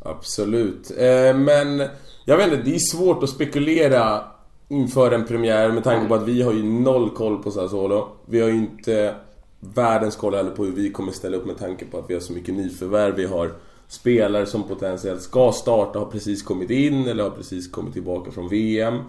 Absolut. 0.05 0.91
Eh, 0.97 1.35
men 1.35 1.83
jag 2.25 2.37
vet 2.37 2.53
inte, 2.53 2.69
det 2.69 2.75
är 2.75 2.79
svårt 2.79 3.23
att 3.23 3.29
spekulera 3.29 4.23
inför 4.69 5.11
en 5.11 5.25
premiär 5.25 5.71
med 5.71 5.83
tanke 5.83 6.07
på 6.07 6.15
att 6.15 6.27
vi 6.27 6.41
har 6.41 6.53
ju 6.53 6.63
noll 6.63 7.09
koll 7.09 7.43
på 7.43 7.51
Sassuolo. 7.51 8.07
Vi 8.25 8.41
har 8.41 8.47
ju 8.47 8.55
inte 8.55 9.15
världens 9.59 10.15
koll 10.15 10.35
heller 10.35 10.51
på 10.51 10.65
hur 10.65 10.71
vi 10.71 10.91
kommer 10.91 11.11
ställa 11.11 11.37
upp 11.37 11.45
med 11.45 11.57
tanke 11.57 11.85
på 11.85 11.97
att 11.97 12.09
vi 12.09 12.13
har 12.13 12.21
så 12.21 12.33
mycket 12.33 12.55
nyförvärv. 12.55 13.15
Vi 13.15 13.25
har 13.25 13.51
spelare 13.87 14.45
som 14.45 14.63
potentiellt 14.63 15.21
ska 15.21 15.51
starta, 15.51 15.99
har 15.99 16.05
precis 16.05 16.43
kommit 16.43 16.69
in 16.69 17.07
eller 17.07 17.23
har 17.23 17.31
precis 17.31 17.71
kommit 17.71 17.93
tillbaka 17.93 18.31
från 18.31 18.49
VM. 18.49 18.99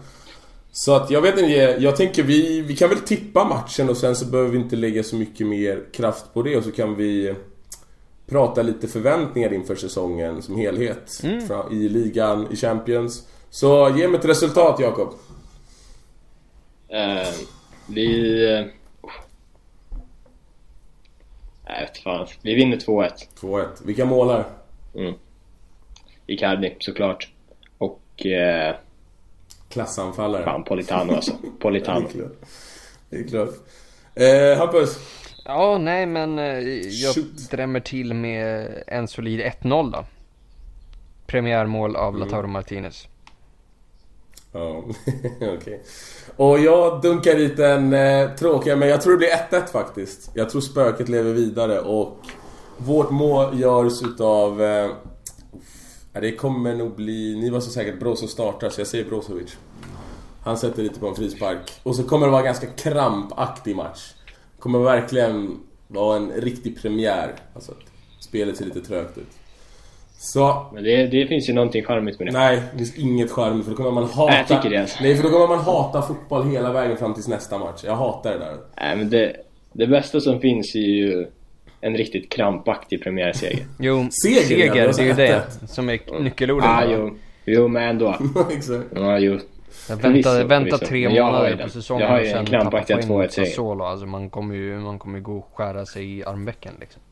Så 0.73 0.95
att 0.95 1.11
jag 1.11 1.23
vet 1.23 1.39
inte, 1.39 1.53
jag 1.79 1.97
tänker 1.97 2.23
vi, 2.23 2.61
vi 2.61 2.77
kan 2.77 2.89
väl 2.89 2.99
tippa 2.99 3.45
matchen 3.45 3.89
och 3.89 3.97
sen 3.97 4.17
så 4.17 4.27
behöver 4.27 4.51
vi 4.51 4.59
inte 4.59 4.77
lägga 4.77 5.03
så 5.03 5.17
mycket 5.17 5.47
mer 5.47 5.83
kraft 5.93 6.35
på 6.35 6.43
det 6.43 6.57
och 6.57 6.65
så 6.65 6.73
kan 6.73 6.97
vi 6.97 7.35
prata 8.27 8.63
lite 8.63 8.89
förväntningar 8.89 9.53
inför 9.53 9.75
säsongen 9.75 10.43
som 10.43 10.57
helhet. 10.57 11.11
Fra- 11.49 11.73
I 11.73 11.89
ligan, 11.89 12.53
i 12.53 12.57
Champions. 12.57 13.29
Så 13.51 13.91
ge 13.97 14.09
mig 14.09 14.19
ett 14.19 14.25
resultat 14.25 14.81
Jakob. 14.81 15.15
Eh, 16.89 17.29
vi... 17.89 18.45
Eh, 18.55 18.65
vet 21.81 21.99
fan. 21.99 22.27
Vi 22.43 22.55
vinner 22.55 22.77
2-1. 22.77 23.11
2-1. 23.41 23.67
Vilka 23.85 24.05
målar? 24.05 24.45
Mm. 24.95 25.15
Icardi 26.27 26.77
såklart. 26.79 27.29
Och... 27.79 28.27
Eh, 28.27 28.77
Klassanfallare. 29.69 30.45
fan, 30.45 30.65
Politano 30.65 31.13
alltså. 31.15 31.33
Det 31.43 31.47
är 31.49 31.51
Politano. 31.61 32.09
klart. 32.09 32.33
Det 33.11 33.17
är 33.17 33.29
klart. 33.29 33.51
Eh, 34.15 34.59
Hampus. 34.59 34.99
Ja, 35.45 35.79
nej 35.79 36.07
men 36.07 36.39
eh, 36.39 36.59
jag 36.89 37.15
Shoot. 37.15 37.51
drämmer 37.51 37.81
till 37.81 38.15
med 38.15 38.69
en 38.87 39.09
solid 39.09 39.41
1-0 39.41 39.93
då. 39.93 40.05
Premiärmål 41.27 41.97
av 41.97 42.19
Lautaro 42.19 42.47
Martinez. 42.47 43.09
Ja, 44.53 44.85
okej. 45.59 45.83
Och 46.37 46.59
jag 46.59 47.03
dunkar 47.03 47.35
dit 47.35 47.59
en 47.59 47.93
eh, 47.93 48.31
tråkig, 48.31 48.79
men 48.79 48.89
jag 48.89 49.03
tror 49.03 49.13
det 49.13 49.19
blir 49.19 49.61
1-1 49.61 49.67
faktiskt. 49.67 50.31
Jag 50.35 50.51
tror 50.51 50.61
spöket 50.61 51.09
lever 51.09 51.33
vidare 51.33 51.81
och 51.81 52.19
vårt 52.79 53.11
mål 53.11 53.61
görs 53.61 54.03
utav... 54.03 54.63
Eh, 54.63 54.91
det 56.13 56.37
kommer 56.37 56.75
nog 56.75 56.97
bli... 56.97 57.37
Ni 57.41 57.51
var 57.51 57.61
så 57.61 57.71
säkert 57.71 58.01
Brozo 58.01 58.27
startar, 58.27 58.71
så 58.71 58.81
jag 58.81 58.89
säger 58.89 59.05
Brozovic. 59.05 59.57
Han 60.45 60.59
sätter 60.59 60.83
lite 60.83 61.01
på 61.01 61.09
en 61.09 61.15
frispark. 61.15 61.73
Och 61.83 61.97
så 61.97 62.03
kommer 62.03 62.27
det 62.27 62.31
vara 62.31 62.41
en 62.41 62.47
ganska 62.47 62.67
krampaktig 62.67 63.77
match. 63.77 64.13
Kommer 64.63 64.79
verkligen 64.79 65.59
vara 65.89 66.17
en 66.17 66.31
riktig 66.33 66.83
premiär. 66.83 67.33
Alltså 67.55 67.73
att 67.73 67.79
spelet 68.25 68.57
ser 68.57 68.65
lite 68.65 68.81
trögt 68.81 69.19
ut. 69.19 69.27
Så, 70.19 70.67
Men 70.75 70.85
det, 70.85 71.07
det 71.07 71.27
finns 71.27 71.49
ju 71.49 71.53
någonting 71.53 71.85
charmigt 71.85 72.19
med 72.19 72.29
det. 72.29 72.33
Nej, 72.33 72.63
det 72.73 72.79
finns 72.79 72.99
inget 72.99 73.31
charmigt 73.31 73.65
för 73.65 73.71
då 73.71 73.77
kommer 73.77 73.91
man 73.91 74.05
hata... 74.05 74.25
Nej, 74.33 74.45
jag 74.49 74.63
tycker 74.63 74.77
det, 74.77 74.81
alltså. 74.81 75.03
Nej, 75.03 75.17
för 75.17 75.23
då 75.23 75.31
kommer 75.31 75.49
man 75.49 75.59
hata 75.59 76.03
fotboll 76.03 76.51
hela 76.51 76.73
vägen 76.73 76.97
fram 76.97 77.15
tills 77.15 77.29
nästa 77.29 77.59
match. 77.59 77.81
Jag 77.85 77.97
hatar 77.97 78.33
det 78.33 78.39
där. 78.39 78.57
Nej, 78.77 78.97
men 78.97 79.11
det, 79.11 79.37
det 79.73 79.87
bästa 79.87 80.21
som 80.21 80.41
finns 80.41 80.75
är 80.75 80.79
ju 80.79 81.27
en 81.81 81.97
riktigt 81.97 82.33
krampaktig 82.33 83.03
premiärseger. 83.03 83.67
Jo, 83.79 84.09
Seger, 84.25 84.41
seger, 84.41 84.75
det 84.75 85.03
är 85.03 85.05
ju 85.05 85.13
det 85.13 85.43
som 85.69 85.89
är 85.89 86.21
nyckelordet. 86.21 86.69
ah, 86.69 86.85
jo. 86.85 87.17
Jo, 87.45 87.69
men 87.69 87.83
ändå. 87.83 88.17
Exakt. 88.51 88.87
Ja, 88.95 89.19
jo. 89.19 89.39
Jag 89.89 89.97
vänta, 89.97 90.45
vänta 90.45 90.79
tre 90.79 91.09
månader 91.09 91.57
på 91.65 91.69
säsongen 91.71 92.03
Jag 92.03 92.11
har 92.11 92.21
ju 92.21 92.33
och 92.33 92.39
en 92.39 92.47
sen 92.47 92.61
tappa 92.63 92.71
poäng 92.71 93.01
2-1-seger. 93.01 93.47
Sassuolo. 93.49 93.85
Alltså 93.85 94.07
man 94.07 94.31
kommer 94.31 94.55
ju, 94.55 94.79
man 94.79 94.99
kommer 94.99 95.19
ju 95.19 95.25
gå 95.25 95.39
och 95.39 95.51
skära 95.55 95.87
sig 95.87 96.19
i 96.19 96.25
armvecken 96.25 96.75
liksom. 96.81 97.03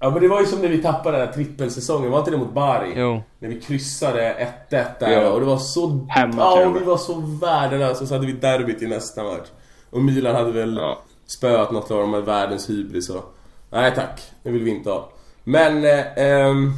Ja 0.00 0.10
men 0.10 0.22
det 0.22 0.28
var 0.28 0.40
ju 0.40 0.46
som 0.46 0.60
när 0.60 0.68
vi 0.68 0.82
tappade 0.82 1.18
den 1.18 1.26
här 1.26 1.34
trippelsäsongen, 1.34 2.10
var 2.10 2.18
inte 2.18 2.30
det 2.30 2.36
mot 2.36 2.54
Bari? 2.54 2.92
Jo. 2.96 3.22
När 3.38 3.48
vi 3.48 3.60
kryssade 3.60 4.50
1-1 4.70 4.84
där 5.00 5.22
Jo. 5.22 5.28
och 5.28 5.40
det 5.40 5.46
var 5.46 5.56
så... 5.56 6.06
Hemma, 6.08 6.34
ja, 6.38 6.66
och 6.66 6.74
det 6.74 6.80
vi 6.80 6.86
var. 6.86 6.96
så 6.96 7.20
värdelösa 7.20 8.02
och 8.02 8.08
så 8.08 8.14
hade 8.14 8.26
vi 8.26 8.32
derbyt 8.32 8.82
i 8.82 8.86
nästa 8.86 9.22
match. 9.22 9.48
Och 9.90 10.02
Milan 10.02 10.34
hade 10.34 10.52
väl 10.52 10.76
Ja. 10.76 10.98
spöat 11.26 11.72
något 11.72 11.90
av 11.90 11.98
dem 12.00 12.10
med 12.10 12.22
världens 12.24 12.70
hybris 12.70 13.10
och... 13.10 13.34
Nej 13.70 13.92
tack, 13.94 14.20
det 14.42 14.50
vill 14.50 14.62
vi 14.62 14.70
inte 14.70 14.90
ha. 14.90 15.08
Men... 15.44 15.84
Eh, 15.84 16.04
ehm, 16.16 16.72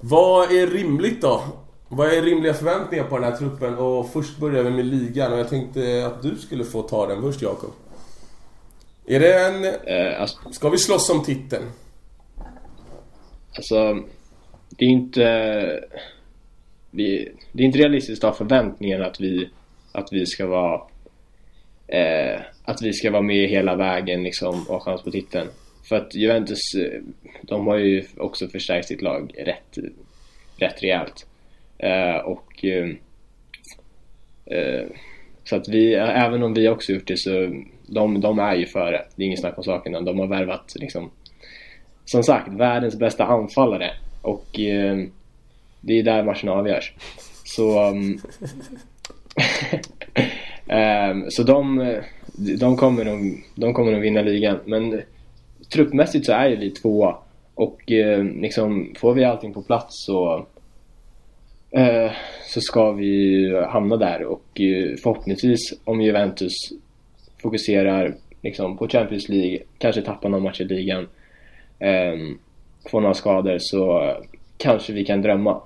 vad 0.00 0.50
är 0.52 0.66
rimligt 0.66 1.22
då? 1.22 1.42
Vad 1.88 2.12
är 2.12 2.22
rimliga 2.22 2.54
förväntningar 2.54 3.04
på 3.04 3.18
den 3.18 3.32
här 3.32 3.38
truppen? 3.38 3.74
Och 3.74 4.12
först 4.12 4.38
börjar 4.38 4.62
vi 4.62 4.70
med 4.70 4.86
ligan 4.86 5.32
och 5.32 5.38
jag 5.38 5.48
tänkte 5.48 6.06
att 6.06 6.22
du 6.22 6.36
skulle 6.36 6.64
få 6.64 6.82
ta 6.82 7.06
den 7.06 7.22
först 7.22 7.42
Jakob. 7.42 7.72
Är 9.06 9.20
det 9.20 9.40
en... 9.40 9.64
Eh, 9.64 10.20
alltså, 10.20 10.38
Ska 10.52 10.68
vi 10.68 10.78
slåss 10.78 11.10
om 11.10 11.24
titeln? 11.24 11.64
alltså, 13.56 14.04
det 14.68 14.84
är 14.84 14.88
inte... 14.88 15.84
Vi, 16.90 17.32
det 17.52 17.62
är 17.62 17.66
inte 17.66 17.78
realistiskt 17.78 18.24
att 18.24 18.30
ha 18.30 18.38
förväntningen 18.38 19.02
att 19.02 19.20
vi, 19.20 19.50
att 19.92 20.08
vi 20.12 20.26
ska 20.26 20.46
vara... 20.46 20.80
Eh, 21.86 22.40
att 22.64 22.82
vi 22.82 22.92
ska 22.92 23.10
vara 23.10 23.22
med 23.22 23.48
hela 23.48 23.76
vägen 23.76 24.22
liksom 24.22 24.66
och 24.68 24.74
ha 24.74 24.80
chans 24.80 25.02
på 25.02 25.10
titeln. 25.10 25.48
För 25.88 25.96
att 25.96 26.14
Juventus, 26.14 26.74
eh, 26.74 27.02
de 27.42 27.66
har 27.66 27.76
ju 27.76 28.04
också 28.16 28.48
förstärkt 28.48 28.88
sitt 28.88 29.02
lag 29.02 29.34
rätt, 29.38 29.78
rätt 30.56 30.82
rejält. 30.82 31.26
Eh, 31.78 32.16
och... 32.16 32.64
Eh, 32.64 32.88
eh, 34.46 34.86
så 35.44 35.56
att 35.56 35.68
vi, 35.68 35.94
även 35.94 36.42
om 36.42 36.54
vi 36.54 36.68
också 36.68 36.92
gjort 36.92 37.06
det 37.06 37.16
så 37.16 37.62
de, 37.86 38.20
de 38.20 38.38
är 38.38 38.54
ju 38.54 38.66
före. 38.66 39.04
Det 39.16 39.22
är 39.22 39.26
inget 39.26 39.40
snack 39.40 39.58
om 39.58 39.64
saken. 39.64 40.04
De 40.04 40.18
har 40.18 40.26
värvat 40.26 40.72
liksom 40.76 41.10
som 42.06 42.22
sagt, 42.22 42.48
världens 42.48 42.96
bästa 42.96 43.24
anfallare. 43.24 43.90
Och 44.22 44.60
eh, 44.60 44.98
det 45.80 45.98
är 45.98 46.02
där 46.02 46.22
matchen 46.22 46.48
avgörs. 46.48 46.92
Så... 47.44 47.90
Um, 47.90 48.20
ehm, 50.66 51.30
så 51.30 51.42
de, 51.42 51.94
de, 52.58 52.76
kommer 52.76 53.04
nog, 53.04 53.44
de 53.54 53.74
kommer 53.74 53.92
nog 53.92 54.00
vinna 54.00 54.22
ligan. 54.22 54.58
Men 54.64 55.02
truppmässigt 55.72 56.26
så 56.26 56.32
är 56.32 56.48
ju 56.48 56.56
vi 56.56 56.70
tvåa. 56.70 57.16
Och 57.54 57.92
eh, 57.92 58.24
liksom, 58.24 58.94
får 58.98 59.14
vi 59.14 59.24
allting 59.24 59.52
på 59.52 59.62
plats 59.62 60.04
så, 60.04 60.46
Eh, 61.76 62.12
så 62.46 62.60
ska 62.60 62.92
vi 62.92 63.06
ju 63.06 63.60
hamna 63.60 63.96
där. 63.96 64.24
Och 64.24 64.60
eh, 64.60 64.96
förhoppningsvis 65.02 65.60
om 65.84 66.00
Juventus 66.00 66.52
fokuserar 67.42 68.14
liksom, 68.42 68.76
på 68.76 68.88
Champions 68.88 69.28
League, 69.28 69.58
kanske 69.78 70.02
tappar 70.02 70.28
någon 70.28 70.42
match 70.42 70.60
i 70.60 70.64
ligan 70.64 71.08
ehm, 71.78 72.38
får 72.90 73.00
några 73.00 73.14
skador 73.14 73.56
så 73.60 74.14
kanske 74.58 74.92
vi 74.92 75.04
kan 75.04 75.22
drömma. 75.22 75.60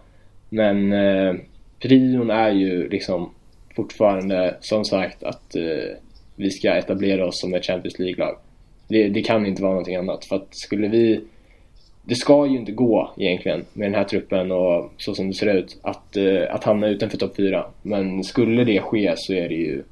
Men 0.49 0.93
eh, 0.93 1.35
prion 1.79 2.31
är 2.31 2.51
ju 2.51 2.89
liksom 2.89 3.31
fortfarande 3.77 4.57
som 4.61 4.85
sagt 4.85 5.23
att 5.23 5.57
eh, 5.57 5.97
vi 6.37 6.51
ska 6.51 6.75
etablera 6.75 7.27
oss 7.27 7.41
som 7.41 7.55
ett 7.55 7.67
Champions 7.67 7.99
League-lag. 7.99 8.37
Det, 8.89 9.09
det 9.09 9.23
kan 9.23 9.47
inte 9.47 9.63
vara 9.63 9.73
någonting 9.73 9.97
annat 9.97 10.25
för 10.25 10.37
att 10.37 10.49
skulle 10.51 10.89
vi 10.89 11.21
det 12.03 12.15
ska 12.15 12.47
ju 12.47 12.59
inte 12.59 12.73
gå 12.73 13.13
egentligen 13.17 13.65
med 13.73 13.87
den 13.87 13.95
här 13.95 14.05
truppen 14.05 14.53
och 14.53 14.93
så 14.97 15.15
som 15.15 15.29
det 15.29 15.35
ser 15.35 15.55
ut 15.55 15.79
att, 15.83 16.17
eh, 16.17 16.55
att 16.55 16.65
hamna 16.65 16.89
utanför 16.89 17.19
topp 17.19 17.37
4. 17.37 17.67
Men 17.83 18.25
skulle 18.25 18.65
det 18.65 18.81
ske 18.81 19.15
så 19.17 19.33
är 19.33 19.49
det 19.49 19.55
ju 19.55 19.83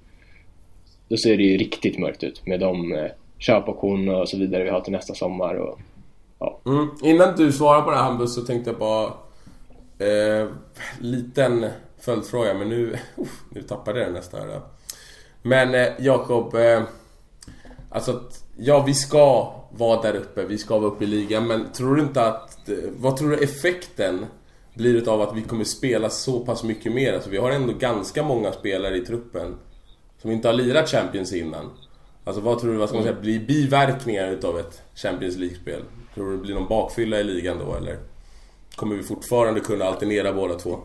då 1.08 1.16
ser 1.16 1.36
det 1.36 1.42
ju 1.42 1.56
riktigt 1.56 1.98
mörkt 1.98 2.24
ut 2.24 2.46
med 2.46 2.60
de 2.60 2.92
eh, 2.92 3.10
köpoptioner 3.38 4.20
och 4.20 4.28
så 4.28 4.38
vidare 4.38 4.64
vi 4.64 4.70
har 4.70 4.80
till 4.80 4.92
nästa 4.92 5.14
sommar 5.14 5.54
och 5.54 5.80
Ja. 6.38 6.60
Mm. 6.66 6.88
Innan 7.02 7.36
du 7.36 7.52
svarar 7.52 7.82
på 7.82 7.90
det 7.90 7.96
här 7.96 8.04
Hampus 8.04 8.34
så 8.34 8.40
tänkte 8.40 8.70
jag 8.70 8.78
bara... 8.78 9.12
Eh, 9.98 10.48
liten 11.00 11.66
följdfråga 12.00 12.54
men 12.54 12.68
nu... 12.68 12.84
uh, 13.18 13.26
nu 13.50 13.62
tappade 13.62 13.98
jag 13.98 14.08
den 14.08 14.14
nästan. 14.14 14.60
Men 15.42 15.74
eh, 15.74 15.88
Jakob... 15.98 16.54
Eh, 16.54 16.82
alltså 17.90 18.10
att, 18.10 18.44
ja 18.60 18.84
vi 18.86 18.94
ska 18.94 19.54
vara 19.70 20.02
där 20.02 20.16
uppe, 20.16 20.44
vi 20.44 20.58
ska 20.58 20.78
vara 20.78 20.90
uppe 20.90 21.04
i 21.04 21.06
ligan 21.06 21.46
men 21.46 21.72
tror 21.72 21.96
du 21.96 22.02
inte 22.02 22.22
att... 22.22 22.68
Eh, 22.68 22.74
vad 22.96 23.16
tror 23.16 23.30
du 23.30 23.36
effekten 23.36 24.26
blir 24.74 24.94
utav 24.94 25.20
att 25.20 25.36
vi 25.36 25.42
kommer 25.42 25.64
spela 25.64 26.10
så 26.10 26.40
pass 26.40 26.64
mycket 26.64 26.92
mer? 26.92 27.12
Alltså 27.12 27.30
vi 27.30 27.36
har 27.36 27.50
ändå 27.50 27.72
ganska 27.72 28.22
många 28.22 28.52
spelare 28.52 28.96
i 28.96 29.00
truppen 29.00 29.54
som 30.22 30.30
inte 30.30 30.48
har 30.48 30.52
lirat 30.52 30.88
Champions 30.88 31.32
innan. 31.32 31.70
Alltså 32.24 32.42
vad 32.42 32.58
tror 32.58 32.72
du, 32.72 32.78
vad 32.78 32.88
ska 32.88 32.98
man 32.98 33.04
säga, 33.04 33.20
blir 33.20 33.40
biverkningar 33.40 34.28
utav 34.28 34.58
ett 34.58 34.82
Champions 34.94 35.36
League-spel? 35.36 35.82
Tror 36.14 36.30
du 36.30 36.36
det 36.36 36.42
blir 36.42 36.54
någon 36.54 36.68
bakfylla 36.68 37.20
i 37.20 37.24
ligan 37.24 37.58
då 37.58 37.74
eller? 37.74 37.96
Kommer 38.76 38.96
vi 38.96 39.02
fortfarande 39.02 39.60
kunna 39.60 39.84
alternera 39.84 40.32
båda 40.32 40.54
två? 40.54 40.78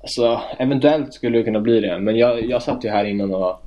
Alltså, 0.00 0.40
eventuellt 0.58 1.14
skulle 1.14 1.38
det 1.38 1.44
kunna 1.44 1.60
bli 1.60 1.80
det. 1.80 1.98
Men 1.98 2.16
jag, 2.16 2.44
jag 2.44 2.62
satt 2.62 2.84
ju 2.84 2.88
här 2.88 3.04
innan 3.04 3.34
och 3.34 3.65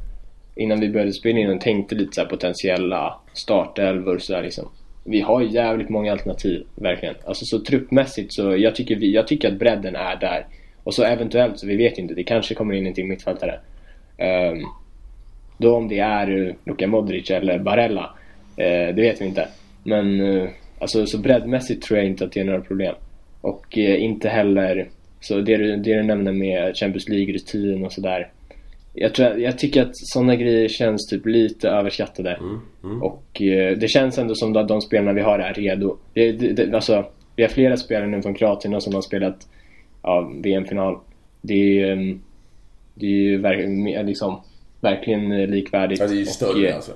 innan 0.59 0.79
vi 0.79 0.89
började 0.89 1.13
spela 1.13 1.39
in 1.39 1.49
och 1.49 1.61
tänkte 1.61 1.95
lite 1.95 2.15
så 2.15 2.21
här 2.21 2.27
potentiella 2.27 3.19
startelvor 3.33 4.17
så 4.19 4.35
här 4.35 4.43
liksom. 4.43 4.69
Vi 5.03 5.21
har 5.21 5.41
ju 5.41 5.49
jävligt 5.49 5.89
många 5.89 6.11
alternativ, 6.11 6.65
verkligen. 6.75 7.15
Alltså 7.25 7.45
så 7.45 7.59
truppmässigt 7.59 8.33
så 8.33 8.57
jag 8.57 8.75
tycker, 8.75 8.95
vi, 8.95 9.13
jag 9.13 9.27
tycker 9.27 9.47
att 9.47 9.59
bredden 9.59 9.95
är 9.95 10.15
där. 10.15 10.45
Och 10.83 10.93
så 10.93 11.03
eventuellt, 11.03 11.59
så 11.59 11.67
vi 11.67 11.75
vet 11.75 11.97
inte, 11.97 12.13
det 12.13 12.23
kanske 12.23 12.55
kommer 12.55 12.73
in 12.73 12.87
en 12.87 12.93
till 12.93 13.05
mittfältare. 13.05 13.59
Um, 14.17 14.65
då 15.57 15.75
om 15.75 15.87
det 15.87 15.99
är 15.99 16.47
eh, 16.47 16.53
Luka 16.65 16.87
Modric 16.87 17.31
eller 17.31 17.59
Barella, 17.59 18.03
uh, 18.03 18.95
det 18.95 19.01
vet 19.01 19.21
vi 19.21 19.25
inte. 19.25 19.47
Men 19.83 20.21
uh, 20.21 20.49
alltså 20.79 21.05
så 21.05 21.17
breddmässigt 21.17 21.83
tror 21.83 21.99
jag 21.99 22.07
inte 22.07 22.25
att 22.25 22.31
det 22.31 22.39
är 22.39 22.45
några 22.45 22.61
problem. 22.61 22.95
Och 23.41 23.77
uh, 23.77 24.03
inte 24.03 24.29
heller 24.29 24.89
så 25.21 25.41
det 25.41 25.57
du, 25.57 25.75
det 25.77 25.95
du 25.95 26.03
nämnde 26.03 26.31
med 26.31 26.77
Champions 26.77 27.09
League-rutin 27.09 27.85
och 27.85 27.93
sådär. 27.93 28.27
Jag, 29.01 29.13
tror, 29.13 29.39
jag 29.39 29.57
tycker 29.57 29.81
att 29.81 29.91
sådana 29.93 30.35
grejer 30.35 30.67
känns 30.67 31.07
typ 31.07 31.25
lite 31.25 31.69
överskattade. 31.69 32.33
Mm, 32.33 32.59
mm. 32.83 33.03
Och 33.03 33.41
eh, 33.41 33.77
det 33.77 33.87
känns 33.87 34.17
ändå 34.17 34.35
som 34.35 34.57
att 34.57 34.67
de 34.67 34.81
spelarna 34.81 35.13
vi 35.13 35.21
har 35.21 35.39
är 35.39 35.53
redo. 35.53 35.97
Det, 36.13 36.31
det, 36.31 36.53
det, 36.53 36.75
alltså, 36.75 37.05
vi 37.35 37.43
har 37.43 37.49
flera 37.49 37.77
spelare 37.77 38.07
nu 38.07 38.21
från 38.21 38.33
Kroatien 38.33 38.81
som 38.81 38.93
har 38.95 39.01
spelat 39.01 39.47
ja, 40.03 40.31
VM-final. 40.43 40.97
Det 41.41 41.53
är, 41.81 41.91
eh, 41.91 42.15
det 42.95 43.05
är 43.05 43.09
ju 43.09 43.37
ver 43.41 44.03
liksom, 44.03 44.41
verkligen 44.81 45.29
likvärdigt. 45.51 45.99
Ja, 45.99 46.07
det 46.07 46.13
är 46.13 46.15
ju 46.15 46.21
Och, 46.21 46.27
större 46.27 46.67
eh, 46.69 46.75
alltså. 46.75 46.91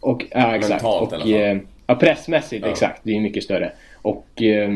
och, 0.00 0.24
ja, 0.30 0.56
exakt. 0.56 0.82
Mentalt 0.82 1.12
i 1.12 1.14
och, 1.16 1.20
alla 1.20 1.24
fall. 1.24 1.56
eh, 1.56 1.62
ja, 1.86 1.94
pressmässigt, 1.94 2.64
Ja. 2.64 2.70
exakt. 2.70 3.00
Det 3.04 3.16
är 3.16 3.20
mycket 3.20 3.42
större. 3.44 3.72
Och 4.02 4.42
eh, 4.42 4.70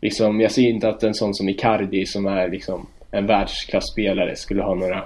liksom, 0.00 0.40
jag 0.40 0.50
ser 0.50 0.62
inte 0.68 0.88
att 0.88 1.02
en 1.02 1.14
sån 1.14 1.34
som 1.34 1.48
Icardi 1.48 2.06
som 2.06 2.26
är 2.26 2.48
liksom 2.48 2.86
en 3.10 3.26
världsklasspelare 3.26 4.36
skulle 4.36 4.62
ha 4.62 4.74
några, 4.74 5.04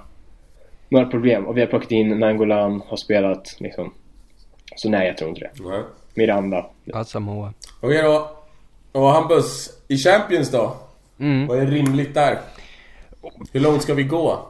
några 0.91 1.07
problem. 1.07 1.47
Och 1.47 1.57
vi 1.57 1.61
har 1.61 1.69
plockat 1.69 1.91
in 1.91 2.19
Nangolan, 2.19 2.83
har 2.87 2.97
spelat 2.97 3.57
liksom. 3.59 3.95
Så 4.77 4.89
nej, 4.89 5.07
jag 5.07 5.17
tror 5.17 5.31
inte 5.31 5.41
det. 5.41 5.69
Nej. 5.69 5.83
Miranda. 6.15 6.67
Asamoah. 6.93 7.51
Okej 7.81 8.03
då. 8.03 8.31
Och 8.93 9.09
Hampus, 9.09 9.71
i 9.89 9.97
Champions 9.97 10.51
då? 10.51 10.77
Mm. 11.19 11.47
Vad 11.47 11.59
är 11.59 11.67
rimligt 11.67 12.15
där? 12.15 12.39
Hur 13.53 13.61
långt 13.61 13.83
ska 13.83 13.95
vi 13.95 14.03
gå? 14.03 14.47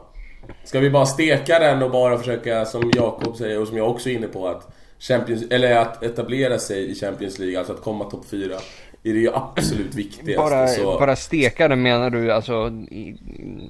Ska 0.63 0.79
vi 0.79 0.89
bara 0.89 1.05
steka 1.05 1.59
den 1.59 1.83
och 1.83 1.91
bara 1.91 2.17
försöka, 2.17 2.65
som 2.65 2.91
Jakob 2.95 3.37
säger 3.37 3.61
och 3.61 3.67
som 3.67 3.77
jag 3.77 3.89
också 3.89 4.09
är 4.09 4.13
inne 4.13 4.27
på, 4.27 4.47
att 4.47 4.73
Champions, 4.99 5.43
eller 5.51 5.77
att 5.77 6.03
etablera 6.03 6.59
sig 6.59 6.91
i 6.91 6.95
Champions 6.95 7.39
League, 7.39 7.57
alltså 7.57 7.73
att 7.73 7.81
komma 7.81 8.05
topp 8.05 8.25
4. 8.31 8.55
Är 9.03 9.13
det 9.13 9.19
ju 9.19 9.33
absolut 9.33 9.95
viktigaste. 9.95 10.49
Bara, 10.49 10.67
så... 10.67 10.99
bara 10.99 11.15
steka 11.15 11.67
det 11.67 11.75
menar 11.75 12.09
du 12.09 12.31
alltså... 12.31 12.67
I, 12.91 13.17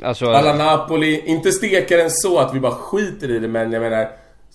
alltså... 0.04 0.26
Alla 0.26 0.56
Napoli, 0.56 1.24
inte 1.26 1.52
steka 1.52 1.98
den 1.98 2.12
så 2.12 2.40
att 2.40 2.56
vi 2.56 2.60
bara 2.60 2.76
skiter 2.76 3.32
i 3.32 3.40
det 3.40 3.48
men 3.48 3.72
jag 3.72 3.82
menar 3.82 4.08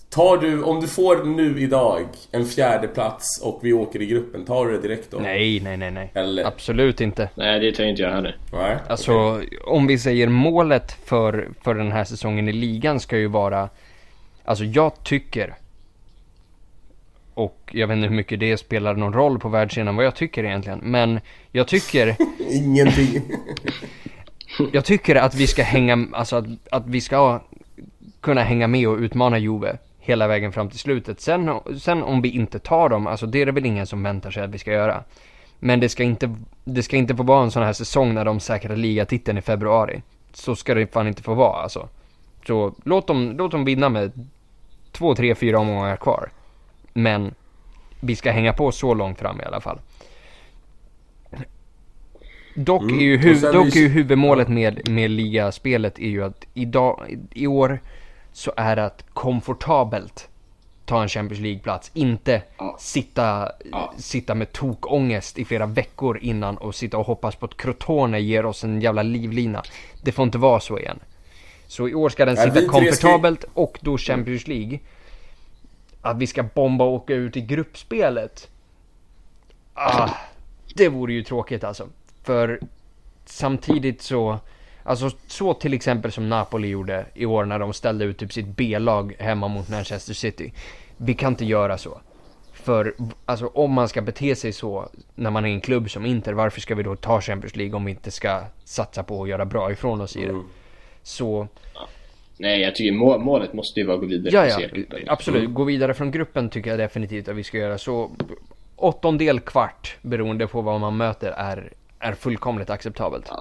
Tar 0.09 0.37
du, 0.37 0.63
om 0.63 0.81
du 0.81 0.87
får 0.87 1.23
nu 1.23 1.61
idag 1.61 2.05
en 2.31 2.45
fjärde 2.45 2.87
plats 2.87 3.41
och 3.43 3.59
vi 3.63 3.73
åker 3.73 4.01
i 4.01 4.05
gruppen, 4.05 4.45
tar 4.45 4.65
du 4.65 4.71
det 4.71 4.81
direkt 4.81 5.11
då? 5.11 5.17
Nej, 5.17 5.59
nej, 5.59 5.77
nej, 5.77 5.91
nej. 5.91 6.11
Eller? 6.13 6.45
Absolut 6.45 7.01
inte. 7.01 7.29
Nej, 7.35 7.59
det 7.59 7.71
tar 7.71 7.83
inte 7.83 8.01
jag 8.01 8.11
heller. 8.11 8.37
Nej? 8.53 8.77
Alltså, 8.87 9.11
okej. 9.13 9.59
om 9.65 9.87
vi 9.87 9.99
säger 9.99 10.27
målet 10.27 10.91
för, 11.05 11.49
för 11.61 11.75
den 11.75 11.91
här 11.91 12.03
säsongen 12.03 12.49
i 12.49 12.53
ligan 12.53 12.99
ska 12.99 13.17
ju 13.17 13.27
vara... 13.27 13.69
Alltså, 14.45 14.63
jag 14.63 15.03
tycker... 15.03 15.55
Och 17.37 17.71
jag 17.71 17.87
vet 17.87 17.95
inte 17.95 18.07
hur 18.07 18.15
mycket 18.15 18.39
det 18.39 18.57
spelar 18.57 18.95
någon 18.95 19.13
roll 19.13 19.39
på 19.39 19.49
världsscenen, 19.49 19.95
vad 19.95 20.05
jag 20.05 20.15
tycker 20.15 20.43
egentligen. 20.43 20.79
Men 20.83 21.19
jag 21.51 21.67
tycker... 21.67 22.15
Ingenting. 22.51 23.21
Jag 24.73 24.85
tycker 24.85 25.15
att 25.15 25.35
vi 25.35 25.47
ska 25.47 25.63
hänga, 25.63 26.07
alltså 26.11 26.35
att, 26.35 26.45
att 26.71 26.87
vi 26.87 27.01
ska 27.01 27.41
kunna 28.21 28.41
hänga 28.41 28.67
med 28.67 28.87
och 28.87 28.97
utmana 28.97 29.37
Juve 29.37 29.77
hela 29.99 30.27
vägen 30.27 30.51
fram 30.51 30.69
till 30.69 30.79
slutet. 30.79 31.21
Sen, 31.21 31.51
sen 31.79 32.03
om 32.03 32.21
vi 32.21 32.29
inte 32.29 32.59
tar 32.59 32.89
dem, 32.89 33.07
alltså 33.07 33.25
det 33.25 33.41
är 33.41 33.45
det 33.45 33.51
väl 33.51 33.65
ingen 33.65 33.87
som 33.87 34.03
väntar 34.03 34.31
sig 34.31 34.43
att 34.43 34.49
vi 34.49 34.57
ska 34.57 34.71
göra. 34.71 35.03
Men 35.59 35.79
det 35.79 35.89
ska 35.89 36.03
inte, 36.03 36.35
det 36.63 36.83
ska 36.83 36.97
inte 36.97 37.15
få 37.15 37.23
vara 37.23 37.43
en 37.43 37.51
sån 37.51 37.63
här 37.63 37.73
säsong 37.73 38.13
när 38.13 38.25
de 38.25 38.39
säkrar 38.39 38.75
ligatiteln 38.75 39.37
i 39.37 39.41
februari. 39.41 40.01
Så 40.33 40.55
ska 40.55 40.73
det 40.73 40.93
fan 40.93 41.07
inte 41.07 41.23
få 41.23 41.33
vara 41.33 41.61
alltså. 41.61 41.89
Så 42.47 42.73
låt 42.83 43.07
dem, 43.07 43.35
låt 43.37 43.51
dem 43.51 43.65
vinna 43.65 43.89
med 43.89 44.27
två, 44.91 45.15
tre, 45.15 45.35
fyra 45.35 45.59
omgångar 45.59 45.95
kvar. 45.95 46.29
Men 46.97 47.33
vi 47.99 48.15
ska 48.15 48.31
hänga 48.31 48.53
på 48.53 48.71
så 48.71 48.93
långt 48.93 49.19
fram 49.19 49.41
i 49.41 49.43
alla 49.43 49.61
fall. 49.61 49.79
Dock, 52.55 52.81
Mm, 52.81 52.95
är, 52.99 53.01
ju 53.03 53.17
hu- 53.17 53.51
dock 53.53 53.75
är 53.75 53.79
ju 53.79 53.87
huvudmålet 53.87 54.47
med, 54.47 54.89
med 54.89 55.11
ligaspelet 55.11 55.99
är 55.99 56.07
ju 56.07 56.23
att 56.23 56.45
idag, 56.53 57.17
i 57.33 57.47
år 57.47 57.79
så 58.33 58.51
är 58.57 58.75
det 58.75 58.85
att 58.85 59.05
komfortabelt 59.13 60.29
ta 60.85 61.01
en 61.01 61.09
Champions 61.09 61.41
League-plats. 61.41 61.91
Inte 61.93 62.41
Ja. 62.57 62.75
sitta, 62.79 63.51
Ja. 63.71 63.93
sitta 63.97 64.35
med 64.35 64.51
tokångest 64.51 65.37
i 65.39 65.45
flera 65.45 65.65
veckor 65.65 66.17
innan 66.21 66.57
och 66.57 66.75
sitta 66.75 66.97
och 66.97 67.05
hoppas 67.05 67.35
på 67.35 67.45
att 67.45 67.57
Crotone 67.57 68.19
ger 68.19 68.45
oss 68.45 68.63
en 68.63 68.81
jävla 68.81 69.03
livlina. 69.03 69.63
Det 70.03 70.11
får 70.11 70.23
inte 70.25 70.37
vara 70.37 70.59
så 70.59 70.79
igen. 70.79 70.99
Så 71.67 71.87
i 71.89 71.93
år 71.93 72.09
ska 72.09 72.25
den 72.25 72.37
sitta 72.37 72.65
komfortabelt 72.67 73.45
och 73.53 73.77
då 73.81 73.97
Champions 73.97 74.47
League. 74.47 74.79
Att 76.01 76.17
vi 76.17 76.27
ska 76.27 76.43
bomba 76.43 76.85
och 76.85 76.93
åka 76.93 77.13
ut 77.13 77.37
i 77.37 77.41
gruppspelet. 77.41 78.49
Ah, 79.73 80.09
det 80.75 80.89
vore 80.89 81.13
ju 81.13 81.23
tråkigt 81.23 81.63
alltså. 81.63 81.87
För 82.23 82.59
samtidigt 83.25 84.01
så, 84.01 84.39
alltså 84.83 85.09
så 85.27 85.53
till 85.53 85.73
exempel 85.73 86.11
som 86.11 86.29
Napoli 86.29 86.67
gjorde 86.67 87.05
i 87.13 87.25
år 87.25 87.45
när 87.45 87.59
de 87.59 87.73
ställde 87.73 88.05
ut 88.05 88.17
typ 88.17 88.33
sitt 88.33 88.47
B-lag 88.47 89.15
hemma 89.19 89.47
mot 89.47 89.69
Manchester 89.69 90.13
City. 90.13 90.53
Vi 90.97 91.13
kan 91.13 91.33
inte 91.33 91.45
göra 91.45 91.77
så. 91.77 92.01
För 92.53 92.95
alltså 93.25 93.47
om 93.47 93.71
man 93.71 93.89
ska 93.89 94.01
bete 94.01 94.35
sig 94.35 94.53
så 94.53 94.89
när 95.15 95.29
man 95.31 95.45
är 95.45 95.49
en 95.49 95.61
klubb 95.61 95.89
som 95.89 96.05
Inter, 96.05 96.33
varför 96.33 96.61
ska 96.61 96.75
vi 96.75 96.83
då 96.83 96.95
ta 96.95 97.21
Champions 97.21 97.55
League 97.55 97.75
om 97.75 97.85
vi 97.85 97.91
inte 97.91 98.11
ska 98.11 98.43
satsa 98.63 99.03
på 99.03 99.23
att 99.23 99.29
göra 99.29 99.45
bra 99.45 99.71
ifrån 99.71 100.01
oss 100.01 100.15
i 100.15 100.21
det? 100.21 100.29
Mm. 100.29 100.45
Så 101.03 101.47
Nej, 102.39 102.61
jag 102.61 102.75
tycker 102.75 102.91
må 102.91 103.17
målet 103.17 103.53
måste 103.53 103.79
ju 103.79 103.85
vara 103.85 103.95
att 103.95 104.01
gå 104.01 104.07
vidare 104.07 104.47
Ja, 104.49 104.59
ja, 104.59 104.97
absolut. 105.07 105.53
Gå 105.53 105.63
vidare 105.63 105.93
från 105.93 106.11
gruppen 106.11 106.49
tycker 106.49 106.69
jag 106.69 106.79
definitivt 106.79 107.27
att 107.27 107.35
vi 107.35 107.43
ska 107.43 107.57
göra. 107.57 107.77
Så 107.77 108.11
åttondel, 108.75 109.39
kvart, 109.39 109.97
beroende 110.01 110.47
på 110.47 110.61
vad 110.61 110.79
man 110.79 110.97
möter, 110.97 111.31
är, 111.31 111.71
är 111.99 112.13
fullkomligt 112.13 112.69
acceptabelt. 112.69 113.31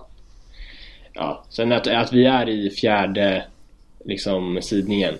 Ja, 1.12 1.44
sen 1.50 1.72
att, 1.72 1.86
att 1.86 2.12
vi 2.12 2.24
är 2.26 2.48
i 2.48 2.70
fjärde 2.70 3.44
liksom 4.04 4.58
sidningen, 4.62 5.14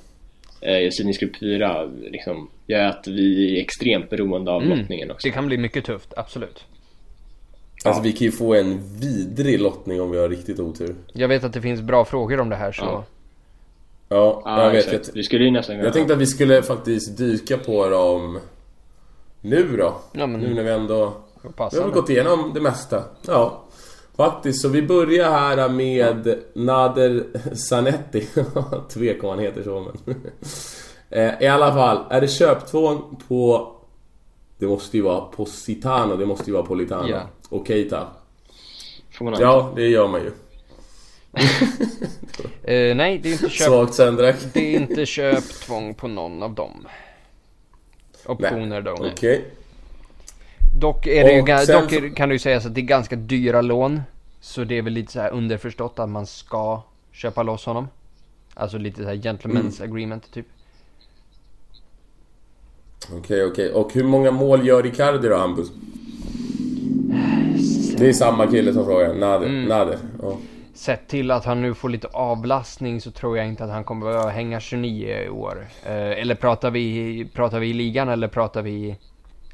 eh, 0.60 0.90
sidningsgrupp 0.90 1.36
4, 1.40 1.84
liksom, 1.84 2.50
gör 2.66 2.84
att 2.84 3.06
vi 3.08 3.56
är 3.58 3.62
extremt 3.62 4.10
beroende 4.10 4.50
av 4.50 4.62
Mm. 4.62 4.78
lottningen 4.78 5.10
också. 5.10 5.28
Det 5.28 5.32
kan 5.32 5.46
bli 5.46 5.58
mycket 5.58 5.84
tufft, 5.84 6.14
absolut. 6.16 6.64
Alltså 7.84 8.02
vi 8.02 8.12
kan 8.12 8.24
ju 8.24 8.30
få 8.32 8.54
en 8.54 8.98
vidrig 9.00 9.60
lottning 9.60 10.00
om 10.00 10.10
vi 10.10 10.18
har 10.18 10.28
riktigt 10.28 10.60
otur. 10.60 10.94
Jag 11.12 11.28
vet 11.28 11.44
att 11.44 11.52
det 11.52 11.60
finns 11.62 11.80
bra 11.80 12.04
frågor 12.04 12.40
om 12.40 12.48
det 12.48 12.56
här 12.56 12.72
så... 12.72 12.84
Ja. 12.84 13.04
Ja, 14.08 14.42
Ja, 14.44 14.62
jag 14.64 14.70
vet. 14.70 14.84
exakt. 14.86 15.06
Jag, 15.08 15.14
Vi 15.14 15.22
skulle 15.22 15.44
ju 15.44 15.50
nästan 15.50 15.78
jag 15.78 15.92
tänkte 15.92 16.14
att 16.14 16.20
vi 16.20 16.26
skulle 16.26 16.62
faktiskt 16.62 17.16
dyka 17.18 17.58
på 17.58 17.88
dem 17.88 18.38
nu 19.40 19.76
då. 19.76 19.94
Ja, 20.12 20.26
men- 20.26 20.40
Nu 20.40 20.54
när 20.54 20.62
vi 20.62 20.70
ändå... 20.70 21.12
Vi 21.72 21.80
har 21.80 21.90
gått 21.90 22.10
igenom 22.10 22.50
det 22.54 22.60
mesta. 22.60 23.04
Ja. 23.26 23.62
Faktiskt, 24.16 24.62
så 24.62 24.68
vi 24.68 24.82
börjar 24.82 25.30
här 25.30 25.68
med 25.68 26.38
Nader 26.54 27.24
Zanetti. 27.54 28.28
Tvek 28.88 29.24
om 29.24 29.30
han 29.30 29.38
heter 29.38 29.62
så 29.62 29.80
men... 30.04 30.16
Eh, 31.10 31.42
I 31.42 31.46
alla 31.46 31.74
fall, 31.74 31.98
är 32.10 32.20
det 32.20 32.28
köptvång 32.28 33.20
på... 33.28 33.72
Det 34.58 34.66
måste 34.66 34.96
ju 34.96 35.02
vara 35.02 35.20
Positano, 35.20 36.16
det 36.16 36.26
måste 36.26 36.50
ju 36.50 36.52
vara 36.52 36.66
Politano. 36.66 37.08
Ja. 37.08 37.20
Och 37.48 37.66
Keita. 37.66 38.06
Får 39.18 39.24
man 39.24 39.34
Ja, 39.40 39.72
det 39.76 39.88
gör 39.88 40.08
man 40.08 40.20
ju. 40.20 40.30
Eh, 42.62 42.96
nej, 42.96 43.18
det 43.18 43.28
är 43.28 43.32
inte 43.32 43.48
köp... 43.50 43.68
Svagt 43.68 43.94
söndrak. 43.94 44.36
Det 44.52 44.74
är 44.74 44.80
inte 44.80 45.06
köptvång 45.06 45.94
på 45.94 46.08
någon 46.08 46.42
av 46.42 46.54
dem. 46.54 46.86
Optioner 48.26 48.80
då. 48.82 48.92
Okej. 49.12 49.44
Dock, 50.80 51.06
är 51.06 51.24
det 51.24 51.32
ju, 51.32 51.66
sen 51.66 51.82
dock 51.82 52.16
kan 52.16 52.28
du 52.28 52.34
ju 52.34 52.38
säga 52.38 52.56
att 52.56 52.74
det 52.74 52.80
är 52.80 52.82
ganska 52.82 53.16
dyra 53.16 53.60
lån. 53.60 54.02
Så 54.40 54.64
det 54.64 54.78
är 54.78 54.82
väl 54.82 54.92
lite 54.92 55.12
så 55.12 55.20
här 55.20 55.30
underförstått 55.30 55.98
att 55.98 56.08
man 56.08 56.26
ska 56.26 56.82
köpa 57.12 57.42
loss 57.42 57.64
honom. 57.66 57.88
Alltså 58.54 58.78
lite 58.78 59.02
så 59.02 59.08
här 59.08 59.14
gentlemen's 59.16 59.80
Mm. 59.82 59.92
agreement 59.92 60.32
typ. 60.32 60.46
Okej, 63.12 63.44
okej. 63.44 63.72
Och 63.72 63.92
hur 63.92 64.04
många 64.04 64.30
mål 64.30 64.66
gör 64.66 64.86
Icardi 64.86 65.28
då, 65.28 65.36
Hampus? 65.36 65.68
Det 67.98 68.08
är 68.08 68.12
samma 68.12 68.46
kille 68.46 68.72
som 68.72 68.84
frågar. 68.84 69.14
Nader. 69.14 69.46
Mm. 69.46 69.64
Nader. 69.64 69.98
Ja. 70.22 70.38
Sett 70.76 71.08
till 71.08 71.30
att 71.30 71.44
han 71.44 71.62
nu 71.62 71.74
får 71.74 71.88
lite 71.88 72.06
avlastning 72.08 73.00
så 73.00 73.10
tror 73.10 73.38
jag 73.38 73.46
inte 73.46 73.64
att 73.64 73.70
han 73.70 73.84
kommer 73.84 74.06
behöva 74.06 74.30
hänga 74.30 74.60
29 74.60 75.08
i 75.26 75.28
år. 75.28 75.66
Eh, 75.84 75.92
eller 75.92 76.34
pratar 76.34 76.70
vi, 76.70 77.28
pratar 77.34 77.60
vi 77.60 77.66
i 77.70 77.72
ligan 77.72 78.08
eller 78.08 78.28
pratar 78.28 78.62
vi 78.62 78.96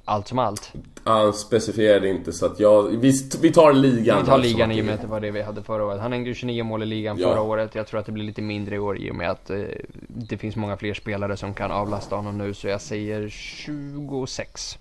allt 0.05 0.29
som 0.29 0.39
allt? 0.39 0.73
Han 1.05 1.33
specificerade 1.33 2.09
inte 2.09 2.33
så 2.33 2.47
att 2.47 2.61
jag... 2.61 2.83
Vi, 2.83 3.13
vi 3.41 3.53
tar 3.53 3.73
ligan. 3.73 4.21
Vi 4.21 4.27
tar 4.27 4.39
ligan 4.39 4.73
i 4.73 4.81
och 4.81 4.85
med 4.85 4.95
att 4.95 5.01
det 5.01 5.07
var 5.07 5.21
det 5.21 5.31
vi 5.31 5.43
hade 5.43 5.63
förra 5.63 5.85
året. 5.85 6.01
Han 6.01 6.13
hängde 6.13 6.29
ju 6.29 6.35
29 6.35 6.65
mål 6.65 6.83
i 6.83 6.87
ligan 6.87 7.19
Ja. 7.19 7.29
förra 7.29 7.41
året. 7.41 7.75
Jag 7.75 7.87
tror 7.87 8.01
att 8.01 8.07
det 8.07 8.13
blir 8.13 8.25
lite 8.25 8.43
mindre 8.43 8.75
i 8.75 8.79
år 8.79 8.99
i 8.99 9.11
och 9.11 9.15
med 9.17 9.31
att 9.31 9.51
eh, 9.51 9.63
det 10.09 10.39
finns 10.39 10.57
många 10.57 10.77
fler 10.77 10.95
spelare 10.95 11.37
som 11.37 11.55
kan 11.55 11.71
avlasta 11.71 12.17
honom 12.17 12.39
nu. 12.39 12.55
Så 12.55 12.69
jag 12.69 12.81
säger 12.81 13.29
26. 13.29 14.79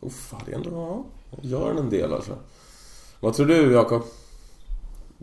Uff, 0.00 0.34
det 0.46 0.52
är 0.52 0.56
ändå... 0.56 1.04
Gör 1.40 1.70
en 1.70 1.90
del 1.90 2.12
alltså. 2.12 2.32
Vad 3.20 3.34
tror 3.34 3.46
du, 3.46 3.72
Jakob? 3.72 4.02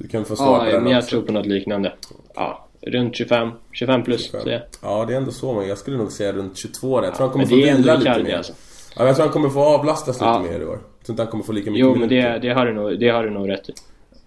Du 0.01 0.07
kan 0.07 0.25
få 0.25 0.35
svara 0.35 0.59
på 0.59 0.65
Ja, 0.65 0.71
den 0.71 0.83
men 0.83 0.91
jag 0.91 0.99
också. 0.99 1.09
tror 1.09 1.21
på 1.21 1.31
något 1.31 1.45
liknande. 1.45 1.93
Ja, 2.35 2.67
runt 2.81 3.15
25, 3.15 3.49
25 3.71 4.03
plus. 4.03 4.23
25. 4.25 4.41
Så 4.41 4.49
jag. 4.49 4.61
Ja, 4.81 5.05
det 5.05 5.13
är 5.13 5.17
ändå 5.17 5.31
så. 5.31 5.53
Men 5.53 5.67
jag 5.67 5.77
skulle 5.77 5.97
nog 5.97 6.11
säga 6.11 6.31
runt 6.33 6.57
22 6.57 6.99
där. 7.01 7.07
Jag 7.07 7.15
tror 7.15 7.25
han 7.27 7.31
kommer 7.33 7.45
få 7.45 7.55
vila 7.55 7.95
lite 7.95 8.23
mer. 8.23 8.37
alltså. 8.37 8.53
Ja, 8.95 9.05
jag 9.05 9.15
tror 9.15 9.25
han 9.25 9.33
kommer 9.33 9.49
få 9.49 9.59
avlastas 9.59 10.21
lite 10.21 10.39
mer 10.39 10.59
i 10.59 10.65
år. 10.65 10.79
Jag 10.97 11.05
tror 11.05 11.13
inte 11.13 11.23
han 11.23 11.31
kommer 11.31 11.43
få 11.43 11.51
lika 11.51 11.71
mycket 11.71 11.85
Jo, 11.85 11.95
men 11.95 12.09
det, 12.09 12.39
det, 12.41 12.49
har 12.53 12.65
du 12.65 12.73
nog, 12.73 12.99
det 12.99 13.09
har 13.09 13.23
du 13.23 13.29
nog 13.29 13.49
rätt 13.49 13.69
i. 13.69 13.73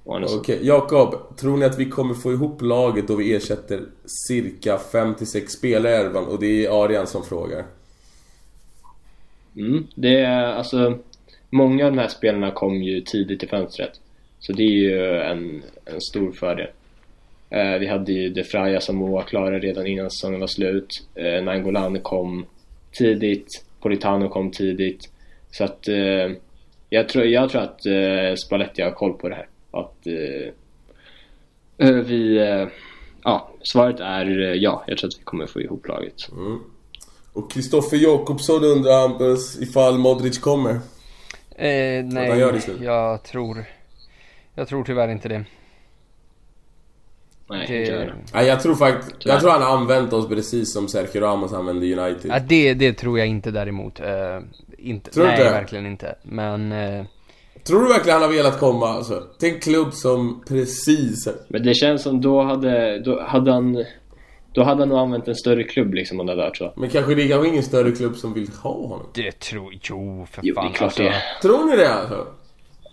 Okej, 0.04 0.58
Jakob. 0.62 1.36
Tror 1.36 1.56
ni 1.56 1.64
att 1.64 1.78
vi 1.78 1.90
kommer 1.90 2.14
få 2.14 2.32
ihop 2.32 2.62
laget 2.62 3.08
då 3.08 3.16
vi 3.16 3.34
ersätter 3.34 3.80
cirka 4.28 4.76
5-6 4.92 5.46
spelare 5.46 5.92
i 5.92 5.96
elvan? 5.96 6.26
Och 6.26 6.40
det 6.40 6.66
är 6.66 6.84
Arian 6.84 7.06
som 7.06 7.24
frågar. 7.24 7.64
Mm, 9.56 9.86
det 9.94 10.20
är 10.20 10.42
alltså... 10.52 10.98
Många 11.50 11.86
av 11.86 11.92
de 11.92 11.98
här 11.98 12.08
spelarna 12.08 12.50
kom 12.50 12.82
ju 12.82 13.00
tidigt 13.00 13.42
i 13.42 13.46
fönstret. 13.46 13.90
Så 14.42 14.52
det 14.52 14.62
är 14.62 14.66
ju 14.66 15.20
en, 15.20 15.62
en 15.84 16.00
stor 16.00 16.32
fördel. 16.32 16.68
Eh, 17.50 17.78
vi 17.78 17.86
hade 17.86 18.12
ju 18.12 18.28
De 18.28 18.44
Fraja 18.44 18.80
som 18.80 19.00
var 19.10 19.22
klara 19.22 19.58
redan 19.58 19.86
innan 19.86 20.10
säsongen 20.10 20.40
var 20.40 20.46
slut. 20.46 21.06
Eh, 21.14 21.44
Nangolan 21.44 22.00
kom 22.00 22.46
tidigt. 22.92 23.64
Politano 23.80 24.28
kom 24.28 24.50
tidigt. 24.50 25.10
Så 25.50 25.64
att 25.64 25.88
eh, 25.88 26.30
jag, 26.90 27.08
tror, 27.08 27.24
jag 27.24 27.50
tror 27.50 27.62
att 27.62 27.86
eh, 27.86 28.34
Spalletti 28.46 28.82
har 28.82 28.90
koll 28.90 29.12
på 29.12 29.28
det 29.28 29.34
här. 29.34 29.48
Att 29.70 30.06
eh, 30.06 31.88
eh, 31.88 31.94
vi... 31.94 32.38
Eh, 32.38 32.68
ja, 33.22 33.50
svaret 33.62 34.00
är 34.00 34.40
eh, 34.40 34.54
ja. 34.54 34.84
Jag 34.86 34.98
tror 34.98 35.08
att 35.08 35.20
vi 35.20 35.24
kommer 35.24 35.46
få 35.46 35.60
ihop 35.60 35.88
laget. 35.88 36.28
Och 37.32 37.52
Kristoffer 37.52 37.96
Jakobsson 37.96 38.64
undrar 38.64 39.08
Hampus 39.08 39.62
ifall 39.62 39.98
Modric 39.98 40.38
kommer. 40.38 40.70
Eh, 41.56 41.96
han 41.96 42.08
nej, 42.08 42.60
jag 42.80 43.22
tror... 43.22 43.64
Jag 44.54 44.68
tror 44.68 44.84
tyvärr 44.84 45.08
inte 45.08 45.28
det. 45.28 45.44
Nej, 47.50 47.66
Det- 47.68 47.80
inte 47.80 47.92
jag. 47.92 48.10
Nej, 48.34 48.46
jag 48.46 48.60
tror 48.60 48.74
faktiskt... 48.74 49.16
Jag 49.26 49.40
tror 49.40 49.50
han 49.50 49.62
har 49.62 49.76
använt 49.76 50.12
oss 50.12 50.28
precis 50.28 50.72
som 50.72 50.88
Sergio 50.88 51.20
Ramos 51.20 51.52
använde 51.52 51.86
United. 51.94 52.30
Ja, 52.30 52.38
det, 52.38 52.74
det 52.74 52.92
tror 52.92 53.18
jag 53.18 53.28
inte 53.28 53.50
däremot. 53.50 54.00
Eh, 54.00 54.38
inte, 54.78 55.10
Tror 55.10 55.24
du 55.24 55.30
nej, 55.30 55.40
inte? 55.40 55.52
verkligen 55.52 55.86
inte. 55.86 56.14
Men... 56.22 56.72
Eh, 56.72 57.04
Tror 57.64 57.82
du 57.82 57.88
verkligen 57.88 58.20
han 58.20 58.28
har 58.30 58.36
velat 58.36 58.58
komma 58.58 58.86
alltså? 58.88 59.22
Till 59.38 59.54
en 59.54 59.60
klubb 59.60 59.92
som 59.92 60.44
precis... 60.48 61.28
Men 61.48 61.62
det 61.62 61.74
känns 61.74 62.02
som 62.02 62.20
då 62.20 62.42
hade, 62.42 62.98
då 62.98 63.22
hade 63.22 63.52
han 63.52 63.84
Då 64.52 64.62
hade 64.62 64.80
han 64.82 64.88
nog 64.88 64.98
använt 64.98 65.28
en 65.28 65.34
större 65.34 65.64
klubb 65.64 65.94
liksom 65.94 66.20
om 66.20 66.26
det 66.26 66.32
hade 66.32 66.42
varit 66.42 66.56
så. 66.56 66.72
Men 66.76 66.90
kanske 66.90 67.14
det 67.14 67.22
är 67.32 67.44
ingen 67.46 67.62
större 67.62 67.92
klubb 67.92 68.16
som 68.16 68.34
vill 68.34 68.48
ha 68.62 68.70
honom? 68.72 69.06
det 69.14 69.38
tror... 69.40 69.74
Jo, 69.82 70.26
för 70.30 70.42
Jo, 70.44 70.54
det 70.54 70.60
fan 70.60 70.70
är 70.70 70.74
klart 70.74 70.82
alltså. 70.82 71.02
det. 71.02 71.14
Tror 71.42 71.64
ni 71.70 71.76
det 71.76 71.94
alltså? 71.94 72.26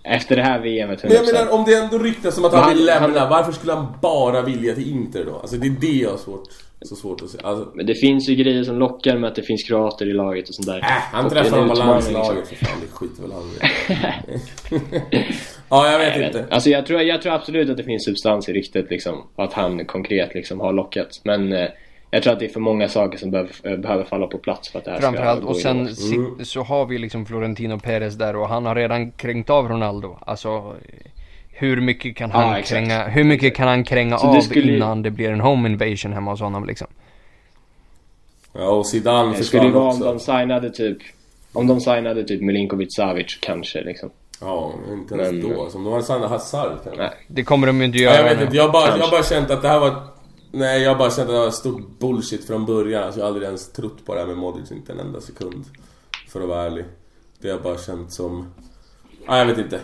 Efter 0.10 0.36
det 0.36 0.44
här 0.44 0.60
VMet 0.60 1.00
100%. 1.04 1.08
Men 1.08 1.12
jag 1.16 1.26
menar 1.34 1.52
om 1.60 1.66
det 1.66 1.74
ändå 1.76 1.98
ryktas 1.98 2.36
som 2.36 2.46
att 2.46 2.54
han 2.54 2.68
Men 2.70 2.78
vill 2.78 2.90
han- 2.90 3.02
lämna, 3.04 3.20
han- 3.20 3.30
varför 3.30 3.52
skulle 3.52 3.74
han 3.74 3.88
bara 4.02 4.42
vilja 4.42 4.76
till 4.76 4.92
Inter 4.92 5.26
då? 5.26 5.36
Alltså 5.40 5.56
det 5.56 5.68
är 5.68 5.76
det 5.82 5.88
jag 5.88 6.10
har 6.10 6.18
svårt, 6.18 6.44
så 6.82 6.96
svårt 6.96 7.22
att 7.22 7.30
se. 7.30 7.38
Alltså, 7.44 7.72
Men 7.76 7.86
det 7.86 7.96
finns 7.96 8.30
ju 8.30 8.36
grejer 8.36 8.64
som 8.64 8.80
lockar 8.80 9.18
med 9.18 9.28
att 9.30 9.36
det 9.36 9.42
finns 9.44 9.64
kroater 9.64 10.06
i 10.10 10.14
laget 10.14 10.50
och 10.50 10.56
sånt 10.56 10.68
där. 10.68 10.78
äh, 10.78 10.84
han 10.86 11.26
Och 11.26 11.32
träffar 11.32 11.58
en 11.58 11.68
dem 11.68 11.78
på 11.78 11.84
landslaget, 11.84 12.48
för 12.48 12.56
fan 12.56 12.80
det 12.82 12.88
skiter 12.92 13.22
väl 13.22 13.32
han 13.32 13.44
i. 13.44 14.80
Ja, 15.70 15.92
jag 15.92 16.00
vet 16.00 16.16
Jag 16.18 16.26
inte. 16.28 16.42
vet. 16.42 16.52
Alltså 16.52 16.70
jag 16.70 16.86
tror, 16.86 17.02
jag 17.02 17.22
tror 17.22 17.34
absolut 17.34 17.70
att 17.70 17.78
det 17.78 17.84
finns 17.84 18.06
substans 18.06 18.50
i 18.50 18.54
ryktet 18.54 18.90
liksom. 18.90 19.28
Att 19.36 19.54
han 19.54 19.86
konkret 19.86 20.34
liksom 20.36 20.60
har 20.60 20.74
lockat. 20.74 21.22
Men 21.24 21.54
eh, 21.54 21.68
jag 22.12 22.24
tror 22.24 22.34
att 22.34 22.40
det 22.40 22.46
är 22.46 22.50
för 22.50 22.60
många 22.60 22.90
saker 22.90 23.18
som 23.18 23.32
behöver, 23.32 23.78
behöver 23.78 24.04
falla 24.04 24.28
på 24.28 24.38
plats 24.38 24.70
för 24.70 24.80
att 24.80 24.86
det 24.86 24.92
här 24.92 25.00
Framförallt, 25.00 25.40
ska 25.40 25.46
gå 25.46 25.52
och 25.52 25.58
sen 25.58 25.88
Mm. 26.14 26.46
så 26.46 26.62
har 26.64 26.86
vi 26.86 26.98
liksom 26.98 27.26
Florentino 27.26 27.80
Perez 27.80 28.16
där 28.16 28.36
och 28.36 28.50
han 28.50 28.66
har 28.66 28.76
redan 28.76 29.12
kränkt 29.12 29.50
av 29.50 29.68
Ronaldo. 29.70 30.18
Alltså 30.22 30.76
hur 31.50 31.82
mycket 31.82 32.16
kan 32.16 32.32
han 32.32 32.42
Ja, 32.42 32.58
exakt. 32.58 32.70
kränga, 32.70 33.04
hur 33.08 33.24
mycket 33.24 33.56
kan 33.56 33.68
han 33.68 33.84
kränga 33.84 34.18
Så 34.18 34.32
det 34.32 34.38
av 34.38 34.42
skulle 34.42 34.76
innan 34.76 35.02
det 35.02 35.12
blir 35.12 35.30
en 35.32 35.42
home 35.42 35.70
invasion 35.70 36.14
hemma 36.14 36.32
hos 36.32 36.42
honom 36.42 36.66
liksom? 36.66 36.88
Ja, 38.54 38.70
och 38.70 38.88
Zidane 38.88 39.38
Det 39.38 39.44
skulle 39.44 39.64
ju 39.64 39.72
vara 39.72 39.94
om 39.94 40.00
de 40.00 40.20
signade 40.20 40.70
typ 40.70 40.98
om 41.54 41.68
de 41.68 41.80
signade 41.82 42.24
typ 42.24 42.42
Milinkovic 42.42 42.96
Savic 42.96 43.38
kanske 43.42 43.82
liksom. 43.82 44.10
Ja, 44.42 44.74
inte 44.92 45.16
ens 45.16 45.32
Men- 45.32 45.42
då. 45.54 45.70
Som 45.70 45.84
de 45.84 45.94
hade 45.94 46.06
signat 46.06 46.30
Hazard. 46.30 46.72
Nej. 46.98 47.10
Det 47.28 47.44
kommer 47.44 47.68
de 47.68 47.80
ju 47.80 47.86
inte 47.86 47.98
Ja, 47.98 48.04
göra 48.12 48.18
jag 48.28 48.34
vet 48.36 48.42
inte, 48.44 48.56
jag 48.58 48.64
har 48.64 48.72
bara, 48.74 48.98
jag 48.98 49.10
bara 49.12 49.24
känt 49.24 49.52
att 49.52 49.62
det 49.62 49.68
här 49.68 49.80
var... 49.80 49.96
Nej, 50.52 50.82
jag 50.82 50.90
har 50.92 50.98
bara 50.98 51.10
känt 51.10 51.20
att 51.30 51.36
det 51.36 51.40
var 51.40 51.52
stort 51.52 52.00
bullshit 52.00 52.48
från 52.48 52.66
början. 52.66 53.04
Alltså, 53.04 53.20
jag 53.20 53.26
har 53.26 53.28
aldrig 53.28 53.46
ens 53.48 53.72
trott 53.72 54.06
på 54.06 54.14
det 54.14 54.20
här 54.20 54.28
med 54.28 54.38
Modric, 54.38 54.72
inte 54.72 54.92
en 54.92 55.00
enda 55.00 55.22
sekund. 55.22 55.66
För 56.30 56.42
att 56.42 56.48
vara 56.50 56.64
ärlig. 56.66 56.86
Det 57.42 57.50
har 57.50 57.60
bara 57.60 57.78
känt 57.78 58.12
som... 58.14 58.54
Nej, 59.28 59.40
jag 59.40 59.46
vet 59.46 59.58
inte. 59.58 59.80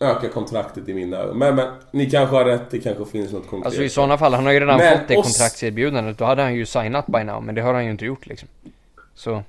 Öka 0.00 0.28
kontraktet 0.28 0.88
i 0.88 0.94
mina 0.94 1.16
ögon. 1.16 1.38
Men, 1.38 1.56
men, 1.56 1.68
ni 1.92 2.10
kanske 2.10 2.36
har 2.36 2.44
rätt, 2.44 2.70
det 2.70 2.78
kanske 2.78 3.04
finns 3.04 3.32
något 3.32 3.48
konkret. 3.48 3.66
Alltså 3.66 3.82
i 3.82 3.88
sådana 3.88 4.18
fall, 4.18 4.34
han 4.34 4.44
har 4.46 4.52
ju 4.52 4.60
redan 4.60 4.78
Men 4.78 4.98
fått 4.98 5.08
det 5.08 5.16
oss- 5.16 5.26
kontraktserbjudandet. 5.26 6.18
Då 6.18 6.24
hade 6.24 6.42
han 6.42 6.54
ju 6.54 6.66
signat 6.66 7.06
by 7.06 7.24
now, 7.24 7.42
men 7.42 7.54
det 7.54 7.60
har 7.62 7.74
han 7.74 7.84
ju 7.84 7.90
inte 7.90 8.04
gjort 8.04 8.26
liksom. 8.26 8.48
Så, 9.14 9.42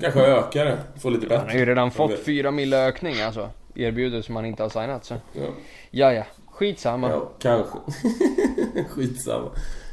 kanske 0.00 0.20
ökar 0.20 0.64
det, 0.64 0.78
får 1.00 1.10
lite 1.10 1.26
bättre. 1.26 1.36
han 1.38 1.48
har 1.48 1.54
ju 1.56 1.66
redan 1.66 1.84
Jag 1.84 1.92
fått 1.94 2.10
vet. 2.10 2.24
fyra 2.24 2.50
mille 2.50 2.86
ökning 2.86 3.20
alltså. 3.20 3.50
Erbjudet 3.74 4.24
som 4.24 4.36
han 4.36 4.46
inte 4.46 4.62
har 4.62 4.70
signat 4.70 5.04
så. 5.04 5.14
Ja. 5.32 5.42
Ja, 5.90 6.12
ja. 6.12 6.24
Skitsamma. 6.56 7.10
Ja, 7.10 7.30
kanske. 7.38 7.78
Skitsamma. 8.88 9.50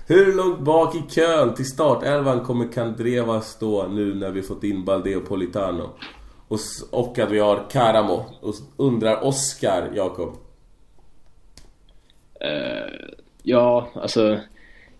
Hur 0.07 0.35
långt 0.35 0.59
bak 0.59 0.95
i 0.95 1.03
kön 1.09 1.53
till 1.53 1.65
startelvan 1.65 2.45
kommer 2.45 2.71
Kandreva 2.71 3.41
stå 3.41 3.87
nu 3.87 4.15
när 4.15 4.31
vi 4.31 4.41
fått 4.41 4.63
in 4.63 4.85
Balde 4.85 5.15
och 5.15 5.27
Politano? 5.27 5.89
Och, 6.47 6.59
att 7.19 7.31
vi 7.31 7.39
har 7.39 7.69
Karamo. 7.71 8.25
Och 8.41 8.53
undrar 8.77 9.23
Oscar, 9.23 9.91
Jakob. 9.95 10.37
Eh, 12.39 13.09
ja, 13.43 13.87
alltså 13.95 14.39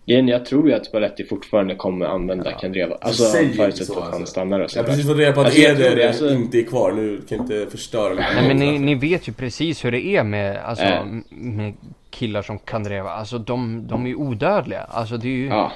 grejen, 0.06 0.28
jag 0.28 0.46
tror 0.46 0.68
ju 0.68 0.74
att 0.74 0.86
Spalletti 0.86 1.24
fortfarande 1.24 1.74
kommer 1.74 2.06
använda 2.06 2.52
Kandreva. 2.52 2.96
Alltså 3.00 3.24
förutsatt 3.24 3.96
att 3.96 4.02
han 4.04 4.12
alltså. 4.14 4.26
stannar 4.26 4.58
och 4.60 4.64
Jag 4.64 4.70
så. 4.70 4.78
har 4.78 4.84
precis 4.84 5.06
fått 5.06 5.16
reda 5.16 5.32
på 5.32 5.40
att 5.40 5.46
Alltså, 5.46 5.60
jag 5.60 5.70
Eder 5.80 5.96
det, 5.96 6.08
alltså- 6.08 6.30
inte 6.34 6.58
är 6.58 6.62
kvar. 6.64 6.92
Nu 6.92 7.20
kan 7.28 7.38
jag 7.38 7.44
inte 7.44 7.70
förstöra 7.70 8.14
Nej 8.14 8.26
men 8.48 8.56
ni, 8.56 8.64
kontrakt. 8.66 8.84
ni 8.84 8.94
vet 8.94 9.28
ju 9.28 9.32
precis 9.32 9.84
hur 9.84 9.92
det 9.92 10.06
är 10.06 10.24
med, 10.24 10.56
alltså, 10.64 10.84
Äh. 10.84 11.04
med 11.30 11.74
killar 12.10 12.42
som 12.42 12.58
Kandreva. 12.58 13.10
Alltså 13.10 13.38
de, 13.38 13.86
de 13.86 14.04
är 14.04 14.08
ju 14.08 14.14
odödliga. 14.14 14.80
Alltså 14.80 15.16
det 15.16 15.28
är 15.28 15.32
ju, 15.36 15.46
Ja, 15.46 15.72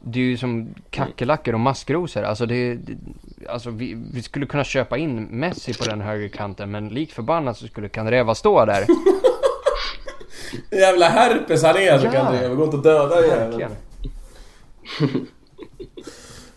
det 0.00 0.18
är 0.20 0.24
ju 0.24 0.36
som 0.36 0.74
kackerlackor 0.90 1.54
och 1.54 1.60
maskrosor. 1.60 2.22
Alltså 2.22 2.46
det, 2.46 2.74
det 2.74 2.92
alltså 3.48 3.70
vi, 3.70 4.04
vi 4.14 4.22
skulle 4.22 4.46
kunna 4.46 4.64
köpa 4.64 4.98
in 4.98 5.22
Messi 5.30 5.74
på 5.74 5.84
den 5.84 6.00
högerkanten 6.00 6.70
men 6.70 6.88
likt 6.88 7.12
förbannat 7.12 7.56
så 7.58 7.66
skulle 7.66 7.88
Kandreva 7.88 8.34
stå 8.34 8.64
där. 8.64 8.84
Jävla 10.70 11.08
herpes 11.08 11.62
han 11.62 11.76
är 11.76 11.98
så 11.98 12.06
Ja. 12.06 12.12
Kandreva. 12.12 12.54
Gå 12.54 12.64
inte 12.64 12.76
och 12.76 12.82
döda 12.82 13.26
jäveln. 13.26 13.70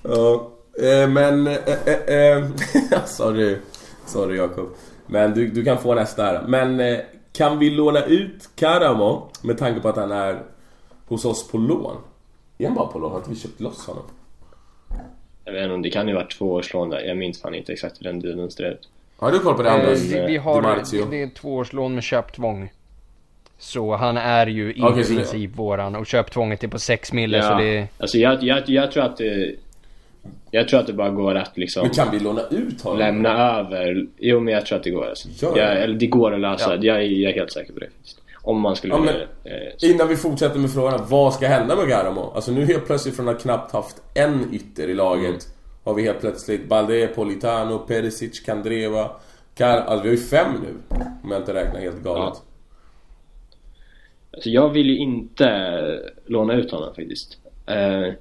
Ja, 0.02 0.52
eh, 0.82 1.10
men... 1.10 1.48
Eh, 1.48 1.88
eh, 2.16 2.46
sorry. 3.06 3.58
Sorry 4.06 4.38
Jakob. 4.38 4.70
Men 5.08 5.34
du, 5.34 5.48
du 5.48 5.64
kan 5.64 5.78
få 5.78 5.96
nästa 5.96 6.24
här. 6.24 6.44
Men 6.48 7.02
kan 7.34 7.60
vi 7.60 7.70
låna 7.70 8.04
ut 8.06 8.50
Karamo 8.56 9.30
med 9.42 9.58
tanke 9.58 9.82
på 9.82 9.90
att 9.90 9.96
han 9.96 10.12
är 10.12 10.42
hos 11.08 11.26
oss 11.26 11.48
på 11.52 11.58
lån? 11.58 11.96
Är 12.58 12.66
han 12.66 12.76
bara 12.76 12.88
på 12.88 13.00
lån? 13.00 13.12
Har 13.12 13.18
inte 13.18 13.30
vi 13.30 13.36
köpt 13.36 13.60
loss 13.60 13.86
honom? 13.88 14.04
jag 15.46 15.54
vet 15.54 15.72
inte, 15.72 15.90
det 15.90 15.94
kan 15.94 16.08
ju 16.08 16.14
vara 16.14 16.26
två 16.26 16.52
årslån 16.52 16.90
där. 16.90 17.00
Jag 17.00 17.18
minns 17.18 17.42
fan 17.42 17.56
inte 17.56 17.74
exakt 17.74 18.00
hur 18.00 18.04
den 18.04 18.20
dealen 18.20 18.52
ser 18.52 18.72
ut. 18.72 18.90
Har 19.18 19.32
du 19.32 19.40
koll 19.40 19.56
på 19.56 19.64
det 19.64 19.72
andra? 19.72 19.92
Eh, 19.92 20.26
vi, 20.26 20.38
har, 20.38 20.62
det 21.12 21.22
är 21.22 21.30
tvåårslån 21.30 21.96
med 21.96 22.04
köptvång. 22.04 22.72
Så 23.62 23.96
han 23.96 24.18
är 24.18 24.48
ju 24.48 24.74
i 24.74 24.82
det- 24.82 24.92
princip 25.16 25.56
våran 25.56 25.96
och 25.96 26.06
köptvånget 26.08 26.64
är 26.64 26.68
på 26.68 26.80
6 26.80 27.14
mille 27.14 27.38
Ja, 27.38 27.44
så 27.44 27.58
det 27.58 27.88
alltså 27.98 28.18
jag, 28.18 28.44
jag, 28.44 28.70
jag 28.70 28.92
tror 28.92 29.04
att 29.04 29.18
det... 29.18 29.56
Jag 30.52 30.68
tror 30.68 30.80
att 30.80 30.88
det 30.88 30.94
bara 30.94 31.10
går 31.10 31.36
att 31.36 31.58
liksom 31.58 31.82
Men 31.82 31.92
kan 31.92 32.12
vi 32.12 32.20
låna 32.20 32.42
ut 32.52 32.82
honom? 32.82 33.00
lämna 33.00 33.58
över. 33.60 34.08
Jo 34.18 34.40
men 34.40 34.54
jag 34.54 34.66
tror 34.66 34.78
att 34.78 34.84
det 34.84 34.90
går 34.90 35.06
alltså. 35.10 35.28
Jag, 35.42 35.82
eller 35.84 35.96
det 35.96 36.08
går 36.08 36.34
att 36.34 36.40
lösa. 36.40 36.76
Ja. 36.76 36.82
Jag, 36.84 36.98
är, 36.98 37.02
jag 37.02 37.32
är 37.32 37.36
helt 37.36 37.52
säker 37.52 37.74
på 37.74 37.80
det. 37.80 37.88
Om 38.42 38.62
man 38.62 38.76
skulle 38.76 38.94
Ja, 38.94 39.00
men- 39.00 39.16
det. 39.44 39.50
Eh, 39.84 39.92
Innan 39.92 40.08
vi 40.08 40.16
fortsätter 40.16 40.60
med 40.60 40.72
frågorna, 40.74 40.98
vad 41.10 41.34
ska 41.34 41.48
hända 41.48 41.76
med 41.76 41.88
Garamo? 41.88 42.32
Alltså 42.36 42.52
nu 42.52 42.66
helt 42.66 42.86
plötsligt 42.86 43.16
från 43.16 43.30
att 43.30 43.42
knappt 43.42 43.72
haft 43.74 43.96
en 44.16 44.54
ytter 44.54 44.88
i 44.88 44.94
laget 44.94 45.26
Mm. 45.30 45.40
Har 45.84 45.94
vi 45.94 46.02
helt 46.04 46.20
plötsligt 46.22 46.70
Balde, 46.70 47.08
Politano, 47.08 47.78
Perisic, 47.80 48.40
Kandreva 48.40 49.10
Kar... 49.56 49.78
Alltså 49.78 50.04
vi 50.04 50.10
har 50.10 50.16
ju 50.16 50.22
fem 50.22 50.48
nu 50.64 50.98
Om 51.24 51.32
jag 51.32 51.40
inte 51.42 51.54
räknar 51.54 51.80
helt 51.80 52.04
galet 52.04 52.34
Alltså 54.32 54.50
jag 54.50 54.70
vill 54.70 54.90
ju 54.90 54.98
inte 54.98 55.50
låna 56.26 56.54
ut 56.54 56.72
honom 56.72 56.96
faktiskt. 56.96 57.38
Eh, 57.66 58.14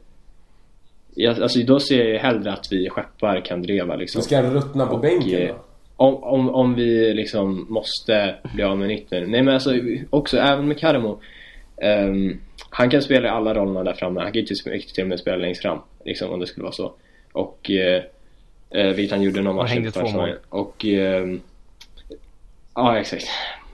jag, 1.15 1.43
alltså 1.43 1.61
då 1.61 1.81
ser 1.81 1.99
jag 1.99 2.09
ju 2.09 2.19
hellre 2.19 2.53
att 2.53 2.67
vi 2.71 2.91
skeppar 2.91 3.45
Kandreva 3.45 3.97
liksom. 3.97 4.23
Så 4.23 4.27
ska 4.27 4.37
han 4.37 4.55
ruttna 4.55 4.87
på 4.87 4.97
bänken 4.97 5.43
eh, 5.43 5.49
då? 5.49 5.55
om, 5.97 6.25
om, 6.25 6.51
om 6.51 6.75
vi 6.75 7.15
liksom 7.15 7.67
måste 7.69 8.35
bli 8.55 8.63
av 8.63 8.79
med 8.79 8.89
Nittner. 8.89 9.27
Nej 9.27 9.43
men 9.43 9.55
alltså 9.55 9.71
också 10.11 10.39
även 10.39 10.69
med 10.69 10.79
Karamo. 10.79 11.21
ehm, 11.77 12.41
han 12.71 12.91
kan 12.91 13.03
spela 13.03 13.29
i 13.29 13.31
alla 13.31 13.55
rollerna 13.55 13.85
där 13.85 13.93
framme. 13.93 14.21
Han 14.21 14.33
kan 14.33 14.41
ju 14.41 14.47
till, 14.47 14.83
till 14.95 15.03
och 15.03 15.09
med 15.09 15.21
spela 15.21 15.37
längst 15.37 15.63
fram. 15.63 15.79
Liksom 16.05 16.31
om 16.31 16.41
det 16.41 16.47
skulle 16.47 16.63
vara 16.65 16.73
så. 16.73 16.93
Och 17.33 17.71
eh, 17.71 18.03
eh, 18.71 18.87
vilket 18.87 19.11
han 19.11 19.23
gjorde 19.23 19.43
någon 19.43 19.47
Han 19.47 19.57
match 19.57 19.71
hängde 19.71 19.87
inför 19.87 20.01
två 20.01 20.09
mål. 20.09 20.31
Och 20.49 20.85
ehm, 20.85 21.41
Ja 22.75 22.99
exakt. 22.99 23.27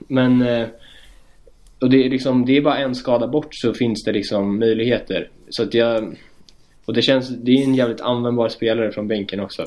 Men 0.07 0.41
eh, 0.41 0.67
och 1.81 1.89
det 1.89 2.05
är 2.05 2.09
liksom, 2.09 2.45
det 2.45 2.57
är 2.57 2.61
bara 2.61 2.77
en 2.77 2.95
skada 2.95 3.27
bort 3.27 3.55
så 3.55 3.73
finns 3.73 4.03
det 4.03 4.11
liksom 4.11 4.59
möjligheter. 4.59 5.29
Så 5.49 5.63
att 5.63 5.73
jag 5.73 6.15
och 6.85 6.93
det 6.93 7.01
känns, 7.01 7.29
det 7.29 7.51
är 7.51 7.63
en 7.63 7.75
jävligt 7.75 8.01
användbar 8.01 8.49
spelare 8.49 8.91
från 8.91 9.07
bänken 9.07 9.39
också. 9.39 9.63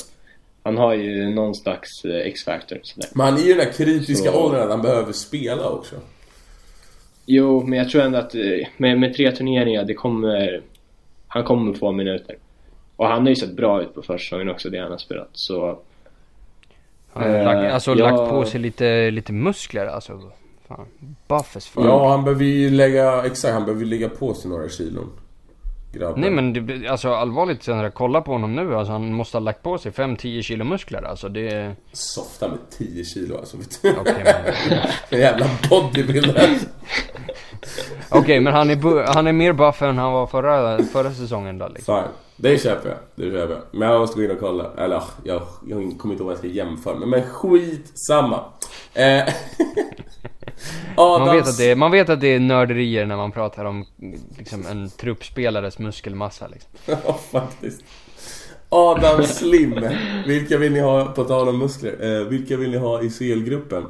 Han 0.63 0.77
har 0.77 0.95
ju 0.95 1.31
någon 1.31 1.55
slags 1.55 2.05
eh, 2.05 2.17
X-factor 2.17 2.79
sådär. 2.83 3.09
Men 3.15 3.27
han 3.27 3.35
är 3.37 3.43
ju 3.43 3.49
den 3.55 3.59
där 3.65 3.73
kritiska 3.73 4.31
Så- 4.31 4.45
åldern 4.45 4.63
att 4.63 4.71
han 4.71 4.83
behöver 4.83 5.13
spela 5.13 5.69
också 5.69 5.97
Jo, 7.27 7.65
men 7.67 7.79
jag 7.79 7.89
tror 7.91 8.03
ändå 8.03 8.19
att 8.19 8.35
eh, 8.35 8.41
med, 8.77 9.01
med 9.01 9.15
tre 9.15 9.33
turneringar, 9.33 9.85
det 9.85 9.95
kommer... 9.95 10.63
Han 11.29 11.45
kommer 11.45 11.75
få 11.75 11.93
minuter. 11.93 12.37
Och 12.97 13.07
han 13.07 13.23
har 13.23 13.29
ju 13.29 13.37
sett 13.37 13.53
bra 13.57 13.83
ut 13.83 13.95
på 13.95 14.03
försäsongen 14.03 14.49
också, 14.49 14.71
det 14.71 14.79
han 14.79 14.91
har 14.91 14.99
spelat. 14.99 15.29
Så 15.33 15.79
han 17.13 17.23
har 17.31 17.39
Eh, 17.39 17.45
lagt, 17.45 17.73
alltså 17.75 17.95
ja. 17.95 18.11
lagt 18.11 18.31
på 18.31 18.45
sig 18.45 18.61
lite, 18.61 19.11
lite 19.11 19.33
muskler 19.33 19.87
alltså. 19.87 20.33
Fan. 20.69 20.87
Buff 21.29 21.57
as 21.57 21.67
fan. 21.67 21.85
Ja, 21.85 22.11
han 22.11 22.25
behöver 22.25 22.45
ju 22.45 22.71
lägga... 22.71 23.25
Exakt, 23.25 23.55
han 23.55 23.65
behöver 23.65 23.85
lägga 23.85 24.09
på 24.09 24.35
sig 24.35 24.51
några 24.51 24.69
kilon 24.69 25.11
Grabben 25.93 26.21
Nej 26.21 26.31
men 26.31 26.53
det, 26.53 26.89
alltså 26.89 27.15
allvarligt 27.15 27.63
sen 27.63 27.79
jag 27.79 27.95
kollar 27.95 28.21
på 28.21 28.33
honom 28.33 28.57
nu, 28.57 28.75
alltså 28.77 28.93
han 28.93 29.13
måste 29.13 29.37
ha 29.37 29.41
lagt 29.41 29.63
på 29.63 29.79
sig 29.79 29.93
5-10 29.93 30.43
kilo 30.43 30.65
muskler 30.65 31.03
alltså 31.03 31.29
det... 31.29 31.77
Softa 31.93 32.49
med 32.49 32.59
10 32.71 33.05
kilo 33.05 33.39
alltså. 33.39 33.57
Okej 34.01 34.25
men, 34.25 34.79
En 35.09 35.19
jävla 35.21 35.47
bodybuilder 35.71 36.59
Okej, 38.11 38.41
men 38.41 38.53
han 38.53 38.71
är, 38.71 38.77
bu- 38.77 39.05
han 39.07 39.27
är 39.27 39.33
mer 39.33 39.53
buff 39.53 39.83
än 39.83 39.99
han 39.99 40.13
var 40.13 40.27
förra, 40.27 40.83
förra 40.83 41.13
säsongen 41.13 41.59
då 41.59 41.69
liksom. 41.69 42.03
Fine. 42.03 42.09
Det 42.37 42.63
köper 42.63 42.89
jag. 42.89 42.99
Det 43.15 43.31
köper 43.33 43.55
jag. 43.55 43.63
Men 43.73 43.89
jag 43.89 44.01
måste 44.01 44.17
gå 44.17 44.25
in 44.25 44.31
och 44.31 44.41
kolla. 44.41 44.71
Eller 44.79 45.03
jag, 45.25 45.43
jag 45.67 45.95
kommer 45.99 46.15
inte 46.15 46.23
ihåg 46.23 46.27
vad 46.27 46.31
jag 46.33 46.39
ska 46.39 46.49
jämföra 46.49 46.95
med. 46.95 47.09
Men 47.09 47.23
skit 47.23 47.93
samma. 48.09 48.45
Eh, 50.59 50.95
Man 50.97 51.21
vet, 51.21 51.31
Adams... 51.31 51.49
att 51.49 51.57
det 51.59 51.71
är, 51.71 51.77
man 51.77 51.91
vet 51.91 52.09
att 52.09 52.21
det 52.21 52.35
är 52.35 52.41
nörderier 52.41 53.07
när 53.07 53.17
man 53.17 53.33
pratar 53.33 53.65
om 53.65 53.87
liksom, 54.39 54.67
en 54.67 54.91
truppspelares 54.91 55.79
muskelmassa 55.79 56.47
liksom. 56.49 56.71
Ja, 57.07 57.19
faktiskt. 57.33 57.85
Adam 58.69 59.25
Slim. 59.25 59.81
Vilka 60.27 60.59
vill 60.59 60.73
ni 60.73 60.81
ha, 60.81 61.05
på 61.05 61.25
tal 61.25 61.49
om 61.49 61.59
muskler, 61.59 62.21
eh, 62.21 62.27
vilka 62.27 62.57
vill 62.57 62.71
ni 62.71 62.77
ha 62.77 63.03
i 63.03 63.11
CL-gruppen? 63.11 63.87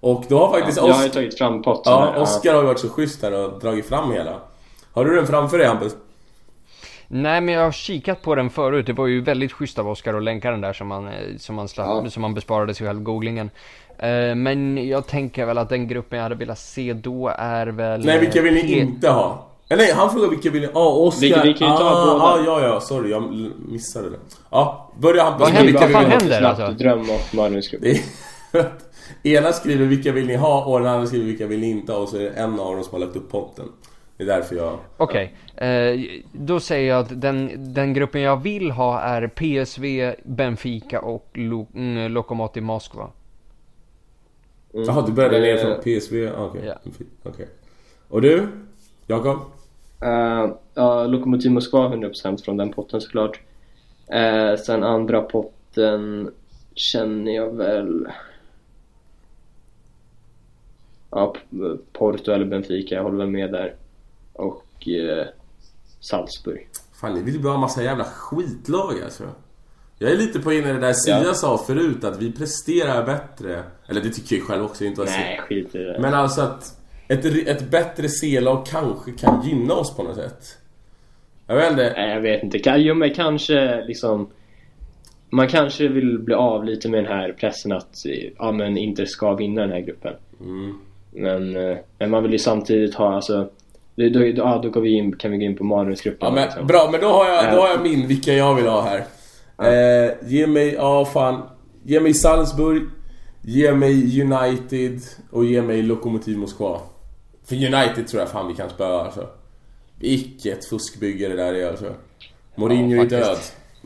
Och 0.00 0.24
då 0.28 0.38
har 0.38 0.58
faktiskt 0.58 0.76
jag 0.78 0.92
har 0.92 1.02
ju 1.02 1.08
tagit 1.08 1.38
fram 1.38 1.62
potten 1.62 1.92
Ja. 1.92 2.16
Oskar 2.22 2.54
har 2.54 2.60
ju 2.60 2.66
varit 2.66 2.80
så 2.80 2.88
schysst 2.88 3.22
här 3.22 3.32
och 3.32 3.60
dragit 3.60 3.86
fram 3.86 4.12
hela. 4.12 4.40
Har 4.92 5.04
du 5.04 5.16
den 5.16 5.26
framför 5.26 5.58
dig 5.58 5.66
Hampus? 5.66 5.96
Nej 7.12 7.40
men 7.40 7.54
jag 7.54 7.64
har 7.64 7.72
kikat 7.72 8.22
på 8.22 8.34
den 8.34 8.50
förut, 8.50 8.86
det 8.86 8.92
var 8.92 9.06
ju 9.06 9.20
väldigt 9.20 9.52
schysst 9.52 9.78
av 9.78 9.88
Oskar 9.88 10.14
att 10.14 10.22
länka 10.22 10.50
den 10.50 10.60
där 10.60 10.72
som 10.72 10.86
man, 10.88 11.08
eh, 11.08 11.12
som 11.38 11.54
man, 11.56 11.68
slapp, 11.68 12.04
Ja. 12.04 12.10
som 12.10 12.22
man 12.22 12.34
besparade 12.34 12.74
sig 12.74 12.86
själv 12.86 13.02
googlingen. 13.02 13.50
Eh, 13.98 14.34
men 14.34 14.88
jag 14.88 15.06
tänker 15.06 15.46
väl 15.46 15.58
att 15.58 15.68
den 15.68 15.88
gruppen 15.88 16.16
jag 16.16 16.22
hade 16.22 16.34
velat 16.34 16.58
se 16.58 16.92
då 16.92 17.28
är 17.38 17.66
väl... 17.66 18.04
Nej, 18.04 18.18
vilka 18.20 18.42
vill 18.42 18.54
ni 18.54 18.62
P- 18.62 18.78
inte 18.80 19.08
ha? 19.10 19.46
Eh, 19.68 19.76
nej, 19.76 19.92
han 19.92 20.10
frågar 20.10 20.28
vilka 20.28 20.50
vill 20.50 20.62
ni... 20.62 20.68
Ja, 20.74 20.80
ah, 20.80 20.88
Oskar... 21.06 21.42
Vi- 21.42 21.52
vi 21.52 21.58
kan 21.58 21.70
ju 21.72 21.76
ta 21.78 21.84
ah, 21.84 22.12
båda. 22.12 22.24
Ah, 22.24 22.60
ja, 22.60 22.66
ja, 22.68 22.80
sorry, 22.80 23.10
jag 23.10 23.50
missade 23.68 24.10
det. 24.10 24.18
Ja, 24.50 24.92
börja 24.98 25.24
Hampus. 25.24 25.40
Vad 25.40 25.50
händer? 25.50 25.72
Vad 25.80 25.90
fan 25.90 26.04
händer? 26.10 26.42
Alltså? 26.42 26.68
dröm 26.68 27.00
och 27.00 27.34
är 27.86 28.00
Ena 29.22 29.52
skriver 29.52 29.86
vilka 29.86 30.12
vill 30.12 30.26
ni 30.26 30.36
ha 30.36 30.64
och 30.64 30.80
den 30.80 30.88
andra 30.88 31.06
skriver 31.06 31.26
vilka 31.26 31.46
vill 31.46 31.60
ni 31.60 31.70
inte 31.70 31.92
ha 31.92 31.98
och 31.98 32.08
så 32.08 32.16
är 32.16 32.20
det 32.20 32.28
en 32.30 32.60
av 32.60 32.74
dem 32.74 32.84
som 32.84 32.92
har 32.92 33.06
lagt 33.06 33.16
upp 33.16 33.30
potten. 33.30 33.64
Det 34.20 34.24
är 34.24 34.26
därför 34.26 34.56
jag... 34.56 34.78
Okej, 34.96 35.34
eh, 35.56 36.00
då 36.32 36.60
säger 36.60 36.88
jag 36.88 37.00
att 37.00 37.20
den, 37.20 37.50
den 37.74 37.94
gruppen 37.94 38.20
jag 38.20 38.42
vill 38.42 38.70
ha 38.70 39.00
är 39.00 39.28
PSV, 39.28 40.14
Benfica 40.24 41.00
och 41.00 41.28
Lo, 41.34 41.66
mm, 41.74 42.12
Lokomotiv 42.12 42.62
Moskva. 42.62 43.10
Mm. 44.74 44.86
Jaha, 44.86 45.06
du 45.06 45.12
började 45.12 45.40
ner 45.40 45.54
Eh, 45.54 45.60
från 45.60 45.80
PSV? 45.82 46.28
Ah, 46.28 46.44
Okej. 46.44 46.62
Ja. 46.66 46.90
Okej. 47.22 47.48
Och 48.08 48.22
du? 48.22 48.48
Jakob? 49.06 49.38
Eh, 50.02 50.50
ja, 50.74 51.06
Lokomotiv 51.06 51.50
Moskva 51.50 51.88
100% 51.88 52.44
från 52.44 52.56
den 52.56 52.72
potten 52.72 53.00
såklart. 53.00 53.40
Uh, 54.14 54.56
sen 54.56 54.84
andra 54.84 55.22
potten 55.22 56.30
känner 56.74 57.32
jag 57.32 57.56
väl... 57.56 58.08
Ja, 61.10 61.34
Porto 61.92 62.32
eller 62.32 62.44
Benfica, 62.44 62.94
jag 62.94 63.02
håller 63.02 63.18
väl 63.18 63.30
med 63.30 63.52
där. 63.52 63.74
Och 64.40 64.88
eh, 64.88 65.26
Salzburg. 66.00 66.68
Fan, 67.00 67.14
ni 67.14 67.22
vill 67.22 67.34
ju 67.34 67.40
bara 67.40 67.52
ha 67.52 67.60
massa 67.60 67.82
jävla 67.82 68.04
skitlag 68.04 69.02
alltså. 69.04 69.24
Jag 69.98 70.10
är 70.10 70.16
lite 70.16 70.40
på 70.40 70.52
inne 70.52 70.70
i 70.70 70.72
det 70.72 70.78
där 70.78 70.92
Sia 70.92 71.22
Ja. 71.24 71.34
sa 71.34 71.58
förut, 71.58 72.04
att 72.04 72.22
vi 72.22 72.32
presterar 72.32 73.06
bättre. 73.06 73.62
Eller 73.88 74.00
det 74.00 74.10
tycker 74.10 74.36
jag 74.36 74.44
själv 74.44 74.64
också, 74.64 74.84
inte 74.84 75.04
Nej, 75.04 75.40
skit 75.48 75.74
i 75.74 75.78
det. 75.78 75.98
Men 76.00 76.14
alltså 76.14 76.40
att 76.40 76.80
ett, 77.08 77.24
ett 77.24 77.70
bättre 77.70 78.08
C-lag 78.08 78.66
kanske 78.66 79.12
kan 79.12 79.42
gynna 79.46 79.74
oss 79.74 79.96
på 79.96 80.02
något 80.02 80.16
sätt. 80.16 80.58
Jag 81.46 81.56
vet 81.56 81.70
inte. 81.70 81.92
Nej, 81.96 82.10
jag 82.10 82.20
vet 82.20 82.42
inte. 82.42 82.58
Jo, 82.76 82.94
men 82.94 83.14
kanske 83.14 83.84
liksom... 83.84 84.30
Man 85.30 85.48
kanske 85.48 85.88
vill 85.88 86.18
bli 86.18 86.34
av 86.34 86.64
lite 86.64 86.88
med 86.88 87.04
den 87.04 87.12
här 87.12 87.32
pressen 87.32 87.72
att 87.72 87.94
ja, 88.38 88.52
men 88.52 88.76
Inter 88.76 89.04
ska 89.04 89.34
vinna 89.34 89.60
den 89.60 89.70
här 89.70 89.80
gruppen. 89.80 90.14
Mm. 90.40 90.74
Men, 91.10 91.56
eh, 91.56 91.78
men 91.98 92.10
man 92.10 92.22
vill 92.22 92.32
ju 92.32 92.38
samtidigt 92.38 92.94
ha 92.94 93.14
alltså... 93.14 93.48
Då, 93.94 94.08
då, 94.08 94.18
då, 94.18 94.26
ja, 94.26 94.60
då 94.62 94.70
går 94.70 94.80
vi 94.80 94.90
in, 94.90 95.16
kan 95.16 95.30
vi 95.30 95.36
gå 95.36 95.44
in 95.44 95.56
på 95.56 95.64
mardrömsgruppen. 95.64 96.28
Ja, 96.28 96.34
men, 96.34 96.44
liksom. 96.44 96.66
bra, 96.66 96.88
men 96.92 97.00
då 97.00 97.08
har, 97.08 97.28
jag, 97.28 97.54
då 97.54 97.60
har 97.60 97.68
jag 97.68 97.82
min, 97.82 98.06
vilka 98.06 98.32
jag 98.32 98.54
vill 98.54 98.66
ha 98.66 98.82
här. 98.82 99.04
Eh, 99.62 100.10
ge 100.26 100.46
mig, 100.46 100.74
ja 100.74 101.04
fan. 101.04 101.42
Ge 101.82 102.00
mig 102.00 102.14
Salzburg. 102.14 102.82
Ge 103.42 103.74
mig 103.74 104.22
United. 104.22 105.00
Och 105.30 105.44
ge 105.44 105.62
mig 105.62 105.82
Lokomotiv 105.82 106.38
Moskva. 106.38 106.80
För 107.44 107.54
United 107.54 108.08
tror 108.08 108.20
jag 108.20 108.30
fan 108.30 108.48
vi 108.48 108.54
kan 108.54 108.70
spöa 108.70 109.04
alltså. 109.04 109.28
Vilket 109.98 110.64
fuskbygge 110.64 111.28
det 111.28 111.36
där 111.36 111.54
är 111.54 111.68
alltså. 111.68 111.94
Mourinho 112.54 112.96
Ja, 112.96 113.02
är 113.02 113.06
död. 113.06 113.38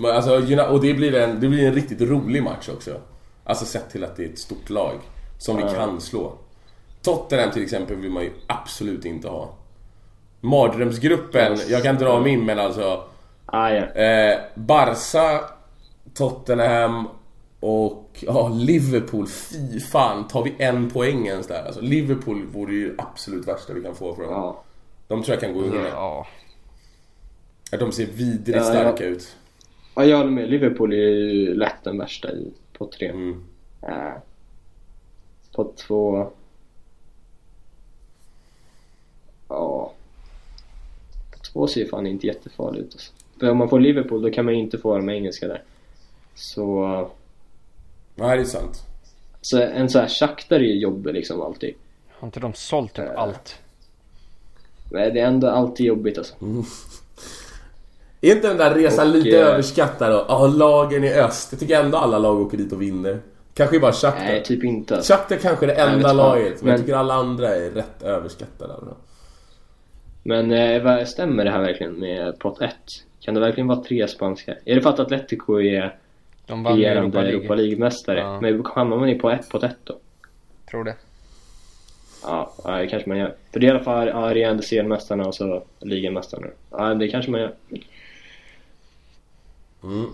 Alltså, 0.02 0.34
och 0.70 0.80
det 0.80 0.94
blir, 0.94 1.14
en, 1.14 1.40
det 1.40 1.48
blir 1.48 1.66
en 1.66 1.74
riktigt 1.74 2.00
rolig 2.00 2.42
match 2.42 2.68
också. 2.68 3.00
Alltså 3.44 3.64
sett 3.64 3.90
till 3.90 4.04
att 4.04 4.16
det 4.16 4.24
är 4.24 4.28
ett 4.28 4.38
stort 4.38 4.70
lag. 4.70 4.94
Som 5.38 5.56
vi 5.56 5.62
kan 5.62 6.00
slå. 6.00 6.32
Tottenham 7.02 7.50
till 7.50 7.62
exempel 7.62 7.96
vill 7.96 8.10
man 8.10 8.22
ju 8.22 8.30
absolut 8.46 9.04
inte 9.04 9.28
ha. 9.28 9.54
Mardrömsgruppen, 10.44 11.58
jag 11.68 11.82
kan 11.82 11.96
dra 11.96 12.20
min 12.20 12.44
men 12.44 12.58
alltså 12.58 13.04
Ah, 13.46 13.70
ja. 13.70 13.84
eh, 14.02 14.38
Barca, 14.54 15.40
Tottenham 16.14 17.08
och 17.60 18.08
ja, 18.20 18.48
Liverpool. 18.48 19.26
Fy 19.26 19.80
fan, 19.80 20.28
tar 20.28 20.42
vi 20.44 20.54
en 20.58 20.90
poäng 20.90 21.26
ens 21.26 21.46
där? 21.46 21.64
Alltså, 21.64 21.80
Liverpool 21.80 22.46
vore 22.46 22.72
ju 22.74 22.94
absolut 22.98 23.48
värsta 23.48 23.72
vi 23.72 23.82
kan 23.82 23.94
få 23.94 24.14
från 24.14 24.24
dem. 24.24 24.34
ja. 24.34 24.62
De 25.08 25.22
tror 25.22 25.34
jag 25.34 25.40
kan 25.40 25.54
gå 25.54 25.60
under. 25.60 25.88
Ja, 25.88 26.26
de 27.70 27.92
ser 27.92 28.06
vidrigt 28.06 28.48
Ja, 28.48 28.56
ja. 28.56 28.64
starka 28.64 29.04
ut. 29.04 29.36
Ja, 29.94 30.04
jag 30.04 30.16
håller 30.18 30.30
med. 30.30 30.50
Liverpool 30.50 30.92
är 30.92 30.96
ju 30.96 31.54
lätt 31.54 31.84
den 31.84 31.98
värsta 31.98 32.32
i, 32.32 32.52
på 32.78 32.86
tre. 32.86 33.08
Mm. 33.08 33.44
Eh, 33.82 34.12
på 35.54 35.72
två... 35.86 36.30
Ja. 39.48 39.92
På 41.54 41.60
två 41.60 41.66
ser 41.66 41.80
ju 41.80 41.88
fan 41.88 42.06
inte 42.06 42.26
jättefarligt 42.26 42.86
ut 42.86 42.92
alltså. 42.92 43.12
För 43.40 43.50
om 43.50 43.56
man 43.58 43.68
får 43.68 43.80
Liverpool 43.80 44.22
då 44.22 44.30
kan 44.30 44.44
man 44.44 44.54
ju 44.54 44.60
inte 44.60 44.78
få 44.78 44.96
de 44.96 45.08
engelska 45.10 45.48
där. 45.48 45.62
Så... 46.34 46.86
Nej, 48.14 48.36
det 48.36 48.42
är 48.42 48.46
sant. 48.46 48.82
Så 49.40 49.62
en 49.62 49.90
sån 49.90 50.00
här 50.00 50.08
Shakhtar 50.08 50.56
är 50.56 50.60
ju 50.60 50.78
jobbig 50.80 51.14
liksom 51.14 51.42
alltid. 51.42 51.74
har 52.10 52.28
inte 52.28 52.40
de 52.40 52.54
sålt 52.54 52.94
typ 52.94 53.04
Eh. 53.04 53.18
allt? 53.20 53.58
Men 54.90 55.14
det 55.14 55.20
är 55.20 55.26
ändå 55.26 55.48
alltid 55.48 55.86
jobbigt 55.86 56.18
alltså. 56.18 56.34
Är 58.20 58.32
inte 58.34 58.48
den 58.48 58.56
där 58.56 58.74
resan 58.74 59.08
Och, 59.08 59.14
lite 59.16 59.40
eh, 59.40 59.46
överskattad 59.46 60.12
då? 60.12 60.24
Ja, 60.28 60.46
lagen 60.46 61.04
i 61.04 61.12
öst. 61.14 61.48
Jag 61.52 61.60
tycker 61.60 61.80
ändå 61.84 61.98
alla 61.98 62.18
lag 62.18 62.40
åker 62.40 62.58
dit 62.58 62.72
och 62.72 62.82
vinner. 62.82 63.20
Kanske 63.54 63.80
bara 63.80 63.92
Shakhtar. 63.92 64.24
Nej, 64.24 64.42
typ 64.44 64.64
inte 64.64 64.96
alltså. 64.96 65.12
Shakhtar 65.12 65.36
kanske 65.36 65.64
är 65.64 65.68
det 65.68 65.74
Jag 65.78 65.92
enda 65.92 66.08
fan. 66.08 66.16
laget, 66.16 66.44
men, 66.62 66.68
jag 66.70 66.76
Men- 66.76 66.80
tycker 66.80 66.94
alla 66.94 67.14
andra 67.14 67.56
är 67.56 67.70
rätt 67.70 68.02
överskattade. 68.02 68.74
Alltså. 68.74 68.96
Men 70.26 70.52
eh, 70.52 70.82
vad- 70.82 71.08
stämmer 71.08 71.44
det 71.44 71.50
här 71.50 71.60
verkligen 71.60 71.92
med 71.92 72.38
pott 72.38 72.60
1? 72.62 72.74
Kan 73.20 73.34
det 73.34 73.40
verkligen 73.40 73.66
vara 73.68 73.82
tre 73.82 74.08
spanska? 74.08 74.54
Är 74.64 74.74
det 74.74 74.80
för 74.80 74.90
att 74.90 75.00
Atletico 75.00 75.60
är 75.60 75.96
De 76.46 76.66
regerande 76.66 77.00
Europa 77.00 77.20
League. 77.20 77.38
Europa 77.38 77.54
League-mästare? 77.54 78.18
Ja. 78.18 78.40
Men 78.40 78.64
hamnar 78.74 78.96
man 78.96 79.08
i 79.08 79.14
på 79.14 79.30
ett, 79.30 79.48
på 79.48 79.56
ett 79.56 79.76
då? 79.84 79.98
Tror 80.70 80.84
det. 80.84 80.94
Ja, 82.22 82.52
ja, 82.64 82.70
det 82.78 82.86
kanske 82.86 83.08
man 83.08 83.18
gör. 83.18 83.34
För 83.52 83.60
det 83.60 83.66
är 83.66 83.68
i 83.68 83.70
alla 83.70 83.84
fall 83.84 84.08
ja, 84.08 84.34
regerande 84.34 84.62
seriemästarna 84.62 85.24
och 85.26 85.34
så 85.34 85.62
ligamästarna. 85.80 86.46
Ja, 86.70 86.94
det 86.94 87.08
kanske 87.08 87.30
man 87.30 87.40
gör. 87.40 87.52
Mm. 89.82 90.06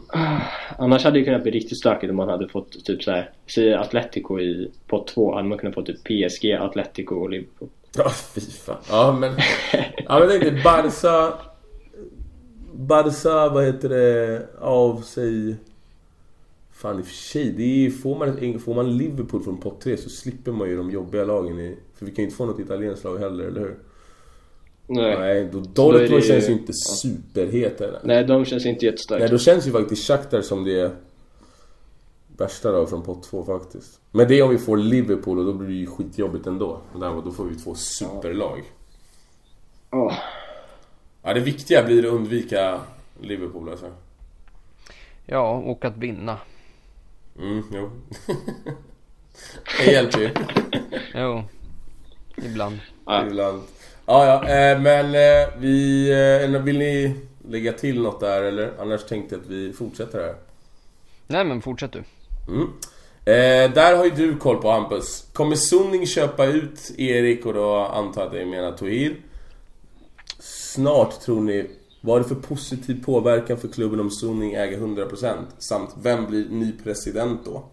Annars 0.78 1.04
hade 1.04 1.18
det 1.18 1.24
kunnat 1.24 1.42
bli 1.42 1.50
riktigt 1.52 1.78
stökigt 1.78 2.10
om 2.10 2.16
man 2.16 2.28
hade 2.28 2.48
fått 2.48 2.84
typ 2.84 3.02
så 3.02 3.10
här. 3.10 3.30
Säg 3.54 3.74
Atletico 3.74 4.40
i 4.40 4.70
pott 4.86 5.06
2 5.08 5.34
hade 5.34 5.48
man 5.48 5.58
kunnat 5.58 5.74
få 5.74 5.82
typ 5.82 6.04
PSG, 6.04 6.52
Atletico 6.52 7.14
och 7.14 7.30
Liverpool. 7.30 7.68
Ja, 7.96 8.10
fy 8.10 8.40
fan. 8.40 8.76
Ja, 8.88 9.16
men... 9.20 9.32
Ja, 9.96 10.18
men 10.18 10.20
jag 10.20 10.30
tänkte 10.30 10.62
Barca... 10.64 11.32
Barca, 12.72 13.48
vad 13.48 13.64
heter 13.64 13.88
det, 13.88 14.46
av 14.60 15.00
sig... 15.00 15.56
Fan 16.72 16.98
i 16.98 17.02
och 17.02 17.06
för 17.06 17.14
sig, 17.14 17.52
det 17.56 17.86
är, 17.86 17.90
får, 17.90 18.18
man, 18.18 18.58
får 18.60 18.74
man 18.74 18.96
Liverpool 18.96 19.42
från 19.42 19.56
pott 19.56 19.80
3 19.80 19.96
så 19.96 20.08
slipper 20.08 20.52
man 20.52 20.68
ju 20.68 20.76
de 20.76 20.90
jobbiga 20.90 21.24
lagen 21.24 21.60
i... 21.60 21.76
För 21.94 22.06
vi 22.06 22.12
kan 22.12 22.22
ju 22.22 22.24
inte 22.24 22.36
få 22.36 22.46
något 22.46 22.60
italienskt 22.60 23.04
lag 23.04 23.18
heller, 23.18 23.44
eller 23.44 23.60
hur? 23.60 23.76
Nej. 24.86 25.18
Nej, 25.18 25.48
då, 25.52 25.58
är 25.58 25.62
Dortmund 25.92 26.24
känns 26.24 26.48
ju 26.48 26.52
inte 26.52 26.72
superhet 26.72 27.80
eller? 27.80 28.00
Nej, 28.04 28.24
de 28.24 28.44
känns 28.44 28.66
inte 28.66 28.86
jättestarka. 28.86 29.20
Nej, 29.20 29.30
då 29.30 29.38
känns 29.38 29.66
ju 29.66 29.72
faktiskt 29.72 30.06
Shakhtar 30.06 30.42
som 30.42 30.64
det 30.64 30.92
värsta 32.40 32.72
då 32.72 32.86
från 32.86 33.02
pott 33.02 33.22
2 33.22 33.44
faktiskt. 33.44 34.00
Men 34.10 34.28
det 34.28 34.38
är 34.38 34.42
om 34.42 34.50
vi 34.50 34.58
får 34.58 34.76
Liverpool 34.76 35.38
och 35.38 35.44
då 35.44 35.52
blir 35.52 35.68
det 35.68 35.74
ju 35.74 35.86
skitjobbigt 35.86 36.46
ändå. 36.46 36.80
Däremot 37.00 37.24
då 37.24 37.32
får 37.32 37.44
vi 37.44 37.54
två 37.54 37.74
superlag. 37.74 38.62
Åh. 39.90 40.14
Ja, 41.22 41.34
det 41.34 41.40
viktiga 41.40 41.84
blir 41.84 42.06
att 42.06 42.12
undvika 42.12 42.80
Liverpool 43.20 43.70
alltså. 43.70 43.92
Ja, 45.26 45.50
och 45.56 45.84
att 45.84 45.96
vinna. 45.96 46.38
Mm, 47.38 47.62
jo. 47.72 47.90
det 49.78 49.92
hjälper 49.92 50.20
ju 50.20 50.30
Jo, 51.14 51.42
ibland. 52.36 52.78
Ja. 53.06 53.26
ibland. 53.26 53.62
Ja, 54.06 54.26
ja, 54.26 54.48
eh, 54.48 54.80
men 54.80 55.06
eh, 55.06 55.58
vi... 55.58 56.10
Eh, 56.54 56.62
vill 56.62 56.78
ni 56.78 57.16
lägga 57.48 57.72
till 57.72 58.02
något 58.02 58.20
där 58.20 58.42
eller? 58.42 58.72
Annars 58.78 59.04
tänkte 59.04 59.34
jag 59.34 59.42
att 59.42 59.50
vi 59.50 59.72
fortsätter 59.72 60.18
här. 60.18 60.34
Nej 61.26 61.44
men 61.44 61.62
fortsätt 61.62 61.92
du. 61.92 62.02
Mm. 62.50 62.68
Eh, 63.24 63.74
där 63.74 63.96
har 63.96 64.04
ju 64.04 64.10
du 64.10 64.36
koll 64.36 64.56
på 64.56 64.70
Hampus. 64.70 65.24
Kommer 65.32 65.56
Sunning 65.56 66.06
köpa 66.06 66.46
ut 66.46 66.90
Erik 66.98 67.46
och 67.46 67.54
då 67.54 67.76
antar 67.76 68.20
jag 68.20 68.26
att 68.26 68.32
det 68.32 68.46
menar 68.46 68.72
Tohir? 68.72 69.16
Snart 70.38 71.20
tror 71.20 71.40
ni, 71.40 71.70
vad 72.00 72.16
är 72.16 72.22
det 72.22 72.28
för 72.28 72.34
positiv 72.34 73.04
påverkan 73.04 73.58
för 73.58 73.68
klubben 73.68 74.00
om 74.00 74.10
Sunning 74.10 74.52
äger 74.52 74.78
100%? 74.78 75.36
Samt, 75.58 75.90
vem 76.02 76.26
blir 76.26 76.48
ny 76.48 76.72
president 76.84 77.40
då? 77.44 77.64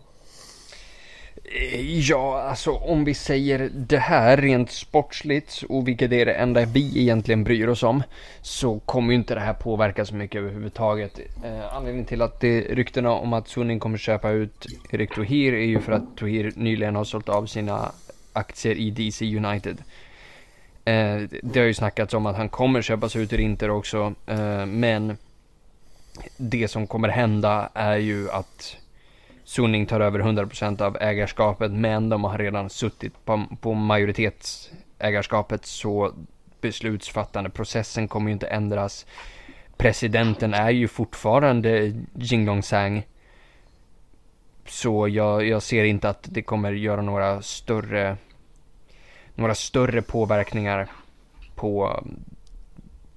Eh, 1.52 2.00
ja, 2.00 2.42
alltså 2.42 2.72
om 2.72 3.06
vi 3.06 3.14
säger 3.14 3.70
det 3.74 3.98
här 3.98 4.38
rent 4.38 4.72
sportsligt 4.72 5.64
och 5.70 5.88
vilket 5.88 6.12
är 6.12 6.26
det 6.26 6.34
enda 6.34 6.66
vi 6.66 7.02
egentligen 7.02 7.44
bryr 7.44 7.68
oss 7.68 7.84
om 7.84 8.04
så 8.42 8.80
kommer 8.80 9.14
ju 9.14 9.16
inte 9.16 9.36
det 9.36 9.42
här 9.42 9.54
påverka 9.54 10.06
så 10.06 10.16
mycket 10.16 10.40
överhuvudtaget. 10.40 11.20
Eh, 11.44 11.76
anledningen 11.76 12.06
till 12.06 12.22
att 12.22 12.40
det 12.40 12.62
ryktena 12.62 13.12
om 13.12 13.34
att 13.34 13.48
Sunin 13.48 13.80
kommer 13.80 13.98
köpa 13.98 14.30
ut 14.30 14.66
Erik 14.92 15.16
Tohir 15.16 15.54
är 15.54 15.66
ju 15.66 15.80
för 15.80 15.92
att 15.92 16.18
Tohir 16.18 16.52
nyligen 16.56 16.96
har 16.96 17.04
sålt 17.04 17.30
av 17.30 17.46
sina 17.46 17.92
aktier 18.34 18.76
i 18.76 18.92
DC 18.92 19.38
United. 19.38 19.78
Eh, 20.86 21.22
det 21.42 21.60
har 21.60 21.66
ju 21.66 21.74
snackats 21.74 22.14
om 22.14 22.26
att 22.26 22.36
han 22.36 22.50
kommer 22.50 22.82
köpas 22.82 23.16
ut 23.16 23.34
ur 23.34 23.40
Inter 23.40 23.70
också, 23.70 24.14
eh, 24.26 24.66
men 24.66 25.18
det 26.38 26.68
som 26.68 26.88
kommer 26.88 27.10
hända 27.10 27.70
är 27.74 27.98
ju 27.98 28.32
att 28.32 28.78
Sunning 29.48 29.86
tar 29.86 30.00
över 30.00 30.20
100% 30.20 30.82
av 30.82 30.98
ägarskapet 30.98 31.72
men 31.72 32.10
de 32.10 32.24
har 32.24 32.38
redan 32.38 32.70
suttit 32.70 33.26
på, 33.26 33.46
på 33.62 33.74
majoritetsägarskapet 33.74 35.66
så 35.66 36.14
beslutsfattande 36.62 37.50
processen 37.50 38.08
kommer 38.08 38.28
ju 38.28 38.34
inte 38.34 38.48
ändras. 38.48 39.06
Presidenten 39.78 40.54
är 40.54 40.70
ju 40.70 40.88
fortfarande 40.88 41.94
Jingdong 42.14 42.64
Sang. 42.64 43.08
Så 44.66 45.08
jag, 45.08 45.48
jag 45.48 45.64
ser 45.64 45.84
inte 45.84 46.10
att 46.10 46.28
det 46.32 46.42
kommer 46.42 46.72
göra 46.72 47.02
några 47.02 47.42
större 47.42 48.18
några 49.36 49.56
större 49.56 50.02
påverkningar 50.02 50.90
på 51.56 52.04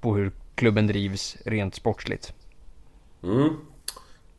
på 0.01 0.17
hur 0.17 0.33
klubben 0.55 0.87
drivs 0.87 1.37
rent 1.45 1.75
sportsligt. 1.75 2.35
Mm. 3.23 3.57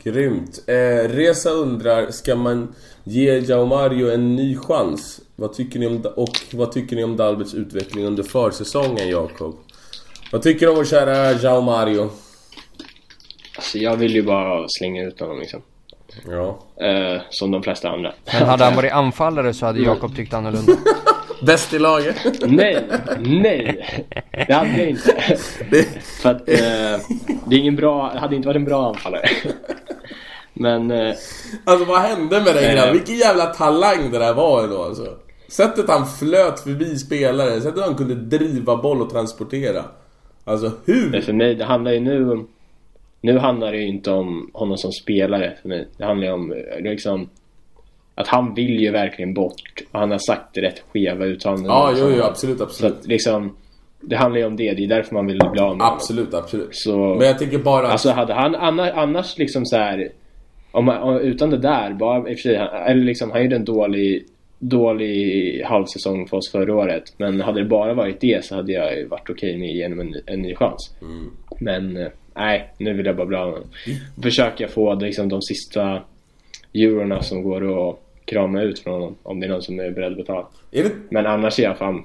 Grymt. 0.03 0.63
Eh, 0.67 1.09
Resa 1.09 1.49
undrar, 1.49 2.11
ska 2.11 2.35
man 2.35 2.75
ge 3.03 3.39
Jao 3.39 3.65
Mario 3.65 4.11
en 4.11 4.35
ny 4.35 4.57
chans? 4.57 5.21
Vad 5.35 5.53
tycker 5.53 5.79
ni 5.79 5.87
om, 5.87 6.05
och 6.15 6.39
vad 6.53 6.71
tycker 6.71 6.95
ni 6.95 7.03
om 7.03 7.17
Dalberts 7.17 7.53
utveckling 7.53 8.05
under 8.05 8.23
försäsongen, 8.23 9.09
Jakob? 9.09 9.55
Vad 10.31 10.41
tycker 10.41 10.65
du 10.65 10.69
om 10.71 10.77
vår 10.77 10.85
kära 10.85 11.31
Jao 11.31 11.61
Mario? 11.61 12.09
Alltså 13.55 13.77
jag 13.77 13.95
vill 13.95 14.15
ju 14.15 14.23
bara 14.23 14.65
slänga 14.69 15.03
ut 15.03 15.19
honom 15.19 15.39
liksom. 15.39 15.61
Ja. 16.29 16.59
Eh, 16.85 17.21
som 17.29 17.51
de 17.51 17.63
flesta 17.63 17.89
andra. 17.89 18.13
Men 18.33 18.47
hade 18.47 18.63
han 18.63 18.75
varit 18.81 18.91
anfallare 18.91 19.53
så 19.53 19.65
hade 19.65 19.79
Jakob 19.79 20.15
tyckt 20.15 20.33
annorlunda. 20.33 20.73
Bäst 21.45 21.73
i 21.73 21.79
laget? 21.79 22.15
nej, 22.47 22.85
nej! 23.19 23.85
Det 24.47 24.53
hade 24.53 24.77
jag 24.77 24.89
inte. 24.89 25.37
För 26.21 26.29
att 26.29 26.49
eh, 26.49 26.55
det 27.47 27.55
är 27.55 27.59
ingen 27.59 27.75
bra, 27.75 28.09
det 28.13 28.19
hade 28.19 28.35
inte 28.35 28.47
varit 28.47 28.55
en 28.57 28.65
bra 28.65 28.87
anfallare. 28.89 29.29
Men... 30.53 30.91
Eh, 30.91 31.13
Alltså 31.63 31.85
vad 31.85 31.99
hände 32.01 32.41
med 32.41 32.55
den 32.55 32.63
Eh. 32.63 32.73
grabben? 32.75 32.93
Vilken 32.93 33.15
jävla 33.15 33.45
talang 33.45 34.11
det 34.11 34.19
där 34.19 34.33
var 34.33 34.63
ändå 34.63 34.83
alltså. 34.83 35.07
Sättet 35.47 35.89
han 35.89 36.07
flöt 36.07 36.59
förbi 36.59 36.95
spelare, 36.97 37.61
sättet 37.61 37.83
han 37.85 37.95
kunde 37.95 38.15
driva 38.15 38.77
boll 38.77 39.01
och 39.01 39.09
transportera. 39.09 39.83
Alltså 40.43 40.71
hur? 40.85 41.21
För 41.21 41.33
mig, 41.33 41.55
det 41.55 41.65
handlar 41.65 41.91
ju 41.91 41.99
nu. 41.99 42.45
Nu 43.21 43.37
handlar 43.37 43.71
det 43.71 43.77
ju 43.77 43.87
inte 43.87 44.11
om 44.11 44.51
honom 44.53 44.77
som 44.77 44.91
spelare 44.91 45.57
för 45.61 45.69
mig. 45.69 45.87
Det 45.97 46.05
handlar 46.05 46.27
ju 46.27 46.33
om 46.33 46.51
eh, 46.51 46.91
liksom... 46.91 47.29
Att 48.21 48.27
han 48.27 48.53
vill 48.53 48.79
ju 48.79 48.91
verkligen 48.91 49.33
bort. 49.33 49.81
Och 49.91 49.99
han 49.99 50.11
har 50.11 50.17
sagt 50.17 50.53
det 50.53 50.61
rätt 50.61 50.83
skeva 50.91 51.25
uttalanden. 51.25 51.65
Ja, 51.65 51.93
jo, 51.97 52.11
jo, 52.17 52.23
absolut, 52.23 52.57
Så 52.57 52.63
absolut. 52.63 52.99
att 52.99 53.07
liksom... 53.07 53.55
Det 54.03 54.15
handlar 54.15 54.39
ju 54.39 54.45
om 54.45 54.55
det. 54.55 54.73
Det 54.73 54.83
är 54.83 54.87
därför 54.87 55.15
man 55.15 55.27
vill 55.27 55.39
bli 55.51 55.61
av 55.61 55.77
med. 55.77 55.87
Absolut, 55.87 56.33
absolut. 56.33 56.69
Så... 56.71 57.15
Men 57.15 57.27
jag 57.27 57.39
tänker 57.39 57.57
bara. 57.57 57.87
Alltså 57.87 58.09
hade 58.11 58.33
han 58.33 58.55
annars, 58.55 58.91
annars 58.95 59.37
liksom 59.37 59.65
så 59.65 59.77
här, 59.77 60.09
om, 60.71 60.89
om, 60.89 61.17
utan 61.17 61.49
det 61.49 61.57
där, 61.57 61.93
bara 61.93 62.17
i 62.17 62.21
och 62.21 62.39
för 62.39 62.49
sig, 62.49 62.55
eller 62.85 63.03
liksom 63.03 63.31
han 63.31 63.43
gjorde 63.43 63.55
en 63.55 63.65
dålig, 63.65 64.25
dålig 64.59 65.63
halvsäsong 65.63 66.27
för 66.27 66.37
oss 66.37 66.51
förra 66.51 66.75
året. 66.75 67.03
Men 67.17 67.41
hade 67.41 67.59
det 67.59 67.69
bara 67.69 67.93
varit 67.93 68.21
det 68.21 68.45
så 68.45 68.55
hade 68.55 68.71
jag 68.71 69.07
varit 69.09 69.29
okej 69.29 69.57
med 69.57 69.75
genom 69.75 69.99
en, 69.99 70.15
en 70.25 70.41
ny 70.41 70.55
chans. 70.55 70.95
Mm. 71.01 71.31
Men 71.59 71.97
eh, 71.97 72.07
nej, 72.35 72.73
nu 72.77 72.93
vill 72.93 73.05
jag 73.05 73.15
bara 73.15 73.27
bli 73.27 73.37
av 73.37 73.45
med 73.45 73.53
honom. 73.53 73.69
Försöka 74.23 74.67
få 74.67 74.93
liksom 74.93 75.29
de 75.29 75.41
sista 75.41 76.01
eurona 76.73 77.21
som 77.21 77.43
går 77.43 77.89
att 77.89 77.99
krama 78.31 78.61
ut 78.61 78.79
från 78.79 78.93
honom. 78.93 79.15
Om 79.23 79.39
det 79.39 79.45
är 79.45 79.49
någon 79.49 79.61
som 79.61 79.79
är 79.79 79.91
beredd 79.91 80.11
att 80.11 80.17
betala. 80.17 80.47
Är 80.71 80.83
det, 80.83 80.91
Men 81.09 81.25
annars 81.25 81.59
är 81.59 81.63
jag 81.63 81.77
fan... 81.77 82.03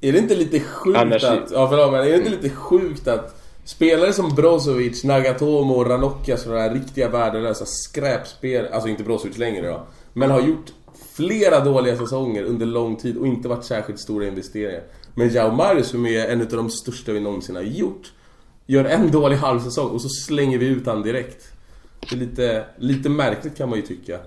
är 0.00 0.12
det 0.12 0.18
inte 0.18 0.34
lite 0.34 0.60
sjukt 0.60 0.98
Annars- 0.98 1.24
att... 1.24 1.50
Ja, 1.52 1.68
förlåt, 1.68 1.92
men 1.92 2.00
är 2.00 2.10
det 2.10 2.16
inte 2.16 2.30
lite 2.30 2.50
sjukt 2.50 3.08
att 3.08 3.42
spelare 3.64 4.12
som 4.12 4.34
Brozovic, 4.34 5.04
Nagatomo 5.04 5.74
och 5.74 5.86
Ranocchia, 5.86 6.36
sådana 6.36 6.60
här 6.60 6.74
riktiga 6.74 7.08
värdelösa 7.08 7.64
skräpspel, 7.66 8.66
alltså 8.72 8.88
inte 8.88 9.04
Brozovic 9.04 9.38
längre 9.38 9.68
då, 9.68 9.86
men 10.12 10.30
har 10.30 10.40
gjort 10.40 10.72
flera 11.16 11.64
dåliga 11.64 11.96
säsonger 11.96 12.42
under 12.42 12.66
lång 12.66 12.96
tid 12.96 13.16
och 13.16 13.26
inte 13.26 13.48
varit 13.48 13.64
särskilt 13.64 14.00
stora 14.00 14.26
investeringar. 14.26 14.82
Men 15.14 15.28
Jao 15.28 15.50
Mario 15.50 15.82
som 15.82 16.06
är 16.06 16.28
en 16.28 16.40
av 16.40 16.46
de 16.46 16.70
största 16.70 17.12
vi 17.12 17.20
någonsin 17.20 17.56
har 17.56 17.62
gjort, 17.62 18.12
gör 18.66 18.84
en 18.84 19.10
dålig 19.10 19.36
halvsäsong 19.36 19.90
och 19.90 20.02
så 20.02 20.08
slänger 20.08 20.58
vi 20.58 20.66
ut 20.66 20.86
han 20.86 21.02
direkt. 21.02 21.52
Det 22.00 22.16
är 22.16 22.18
lite, 22.18 22.64
lite 22.78 23.08
märkligt 23.08 23.56
kan 23.56 23.68
man 23.68 23.78
ju 23.78 23.86
tycka. 23.86 24.18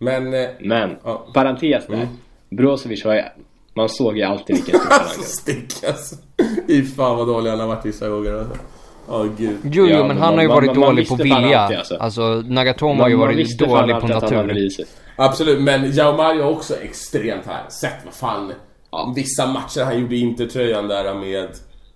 Men... 0.00 0.34
eh, 0.34 0.48
Men, 0.60 0.96
Ja. 1.04 1.26
parentes 1.34 1.86
där. 1.86 1.94
Mm. 1.94 2.08
Brozovic 2.50 3.04
var 3.04 3.14
ju... 3.14 3.22
Man 3.74 3.88
såg 3.88 4.16
ju 4.18 4.22
alltid 4.22 4.56
vilken 4.56 4.74
stor 4.80 4.88
talang 4.88 5.00
Alltså 5.02 5.22
stick 5.40 5.84
alltså. 5.88 6.16
Fy 6.66 6.84
fan 6.84 7.16
vad 7.16 7.26
dålig 7.28 7.50
han 7.50 7.60
har 7.60 7.66
varit 7.66 7.86
vissa 7.86 8.08
gånger 8.08 8.32
alltså. 8.32 8.54
Åh 9.08 9.26
gud. 9.38 9.56
Jo, 9.62 9.70
jo, 9.72 9.86
Ja, 9.86 9.98
men 9.98 10.06
men 10.08 10.16
han 10.16 10.26
man- 10.26 10.34
har 10.34 10.42
ju 10.42 10.48
man- 10.48 10.54
varit 10.56 10.66
man- 10.66 10.78
man 10.80 10.88
dålig 10.88 11.08
på 11.08 11.14
visste 11.16 11.28
fan 11.28 11.42
vilja. 11.42 11.58
alltid, 11.60 11.78
alltså. 11.78 11.96
Alltså, 11.96 12.42
Nagatomo 12.46 13.02
har 13.02 13.08
ju 13.08 13.16
Man, 13.16 13.26
man 13.26 13.36
varit 13.36 13.58
dålig 13.58 14.00
på 14.00 14.06
natur. 14.08 14.66
Absolut, 15.16 15.62
men 15.62 15.92
Jao 15.92 16.16
Mario 16.16 16.42
också 16.42 16.76
extremt 16.76 17.46
här. 17.46 17.68
Sett 17.68 17.94
vad 18.04 18.14
fan. 18.14 18.52
Ja. 18.92 19.12
Vissa 19.16 19.46
matcher 19.46 19.84
han 19.84 20.00
gjorde 20.00 20.16
i 20.16 20.20
Intertröjan 20.20 20.88
där 20.88 21.14
med... 21.14 21.48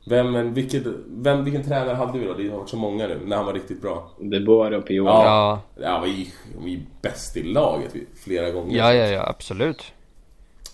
Vem, 0.06 0.32
men 0.32 0.54
vilket, 0.54 0.82
vem, 1.06 1.44
vilken 1.44 1.64
tränare 1.64 1.94
hade 1.94 2.18
vi 2.18 2.26
då? 2.26 2.34
Det 2.34 2.48
har 2.48 2.58
varit 2.58 2.68
så 2.68 2.76
många 2.76 3.06
nu, 3.06 3.20
när 3.26 3.36
han 3.36 3.46
var 3.46 3.52
riktigt 3.52 3.82
bra. 3.82 4.10
De 4.20 4.40
Boer 4.40 4.72
och 4.72 4.86
Pioli. 4.86 5.08
Ja, 5.10 5.60
Ja, 5.76 5.82
var 5.82 5.88
han 5.88 6.00
var 6.00 6.68
ju 6.68 6.80
bäst 7.02 7.36
i 7.36 7.42
laget 7.42 7.92
flera 8.24 8.50
gånger. 8.50 8.78
ja, 8.78 8.94
ja, 8.94 9.06
ja, 9.06 9.26
absolut. 9.28 9.92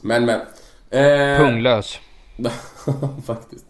Men, 0.00 0.24
men. 0.24 0.40
Eh, 0.90 1.38
Punglös. 1.38 2.00
faktiskt. 3.26 3.66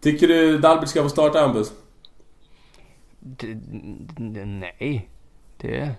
Tycker 0.00 0.28
du 0.28 0.58
Dalbert 0.58 0.88
ska 0.88 1.02
få 1.02 1.08
starta 1.08 1.40
Hampus? 1.40 1.72
D- 3.20 3.54
nej. 4.44 5.08
Det, 5.62 5.94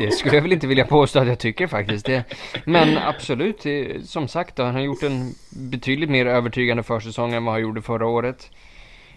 det 0.00 0.10
skulle 0.10 0.34
jag 0.34 0.42
väl 0.42 0.52
inte 0.52 0.66
vilja 0.66 0.86
påstå 0.86 1.18
att 1.18 1.28
jag 1.28 1.38
tycker 1.38 1.66
faktiskt. 1.66 2.06
Det, 2.06 2.24
men 2.64 2.98
absolut, 2.98 3.62
det, 3.62 4.06
som 4.08 4.28
sagt 4.28 4.56
då, 4.56 4.62
han 4.62 4.74
har 4.74 4.82
gjort 4.82 5.02
en 5.02 5.34
betydligt 5.70 6.10
mer 6.10 6.26
övertygande 6.26 6.82
försäsong 6.82 7.32
än 7.32 7.44
vad 7.44 7.54
han 7.54 7.62
gjorde 7.62 7.82
förra 7.82 8.06
året. 8.06 8.50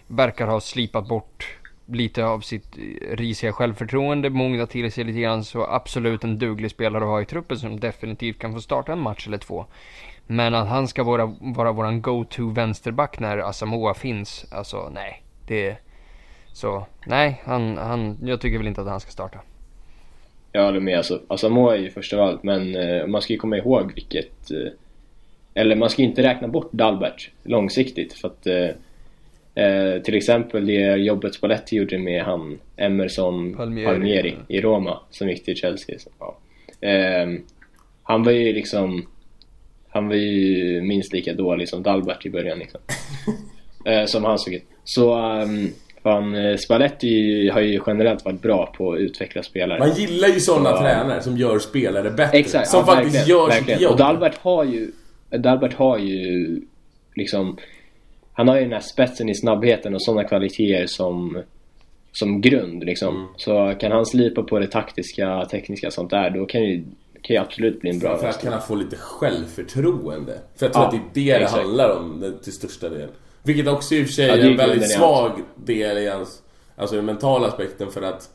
Verkar 0.06 0.46
ha 0.46 0.60
slipat 0.60 1.08
bort 1.08 1.56
lite 1.86 2.24
av 2.24 2.40
sitt 2.40 2.76
risiga 3.10 3.52
självförtroende, 3.52 4.30
mognat 4.30 4.70
till 4.70 4.92
sig 4.92 5.04
lite 5.04 5.20
grann. 5.20 5.44
Så 5.44 5.64
absolut 5.64 6.24
en 6.24 6.38
duglig 6.38 6.70
spelare 6.70 7.04
att 7.04 7.10
ha 7.10 7.22
i 7.22 7.26
truppen 7.26 7.58
som 7.58 7.80
definitivt 7.80 8.38
kan 8.38 8.52
få 8.52 8.60
starta 8.60 8.92
en 8.92 9.00
match 9.00 9.26
eller 9.26 9.38
två. 9.38 9.66
Men 10.26 10.54
att 10.54 10.68
han 10.68 10.88
ska 10.88 11.02
vara, 11.02 11.34
vara 11.40 11.72
våran 11.72 12.02
go-to 12.02 12.50
vänsterback 12.50 13.18
när 13.18 13.38
Asamoah 13.38 13.94
finns, 13.94 14.46
alltså 14.52 14.90
nej. 14.94 15.22
Det, 15.46 15.76
så 16.52 16.86
nej, 17.06 17.42
han, 17.44 17.78
han, 17.78 18.18
jag 18.22 18.40
tycker 18.40 18.58
väl 18.58 18.66
inte 18.66 18.80
att 18.80 18.88
han 18.88 19.00
ska 19.00 19.10
starta. 19.10 19.38
Jag 20.56 20.64
håller 20.64 20.80
med. 20.80 20.96
Alltså, 20.96 21.22
Asamoah 21.28 21.74
är 21.74 21.78
ju 21.78 21.90
första 21.90 22.16
valet, 22.16 22.42
men 22.42 22.76
eh, 22.76 23.06
man 23.06 23.22
ska 23.22 23.32
ju 23.32 23.38
komma 23.38 23.56
ihåg 23.56 23.92
vilket... 23.94 24.50
Eh, 24.50 24.72
eller 25.54 25.76
man 25.76 25.90
ska 25.90 26.02
ju 26.02 26.08
inte 26.08 26.22
räkna 26.22 26.48
bort 26.48 26.72
Dalbert 26.72 27.30
långsiktigt. 27.42 28.12
För 28.12 28.28
att 28.28 28.46
eh, 28.46 29.64
eh, 29.64 30.02
till 30.02 30.14
exempel 30.14 30.66
det 30.66 30.96
jobbet 30.96 31.34
Spalletti 31.34 31.76
gjorde 31.76 31.98
med 31.98 32.24
han 32.24 32.58
Emerson 32.76 33.54
Palmieri. 33.54 33.86
Palmieri, 33.86 34.34
i 34.48 34.60
Roma, 34.60 35.00
som 35.10 35.28
gick 35.28 35.44
till 35.44 35.56
Chelsea. 35.56 35.98
Så, 35.98 36.10
ja. 36.18 36.36
eh, 36.88 37.28
han 38.02 38.22
var 38.22 38.32
ju 38.32 38.52
liksom... 38.52 39.06
Han 39.88 40.08
var 40.08 40.16
ju 40.16 40.80
minst 40.82 41.12
lika 41.12 41.34
dålig 41.34 41.68
som 41.68 41.82
Dalbert 41.82 42.26
i 42.26 42.30
början 42.30 42.58
liksom. 42.58 42.80
eh, 43.86 44.04
som 44.04 44.24
han 44.24 44.38
såg 44.38 44.54
ut. 44.54 44.64
Så... 44.84 45.30
Um, 45.42 45.72
fan, 46.04 46.34
eh, 46.34 46.56
Spalletti 46.56 47.48
har 47.48 47.60
ju 47.60 47.80
generellt 47.86 48.24
varit 48.24 48.42
bra 48.42 48.74
på 48.76 48.92
att 48.92 48.98
utveckla 48.98 49.42
spelare. 49.42 49.78
Man 49.78 49.92
gillar 49.94 50.28
ju 50.28 50.40
sådana 50.40 50.70
Ja. 50.70 50.78
tränare 50.80 51.22
som 51.22 51.36
gör 51.36 51.58
spelare 51.58 52.10
bättre. 52.10 52.38
Exakt, 52.38 52.68
som 52.68 52.80
ja, 52.80 52.86
faktiskt 52.86 53.16
verkligen, 53.16 53.38
gör 53.38 53.48
verkligen. 53.48 53.78
sitt 53.78 53.84
jobb. 53.84 53.92
Och 53.92 53.98
Dalbert 53.98 54.38
har 54.38 54.64
ju, 54.64 54.92
Dalbert 55.30 55.74
har 55.74 55.98
ju 55.98 56.60
liksom, 57.14 57.56
han 58.32 58.48
har 58.48 58.56
ju 58.56 58.62
den 58.62 58.72
här 58.72 58.80
spetsen 58.80 59.28
i 59.28 59.34
snabbheten 59.34 59.94
och 59.94 60.02
sådana 60.02 60.24
kvaliteter 60.28 60.86
som, 60.86 61.38
som 62.12 62.40
grund 62.40 62.84
liksom. 62.84 63.14
Mm. 63.16 63.28
Så 63.36 63.74
kan 63.80 63.92
han 63.92 64.06
slipa 64.06 64.42
på 64.42 64.58
det 64.58 64.66
taktiska, 64.66 65.44
tekniska 65.50 65.86
och 65.86 65.92
sånt 65.92 66.10
där, 66.10 66.30
då 66.30 66.46
kan 66.46 66.62
ju, 66.64 66.84
kan 67.22 67.36
ju 67.36 67.42
absolut 67.42 67.80
bli 67.80 67.90
en 67.90 67.98
bra 67.98 68.08
För 68.08 68.16
att 68.16 68.22
lösning. 68.34 68.50
kunna 68.50 68.60
få 68.62 68.74
lite 68.74 68.96
självförtroende. 68.96 70.32
För 70.56 70.66
jag 70.66 70.72
tror 70.72 70.84
Ja, 70.84 70.88
att 70.88 71.14
det 71.14 71.20
är 71.20 71.24
det 71.32 71.38
det 71.38 71.44
exakt. 71.44 71.62
handlar 71.62 71.96
om 71.96 72.20
det- 72.20 72.42
till 72.44 72.52
största 72.52 72.88
del. 72.88 73.08
Vilket 73.44 73.68
också 73.68 73.94
i 73.94 74.02
och 74.02 74.06
för 74.06 74.12
sig 74.12 74.26
Ja, 74.26 74.34
är 74.34 74.38
är 74.38 74.50
en 74.50 74.56
väldigt 74.56 74.90
svag 74.90 75.32
del 75.56 75.98
i 75.98 76.08
hans... 76.08 76.42
Alltså 76.76 76.96
den 76.96 77.04
mentala 77.04 77.48
aspekten 77.48 77.90
för 77.90 78.02
att... 78.02 78.30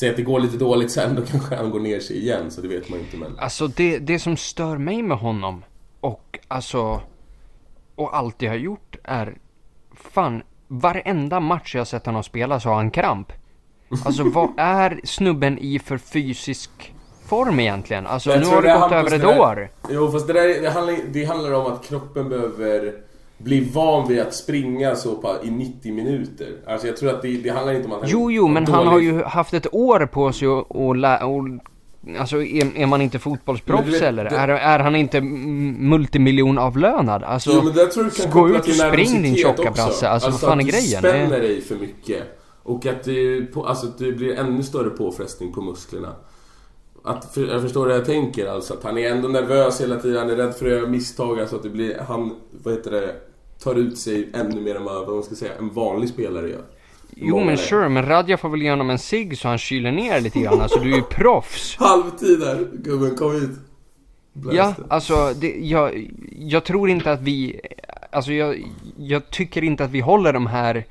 Säga 0.00 0.10
att 0.10 0.16
det 0.16 0.22
går 0.22 0.40
lite 0.40 0.56
dåligt 0.56 0.90
sen, 0.90 1.14
då 1.14 1.22
kanske 1.22 1.56
han 1.56 1.70
går 1.70 1.80
ner 1.80 2.00
sig 2.00 2.18
igen. 2.18 2.50
Så 2.50 2.60
det 2.60 2.68
vet 2.68 2.88
man 2.88 2.98
ju 2.98 3.04
inte 3.04 3.16
men... 3.16 3.38
Alltså 3.38 3.66
det, 3.66 3.98
det 3.98 4.18
som 4.18 4.36
stör 4.36 4.78
mig 4.78 5.02
med 5.02 5.18
honom 5.18 5.64
och 6.00 6.38
alltså 6.48 7.00
och 7.94 8.16
allt 8.16 8.42
jag 8.42 8.50
har 8.50 8.56
gjort 8.56 8.96
är 9.04 9.36
fan 9.94 10.42
varenda 10.68 11.40
match 11.40 11.74
jag 11.74 11.86
sett 11.86 12.06
honom 12.06 12.22
spela 12.22 12.60
så 12.60 12.68
har 12.68 12.76
han 12.76 12.90
kramp. 12.90 13.32
Alltså 14.04 14.24
vad 14.24 14.50
är 14.56 15.00
snubben 15.04 15.58
i 15.58 15.78
för 15.78 15.98
fysisk 15.98 16.94
form 17.26 17.60
egentligen? 17.60 18.06
Alltså 18.06 18.30
Jag 18.30 18.40
nu 18.40 18.46
har 18.46 18.62
det 18.62 18.72
gått 18.72 18.92
över 18.92 19.16
ett 19.16 19.38
år. 19.38 19.70
Jo 19.90 20.12
fast 20.12 20.26
det 20.26 20.32
där 20.32 20.62
det 20.62 20.70
handlar, 20.70 20.96
det 21.12 21.24
handlar 21.24 21.52
om 21.52 21.72
att 21.72 21.84
kroppen 21.84 22.28
behöver 22.28 22.94
bli 23.42 23.60
van 23.72 24.08
vid 24.08 24.20
att 24.20 24.34
springa 24.34 24.96
så 24.96 25.14
på, 25.16 25.36
i 25.42 25.50
90 25.50 25.92
minuter. 25.94 26.48
Alltså 26.66 26.86
jag 26.86 26.96
tror 26.96 27.10
att 27.10 27.22
det, 27.22 27.36
det 27.36 27.50
handlar 27.50 27.72
inte 27.74 27.86
om 27.86 27.92
att 27.92 28.00
han 28.00 28.08
Jo, 28.12 28.30
jo, 28.30 28.48
men 28.48 28.66
han 28.66 28.86
dålig- 28.86 28.90
har 28.90 28.98
ju 29.18 29.22
haft 29.22 29.54
ett 29.54 29.74
år 29.74 30.06
på 30.06 30.32
sig 30.32 30.48
att 30.48 30.64
och, 30.68 30.96
lä- 30.96 31.24
och 31.24 31.44
Alltså 32.18 32.42
är, 32.42 32.76
är 32.78 32.86
man 32.86 33.00
inte 33.02 33.18
fotbollsproffs 33.18 33.84
du 33.84 33.90
vet, 33.90 34.02
eller? 34.02 34.24
det- 34.24 34.30
Är, 34.36 34.48
är 34.48 34.78
han 34.78 34.96
inte 34.96 35.20
multimiljonavlönad? 35.20 37.22
Alltså, 37.22 37.50
Jo 37.54 37.62
men 37.64 37.74
där 37.74 37.86
tror 37.86 38.10
jag 38.18 38.28
du 38.28 38.32
gå 38.32 38.48
ut 38.48 38.58
och 38.58 38.64
spring 38.64 39.22
din 39.22 39.22
nervositet 39.22 39.56
tjocka 39.56 39.70
brasse. 39.70 40.08
Alltså, 40.08 40.30
vad 40.30 40.40
fan 40.40 40.60
är 40.60 40.64
att 40.64 40.70
grejen? 40.70 41.02
du 41.02 41.08
Det- 41.08 41.14
spänner 41.14 41.40
dig 41.40 41.60
för 41.60 41.74
mycket. 41.76 42.22
Och 42.62 42.86
att 42.86 43.02
det, 43.04 43.46
alltså, 43.56 43.86
att 43.86 43.98
det 43.98 44.12
blir 44.12 44.38
ännu 44.38 44.62
större 44.62 44.90
påfrestning 44.90 45.52
på 45.52 45.62
musklerna. 45.62 46.14
Att, 47.04 47.34
för, 47.34 47.46
jag 47.46 47.62
förstår 47.62 47.86
vad 47.86 47.96
jag 47.96 48.04
tänker 48.04 48.46
alltså. 48.50 48.74
Att 48.74 48.84
han 48.84 48.98
är 48.98 49.10
ändå 49.10 49.28
nervös 49.28 49.80
hela 49.80 49.96
tiden. 49.96 50.18
Han 50.18 50.30
är 50.30 50.36
rädd 50.36 50.54
för 50.54 50.66
att 50.66 50.72
göra 50.72 50.86
misstag. 50.88 51.40
Alltså 51.40 51.56
att 51.56 51.62
det 51.62 51.70
blir, 51.70 51.98
han, 52.08 52.34
vad 52.62 52.74
heter 52.74 52.90
det? 52.90 53.14
Tar 53.62 53.74
ut 53.74 53.98
sig 53.98 54.28
ännu 54.34 54.60
mer 54.60 54.74
än 54.74 54.84
vad 54.84 55.06
vad 55.06 55.14
man 55.14 55.22
ska 55.22 55.34
säga, 55.34 55.52
en 55.58 55.70
vanlig 55.70 56.08
spelare 56.08 56.48
gör. 56.48 56.64
Jo 57.16 57.34
Många 57.34 57.44
men 57.44 57.54
är. 57.54 57.58
sure, 57.58 57.88
men 57.88 58.06
Radja 58.06 58.36
får 58.36 58.48
väl 58.48 58.62
ge 58.62 58.70
honom 58.70 58.90
en 58.90 58.98
cigg 58.98 59.38
så 59.38 59.48
han 59.48 59.58
kyler 59.58 59.92
ner 59.92 60.20
lite 60.20 60.40
grann. 60.40 60.60
Alltså 60.60 60.78
du 60.78 60.92
är 60.92 60.96
ju 60.96 61.02
proffs. 61.02 61.76
Halvtid 61.78 62.40
där, 62.40 62.68
gubben 62.72 63.16
kom 63.16 63.32
hit. 63.32 63.50
Blast 64.32 64.56
Ja, 64.56 64.74
alltså 64.88 65.34
det, 65.40 65.56
jag, 65.58 66.10
jag 66.38 66.64
tror 66.64 66.90
inte 66.90 67.12
att 67.12 67.20
vi, 67.20 67.60
alltså 68.10 68.32
jag, 68.32 68.64
jag 68.98 69.30
tycker 69.30 69.64
inte 69.64 69.84
att 69.84 69.90
vi 69.90 70.00
håller 70.00 70.32
de 70.32 70.46
här 70.46 70.84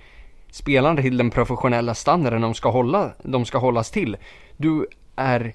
spelarna 0.51 1.01
till 1.01 1.17
den 1.17 1.29
professionella 1.29 1.95
standarden 1.95 2.41
de 2.41 2.53
ska, 2.53 2.69
hålla, 2.69 3.11
de 3.23 3.45
ska 3.45 3.57
hållas 3.57 3.91
till. 3.91 4.17
Du 4.57 4.87
är, 5.15 5.53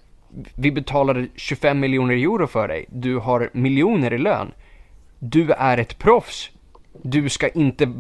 vi 0.55 0.73
betalar 0.73 1.29
25 1.37 1.81
miljoner 1.81 2.15
euro 2.15 2.47
för 2.47 2.69
dig. 2.69 2.87
Du 2.89 3.17
har 3.17 3.51
miljoner 3.53 4.13
i 4.13 4.19
lön. 4.19 4.53
Du 5.19 5.51
är 5.51 5.79
ett 5.79 5.99
proffs. 5.99 6.51
Du 7.03 7.29
ska 7.29 7.49
inte 7.49 7.93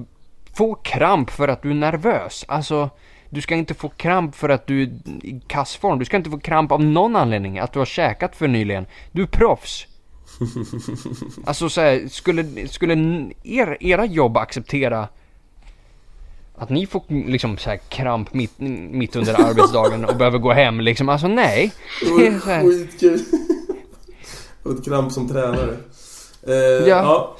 få 0.55 0.75
kramp 0.75 1.31
för 1.31 1.49
att 1.49 1.63
du 1.63 1.71
är 1.71 1.75
nervös. 1.75 2.45
Alltså, 2.49 2.91
du 3.31 3.41
ska 3.41 3.55
inte 3.55 3.75
få 3.75 3.89
kramp 3.89 4.35
för 4.35 4.49
att 4.49 4.67
du 4.67 4.83
är 4.83 4.87
i 5.23 5.43
kassform. 5.47 5.99
Du 5.99 6.05
ska 6.05 6.17
inte 6.17 6.31
få 6.31 6.39
kramp 6.39 6.73
av 6.73 6.85
någon 6.85 7.17
anledning. 7.17 7.59
Att 7.59 7.73
du 7.73 7.79
har 7.79 7.87
käkat 7.87 8.37
för 8.37 8.49
nyligen. 8.49 8.87
Du 9.13 9.23
är 9.23 9.27
proffs. 9.27 9.87
Alltså 11.47 11.69
så 11.69 11.81
här, 11.81 12.09
skulle, 12.09 12.69
skulle 12.69 12.95
er, 13.43 13.77
era 13.81 14.05
jobb 14.07 14.37
acceptera 14.37 15.09
att 16.55 16.71
ni 16.71 16.87
får 16.87 17.03
liksom 17.09 17.59
så 17.59 17.71
här 17.71 17.77
kramp 17.77 18.35
mitt, 18.35 18.59
mitt 18.91 19.17
under 19.17 19.41
arbetsdagen 19.41 20.05
och 20.05 20.17
behöver 20.17 20.39
gå 20.39 20.53
hem 20.53 20.81
liksom? 20.81 21.09
Alltså 21.09 21.29
nej. 21.29 21.73
Det 22.19 22.27
är 22.27 22.39
så 22.41 22.51
här, 22.51 22.63
Skitkul. 22.63 23.21
Och 24.63 24.71
ett 24.73 24.85
kramp 24.85 25.13
som 25.13 25.29
tränare. 25.29 25.77
Eh, 26.47 26.55
ja. 26.55 26.87
Ja. 26.87 27.37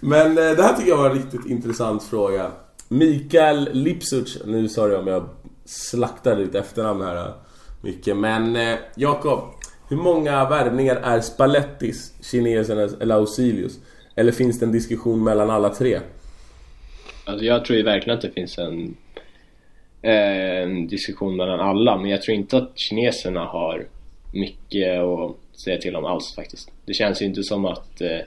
Men 0.00 0.30
eh, 0.30 0.56
det 0.56 0.62
här 0.62 0.76
tycker 0.76 0.90
jag 0.90 0.96
var 0.96 1.10
en 1.10 1.16
riktigt 1.16 1.46
intressant 1.46 2.02
fråga. 2.02 2.50
Mikael 2.88 3.68
Lipsuc, 3.72 4.38
nu 4.46 4.68
sa 4.68 4.88
jag 4.88 5.00
om 5.00 5.06
jag 5.06 5.28
slaktar 5.64 6.36
ditt 6.36 6.54
efternamn 6.54 7.02
här 7.02 7.16
eh, 7.16 7.34
mycket. 7.82 8.16
Men 8.16 8.56
eh, 8.56 8.76
Jakob, 8.96 9.40
hur 9.88 9.96
många 9.96 10.48
värvningar 10.48 10.96
är 10.96 11.20
Spallettis, 11.20 12.12
kinesernas 12.22 12.94
eller 13.00 13.14
Ausilius? 13.14 13.78
Eller 14.14 14.32
finns 14.32 14.58
det 14.58 14.66
en 14.66 14.72
diskussion 14.72 15.24
mellan 15.24 15.50
alla 15.50 15.68
tre? 15.68 16.00
Alltså 17.24 17.44
jag 17.44 17.64
tror 17.64 17.76
ju 17.76 17.84
verkligen 17.84 18.16
att 18.16 18.22
det 18.22 18.30
finns 18.30 18.58
en, 18.58 18.96
eh, 20.02 20.62
en 20.62 20.86
diskussion 20.86 21.36
mellan 21.36 21.60
alla, 21.60 21.96
men 21.96 22.10
jag 22.10 22.22
tror 22.22 22.36
inte 22.36 22.56
att 22.56 22.78
kineserna 22.78 23.44
har 23.44 23.86
mycket 24.32 25.00
att 25.00 25.36
säga 25.60 25.78
till 25.78 25.96
om 25.96 26.04
alls 26.04 26.34
faktiskt. 26.34 26.70
Det 26.86 26.94
känns 26.94 27.22
ju 27.22 27.26
inte 27.26 27.42
som 27.42 27.64
att 27.64 28.00
eh, 28.00 28.18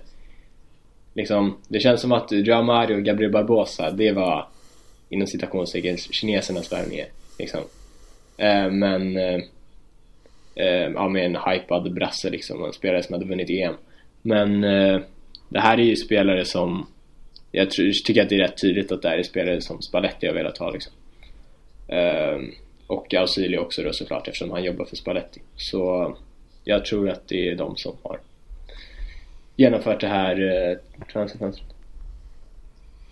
liksom, 1.13 1.57
det 1.67 1.79
känns 1.79 2.01
som 2.01 2.11
att 2.11 2.31
Joao 2.31 2.63
Mario 2.63 2.95
och 2.95 3.03
Gabriel 3.03 3.31
Barbosa, 3.31 3.91
det 3.91 4.11
var 4.11 4.47
inom 5.09 5.27
citationstecken 5.27 5.97
kinesernas 5.97 6.71
värvningar 6.71 7.07
liksom. 7.39 7.61
Eh, 8.37 8.71
men 8.71 9.17
eh, 9.17 9.39
eh 10.55 10.91
ja, 10.93 11.09
med 11.09 11.25
en 11.25 11.35
hypad 11.35 11.93
brasse 11.93 12.29
liksom, 12.29 12.63
en 12.63 12.73
spelare 12.73 13.03
som 13.03 13.13
hade 13.13 13.25
vunnit 13.25 13.49
EM. 13.49 13.75
Men 14.21 14.63
eh, 14.63 15.01
det 15.49 15.59
här 15.59 15.77
är 15.77 15.83
ju 15.83 15.95
spelare 15.95 16.45
som 16.45 16.87
jag 17.51 17.71
tror, 17.71 17.91
tycker 17.91 18.21
att 18.21 18.29
det 18.29 18.35
är 18.35 18.39
rätt 18.39 18.61
tydligt 18.61 18.91
att 18.91 19.01
det 19.01 19.09
här 19.09 19.17
är 19.17 19.23
spelare 19.23 19.61
som 19.61 19.81
Spalletti 19.81 20.27
har 20.27 20.33
velat 20.33 20.57
ha 20.57 20.71
liksom. 20.71 20.93
Ehm, 21.87 22.51
och 22.87 23.13
Ausilio 23.13 23.57
också 23.57 23.83
då 23.83 23.93
såklart 23.93 24.27
eftersom 24.27 24.51
han 24.51 24.63
jobbar 24.63 24.85
för 24.85 24.95
Spalletti. 24.95 25.41
Så 25.55 26.15
jag 26.63 26.85
tror 26.85 27.09
att 27.09 27.27
det 27.27 27.49
är 27.49 27.55
de 27.55 27.77
som 27.77 27.95
har 28.03 28.19
genomfört 29.61 30.01
det 30.01 30.07
här 30.07 30.35
eh, 30.41 31.05
transferfönstret. 31.05 31.67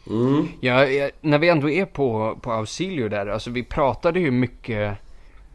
Mm. 0.10 0.48
Ja, 0.62 0.86
ja, 0.86 1.10
när 1.22 1.38
vi 1.38 1.50
ändå 1.50 1.70
är 1.70 1.86
på, 1.86 2.40
på 2.42 2.52
Ausilio 2.52 3.10
där, 3.10 3.28
alltså 3.28 3.50
vi 3.50 3.64
pratade 3.64 4.20
ju 4.20 4.32
mycket, 4.32 4.98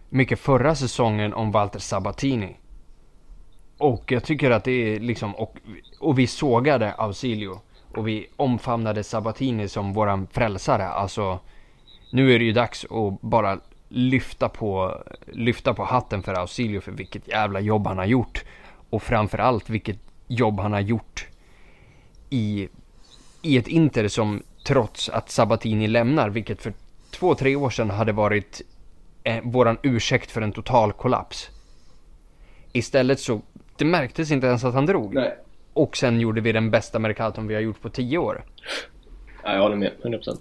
mycket 0.09 0.39
förra 0.39 0.75
säsongen 0.75 1.35
om 1.35 1.53
Walter 1.53 1.79
Sabatini. 1.79 2.57
Och 3.79 4.13
jag 4.13 4.25
tycker 4.25 4.51
att 4.51 4.65
det 4.65 4.95
är 4.95 5.01
liksom, 5.01 5.35
och, 5.35 5.57
och 6.01 6.19
vi 6.19 6.27
sågade 6.27 6.93
Ausilio. 6.93 7.61
Och 7.95 8.09
vi 8.09 8.27
omfamnade 8.37 9.05
Sabatini 9.05 9.69
som 9.69 9.93
våran 9.93 10.27
frälsare. 10.27 10.89
Alltså, 10.89 11.39
nu 12.13 12.35
är 12.35 12.39
det 12.39 12.45
ju 12.45 12.53
dags 12.53 12.85
att 12.85 13.21
bara 13.21 13.59
lyfta 13.89 14.49
på, 14.49 15.03
lyfta 15.27 15.75
på 15.75 15.85
hatten 15.85 16.23
för 16.23 16.35
Ausilio 16.35 16.81
för 16.81 16.93
vilket 16.93 17.29
jävla 17.29 17.61
jobb 17.61 17.87
han 17.87 17.99
har 17.99 18.05
gjort. 18.05 18.45
Och 18.91 19.03
framförallt 19.03 19.71
vilket 19.71 19.99
jobb 20.29 20.61
han 20.61 20.73
har 20.73 20.81
gjort 20.81 21.27
i 22.31 22.69
i 23.45 23.57
ett 23.59 23.69
Inter 23.69 24.09
som 24.09 24.43
trots 24.67 25.09
att 25.09 25.31
Sabatini 25.31 25.87
lämnar, 25.87 26.29
vilket 26.31 26.63
för 26.63 26.73
två, 27.11 27.35
tre 27.35 27.57
år 27.57 27.71
sedan 27.71 27.91
hade 27.91 28.13
varit 28.13 28.63
eh, 29.25 29.43
våran 29.43 29.79
ursäkt 29.83 30.31
för 30.31 30.43
en 30.43 30.53
total 30.53 30.93
kollaps. 30.93 31.51
Istället 32.73 33.21
så, 33.21 33.41
det 33.77 33.85
märktes 33.85 34.31
inte 34.31 34.47
ens 34.47 34.65
att 34.65 34.75
han 34.75 34.87
drog. 34.87 35.15
Nej. 35.15 35.37
Och 35.73 35.97
sen 35.97 36.21
gjorde 36.21 36.41
vi 36.41 36.53
den 36.53 36.71
bästa 36.71 36.99
Mercaton 36.99 37.47
vi 37.47 37.55
har 37.55 37.61
gjort 37.61 37.81
på 37.81 37.89
tio 37.91 38.19
år. 38.19 38.45
Ja, 39.45 39.53
jag 39.53 39.61
håller 39.61 39.77
med, 39.77 39.93
100%. 40.03 40.39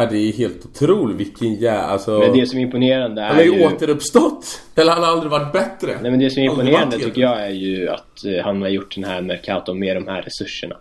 Ja, 0.00 0.06
det 0.10 0.16
är 0.18 0.32
helt 0.32 0.64
otroligt 0.64 1.16
vilken 1.16 1.54
jä... 1.54 1.78
Alltså... 1.78 2.18
Men 2.18 2.32
det 2.32 2.46
som 2.46 2.58
är 2.58 2.62
imponerande 2.62 3.22
Han 3.22 3.30
är 3.30 3.34
har 3.34 3.42
ju 3.42 3.66
återuppstått! 3.66 4.60
Eller 4.74 4.92
han 4.92 5.02
har 5.02 5.10
aldrig 5.10 5.30
varit 5.30 5.52
bättre! 5.52 5.92
Nej 6.02 6.10
men 6.10 6.20
det 6.20 6.30
som 6.30 6.42
är 6.42 6.46
imponerande 6.46 6.98
tycker 6.98 7.20
jag 7.20 7.46
är 7.46 7.50
ju 7.50 7.88
att 7.88 8.24
eh, 8.24 8.44
han 8.44 8.62
har 8.62 8.68
gjort 8.68 8.94
den 8.94 9.04
här 9.04 9.22
Mercaton 9.22 9.78
med 9.78 9.96
de 9.96 10.06
här 10.08 10.22
resurserna. 10.22 10.76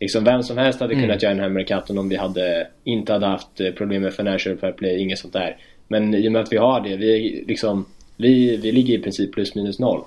Liksom 0.00 0.24
vem 0.24 0.42
som 0.42 0.58
helst 0.58 0.80
hade 0.80 0.94
kunnat 0.94 1.22
göra 1.22 1.34
den 1.34 1.42
här 1.42 1.48
Mercaton 1.48 1.98
om 1.98 2.08
vi 2.08 2.16
hade, 2.16 2.66
inte 2.84 3.12
hade 3.12 3.26
haft 3.26 3.60
eh, 3.60 3.70
problem 3.70 4.02
med 4.02 4.14
financial 4.14 4.56
fair 4.56 4.72
play, 4.72 4.98
inget 5.02 5.18
sånt 5.18 5.32
där. 5.32 5.56
Men 5.88 6.14
i 6.14 6.28
och 6.28 6.32
med 6.32 6.42
att 6.42 6.52
vi 6.52 6.56
har 6.56 6.80
det, 6.80 6.96
vi 6.96 7.44
liksom, 7.48 7.86
vi, 8.16 8.56
vi 8.56 8.72
ligger 8.72 8.94
i 8.98 9.02
princip 9.02 9.32
plus 9.32 9.54
minus 9.54 9.78
noll. 9.78 10.00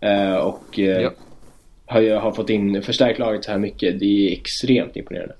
Eh, 0.00 0.34
och 0.34 0.78
eh, 0.78 1.02
Ja. 1.02 1.10
har, 1.86 2.16
har 2.20 2.32
fått 2.32 2.50
in, 2.50 2.82
förstärkt 2.82 3.18
laget 3.18 3.44
så 3.44 3.50
här 3.50 3.58
mycket, 3.58 4.00
det 4.00 4.04
är 4.28 4.32
extremt 4.32 4.96
imponerande. 4.96 5.34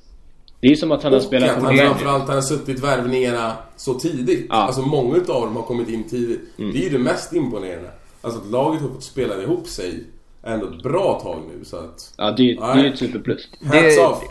Det 0.60 0.68
är 0.68 0.74
som 0.76 0.92
att 0.92 1.02
han 1.02 1.12
har 1.12 1.18
Och 1.18 1.24
spelat 1.24 1.50
han 1.50 1.62
Mourinho. 1.62 1.84
framförallt 1.88 2.28
har 2.28 2.40
suttit 2.40 2.80
värvningarna 2.84 3.52
så 3.76 3.94
tidigt. 3.94 4.46
Ja. 4.48 4.54
Alltså 4.54 4.82
många 4.82 5.16
utav 5.16 5.42
dem 5.42 5.56
har 5.56 5.62
kommit 5.62 5.88
in 5.88 6.04
tidigt. 6.08 6.40
Mm. 6.58 6.72
Det 6.72 6.78
är 6.78 6.82
ju 6.82 6.88
det 6.90 6.98
mest 6.98 7.32
imponerande. 7.32 7.90
Alltså 8.20 8.40
att 8.40 8.46
laget 8.50 8.80
har 8.82 8.88
fått 8.88 9.02
spela 9.02 9.42
ihop 9.42 9.66
sig 9.66 10.04
ändå 10.42 10.66
ett 10.66 10.82
bra 10.82 11.20
tag 11.22 11.38
nu 11.58 11.64
så 11.64 11.76
att... 11.76 12.14
Ja, 12.16 12.30
det, 12.30 12.50
är- 12.52 12.56
det 12.74 12.80
är 12.80 12.84
ju 12.84 12.92
ett 12.92 12.98
superplus. 12.98 13.48
Hands 13.60 13.96
Det- 13.96 14.06
off! 14.06 14.22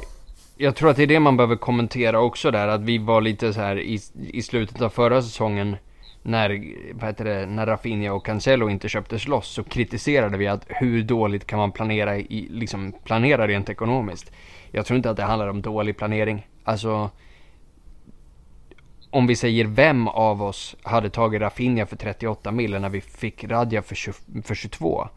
Jag 0.57 0.75
tror 0.75 0.89
att 0.89 0.95
det 0.97 1.03
är 1.03 1.07
det 1.07 1.19
man 1.19 1.37
behöver 1.37 1.55
kommentera 1.55 2.19
också 2.21 2.51
där, 2.51 2.67
att 2.67 2.81
vi 2.81 2.97
var 2.97 3.21
lite 3.21 3.53
så 3.53 3.59
här 3.59 3.79
i, 3.79 3.99
i 4.33 4.41
slutet 4.41 4.81
av 4.81 4.89
förra 4.89 5.21
säsongen 5.21 5.75
när, 6.27 6.73
vad 6.93 7.09
heter 7.09 7.25
det, 7.25 7.45
när 7.45 7.65
Rafinha 7.65 8.13
och 8.13 8.25
Cancelo 8.25 8.69
inte 8.69 8.89
köptes 8.89 9.27
loss 9.27 9.47
så 9.47 9.63
kritiserade 9.63 10.37
vi 10.37 10.47
att 10.47 10.65
hur 10.67 11.03
dåligt 11.03 11.47
kan 11.47 11.59
man 11.59 11.71
planera 11.71 12.17
i, 12.17 12.47
liksom 12.49 12.93
planera 13.03 13.47
rent 13.47 13.69
ekonomiskt. 13.69 14.31
Jag 14.71 14.85
tror 14.85 14.97
inte 14.97 15.09
att 15.09 15.17
det 15.17 15.23
handlar 15.23 15.47
om 15.47 15.61
dålig 15.61 15.97
planering. 15.97 16.47
Alltså, 16.63 17.09
om 19.09 19.27
vi 19.27 19.35
säger 19.35 19.65
vem 19.65 20.07
av 20.07 20.43
oss 20.43 20.75
hade 20.83 21.09
tagit 21.09 21.41
Rafinha 21.41 21.85
för 21.85 21.95
38 21.95 22.51
mil 22.51 22.71
när 22.81 22.89
vi 22.89 23.01
fick 23.01 23.43
Radja 23.43 23.81
för, 23.81 23.95
20, 23.95 24.13
för 24.43 24.55
22? 24.55 25.07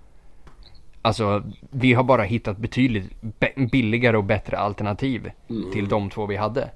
Alltså, 1.02 1.42
vi 1.70 1.92
har 1.92 2.04
bara 2.04 2.22
hittat 2.22 2.58
betydligt 2.58 3.11
be- 3.20 3.68
billigare 3.72 4.16
och 4.16 4.24
bättre 4.24 4.59
alternativ 4.59 5.30
till 5.72 5.89
de 5.89 6.10
två 6.10 6.26
vi 6.26 6.36
hade. 6.36 6.70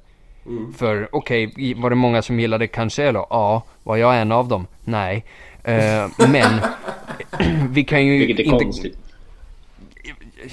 För 0.76 1.08
okej, 1.12 1.52
i- 1.56 1.74
var 1.74 1.90
det 1.90 1.96
många 1.96 2.22
som 2.22 2.40
gillade 2.40 2.66
Cancelo? 2.66 3.26
Ja. 3.30 3.62
Var 3.82 3.96
jag 3.96 4.20
en 4.20 4.32
av 4.32 4.48
dem? 4.48 4.66
Nej. 4.84 5.24
Eh, 5.64 6.06
men 6.30 6.60
vi 7.70 7.84
kan 7.84 8.06
ju 8.06 8.18
Vilket 8.26 8.38
är 8.38 8.44
inte... 8.52 8.64
konstigt. 8.64 8.98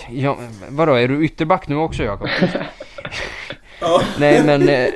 Ja, 0.09 0.37
vadå, 0.69 0.93
är 0.93 1.07
du 1.07 1.25
ytterback 1.25 1.67
nu 1.67 1.75
också 1.75 2.03
Jakob? 2.03 2.27
Ja. 3.83 4.01
Nej 4.19 4.43
men, 4.43 4.69
eh, 4.69 4.89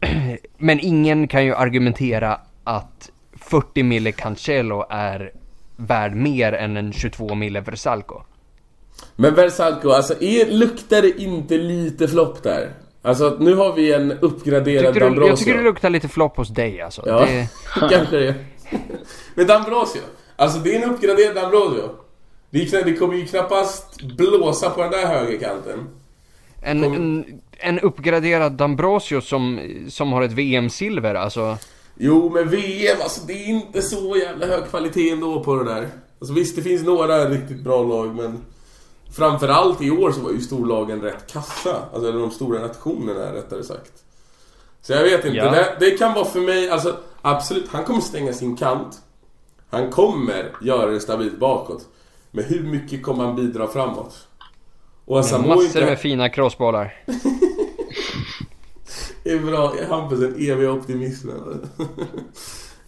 men 0.58 0.80
ingen 0.80 1.28
kan 1.28 1.44
ju 1.44 1.54
argumentera 1.54 2.40
att 2.64 3.10
40 3.32 3.82
mille 3.82 4.12
Cancelo 4.12 4.86
är 4.90 5.32
värd 5.76 6.14
mer 6.14 6.52
än 6.52 6.76
en 6.76 6.92
22 6.92 7.34
mille 7.34 7.60
Versalco. 7.60 8.22
Men 9.16 9.34
Versalco, 9.34 9.90
alltså 9.90 10.22
är, 10.22 10.46
luktar 10.50 11.02
det 11.02 11.20
inte 11.22 11.58
lite 11.58 12.08
flopp 12.08 12.42
där? 12.42 12.70
Alltså 13.02 13.36
nu 13.40 13.54
har 13.54 13.72
vi 13.72 13.92
en 13.92 14.12
uppgraderad 14.12 14.94
Tyckte 14.94 15.10
du, 15.10 15.26
jag 15.26 15.38
tycker 15.38 15.56
det 15.56 15.62
luktar 15.62 15.90
lite 15.90 16.08
flopp 16.08 16.36
hos 16.36 16.48
dig 16.48 16.80
alltså. 16.80 17.02
Ja, 17.06 17.20
Det, 17.20 17.48
kanske 17.90 18.16
det. 18.16 18.34
Men 19.34 19.46
D'Ambrosio, 19.46 20.00
alltså 20.36 20.58
det 20.58 20.76
är 20.76 20.82
en 20.82 20.90
uppgraderad 20.90 21.36
D'Ambrosio. 21.36 21.88
Det, 22.50 22.84
det 22.84 22.92
kommer 22.92 23.14
ju 23.14 23.26
knappast 23.26 24.02
blåsa 24.02 24.70
på 24.70 24.82
den 24.82 24.90
där 24.90 25.06
högerkanten. 25.06 25.78
en, 26.62 26.84
en, 26.84 27.24
en 27.52 27.80
uppgraderad 27.80 28.60
D'Ambrosio 28.60 29.20
som, 29.20 29.60
som 29.88 30.12
har 30.12 30.22
ett 30.22 30.32
VM-silver 30.32 31.14
alltså. 31.14 31.58
Jo, 31.98 32.30
men 32.34 32.48
VM, 32.48 32.96
alltså 33.02 33.26
det 33.26 33.32
är 33.32 33.48
inte 33.48 33.82
så 33.82 34.16
jävla 34.16 34.46
hög 34.46 34.66
kvalitet 34.70 35.10
ändå 35.10 35.44
på 35.44 35.56
det 35.56 35.64
där. 35.64 35.88
Alltså 36.18 36.34
visst, 36.34 36.56
det 36.56 36.62
finns 36.62 36.82
några 36.82 37.28
riktigt 37.28 37.64
bra 37.64 37.82
lag, 37.82 38.14
men... 38.14 38.44
Framförallt 39.12 39.82
i 39.82 39.90
år 39.90 40.12
så 40.12 40.20
var 40.20 40.30
ju 40.30 40.40
storlagen 40.40 41.00
rätt 41.00 41.32
kassa. 41.32 41.76
Alltså 41.92 42.08
eller 42.08 42.20
de 42.20 42.30
stora 42.30 42.60
nationerna 42.60 43.32
rättare 43.34 43.62
sagt. 43.62 43.92
Så 44.82 44.92
jag 44.92 45.02
vet 45.02 45.24
inte. 45.24 45.36
Ja. 45.36 45.50
Det, 45.50 45.76
det 45.80 45.90
kan 45.90 46.14
vara 46.14 46.24
för 46.24 46.40
mig, 46.40 46.70
alltså 46.70 46.96
absolut, 47.22 47.68
han 47.68 47.84
kommer 47.84 48.00
stänga 48.00 48.32
sin 48.32 48.56
kant. 48.56 49.00
Han 49.70 49.90
kommer 49.90 50.50
göra 50.60 50.90
det 50.90 51.00
stabilt 51.00 51.38
bakåt. 51.38 51.86
Men 52.30 52.44
hur 52.44 52.62
mycket 52.62 53.02
kommer 53.02 53.24
han 53.24 53.36
bidra 53.36 53.66
framåt? 53.66 54.26
Och 55.04 55.20
Asamoah 55.20 55.48
Massor 55.48 55.64
inte... 55.64 55.84
med 55.84 55.98
fina 55.98 56.28
crossbollar. 56.28 56.94
Det 59.24 59.30
är 59.30 59.38
bra, 59.38 59.74
Hampus 59.88 60.20
den 60.20 60.34
eviga 60.34 60.72
optimismen. 60.72 61.40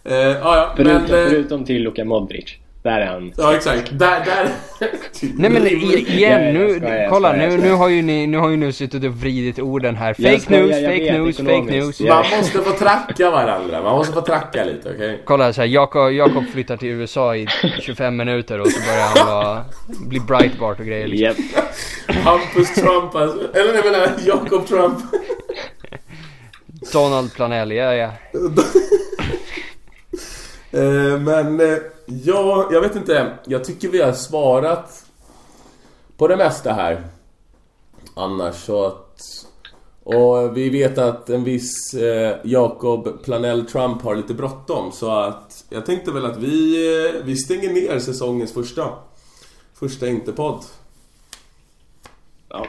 eh, 0.03 0.15
ja, 0.15 0.39
ja, 0.41 0.73
Förutom, 0.75 0.93
men... 0.93 1.23
Eh, 1.23 1.29
förutom 1.29 1.65
till 1.65 1.83
Luka 1.83 2.05
Modric. 2.05 2.57
Där 2.85 2.99
är 2.99 3.05
han. 3.05 3.31
ja, 3.37 3.55
exakt. 3.55 3.89
Där, 3.91 4.25
där... 4.25 4.49
Nej 5.21 5.49
men 5.49 5.67
igen, 5.67 6.53
nu, 6.53 6.79
skojar, 6.79 7.09
kolla 7.09 7.33
skojar, 7.33 7.49
nu, 7.49 7.57
nu 7.57 7.71
har 7.71 7.89
ju 7.89 8.01
ni, 8.01 8.27
nu 8.27 8.37
har 8.37 8.49
ju 8.49 8.57
nu 8.57 8.71
suttit 8.71 9.03
och 9.03 9.09
vridit 9.09 9.59
orden 9.59 9.95
här. 9.95 10.13
Fake 10.13 10.39
skojar, 10.39 10.61
news, 10.61 10.75
fake 10.75 10.99
vet, 10.99 11.13
news, 11.13 11.37
fake 11.37 11.61
news. 11.61 11.99
Man 11.99 12.25
måste 12.37 12.61
få 12.61 12.71
tracka 12.71 13.31
varandra. 13.31 13.81
Man 13.81 13.95
måste 13.95 14.13
få 14.13 14.21
tracka 14.21 14.63
lite, 14.63 14.89
okej? 14.89 15.21
Kolla 15.25 15.53
så 15.53 15.61
här, 15.61 15.67
Jakob, 15.67 16.11
Jakob 16.11 16.43
flyttar 16.53 16.77
till 16.77 16.89
USA 16.89 17.35
i 17.35 17.47
25 17.81 18.15
minuter 18.15 18.59
och 18.61 18.67
så 18.67 18.79
börjar 18.79 19.07
han 19.07 19.27
vara, 19.27 19.65
bli 20.07 20.19
Breitbart 20.19 20.79
och 20.79 20.85
grejer 20.85 21.07
liksom. 21.07 21.45
Japp. 21.55 22.17
Hampus 22.25 22.73
Trump 22.73 23.15
alltså. 23.15 23.57
Eller 23.57 23.73
jag 23.73 23.85
menar 23.85 24.09
Jakob 24.25 24.67
Trump. 24.67 24.97
Donald 26.93 27.33
Planell, 27.33 27.71
ja 27.71 27.93
ja. 27.93 28.09
Eh, 30.75 31.19
men 31.19 31.59
eh, 31.59 31.77
ja, 32.05 32.69
jag 32.71 32.81
vet 32.81 32.95
inte. 32.95 33.37
Jag 33.45 33.63
tycker 33.63 33.87
vi 33.89 34.01
har 34.01 34.13
svarat 34.13 35.05
på 36.17 36.27
det 36.27 36.37
mesta 36.37 36.73
här. 36.73 37.03
Annars 38.15 38.55
så 38.55 38.85
att... 38.85 39.01
Och 40.03 40.57
vi 40.57 40.69
vet 40.69 40.97
att 40.97 41.29
en 41.29 41.43
viss 41.43 41.93
eh, 41.93 42.37
Jakob 42.43 43.23
Planell 43.23 43.65
Trump 43.65 44.01
har 44.01 44.15
lite 44.15 44.33
bråttom 44.33 44.91
så 44.91 45.11
att 45.11 45.65
jag 45.69 45.85
tänkte 45.85 46.11
väl 46.11 46.25
att 46.25 46.37
vi, 46.37 46.87
eh, 47.05 47.23
vi 47.23 47.35
stänger 47.35 47.73
ner 47.73 47.99
säsongens 47.99 48.53
första 48.53 48.89
Första 49.73 50.07
Interpodd. 50.07 50.63
Ja. 52.49 52.67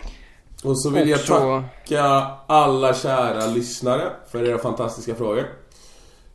Och 0.65 0.81
så 0.81 0.91
vill 0.91 1.09
jag 1.09 1.25
tacka 1.25 2.03
alla 2.47 2.95
kära 2.95 3.47
lyssnare 3.47 4.13
för 4.31 4.45
era 4.45 4.59
fantastiska 4.59 5.15
frågor. 5.15 5.47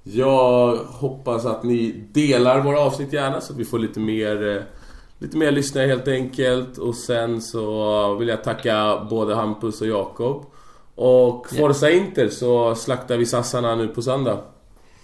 Jag 0.03 0.75
hoppas 0.75 1.45
att 1.45 1.63
ni 1.63 2.03
delar 2.11 2.61
våra 2.61 2.79
avsnitt 2.79 3.13
gärna 3.13 3.41
så 3.41 3.53
att 3.53 3.59
vi 3.59 3.65
får 3.65 3.79
lite 3.79 3.99
mer 3.99 4.55
eh, 4.57 4.63
Lite 5.21 5.37
mer 5.37 5.51
lyssnare 5.51 5.87
helt 5.87 6.07
enkelt 6.07 6.77
och 6.77 6.95
sen 6.95 7.41
så 7.41 8.15
vill 8.15 8.27
jag 8.27 8.43
tacka 8.43 9.07
både 9.09 9.35
Hampus 9.35 9.81
och 9.81 9.87
Jakob. 9.87 10.45
Och 10.95 11.47
Forza 11.49 11.91
Inter 11.91 12.29
så 12.29 12.75
slaktar 12.75 13.17
vi 13.17 13.25
sassarna 13.25 13.75
nu 13.75 13.87
på 13.87 14.01
söndag. 14.01 14.39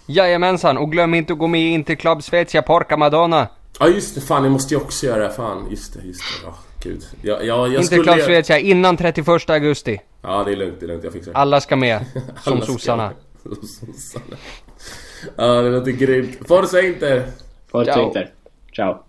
Jajamensan, 0.06 0.78
och 0.78 0.92
glöm 0.92 1.14
inte 1.14 1.32
att 1.32 1.38
gå 1.38 1.46
med 1.46 1.60
i 1.60 1.68
Interclub 1.68 2.22
Svezia 2.22 2.62
Porca 2.62 2.96
Madonna. 2.96 3.48
Ja 3.80 3.88
just 3.88 4.14
det, 4.14 4.20
fan 4.20 4.44
jag 4.44 4.52
måste 4.52 4.74
ju 4.74 4.80
också 4.80 5.06
göra 5.06 5.28
det. 5.28 5.32
Fan, 5.34 5.66
just 5.70 5.94
det, 5.94 6.06
just 6.06 6.20
det. 6.20 6.46
Ja, 6.46 6.54
gud. 6.82 7.02
Ja, 7.22 7.42
ja, 7.42 7.68
jag 7.68 7.82
Interclub 7.82 8.06
skulle... 8.06 8.24
Svezia 8.24 8.58
innan 8.58 8.96
31 8.96 9.50
augusti. 9.50 10.00
Ja, 10.22 10.44
det 10.44 10.52
är 10.52 10.56
lugnt, 10.56 10.80
det 10.80 10.86
är 10.86 10.88
lugnt. 10.88 11.04
Jag 11.04 11.12
fixar 11.12 11.32
det. 11.32 11.38
Alla 11.38 11.60
ska 11.60 11.76
med, 11.76 12.04
som 12.44 12.60
sossarna. 12.60 13.12
Sossarna. 13.44 14.36
Ja, 15.36 15.62
det 15.62 15.70
låter 15.70 15.90
grymt. 15.90 16.38
Forza 16.48 16.80
Inter! 16.80 17.30
Forza 17.66 17.92
Ciao. 17.92 18.06
Inter. 18.06 18.32
Ciao. 18.72 19.04